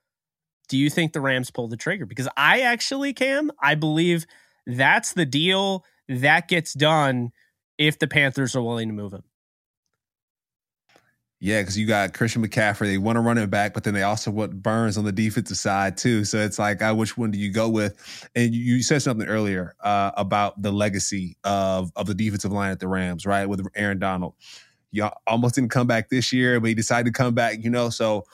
do 0.69 0.79
you 0.79 0.89
think 0.89 1.13
the 1.13 1.21
Rams 1.21 1.51
pull 1.51 1.69
the 1.69 1.77
trigger? 1.77 2.07
Because 2.07 2.29
I 2.39 2.63
actually, 2.63 3.13
Cam, 3.13 3.53
I 3.61 3.75
believe 3.75 4.27
that's 4.67 5.13
the 5.13 5.27
deal 5.27 5.85
that 6.09 6.49
gets 6.49 6.73
done 6.73 7.33
if 7.77 7.99
the 7.99 8.09
Panthers 8.09 8.57
are 8.57 8.63
willing 8.63 8.89
to 8.89 8.95
move 8.95 9.13
him. 9.13 9.25
Yeah, 11.47 11.61
because 11.61 11.79
you 11.79 11.87
got 11.87 12.13
Christian 12.13 12.45
McCaffrey. 12.45 12.89
They 12.89 12.99
want 12.99 13.15
to 13.15 13.21
run 13.21 13.49
back, 13.49 13.73
but 13.73 13.85
then 13.85 13.95
they 13.95 14.03
also 14.03 14.33
want 14.33 14.65
Burns 14.65 14.99
on 14.99 15.05
the 15.05 15.13
defensive 15.13 15.57
side 15.57 15.97
too. 15.97 16.25
So 16.25 16.39
it's 16.39 16.59
like, 16.59 16.81
which 16.97 17.17
one 17.17 17.31
do 17.31 17.39
you 17.39 17.53
go 17.53 17.69
with? 17.69 18.29
And 18.35 18.53
you, 18.53 18.75
you 18.75 18.83
said 18.83 19.01
something 19.01 19.29
earlier 19.29 19.77
uh, 19.81 20.11
about 20.17 20.61
the 20.61 20.73
legacy 20.73 21.37
of 21.45 21.93
of 21.95 22.09
the 22.09 22.15
defensive 22.15 22.51
line 22.51 22.73
at 22.73 22.81
the 22.81 22.89
Rams, 22.89 23.27
right? 23.27 23.47
With 23.47 23.65
Aaron 23.77 24.01
Donald, 24.01 24.35
you 24.91 25.09
almost 25.29 25.55
didn't 25.55 25.71
come 25.71 25.87
back 25.87 26.09
this 26.09 26.33
year, 26.33 26.59
but 26.59 26.67
he 26.67 26.75
decided 26.75 27.15
to 27.15 27.17
come 27.17 27.33
back. 27.33 27.63
You 27.63 27.71
know, 27.71 27.91
so 27.91 28.25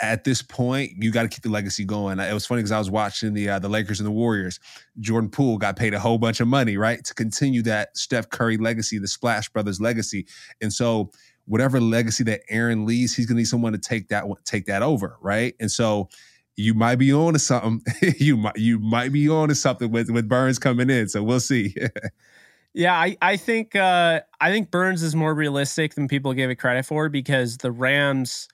at 0.00 0.22
this 0.22 0.42
point, 0.42 0.92
you 1.00 1.10
got 1.10 1.22
to 1.22 1.28
keep 1.28 1.42
the 1.42 1.50
legacy 1.50 1.84
going. 1.84 2.20
It 2.20 2.32
was 2.32 2.46
funny 2.46 2.60
because 2.60 2.72
I 2.72 2.78
was 2.78 2.90
watching 2.90 3.34
the 3.34 3.48
uh, 3.48 3.58
the 3.58 3.68
Lakers 3.68 3.98
and 3.98 4.06
the 4.06 4.12
Warriors. 4.12 4.60
Jordan 5.00 5.28
Poole 5.30 5.58
got 5.58 5.76
paid 5.76 5.94
a 5.94 5.98
whole 5.98 6.18
bunch 6.18 6.38
of 6.40 6.46
money, 6.46 6.76
right, 6.76 7.02
to 7.04 7.14
continue 7.14 7.62
that 7.62 7.96
Steph 7.96 8.28
Curry 8.28 8.58
legacy, 8.58 8.98
the 8.98 9.08
Splash 9.08 9.48
Brothers 9.48 9.80
legacy, 9.80 10.26
and 10.60 10.72
so 10.72 11.10
whatever 11.50 11.80
legacy 11.80 12.22
that 12.22 12.42
Aaron 12.48 12.86
leaves, 12.86 13.14
he's 13.14 13.26
gonna 13.26 13.38
need 13.38 13.44
someone 13.44 13.72
to 13.72 13.78
take 13.78 14.08
that 14.08 14.24
take 14.44 14.66
that 14.66 14.82
over, 14.82 15.16
right? 15.20 15.54
And 15.58 15.70
so 15.70 16.08
you 16.56 16.74
might 16.74 16.96
be 16.96 17.12
on 17.12 17.32
to 17.32 17.40
something. 17.40 17.82
you 18.18 18.36
might 18.36 18.56
you 18.56 18.78
might 18.78 19.12
be 19.12 19.28
on 19.28 19.48
to 19.48 19.54
something 19.56 19.90
with 19.90 20.10
with 20.10 20.28
Burns 20.28 20.60
coming 20.60 20.88
in. 20.88 21.08
So 21.08 21.24
we'll 21.24 21.40
see. 21.40 21.74
yeah, 22.74 22.94
I 22.94 23.16
I 23.20 23.36
think 23.36 23.74
uh, 23.74 24.20
I 24.40 24.52
think 24.52 24.70
Burns 24.70 25.02
is 25.02 25.16
more 25.16 25.34
realistic 25.34 25.94
than 25.94 26.06
people 26.06 26.32
give 26.34 26.50
it 26.50 26.56
credit 26.56 26.86
for 26.86 27.08
because 27.08 27.58
the 27.58 27.72
Rams. 27.72 28.48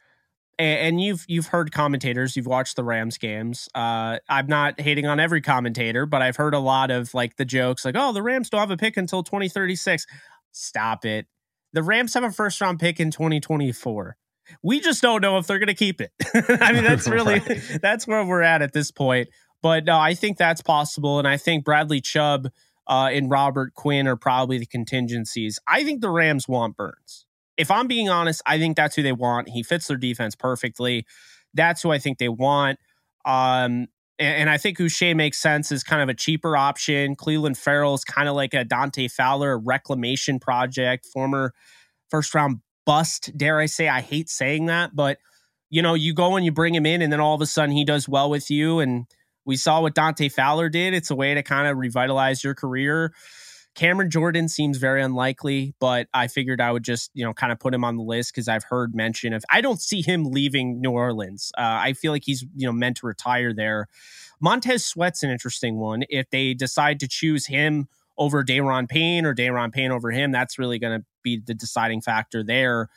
And 0.59 1.03
you've 1.03 1.23
you've 1.29 1.49
heard 1.49 1.71
commentators, 1.71 2.35
you've 2.35 2.47
watched 2.47 2.77
the 2.77 2.85
Rams 2.85 3.19
games. 3.19 3.69
Uh, 3.75 4.21
I'm 4.27 4.47
not 4.47 4.81
hating 4.81 5.05
on 5.05 5.21
every 5.21 5.43
commentator, 5.43 6.07
but 6.07 6.23
I've 6.23 6.37
heard 6.37 6.55
a 6.55 6.59
lot 6.59 6.91
of 6.91 7.13
like 7.13 7.37
the 7.37 7.45
jokes, 7.45 7.85
like, 7.85 7.95
"Oh, 7.95 8.15
the 8.15 8.23
Rams 8.23 8.49
don't 8.49 8.61
have 8.61 8.71
a 8.71 8.79
pick 8.79 8.97
until 8.97 9.23
2036." 9.23 10.07
Stop 10.53 11.05
it 11.05 11.27
the 11.77 11.83
Rams 11.83 12.15
have 12.15 12.25
a 12.25 12.31
first 12.31 12.59
round 12.63 12.81
pick 12.81 12.99
in 13.01 13.11
2024. 13.11 14.17
We 14.63 14.81
just 14.81 15.03
don't 15.03 15.21
know 15.21 15.37
if 15.37 15.47
they're 15.47 15.59
going 15.59 15.67
to 15.67 15.75
keep 15.75 16.01
it. 16.01 16.11
I 16.63 16.73
mean, 16.73 16.85
that's 16.85 17.07
really 17.09 17.41
right. 17.41 17.79
that's 17.83 18.07
where 18.07 18.25
we're 18.25 18.41
at 18.41 18.63
at 18.63 18.73
this 18.73 18.91
point. 18.91 19.29
But 19.61 19.85
no, 19.85 19.99
I 19.99 20.15
think 20.15 20.39
that's 20.39 20.63
possible, 20.63 21.19
and 21.19 21.29
I 21.29 21.37
think 21.37 21.67
Bradley 21.67 22.01
Chubb 22.01 22.49
uh, 22.87 23.11
and 23.13 23.31
Robert 23.31 23.75
Quinn 23.75 24.09
are 24.09 24.17
probably 24.17 24.57
the 24.57 24.65
contingencies. 24.65 25.59
I 25.69 25.85
think 25.85 26.01
the 26.01 26.09
Rams 26.09 26.49
want 26.49 26.79
Burns. 26.79 27.27
If 27.59 27.71
I'm 27.71 27.89
being 27.89 28.09
honest, 28.09 28.41
I 28.47 28.59
think 28.59 28.77
that's 28.77 28.97
who 28.97 29.03
they 29.03 29.13
want. 29.13 29.51
He 29.51 29.63
fits 29.63 29.87
their 29.87 29.99
defense 29.99 30.35
perfectly. 30.35 31.05
That's 31.53 31.83
who 31.83 31.91
I 31.91 31.99
think 31.99 32.17
they 32.17 32.31
want. 32.31 32.79
Um, 33.27 33.89
and, 34.19 34.49
I 34.51 34.59
think 34.59 34.79
Uche 34.79 35.15
makes 35.15 35.39
sense 35.39 35.71
as 35.73 35.83
kind 35.85 36.03
of 36.03 36.09
a 36.09 36.15
cheaper 36.15 36.57
option. 36.57 37.17
Clelin 37.17 37.57
Ferrell 37.57 37.95
is 37.95 38.05
kind 38.05 38.29
of 38.29 38.35
like 38.35 38.55
a 38.55 38.65
Dante 38.65 39.09
Fowler 39.09 39.59
reclamation 39.59 40.39
project, 40.39 41.07
former 41.13 41.53
first 42.11 42.35
round 42.35 42.61
bust, 42.85 43.37
dare 43.37 43.59
I 43.59 43.67
say. 43.67 43.89
I 43.89 44.01
hate 44.01 44.29
saying 44.29 44.67
that, 44.67 44.95
but 44.95 45.19
you 45.69 45.83
know, 45.83 45.95
you 45.95 46.15
go 46.15 46.37
and 46.37 46.45
you 46.45 46.53
bring 46.53 46.75
him 46.75 46.87
in, 46.87 47.03
and 47.03 47.13
then 47.13 47.21
all 47.21 47.35
of 47.35 47.41
a 47.41 47.47
sudden 47.47 47.75
he 47.75 47.85
does 47.85 48.09
well 48.09 48.31
with 48.31 48.51
you. 48.51 48.79
And 48.79 49.07
we 49.45 49.57
saw 49.57 49.81
what 49.81 49.95
Dante 49.95 50.29
Fowler 50.29 50.69
did. 50.69 50.95
It's 50.95 51.11
a 51.11 51.17
way 51.17 51.35
to 51.35 51.43
kind 51.43 51.67
of 51.67 51.77
revitalize 51.77 52.43
your 52.43 52.55
career. 52.55 53.13
Cameron 53.77 54.11
Jordan 54.11 54.49
seems 54.49 54.79
very 54.79 55.03
unlikely, 55.03 55.75
but 55.79 56.09
I 56.15 56.29
figured 56.29 56.63
I 56.63 56.73
would 56.73 56.83
just, 56.83 57.11
you 57.13 57.25
know, 57.25 57.35
kind 57.35 57.53
of 57.53 57.61
put 57.61 57.75
him 57.75 57.85
on 57.85 57.97
the 57.97 58.03
list 58.03 58.33
because 58.35 58.49
I've 58.49 58.65
heard 58.65 58.95
mention 58.95 59.35
of. 59.35 59.45
I 59.51 59.61
don't 59.61 59.81
see 59.81 60.01
him 60.01 60.25
leaving 60.25 60.81
New 60.81 60.93
Orleans. 60.93 61.53
Uh, 61.59 61.79
I 61.81 61.93
feel 61.93 62.11
like 62.11 62.25
he's, 62.25 62.43
you 62.57 62.67
know, 62.67 62.73
meant 62.73 62.97
to 62.99 63.07
retire 63.07 63.53
there. 63.53 63.87
Montez 64.41 64.85
Sweat's 64.85 65.23
an 65.23 65.31
interesting 65.31 65.77
one. 65.77 66.05
If 66.09 66.31
they 66.31 66.55
decide 66.55 66.99
to 67.01 67.09
choose 67.09 67.47
him 67.47 67.89
over 68.17 68.43
Daron 68.43 68.89
Payne 68.89 69.27
or 69.27 69.35
Daron 69.35 69.73
Payne 69.73 69.93
over 69.93 70.11
him, 70.11 70.33
that's 70.33 70.59
really 70.59 70.79
going 70.79 71.01
to 71.01 71.07
be 71.23 71.39
the 71.45 71.55
deciding 71.55 72.01
factor 72.01 72.43
there. 72.43 72.89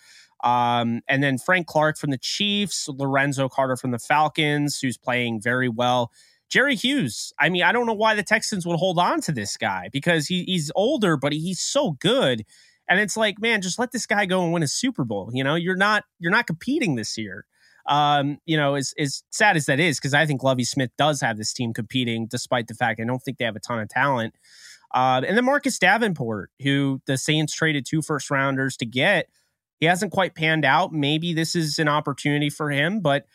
Um, 0.45 1.01
and 1.09 1.21
then 1.21 1.37
Frank 1.37 1.67
Clark 1.67 1.97
from 1.97 2.11
the 2.11 2.17
Chiefs, 2.17 2.87
Lorenzo 2.87 3.49
Carter 3.49 3.75
from 3.75 3.91
the 3.91 3.99
Falcons, 3.99 4.79
who's 4.79 4.97
playing 4.97 5.41
very 5.41 5.67
well. 5.67 6.11
Jerry 6.49 6.75
Hughes. 6.75 7.31
I 7.39 7.49
mean, 7.49 7.63
I 7.63 7.71
don't 7.71 7.85
know 7.85 7.93
why 7.93 8.15
the 8.15 8.23
Texans 8.23 8.65
would 8.65 8.77
hold 8.77 8.97
on 8.97 9.21
to 9.21 9.31
this 9.31 9.55
guy 9.55 9.89
because 9.91 10.27
he, 10.27 10.43
he's 10.43 10.71
older, 10.75 11.15
but 11.15 11.31
he's 11.31 11.59
so 11.59 11.91
good. 11.91 12.43
And 12.89 12.99
it's 12.99 13.15
like, 13.15 13.39
man, 13.39 13.61
just 13.61 13.77
let 13.77 13.91
this 13.91 14.07
guy 14.07 14.25
go 14.25 14.43
and 14.43 14.51
win 14.51 14.63
a 14.63 14.67
Super 14.67 15.05
Bowl. 15.05 15.29
You 15.31 15.43
know, 15.43 15.55
you're 15.55 15.75
not 15.75 16.05
you're 16.19 16.31
not 16.31 16.47
competing 16.47 16.95
this 16.95 17.17
year. 17.17 17.45
Um, 17.85 18.39
you 18.45 18.57
know, 18.57 18.75
as 18.75 18.93
as 18.97 19.23
sad 19.29 19.55
as 19.55 19.67
that 19.67 19.79
is, 19.79 19.99
because 19.99 20.15
I 20.15 20.25
think 20.25 20.41
Lovie 20.41 20.63
Smith 20.63 20.89
does 20.97 21.21
have 21.21 21.37
this 21.37 21.53
team 21.53 21.71
competing, 21.71 22.25
despite 22.25 22.67
the 22.67 22.73
fact 22.73 22.99
I 22.99 23.05
don't 23.05 23.19
think 23.19 23.37
they 23.37 23.45
have 23.45 23.55
a 23.55 23.59
ton 23.59 23.79
of 23.79 23.89
talent. 23.89 24.33
Uh, 24.91 25.21
and 25.25 25.37
then 25.37 25.45
Marcus 25.45 25.77
Davenport, 25.77 26.49
who 26.63 26.99
the 27.05 27.17
Saints 27.17 27.53
traded 27.53 27.85
two 27.85 28.01
first 28.01 28.31
rounders 28.31 28.75
to 28.77 28.87
get, 28.87 29.27
he 29.79 29.85
hasn't 29.85 30.11
quite 30.11 30.33
panned 30.33 30.65
out. 30.65 30.91
Maybe 30.91 31.33
this 31.33 31.55
is 31.55 31.77
an 31.77 31.87
opportunity 31.87 32.49
for 32.49 32.71
him, 32.71 32.99
but 33.01 33.25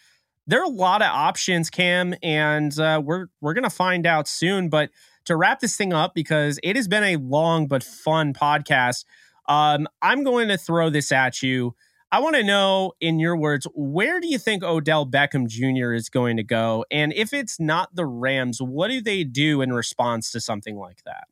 there 0.47 0.61
are 0.61 0.65
a 0.65 0.69
lot 0.69 1.03
of 1.03 1.09
options, 1.09 1.71
Cam, 1.71 2.15
and 2.23 2.79
uh, 2.79 3.01
we're 3.05 3.27
we're 3.41 3.55
gonna 3.55 3.71
find 3.71 4.07
out 4.07 4.29
soon. 4.29 4.69
But 4.69 4.91
to 5.25 5.37
wrap 5.37 5.61
this 5.61 5.77
thing 5.77 5.93
up, 5.93 6.15
because 6.15 6.59
it 6.63 6.77
has 6.77 6.89
been 6.89 7.05
a 7.05 7.17
long 7.17 7.67
but 7.67 7.83
fun 7.83 8.35
podcast, 8.35 9.05
um, 9.49 9.87
I'm 10.03 10.25
going 10.25 10.49
to 10.49 10.59
throw 10.59 10.91
this 10.91 11.13
at 11.13 11.43
you. 11.43 11.75
I 12.13 12.21
want 12.21 12.37
to 12.37 12.45
know, 12.45 12.93
in 13.01 13.19
your 13.19 13.37
words, 13.37 13.67
where 13.75 14.21
do 14.21 14.29
you 14.29 14.39
think 14.39 14.63
Odell 14.63 15.05
Beckham 15.05 15.49
Jr. 15.49 15.93
is 15.93 16.09
going 16.09 16.37
to 16.37 16.45
go? 16.45 16.85
And 16.91 17.13
if 17.13 17.33
it's 17.33 17.59
not 17.59 17.95
the 17.97 18.07
Rams, 18.07 18.63
what 18.63 18.89
do 18.89 19.01
they 19.01 19.25
do 19.25 19.63
in 19.63 19.73
response 19.73 20.31
to 20.33 20.41
something 20.41 20.77
like 20.77 21.03
that? 21.05 21.25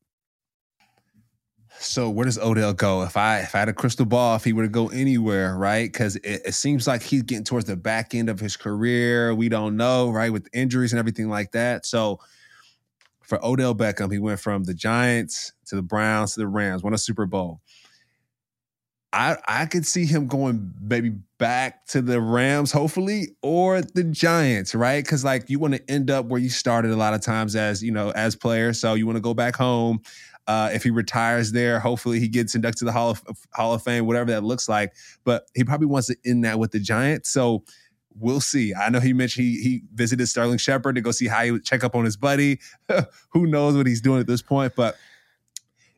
So 1.79 2.09
where 2.11 2.25
does 2.25 2.39
Odell 2.39 2.75
go? 2.75 3.03
If 3.03 3.17
I 3.17 3.41
if 3.41 3.55
I 3.55 3.61
had 3.61 3.69
a 3.69 3.73
crystal 3.73 4.07
ball, 4.07 4.37
if 4.37 4.45
he 4.45 4.53
were 4.53 4.63
to 4.63 4.69
go 4.69 4.89
anywhere, 4.89 5.57
right? 5.57 5.91
Because 5.91 6.17
it, 6.17 6.43
it, 6.47 6.55
seems 6.55 6.87
like 6.87 7.03
he's 7.03 7.23
getting 7.23 7.45
towards 7.45 7.67
the 7.67 7.77
back 7.77 8.15
end 8.15 8.29
of 8.29 8.39
his 8.39 8.57
career. 8.57 9.35
We 9.35 9.49
don't 9.49 9.77
know, 9.77 10.11
right, 10.11 10.33
with 10.33 10.49
injuries 10.53 10.93
and 10.93 11.01
everything 11.01 11.29
like 11.29 11.53
that. 11.53 11.85
So 11.85 12.21
for 13.23 13.45
Odell 13.45 13.75
Beckham, 13.75 14.13
he 14.13 14.19
went 14.19 14.39
from 14.39 14.65
the 14.65 14.75
Giants 14.75 15.53
to 15.67 15.75
the 15.75 15.83
Browns 15.83 16.35
to 16.35 16.41
the 16.41 16.47
Rams, 16.47 16.83
won 16.83 16.95
a 16.95 16.99
Super 16.99 17.27
Bowl. 17.27 17.61
I 19.13 19.37
I 19.47 19.67
could 19.67 19.87
see 19.87 20.07
him 20.07 20.27
going 20.27 20.73
maybe 20.81 21.15
back 21.39 21.87
to 21.89 22.01
the 22.01 22.21
Rams, 22.21 22.73
hopefully, 22.73 23.37
or 23.43 23.83
the 23.83 24.05
Giants, 24.05 24.75
right? 24.75 25.05
Because 25.05 25.25
like 25.25 25.51
you 25.51 25.59
want 25.59 25.75
to 25.75 25.91
end 25.91 26.11
up 26.11 26.27
where 26.27 26.41
you 26.41 26.49
started 26.49 26.93
a 26.93 26.97
lot 26.97 27.13
of 27.13 27.21
times 27.21 27.55
as 27.57 27.83
you 27.83 27.93
know 27.93 28.11
as 28.11 28.37
players. 28.37 28.81
So 28.81 28.95
you 28.95 29.07
want 29.07 29.17
to 29.17 29.23
go 29.23 29.35
back 29.35 29.57
home 29.57 30.01
uh, 30.47 30.71
if 30.73 30.83
he 30.83 30.91
retires 30.91 31.53
there, 31.53 31.79
hopefully 31.79 32.19
he 32.19 32.29
gets 32.29 32.55
inducted 32.55 32.81
to 32.81 32.85
the 32.87 32.93
Hall 32.93 33.11
of 33.11 33.23
Hall 33.53 33.75
of 33.75 33.83
Fame, 33.83 34.07
whatever 34.07 34.31
that 34.33 34.43
looks 34.43 34.69
like. 34.69 34.93
But 35.25 35.47
he 35.55 35.65
probably 35.65 35.87
wants 35.87 36.09
to 36.09 36.17
end 36.25 36.45
that 36.45 36.59
with 36.59 36.73
the 36.73 36.81
Giants. 36.81 37.31
So 37.31 37.65
we'll 38.19 38.41
see. 38.41 38.75
I 38.75 38.89
know 38.91 39.01
he 39.01 39.13
mentioned 39.13 39.47
he 39.47 39.61
he 39.63 39.83
visited 39.95 40.27
Sterling 40.27 40.59
Shepard 40.59 40.97
to 40.97 41.01
go 41.01 41.13
see 41.13 41.29
how 41.29 41.45
he 41.45 41.53
would 41.53 41.65
check 41.65 41.85
up 41.85 41.95
on 41.95 42.05
his 42.05 42.17
buddy. 42.17 42.61
Who 43.31 43.47
knows 43.47 43.77
what 43.77 43.87
he's 43.87 44.01
doing 44.01 44.21
at 44.21 44.27
this 44.27 44.43
point? 44.43 44.75
But 44.77 44.97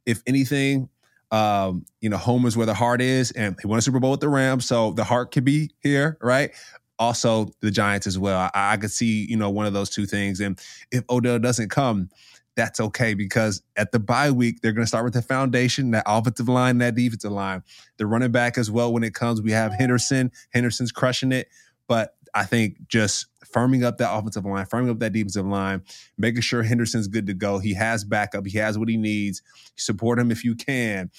if 0.07 0.23
anything, 0.27 0.89
um, 1.31 1.87
you 2.01 2.11
know, 2.11 2.19
home 2.19 2.45
is 2.47 2.57
where 2.57 2.67
the 2.67 2.75
heart 2.75 3.01
is, 3.01 3.31
and 3.33 3.57
he 3.61 3.67
won 3.67 3.79
a 3.79 3.83
Super 3.83 4.01
Bowl 4.01 4.13
with 4.13 4.21
the 4.21 4.29
Rams, 4.29 4.67
so 4.67 4.93
the 4.93 5.05
heart 5.05 5.33
could 5.33 5.45
be 5.45 5.71
here, 5.81 6.19
right? 6.21 6.51
Also, 6.99 7.51
the 7.61 7.71
Giants 7.71 8.07
as 8.07 8.19
well. 8.19 8.51
I, 8.55 8.75
I 8.75 8.77
could 8.77 8.91
see, 8.93 9.27
you 9.29 9.37
know, 9.37 9.51
one 9.51 9.67
of 9.67 9.73
those 9.73 9.91
two 9.91 10.07
things. 10.07 10.39
And 10.41 10.61
if 10.93 11.03
Odell 11.11 11.41
doesn't 11.41 11.71
come, 11.71 12.09
that's 12.57 12.81
okay 12.81 13.15
because 13.15 13.63
at 13.77 13.93
the 13.93 13.99
bye 13.99 14.31
week, 14.31 14.61
they're 14.61 14.73
going 14.73 14.85
to 14.85 14.89
start 14.89 15.05
with 15.05 15.15
the 15.15 15.23
foundation, 15.23 15.91
that 15.93 16.05
offensive 16.07 16.49
line, 16.49 16.79
that 16.79 16.95
defensive 16.95 17.33
line. 17.33 17.63
The 17.97 18.07
running 18.07 18.33
back 18.33 18.59
as 18.59 18.71
well 18.71 18.93
when 18.93 19.03
it 19.03 19.15
comes. 19.15 19.43
We 19.43 19.53
have 19.53 19.73
Henderson. 19.73 20.31
Henderson's 20.53 20.93
crushing 20.93 21.33
it. 21.33 21.49
But 21.89 22.15
I 22.35 22.45
think 22.45 22.89
just 22.89 23.27
firming 23.45 23.85
up 23.85 23.99
that 23.99 24.13
offensive 24.13 24.45
line, 24.45 24.67
firming 24.67 24.91
up 24.91 24.99
that 25.01 25.13
defensive 25.13 25.47
line, 25.47 25.83
making 26.19 26.43
sure 26.43 26.63
Henderson's 26.63 27.09
good 27.09 27.27
to 27.27 27.35
go. 27.35 27.59
He 27.59 27.75
has 27.75 28.05
backup. 28.05 28.47
He 28.47 28.59
has 28.59 28.79
what 28.79 28.89
he 28.89 28.97
needs. 28.97 29.43
Support 29.77 30.19
him 30.19 30.31
if 30.31 30.45
you 30.45 30.55
can. 30.55 31.11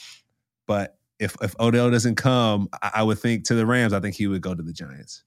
But 0.67 0.97
if 1.19 1.35
if 1.41 1.57
Odell 1.59 1.91
doesn't 1.91 2.15
come, 2.15 2.69
I, 2.81 2.91
I 2.95 3.03
would 3.03 3.19
think 3.19 3.45
to 3.45 3.55
the 3.55 3.65
Rams, 3.65 3.93
I 3.93 3.99
think 3.99 4.15
he 4.15 4.27
would 4.27 4.41
go 4.41 4.53
to 4.53 4.63
the 4.63 4.73
Giants. 4.73 5.23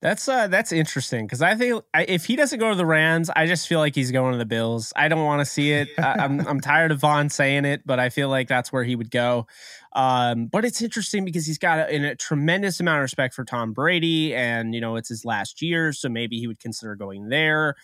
That's 0.00 0.28
uh 0.28 0.46
that's 0.46 0.70
interesting 0.70 1.26
because 1.26 1.42
I 1.42 1.56
think 1.56 1.82
I, 1.92 2.04
if 2.04 2.24
he 2.24 2.36
doesn't 2.36 2.60
go 2.60 2.70
to 2.70 2.76
the 2.76 2.86
Rams, 2.86 3.30
I 3.34 3.46
just 3.46 3.66
feel 3.66 3.80
like 3.80 3.96
he's 3.96 4.12
going 4.12 4.30
to 4.30 4.38
the 4.38 4.46
Bills. 4.46 4.92
I 4.94 5.08
don't 5.08 5.24
want 5.24 5.40
to 5.40 5.44
see 5.44 5.72
it. 5.72 5.88
I, 5.98 6.24
am 6.24 6.40
I'm, 6.40 6.46
I'm 6.46 6.60
tired 6.60 6.92
of 6.92 7.00
Von 7.00 7.28
saying 7.30 7.64
it, 7.64 7.82
but 7.84 7.98
I 7.98 8.08
feel 8.08 8.28
like 8.28 8.46
that's 8.46 8.72
where 8.72 8.84
he 8.84 8.94
would 8.94 9.10
go. 9.10 9.48
Um, 9.94 10.46
but 10.46 10.64
it's 10.64 10.80
interesting 10.82 11.24
because 11.24 11.46
he's 11.46 11.58
got 11.58 11.90
a, 11.90 12.10
a, 12.10 12.14
tremendous 12.14 12.78
amount 12.78 12.98
of 12.98 13.02
respect 13.02 13.34
for 13.34 13.44
Tom 13.44 13.72
Brady, 13.72 14.36
and 14.36 14.72
you 14.72 14.80
know 14.80 14.94
it's 14.94 15.08
his 15.08 15.24
last 15.24 15.62
year, 15.62 15.92
so 15.92 16.08
maybe 16.08 16.38
he 16.38 16.46
would 16.46 16.60
consider 16.60 16.94
going 16.94 17.28
there. 17.28 17.74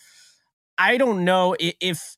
I 0.77 0.97
don't 0.97 1.25
know 1.25 1.57
if, 1.59 1.75
if 1.81 2.15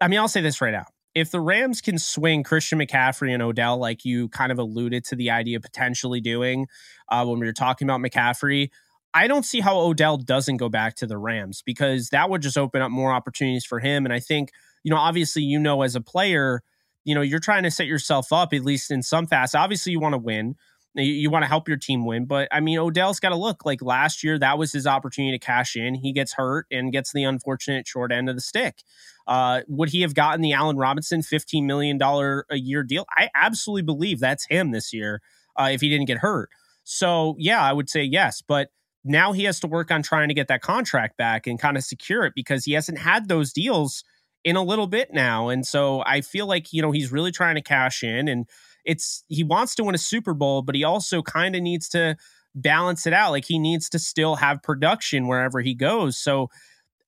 I 0.00 0.06
mean 0.06 0.20
I'll 0.20 0.28
say 0.28 0.42
this 0.42 0.60
right 0.60 0.72
now. 0.72 0.86
If 1.12 1.32
the 1.32 1.40
Rams 1.40 1.80
can 1.80 1.98
swing 1.98 2.44
Christian 2.44 2.78
McCaffrey 2.78 3.34
and 3.34 3.42
Odell, 3.42 3.78
like 3.78 4.04
you 4.04 4.28
kind 4.28 4.52
of 4.52 4.60
alluded 4.60 5.04
to 5.06 5.16
the 5.16 5.30
idea 5.30 5.56
of 5.56 5.64
potentially 5.64 6.20
doing 6.20 6.68
uh, 7.08 7.26
when 7.26 7.40
we 7.40 7.46
were 7.46 7.52
talking 7.52 7.88
about 7.88 8.00
McCaffrey, 8.00 8.70
I 9.12 9.26
don't 9.26 9.44
see 9.44 9.60
how 9.60 9.78
Odell 9.78 10.16
doesn't 10.16 10.58
go 10.58 10.68
back 10.68 10.94
to 10.96 11.06
the 11.06 11.18
Rams 11.18 11.62
because 11.64 12.10
that 12.10 12.30
would 12.30 12.42
just 12.42 12.56
open 12.56 12.80
up 12.80 12.90
more 12.90 13.12
opportunities 13.12 13.64
for 13.64 13.80
him. 13.80 14.04
And 14.04 14.12
I 14.12 14.20
think, 14.20 14.52
you 14.84 14.90
know, 14.90 14.96
obviously, 14.96 15.42
you 15.42 15.58
know, 15.58 15.82
as 15.82 15.96
a 15.96 16.00
player, 16.00 16.62
you 17.04 17.14
know, 17.14 17.20
you're 17.20 17.40
trying 17.40 17.64
to 17.64 17.70
set 17.70 17.86
yourself 17.86 18.32
up, 18.32 18.52
at 18.52 18.62
least 18.62 18.90
in 18.90 19.02
some 19.02 19.26
fast. 19.26 19.56
Obviously, 19.56 19.92
you 19.92 20.00
want 20.00 20.12
to 20.12 20.18
win. 20.18 20.54
You, 20.94 21.04
you 21.04 21.30
want 21.30 21.42
to 21.42 21.48
help 21.48 21.66
your 21.66 21.76
team 21.76 22.04
win. 22.04 22.26
But 22.26 22.48
I 22.52 22.60
mean, 22.60 22.78
Odell's 22.78 23.20
got 23.20 23.30
to 23.30 23.36
look 23.36 23.64
like 23.64 23.82
last 23.82 24.22
year, 24.22 24.38
that 24.38 24.58
was 24.58 24.72
his 24.72 24.86
opportunity 24.86 25.38
to 25.38 25.44
cash 25.44 25.76
in. 25.76 25.94
He 25.94 26.12
gets 26.12 26.34
hurt 26.34 26.66
and 26.70 26.92
gets 26.92 27.12
the 27.12 27.24
unfortunate 27.24 27.86
short 27.86 28.12
end 28.12 28.28
of 28.28 28.36
the 28.36 28.40
stick. 28.40 28.82
Uh, 29.26 29.62
would 29.68 29.90
he 29.90 30.02
have 30.02 30.14
gotten 30.14 30.40
the 30.40 30.52
Allen 30.52 30.76
Robinson 30.76 31.20
$15 31.20 31.64
million 31.64 32.00
a 32.02 32.56
year 32.56 32.82
deal? 32.82 33.06
I 33.16 33.28
absolutely 33.34 33.82
believe 33.82 34.20
that's 34.20 34.46
him 34.46 34.72
this 34.72 34.92
year 34.92 35.20
uh, 35.56 35.68
if 35.72 35.80
he 35.80 35.88
didn't 35.88 36.06
get 36.06 36.18
hurt. 36.18 36.50
So, 36.84 37.36
yeah, 37.38 37.62
I 37.62 37.72
would 37.72 37.88
say 37.88 38.02
yes. 38.02 38.42
But 38.42 38.70
now 39.04 39.32
he 39.32 39.44
has 39.44 39.60
to 39.60 39.66
work 39.66 39.90
on 39.90 40.02
trying 40.02 40.28
to 40.28 40.34
get 40.34 40.48
that 40.48 40.62
contract 40.62 41.16
back 41.16 41.46
and 41.46 41.58
kind 41.58 41.76
of 41.76 41.84
secure 41.84 42.24
it 42.24 42.34
because 42.34 42.64
he 42.64 42.72
hasn't 42.72 42.98
had 42.98 43.28
those 43.28 43.52
deals 43.52 44.04
in 44.44 44.56
a 44.56 44.62
little 44.62 44.86
bit 44.86 45.12
now. 45.12 45.48
And 45.48 45.66
so 45.66 46.02
I 46.06 46.20
feel 46.20 46.46
like, 46.46 46.72
you 46.72 46.82
know, 46.82 46.92
he's 46.92 47.12
really 47.12 47.32
trying 47.32 47.56
to 47.56 47.62
cash 47.62 48.02
in 48.02 48.28
and 48.28 48.46
it's 48.84 49.24
he 49.28 49.44
wants 49.44 49.74
to 49.76 49.84
win 49.84 49.94
a 49.94 49.98
Super 49.98 50.34
Bowl, 50.34 50.62
but 50.62 50.74
he 50.74 50.84
also 50.84 51.22
kind 51.22 51.54
of 51.54 51.62
needs 51.62 51.88
to 51.90 52.16
balance 52.54 53.06
it 53.06 53.12
out. 53.12 53.30
Like 53.30 53.44
he 53.44 53.58
needs 53.58 53.88
to 53.90 53.98
still 53.98 54.36
have 54.36 54.62
production 54.62 55.28
wherever 55.28 55.60
he 55.60 55.74
goes. 55.74 56.18
So 56.18 56.48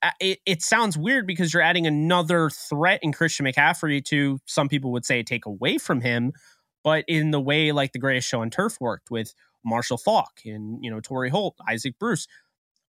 uh, 0.02 0.10
it, 0.20 0.40
it 0.44 0.62
sounds 0.62 0.98
weird 0.98 1.27
because 1.27 1.52
you're 1.52 1.62
adding 1.62 1.86
another 1.86 2.51
threat 2.51 3.01
in 3.02 3.12
Christian 3.12 3.47
McCaffrey 3.47 4.05
to 4.06 4.39
some 4.47 4.69
people 4.69 4.93
would 4.93 5.05
say 5.05 5.23
take 5.23 5.47
away 5.47 5.78
from 5.78 6.01
him, 6.01 6.32
but 6.85 7.05
in 7.09 7.31
the 7.31 7.40
way 7.40 7.73
like 7.73 7.93
the 7.93 7.98
greatest 7.98 8.28
show 8.28 8.43
on 8.43 8.51
turf 8.51 8.77
worked 8.81 9.10
with 9.10 9.35
Marshall 9.64 9.98
Faulk 9.98 10.40
and, 10.44 10.82
you 10.82 10.90
know, 10.90 11.01
Torry 11.01 11.30
Holt, 11.30 11.56
Isaac 11.68 11.98
Bruce. 11.98 12.26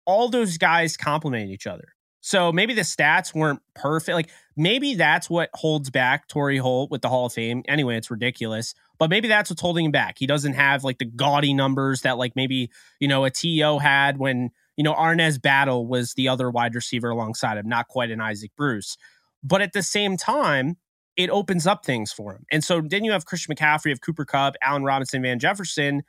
All 0.06 0.30
those 0.30 0.58
guys 0.58 0.98
complement 0.98 1.50
each 1.50 1.68
other. 1.68 1.90
So 2.22 2.52
maybe 2.52 2.74
the 2.74 2.82
stats 2.82 3.34
weren't 3.34 3.62
perfect. 3.74 4.16
Like 4.16 4.30
maybe 4.56 4.96
that's 4.96 5.30
what 5.30 5.50
holds 5.54 5.90
back 5.90 6.28
Torry 6.28 6.58
Holt 6.58 6.92
with 6.92 7.02
the 7.02 7.10
Hall 7.10 7.26
of 7.26 7.34
Fame. 7.34 7.64
Anyway, 7.68 7.98
it's 7.98 8.12
ridiculous. 8.12 8.76
But 9.00 9.10
maybe 9.10 9.28
that's 9.28 9.50
what's 9.50 9.62
holding 9.62 9.86
him 9.86 9.92
back. 9.92 10.18
He 10.20 10.28
doesn't 10.28 10.54
have 10.54 10.84
like 10.84 11.00
the 11.00 11.06
gaudy 11.06 11.54
numbers 11.54 12.02
that 12.02 12.20
like 12.20 12.36
maybe, 12.36 12.70
you 13.00 13.08
know, 13.08 13.26
a 13.26 13.32
TO 13.32 13.80
had 13.80 14.18
when, 14.18 14.52
you 14.78 14.84
know, 14.84 14.94
Arnaz 14.94 15.42
Battle 15.42 15.88
was 15.88 16.14
the 16.14 16.28
other 16.28 16.52
wide 16.52 16.76
receiver 16.76 17.10
alongside 17.10 17.58
him, 17.58 17.68
not 17.68 17.88
quite 17.88 18.12
an 18.12 18.22
Isaac 18.22 18.52
Bruce. 18.56 18.98
But 19.44 19.62
at 19.62 19.74
the 19.74 19.82
same 19.82 20.18
time, 20.18 20.78
it 21.18 21.32
opens 21.32 21.66
up 21.66 21.84
things 21.84 22.14
for 22.14 22.34
him. 22.34 22.46
And 22.52 22.64
so 22.64 22.82
then 22.82 23.04
you 23.04 23.12
have 23.12 23.26
Christian 23.26 23.56
McCaffrey, 23.56 23.90
have 23.90 24.02
Cooper 24.02 24.26
Kupp, 24.26 24.56
Allen 24.62 24.84
Robinson, 24.84 25.24
Van 25.24 25.40
Jefferson 25.40 26.04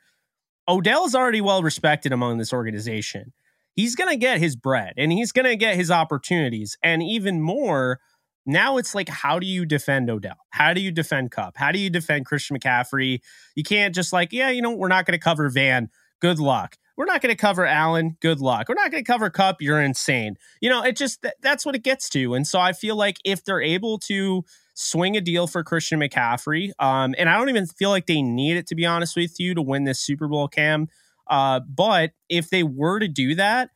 Odell 0.67 1.05
is 1.05 1.15
already 1.15 1.41
well 1.41 1.63
respected 1.63 2.11
among 2.11 2.37
this 2.37 2.53
organization. 2.53 3.33
He's 3.75 3.95
going 3.95 4.09
to 4.09 4.17
get 4.17 4.39
his 4.39 4.55
bread 4.55 4.93
and 4.97 5.11
he's 5.11 5.31
going 5.31 5.45
to 5.45 5.55
get 5.55 5.75
his 5.75 5.89
opportunities. 5.89 6.77
And 6.83 7.01
even 7.01 7.41
more, 7.41 7.99
now 8.45 8.77
it's 8.77 8.93
like, 8.93 9.09
how 9.09 9.39
do 9.39 9.47
you 9.47 9.65
defend 9.65 10.09
Odell? 10.09 10.37
How 10.51 10.73
do 10.73 10.81
you 10.81 10.91
defend 10.91 11.31
Kupp? 11.31 11.57
How 11.57 11.71
do 11.71 11.79
you 11.79 11.89
defend 11.89 12.25
Christian 12.25 12.57
McCaffrey? 12.57 13.19
You 13.55 13.63
can't 13.63 13.95
just 13.95 14.13
like, 14.13 14.31
yeah, 14.31 14.49
you 14.49 14.61
know, 14.61 14.71
we're 14.71 14.89
not 14.89 15.05
going 15.05 15.17
to 15.17 15.23
cover 15.23 15.49
Van. 15.49 15.89
Good 16.19 16.39
luck. 16.39 16.77
We're 16.95 17.05
not 17.05 17.21
going 17.21 17.35
to 17.35 17.41
cover 17.41 17.65
Allen. 17.65 18.17
Good 18.21 18.39
luck. 18.39 18.69
We're 18.69 18.75
not 18.75 18.91
going 18.91 19.03
to 19.03 19.11
cover 19.11 19.29
Kupp. 19.31 19.61
You're 19.61 19.81
insane. 19.81 20.37
You 20.61 20.69
know, 20.69 20.83
it 20.83 20.95
just, 20.95 21.25
that's 21.41 21.65
what 21.65 21.73
it 21.73 21.83
gets 21.83 22.07
to. 22.09 22.35
And 22.35 22.47
so 22.47 22.59
I 22.59 22.73
feel 22.73 22.95
like 22.95 23.17
if 23.25 23.43
they're 23.43 23.61
able 23.61 23.97
to 23.99 24.45
swing 24.73 25.15
a 25.15 25.21
deal 25.21 25.47
for 25.47 25.63
Christian 25.63 25.99
McCaffrey. 25.99 26.71
Um, 26.79 27.13
and 27.17 27.29
I 27.29 27.37
don't 27.37 27.49
even 27.49 27.67
feel 27.67 27.89
like 27.89 28.07
they 28.07 28.21
need 28.21 28.57
it 28.57 28.67
to 28.67 28.75
be 28.75 28.85
honest 28.85 29.15
with 29.15 29.39
you 29.39 29.53
to 29.55 29.61
win 29.61 29.83
this 29.83 29.99
Super 29.99 30.27
Bowl, 30.27 30.47
Cam. 30.47 30.87
Uh, 31.27 31.61
but 31.61 32.11
if 32.29 32.49
they 32.49 32.63
were 32.63 32.99
to 32.99 33.07
do 33.07 33.35
that, 33.35 33.69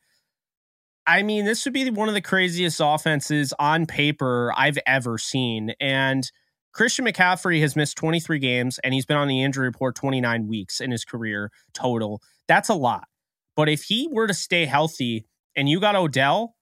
I 1.06 1.22
mean, 1.22 1.46
this 1.46 1.64
would 1.64 1.72
be 1.72 1.88
one 1.88 2.08
of 2.08 2.14
the 2.14 2.20
craziest 2.20 2.80
offenses 2.84 3.54
on 3.58 3.86
paper 3.86 4.52
I've 4.54 4.78
ever 4.86 5.16
seen. 5.16 5.72
And 5.80 6.30
Christian 6.74 7.06
McCaffrey 7.06 7.60
has 7.60 7.74
missed 7.74 7.96
23 7.96 8.38
games 8.38 8.78
and 8.84 8.92
he's 8.92 9.06
been 9.06 9.16
on 9.16 9.28
the 9.28 9.42
injury 9.42 9.66
report 9.66 9.96
29 9.96 10.46
weeks 10.46 10.80
in 10.80 10.90
his 10.90 11.04
career 11.04 11.50
total. 11.72 12.20
That's 12.46 12.68
a 12.68 12.74
lot. 12.74 13.08
But 13.56 13.68
if 13.68 13.84
he 13.84 14.08
were 14.12 14.26
to 14.26 14.34
stay 14.34 14.66
healthy 14.66 15.26
and 15.56 15.68
you 15.68 15.80
got 15.80 15.96
Odell, 15.96 16.54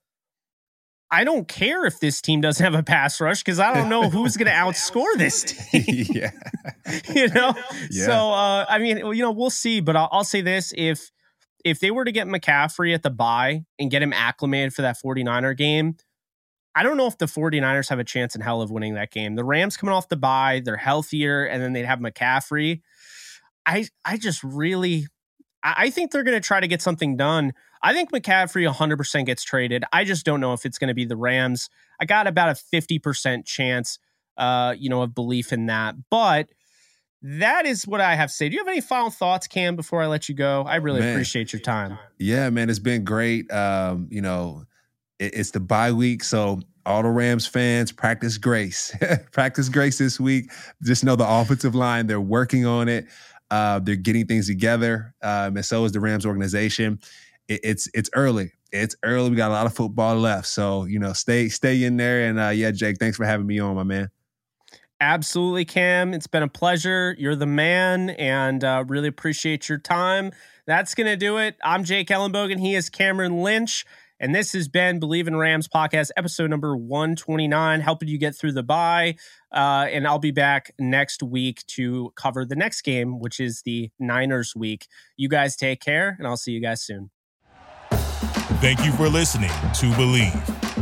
I 1.17 1.25
don't 1.25 1.49
care 1.49 1.87
if 1.87 1.99
this 1.99 2.21
team 2.21 2.43
doesn't 2.43 2.63
have 2.63 2.75
a 2.75 2.83
pass 2.83 3.23
rush 3.23 3.43
because 3.43 3.59
I 3.59 3.73
don't 3.73 3.89
know 3.89 4.11
who's 4.11 4.37
going 4.37 4.49
to 4.49 4.53
outscore 4.53 5.17
this 5.17 5.45
team. 5.71 6.09
yeah. 6.11 6.31
you 7.15 7.29
know? 7.29 7.55
Yeah. 7.91 8.05
So, 8.05 8.13
uh, 8.13 8.67
I 8.69 8.79
mean, 8.79 8.99
you 8.99 9.23
know, 9.23 9.31
we'll 9.31 9.49
see. 9.49 9.81
But 9.81 9.97
I'll, 9.97 10.11
I'll 10.13 10.25
say 10.25 10.43
this 10.43 10.75
if 10.77 11.11
if 11.65 11.81
they 11.81 11.91
were 11.91 12.05
to 12.05 12.13
get 12.13 12.27
McCaffrey 12.27 12.93
at 12.93 13.03
the 13.03 13.09
bye 13.09 13.65
and 13.79 13.91
get 13.91 14.03
him 14.03 14.13
acclimated 14.13 14.75
for 14.75 14.83
that 14.83 14.99
49er 15.03 15.57
game, 15.57 15.97
I 16.75 16.83
don't 16.83 16.99
know 16.99 17.07
if 17.07 17.17
the 17.17 17.25
49ers 17.25 17.89
have 17.89 17.99
a 17.99 18.05
chance 18.05 18.35
in 18.35 18.43
hell 18.43 18.61
of 18.61 18.71
winning 18.71 18.93
that 18.95 19.11
game. 19.11 19.37
The 19.37 19.45
Rams 19.45 19.79
coming 19.79 19.95
off 19.95 20.11
the 20.11 20.17
bye, 20.17 20.61
they're 20.63 20.77
healthier, 20.77 21.47
and 21.47 21.63
then 21.63 21.73
they'd 21.73 21.87
have 21.87 21.99
McCaffrey. 21.99 22.83
I 23.65 23.89
I 24.05 24.19
just 24.19 24.45
really 24.45 25.07
I 25.77 25.91
think 25.91 26.13
they're 26.13 26.23
going 26.23 26.41
to 26.41 26.47
try 26.47 26.61
to 26.61 26.69
get 26.69 26.81
something 26.81 27.17
done. 27.17 27.53
I 27.83 27.93
think 27.93 28.13
McCaffrey 28.13 28.71
100% 28.71 29.27
gets 29.27 29.43
traded. 29.43 29.85
I 29.93 30.05
just 30.05 30.25
don't 30.25 30.41
know 30.41 30.53
if 30.53 30.65
it's 30.65 30.79
going 30.79 30.89
to 30.89 30.95
be 30.95 31.05
the 31.05 31.17
Rams. 31.17 31.69
I 32.01 32.05
got 32.05 32.27
about 32.27 32.51
a 32.51 32.53
50% 32.53 33.45
chance, 33.45 33.99
uh, 34.37 34.75
you 34.79 34.89
know, 34.89 35.03
of 35.03 35.15
belief 35.15 35.53
in 35.53 35.67
that. 35.67 35.97
But 36.11 36.49
that 37.23 37.67
is 37.67 37.87
what 37.87 38.01
I 38.01 38.15
have 38.15 38.29
to 38.31 38.35
say. 38.35 38.49
Do 38.49 38.55
you 38.55 38.61
have 38.61 38.69
any 38.69 38.81
final 38.81 39.11
thoughts, 39.11 39.47
Cam, 39.47 39.75
before 39.75 40.03
I 40.03 40.07
let 40.07 40.29
you 40.29 40.35
go? 40.35 40.63
I 40.63 40.77
really 40.77 41.01
man, 41.01 41.13
appreciate 41.13 41.53
your 41.53 41.61
time. 41.61 41.99
Yeah, 42.19 42.51
man, 42.51 42.71
it's 42.71 42.79
been 42.79 43.05
great. 43.05 43.51
Um, 43.51 44.09
you 44.11 44.21
know, 44.23 44.65
it, 45.19 45.35
it's 45.35 45.51
the 45.51 45.61
bye 45.61 45.93
week, 45.93 46.23
so 46.23 46.61
all 46.85 47.03
the 47.03 47.09
Rams 47.09 47.47
fans 47.47 47.91
practice 47.91 48.39
grace. 48.39 48.95
practice 49.33 49.69
grace 49.69 49.99
this 49.99 50.21
week. 50.21 50.51
Just 50.83 51.05
know 51.05 51.17
the 51.17 51.29
offensive 51.29 51.75
line, 51.75 52.07
they're 52.07 52.21
working 52.21 52.65
on 52.65 52.89
it. 52.89 53.07
Uh, 53.51 53.79
they're 53.79 53.97
getting 53.97 54.27
things 54.27 54.47
together, 54.47 55.15
um, 55.23 55.57
and 55.57 55.65
so 55.65 55.85
is 55.85 55.93
the 55.93 56.01
Rams 56.01 56.27
organization. 56.27 57.01
It, 57.49 57.61
it's 57.63 57.89
it's 57.95 58.11
early. 58.15 58.53
It's 58.73 58.97
early. 59.05 59.31
We 59.31 59.37
got 59.37 59.51
a 59.51 59.55
lot 59.55 59.67
of 59.67 59.75
football 59.75 60.17
left, 60.17 60.47
so 60.47 60.85
you 60.85 60.99
know, 60.99 61.13
stay 61.13 61.49
stay 61.49 61.85
in 61.85 61.97
there. 61.97 62.29
And 62.29 62.39
uh, 62.39 62.49
yeah, 62.49 62.71
Jake, 62.73 62.99
thanks 62.99 63.17
for 63.17 63.25
having 63.25 63.47
me 63.47 63.59
on, 63.59 63.77
my 63.77 63.85
man. 63.85 64.11
Absolutely, 65.01 65.65
Cam. 65.65 66.15
It's 66.15 66.27
been 66.27 66.43
a 66.43 66.49
pleasure. 66.49 67.15
You're 67.19 67.37
the 67.37 67.47
man, 67.47 68.11
and 68.11 68.65
uh, 68.65 68.85
really 68.89 69.09
appreciate 69.09 69.69
your 69.69 69.79
time. 69.79 70.33
That's 70.67 70.95
gonna 70.95 71.17
do 71.17 71.39
it. 71.39 71.57
I'm 71.63 71.85
Jake 71.85 72.09
Ellenbogen. 72.09 72.59
He 72.59 72.75
is 72.75 72.91
Cameron 72.91 73.43
Lynch. 73.43 73.85
And 74.19 74.35
this 74.35 74.53
has 74.53 74.69
been 74.69 75.01
Bleav 75.01 75.27
in 75.27 75.37
Rams 75.37 75.69
podcast, 75.69 76.11
episode 76.17 76.51
number 76.51 76.77
129, 76.77 77.81
helping 77.81 78.09
you 78.09 78.19
get 78.19 78.35
through 78.35 78.53
the 78.53 78.63
bye. 78.63 79.17
Uh, 79.53 79.87
and 79.91 80.07
I'll 80.07 80.19
be 80.19 80.31
back 80.31 80.73
next 80.79 81.23
week 81.23 81.65
to 81.69 82.13
cover 82.17 82.45
the 82.45 82.57
next 82.57 82.83
game, 82.83 83.19
which 83.21 83.41
is 83.41 83.63
the 83.63 83.91
Niners 83.99 84.55
week. 84.57 84.87
You 85.17 85.29
guys 85.29 85.57
take 85.57 85.81
care, 85.81 86.17
and 86.19 86.27
I'll 86.27 86.37
see 86.37 86.53
you 86.53 86.61
guys 86.61 86.83
soon. 86.83 87.11
Thank 88.61 88.85
you 88.85 88.93
for 88.93 89.09
listening 89.09 89.51
to 89.51 89.91
Bleav. 89.93 90.76